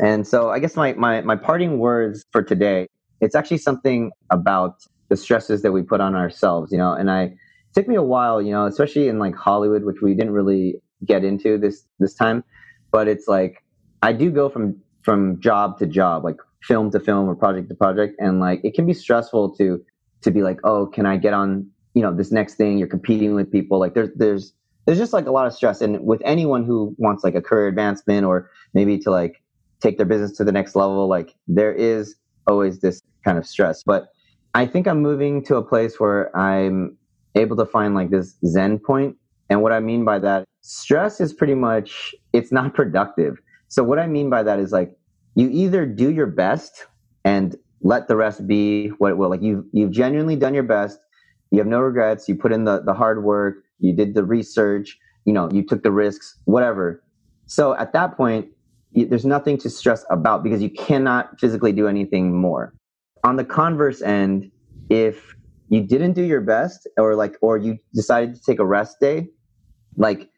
And 0.00 0.26
so 0.26 0.50
I 0.50 0.58
guess 0.58 0.74
my, 0.74 0.94
my, 0.94 1.20
my 1.20 1.36
parting 1.36 1.78
words 1.78 2.24
for 2.32 2.42
today, 2.42 2.88
it's 3.20 3.36
actually 3.36 3.58
something 3.58 4.10
about 4.30 4.82
the 5.10 5.16
stresses 5.16 5.62
that 5.62 5.70
we 5.70 5.82
put 5.82 6.00
on 6.00 6.16
ourselves, 6.16 6.72
you 6.72 6.78
know, 6.78 6.92
and 6.92 7.08
I, 7.08 7.34
took 7.74 7.88
me 7.88 7.94
a 7.94 8.02
while, 8.02 8.42
you 8.42 8.50
know, 8.50 8.66
especially 8.66 9.08
in 9.08 9.18
like 9.18 9.34
Hollywood, 9.36 9.84
which 9.84 10.02
we 10.02 10.14
didn't 10.14 10.32
really 10.32 10.80
get 11.04 11.24
into 11.24 11.58
this 11.58 11.84
this 11.98 12.14
time. 12.14 12.44
But 12.90 13.08
it's 13.08 13.28
like 13.28 13.64
I 14.02 14.12
do 14.12 14.30
go 14.30 14.48
from 14.48 14.76
from 15.02 15.40
job 15.40 15.78
to 15.78 15.86
job, 15.86 16.24
like 16.24 16.36
film 16.62 16.90
to 16.90 17.00
film 17.00 17.28
or 17.28 17.34
project 17.34 17.68
to 17.68 17.74
project, 17.74 18.16
and 18.18 18.40
like 18.40 18.60
it 18.64 18.74
can 18.74 18.86
be 18.86 18.94
stressful 18.94 19.56
to 19.56 19.84
to 20.22 20.30
be 20.30 20.42
like, 20.42 20.58
oh, 20.64 20.86
can 20.86 21.06
I 21.06 21.16
get 21.16 21.32
on 21.32 21.68
you 21.94 22.02
know 22.02 22.14
this 22.14 22.32
next 22.32 22.54
thing? 22.54 22.78
You're 22.78 22.88
competing 22.88 23.34
with 23.34 23.50
people. 23.50 23.78
Like 23.78 23.94
there's 23.94 24.10
there's 24.16 24.52
there's 24.86 24.98
just 24.98 25.12
like 25.12 25.26
a 25.26 25.30
lot 25.30 25.46
of 25.46 25.52
stress, 25.52 25.80
and 25.80 26.00
with 26.04 26.22
anyone 26.24 26.64
who 26.64 26.94
wants 26.98 27.24
like 27.24 27.34
a 27.34 27.42
career 27.42 27.68
advancement 27.68 28.24
or 28.24 28.50
maybe 28.74 28.98
to 28.98 29.10
like 29.10 29.42
take 29.80 29.96
their 29.96 30.06
business 30.06 30.32
to 30.38 30.44
the 30.44 30.52
next 30.52 30.74
level, 30.74 31.08
like 31.08 31.34
there 31.46 31.72
is 31.72 32.16
always 32.46 32.80
this 32.80 33.00
kind 33.24 33.38
of 33.38 33.46
stress. 33.46 33.82
But 33.82 34.08
I 34.54 34.66
think 34.66 34.88
I'm 34.88 35.00
moving 35.02 35.44
to 35.44 35.56
a 35.56 35.62
place 35.62 36.00
where 36.00 36.34
I'm 36.36 36.96
able 37.34 37.56
to 37.56 37.66
find 37.66 37.94
like 37.94 38.10
this 38.10 38.36
zen. 38.46 38.80
And 39.50 39.62
what 39.62 39.72
I 39.72 39.80
mean 39.80 40.04
by 40.04 40.18
that, 40.20 40.44
stress 40.68 41.18
is 41.18 41.32
pretty 41.32 41.54
much 41.54 42.14
it's 42.34 42.52
not 42.52 42.74
productive. 42.74 43.40
So 43.68 43.82
what 43.82 43.98
I 43.98 44.06
mean 44.06 44.28
by 44.28 44.42
that 44.42 44.58
is 44.58 44.70
like 44.70 44.94
you 45.34 45.48
either 45.50 45.86
do 45.86 46.10
your 46.10 46.26
best 46.26 46.86
and 47.24 47.56
let 47.80 48.06
the 48.06 48.16
rest 48.16 48.46
be 48.46 48.88
what 48.98 49.10
it 49.12 49.16
will. 49.16 49.30
Like 49.30 49.40
you 49.42 49.66
you've 49.72 49.92
genuinely 49.92 50.36
done 50.36 50.52
your 50.52 50.62
best. 50.62 50.98
You 51.50 51.58
have 51.58 51.66
no 51.66 51.80
regrets. 51.80 52.28
You 52.28 52.34
put 52.34 52.52
in 52.52 52.64
the 52.64 52.82
the 52.82 52.92
hard 52.92 53.24
work. 53.24 53.56
You 53.78 53.94
did 53.94 54.14
the 54.14 54.24
research. 54.24 54.98
You 55.24 55.32
know, 55.32 55.48
you 55.50 55.64
took 55.64 55.82
the 55.82 55.90
risks, 55.90 56.36
whatever. 56.44 57.02
So 57.46 57.74
at 57.76 57.94
that 57.94 58.16
point, 58.16 58.48
you, 58.92 59.06
there's 59.06 59.24
nothing 59.24 59.56
to 59.58 59.70
stress 59.70 60.04
about 60.10 60.42
because 60.42 60.62
you 60.62 60.70
cannot 60.70 61.40
physically 61.40 61.72
do 61.72 61.88
anything 61.88 62.38
more. 62.38 62.74
On 63.24 63.36
the 63.36 63.44
converse 63.44 64.02
end, 64.02 64.50
if 64.90 65.34
you 65.70 65.80
didn't 65.82 66.12
do 66.12 66.22
your 66.22 66.42
best 66.42 66.86
or 66.98 67.14
like 67.14 67.36
or 67.40 67.56
you 67.56 67.78
decided 67.94 68.34
to 68.34 68.40
take 68.42 68.58
a 68.58 68.66
rest 68.66 69.00
day, 69.00 69.28
like 69.96 70.28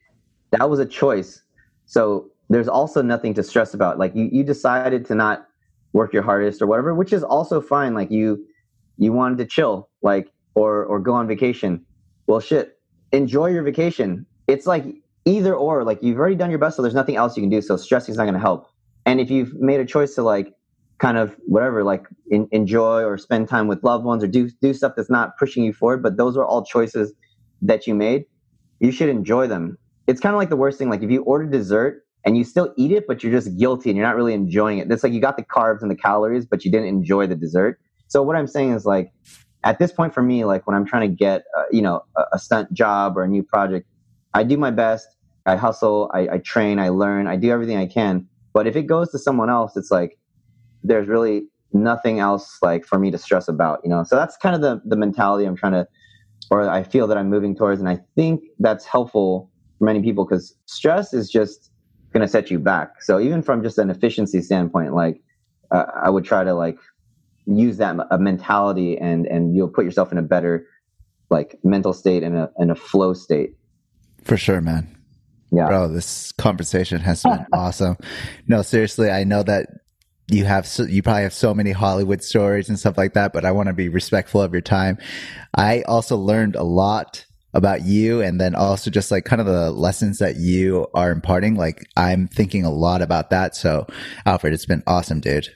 that 0.51 0.71
was 0.71 0.79
a 0.79 0.87
choice. 0.87 1.43
So 1.87 2.31
there's 2.49 2.69
also 2.69 3.03
nothing 3.03 3.35
to 3.35 3.43
stress 3.43 3.75
about. 3.75 3.99
Like 3.99 4.15
you, 4.15 4.29
you 4.33 4.45
decided 4.45 5.05
to 5.07 5.15
not 5.15 5.47
work 5.93 6.13
your 6.13 6.23
hardest 6.23 6.63
or 6.63 6.67
whatever, 6.67 6.95
which 6.95 7.13
is 7.13 7.23
also 7.23 7.61
fine. 7.61 7.95
Like 7.95 8.11
you, 8.11 8.45
you 8.99 9.13
wanted 9.13 9.39
to 9.39 9.47
chill, 9.47 9.89
like, 10.03 10.31
or, 10.55 10.85
or 10.85 10.99
go 10.99 11.15
on 11.15 11.27
vacation. 11.27 11.85
Well, 12.27 12.41
shit, 12.41 12.79
enjoy 13.13 13.47
your 13.47 13.63
vacation. 13.63 14.27
It's 14.47 14.67
like 14.67 14.85
either 15.25 15.55
or, 15.55 15.85
like 15.85 16.03
you've 16.03 16.19
already 16.19 16.37
done 16.37 16.51
your 16.51 16.59
best. 16.59 16.77
So 16.77 16.83
there's 16.83 16.95
nothing 16.95 17.17
else 17.17 17.37
you 17.37 17.43
can 17.43 17.51
do. 17.51 17.63
So 17.63 17.77
stressing 17.77 18.13
is 18.13 18.19
not 18.19 18.25
going 18.25 18.35
to 18.35 18.41
help. 18.41 18.69
And 19.07 19.21
if 19.21 19.31
you've 19.31 19.55
made 19.55 19.81
a 19.81 19.87
choice 19.87 20.15
to 20.15 20.23
like, 20.23 20.55
kind 20.99 21.17
of 21.17 21.35
whatever, 21.47 21.83
like 21.83 22.05
in, 22.31 22.47
enjoy 22.53 23.03
or 23.03 23.17
spend 23.17 23.49
time 23.49 23.67
with 23.67 23.83
loved 23.83 24.05
ones 24.05 24.23
or 24.23 24.27
do, 24.27 24.51
do 24.61 24.75
stuff 24.75 24.93
that's 24.97 25.09
not 25.09 25.39
pushing 25.39 25.65
you 25.65 25.73
forward, 25.73 26.03
but 26.03 26.19
those 26.19 26.37
are 26.37 26.45
all 26.45 26.63
choices 26.63 27.15
that 27.63 27.87
you 27.87 27.95
made. 27.95 28.27
You 28.81 28.93
should 28.93 29.09
enjoy 29.09 29.47
them. 29.47 29.79
It's 30.11 30.21
kind 30.21 30.35
of 30.35 30.39
like 30.39 30.49
the 30.49 30.57
worst 30.57 30.77
thing. 30.77 30.91
Like 30.91 31.03
if 31.03 31.11
you 31.11 31.23
order 31.23 31.47
dessert 31.47 32.03
and 32.25 32.37
you 32.37 32.43
still 32.43 32.75
eat 32.77 32.91
it, 32.91 33.07
but 33.07 33.23
you're 33.23 33.33
just 33.33 33.57
guilty 33.57 33.91
and 33.91 33.97
you're 33.97 34.07
not 34.07 34.17
really 34.17 34.35
enjoying 34.35 34.79
it. 34.79 34.91
It's 34.91 35.05
like 35.05 35.13
you 35.13 35.21
got 35.21 35.37
the 35.37 35.45
carbs 35.45 35.83
and 35.83 35.91
the 35.91 35.97
calories, 35.97 36.45
but 36.45 36.65
you 36.65 36.71
didn't 36.71 36.89
enjoy 36.89 37.29
the 37.29 37.37
dessert. 37.37 37.81
So 38.09 38.21
what 38.23 38.35
I'm 38.35 38.49
saying 38.49 38.73
is 38.73 38.85
like, 38.85 39.13
at 39.63 39.79
this 39.79 39.93
point 39.93 40.13
for 40.13 40.23
me, 40.23 40.45
like 40.45 40.67
when 40.67 40.75
I'm 40.75 40.85
trying 40.85 41.09
to 41.09 41.15
get, 41.15 41.45
uh, 41.57 41.63
you 41.71 41.81
know, 41.81 42.03
a, 42.17 42.25
a, 42.33 42.39
stunt 42.39 42.73
job 42.73 43.17
or 43.17 43.23
a 43.23 43.29
new 43.29 43.43
project, 43.43 43.87
I 44.35 44.43
do 44.43 44.57
my 44.57 44.71
best. 44.71 45.07
I 45.47 45.57
hustle, 45.57 46.11
I, 46.13 46.29
I 46.29 46.39
train, 46.39 46.79
I 46.79 46.89
learn, 46.89 47.27
I 47.27 47.37
do 47.37 47.51
everything 47.51 47.77
I 47.77 47.87
can. 47.87 48.27
But 48.53 48.67
if 48.67 48.75
it 48.75 48.85
goes 48.85 49.11
to 49.13 49.19
someone 49.19 49.49
else, 49.49 49.77
it's 49.77 49.91
like 49.91 50.19
there's 50.83 51.09
really 51.09 51.45
nothing 51.73 52.19
else 52.21 52.59
like 52.63 52.85
for 52.85 52.99
me 52.99 53.11
to 53.11 53.19
stress 53.19 53.49
about, 53.49 53.81
you 53.85 53.91
know. 53.91 54.03
So 54.03 54.17
that's 54.17 54.37
kind 54.37 54.55
of 54.55 54.61
the 54.61 54.83
the 54.85 54.97
mentality 54.97 55.45
I'm 55.45 55.57
trying 55.57 55.73
to, 55.73 55.87
or 56.51 56.69
I 56.69 56.83
feel 56.83 57.07
that 57.07 57.17
I'm 57.17 57.31
moving 57.31 57.55
towards, 57.55 57.81
and 57.81 57.89
I 57.89 58.01
think 58.17 58.43
that's 58.59 58.85
helpful 58.85 59.50
for 59.81 59.87
many 59.87 60.03
people 60.03 60.25
because 60.25 60.55
stress 60.67 61.13
is 61.13 61.29
just 61.29 61.73
going 62.13 62.21
to 62.21 62.29
set 62.29 62.51
you 62.51 62.59
back. 62.59 63.03
So 63.03 63.19
even 63.19 63.43
from 63.43 63.63
just 63.63 63.79
an 63.79 63.91
efficiency 63.91 64.43
standpoint, 64.43 64.95
like 64.95 65.21
uh, 65.73 65.87
I 66.01 66.11
would 66.11 66.25
try 66.25 66.45
to 66.45 66.55
like 66.55 66.79
use 67.47 67.79
that 67.79 67.97
a 68.11 68.19
mentality 68.19 68.99
and 68.99 69.27
and 69.27 69.57
you'll 69.57 69.69
put 69.69 69.85
yourself 69.85 70.13
in 70.13 70.19
a 70.19 70.23
better 70.23 70.67
like 71.31 71.59
mental 71.65 71.93
state 71.93 72.23
and 72.23 72.37
a 72.37 72.51
and 72.59 72.71
a 72.71 72.75
flow 72.75 73.15
state. 73.15 73.55
For 74.23 74.37
sure, 74.37 74.61
man. 74.61 74.97
Yeah. 75.51 75.67
Bro, 75.67 75.89
this 75.89 76.31
conversation 76.33 77.01
has 77.01 77.23
been 77.23 77.47
awesome. 77.53 77.97
No, 78.47 78.63
seriously, 78.63 79.11
I 79.11 79.25
know 79.25 79.43
that 79.43 79.69
you 80.29 80.45
have 80.45 80.67
so, 80.67 80.85
you 80.85 81.03
probably 81.03 81.23
have 81.23 81.33
so 81.33 81.55
many 81.55 81.73
Hollywood 81.73 82.23
stories 82.23 82.69
and 82.69 82.79
stuff 82.79 82.99
like 82.99 83.15
that, 83.15 83.33
but 83.33 83.47
I 83.47 83.51
want 83.51 83.69
to 83.69 83.73
be 83.73 83.89
respectful 83.89 84.43
of 84.43 84.53
your 84.53 84.61
time. 84.61 84.99
I 85.57 85.83
also 85.89 86.17
learned 86.17 86.55
a 86.55 86.63
lot 86.63 87.25
about 87.53 87.85
you 87.85 88.21
and 88.21 88.41
then 88.41 88.55
also 88.55 88.91
just 88.91 89.11
like 89.11 89.25
kind 89.25 89.41
of 89.41 89.47
the 89.47 89.71
lessons 89.71 90.19
that 90.19 90.37
you 90.37 90.87
are 90.95 91.11
imparting. 91.11 91.57
Like 91.57 91.87
I'm 91.97 92.29
thinking 92.29 92.65
a 92.65 92.71
lot 92.71 93.03
about 93.03 93.31
that. 93.31 93.57
So 93.57 93.87
Alfred, 94.27 94.53
it's 94.53 94.67
been 94.67 94.83
awesome, 94.87 95.21
dude. 95.21 95.49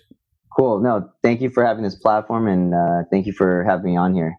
Cool. 0.57 0.81
No, 0.81 1.11
thank 1.23 1.41
you 1.41 1.51
for 1.51 1.65
having 1.65 1.83
this 1.83 1.97
platform 1.97 2.47
and 2.47 2.75
uh, 2.75 3.03
thank 3.11 3.27
you 3.27 3.33
for 3.33 3.65
having 3.65 3.87
me 3.87 3.97
on 3.97 4.15
here. 4.15 4.39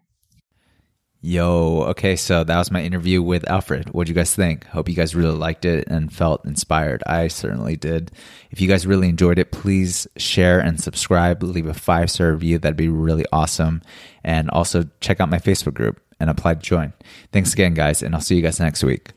Yo, 1.27 1.81
okay, 1.87 2.15
so 2.15 2.43
that 2.43 2.55
was 2.55 2.69
my 2.69 2.83
interview 2.83 3.19
with 3.19 3.49
Alfred. 3.49 3.89
What 3.89 4.05
do 4.05 4.11
you 4.11 4.15
guys 4.15 4.35
think? 4.35 4.67
Hope 4.67 4.87
you 4.87 4.93
guys 4.93 5.15
really 5.15 5.35
liked 5.35 5.65
it 5.65 5.87
and 5.87 6.13
felt 6.13 6.45
inspired. 6.45 7.01
I 7.07 7.29
certainly 7.29 7.75
did. 7.75 8.11
If 8.51 8.61
you 8.61 8.67
guys 8.67 8.85
really 8.85 9.09
enjoyed 9.09 9.39
it, 9.39 9.51
please 9.51 10.05
share 10.17 10.59
and 10.59 10.79
subscribe. 10.79 11.41
Leave 11.41 11.65
a 11.65 11.73
five 11.73 12.11
star 12.11 12.31
review. 12.31 12.59
That'd 12.59 12.77
be 12.77 12.89
really 12.89 13.25
awesome. 13.33 13.81
And 14.23 14.51
also 14.51 14.87
check 15.01 15.19
out 15.19 15.29
my 15.29 15.39
Facebook 15.39 15.73
group 15.73 15.99
and 16.19 16.29
apply 16.29 16.53
to 16.53 16.61
join. 16.61 16.93
Thanks 17.31 17.53
again, 17.53 17.73
guys, 17.73 18.03
and 18.03 18.13
I'll 18.13 18.21
see 18.21 18.35
you 18.35 18.43
guys 18.43 18.59
next 18.59 18.83
week. 18.83 19.14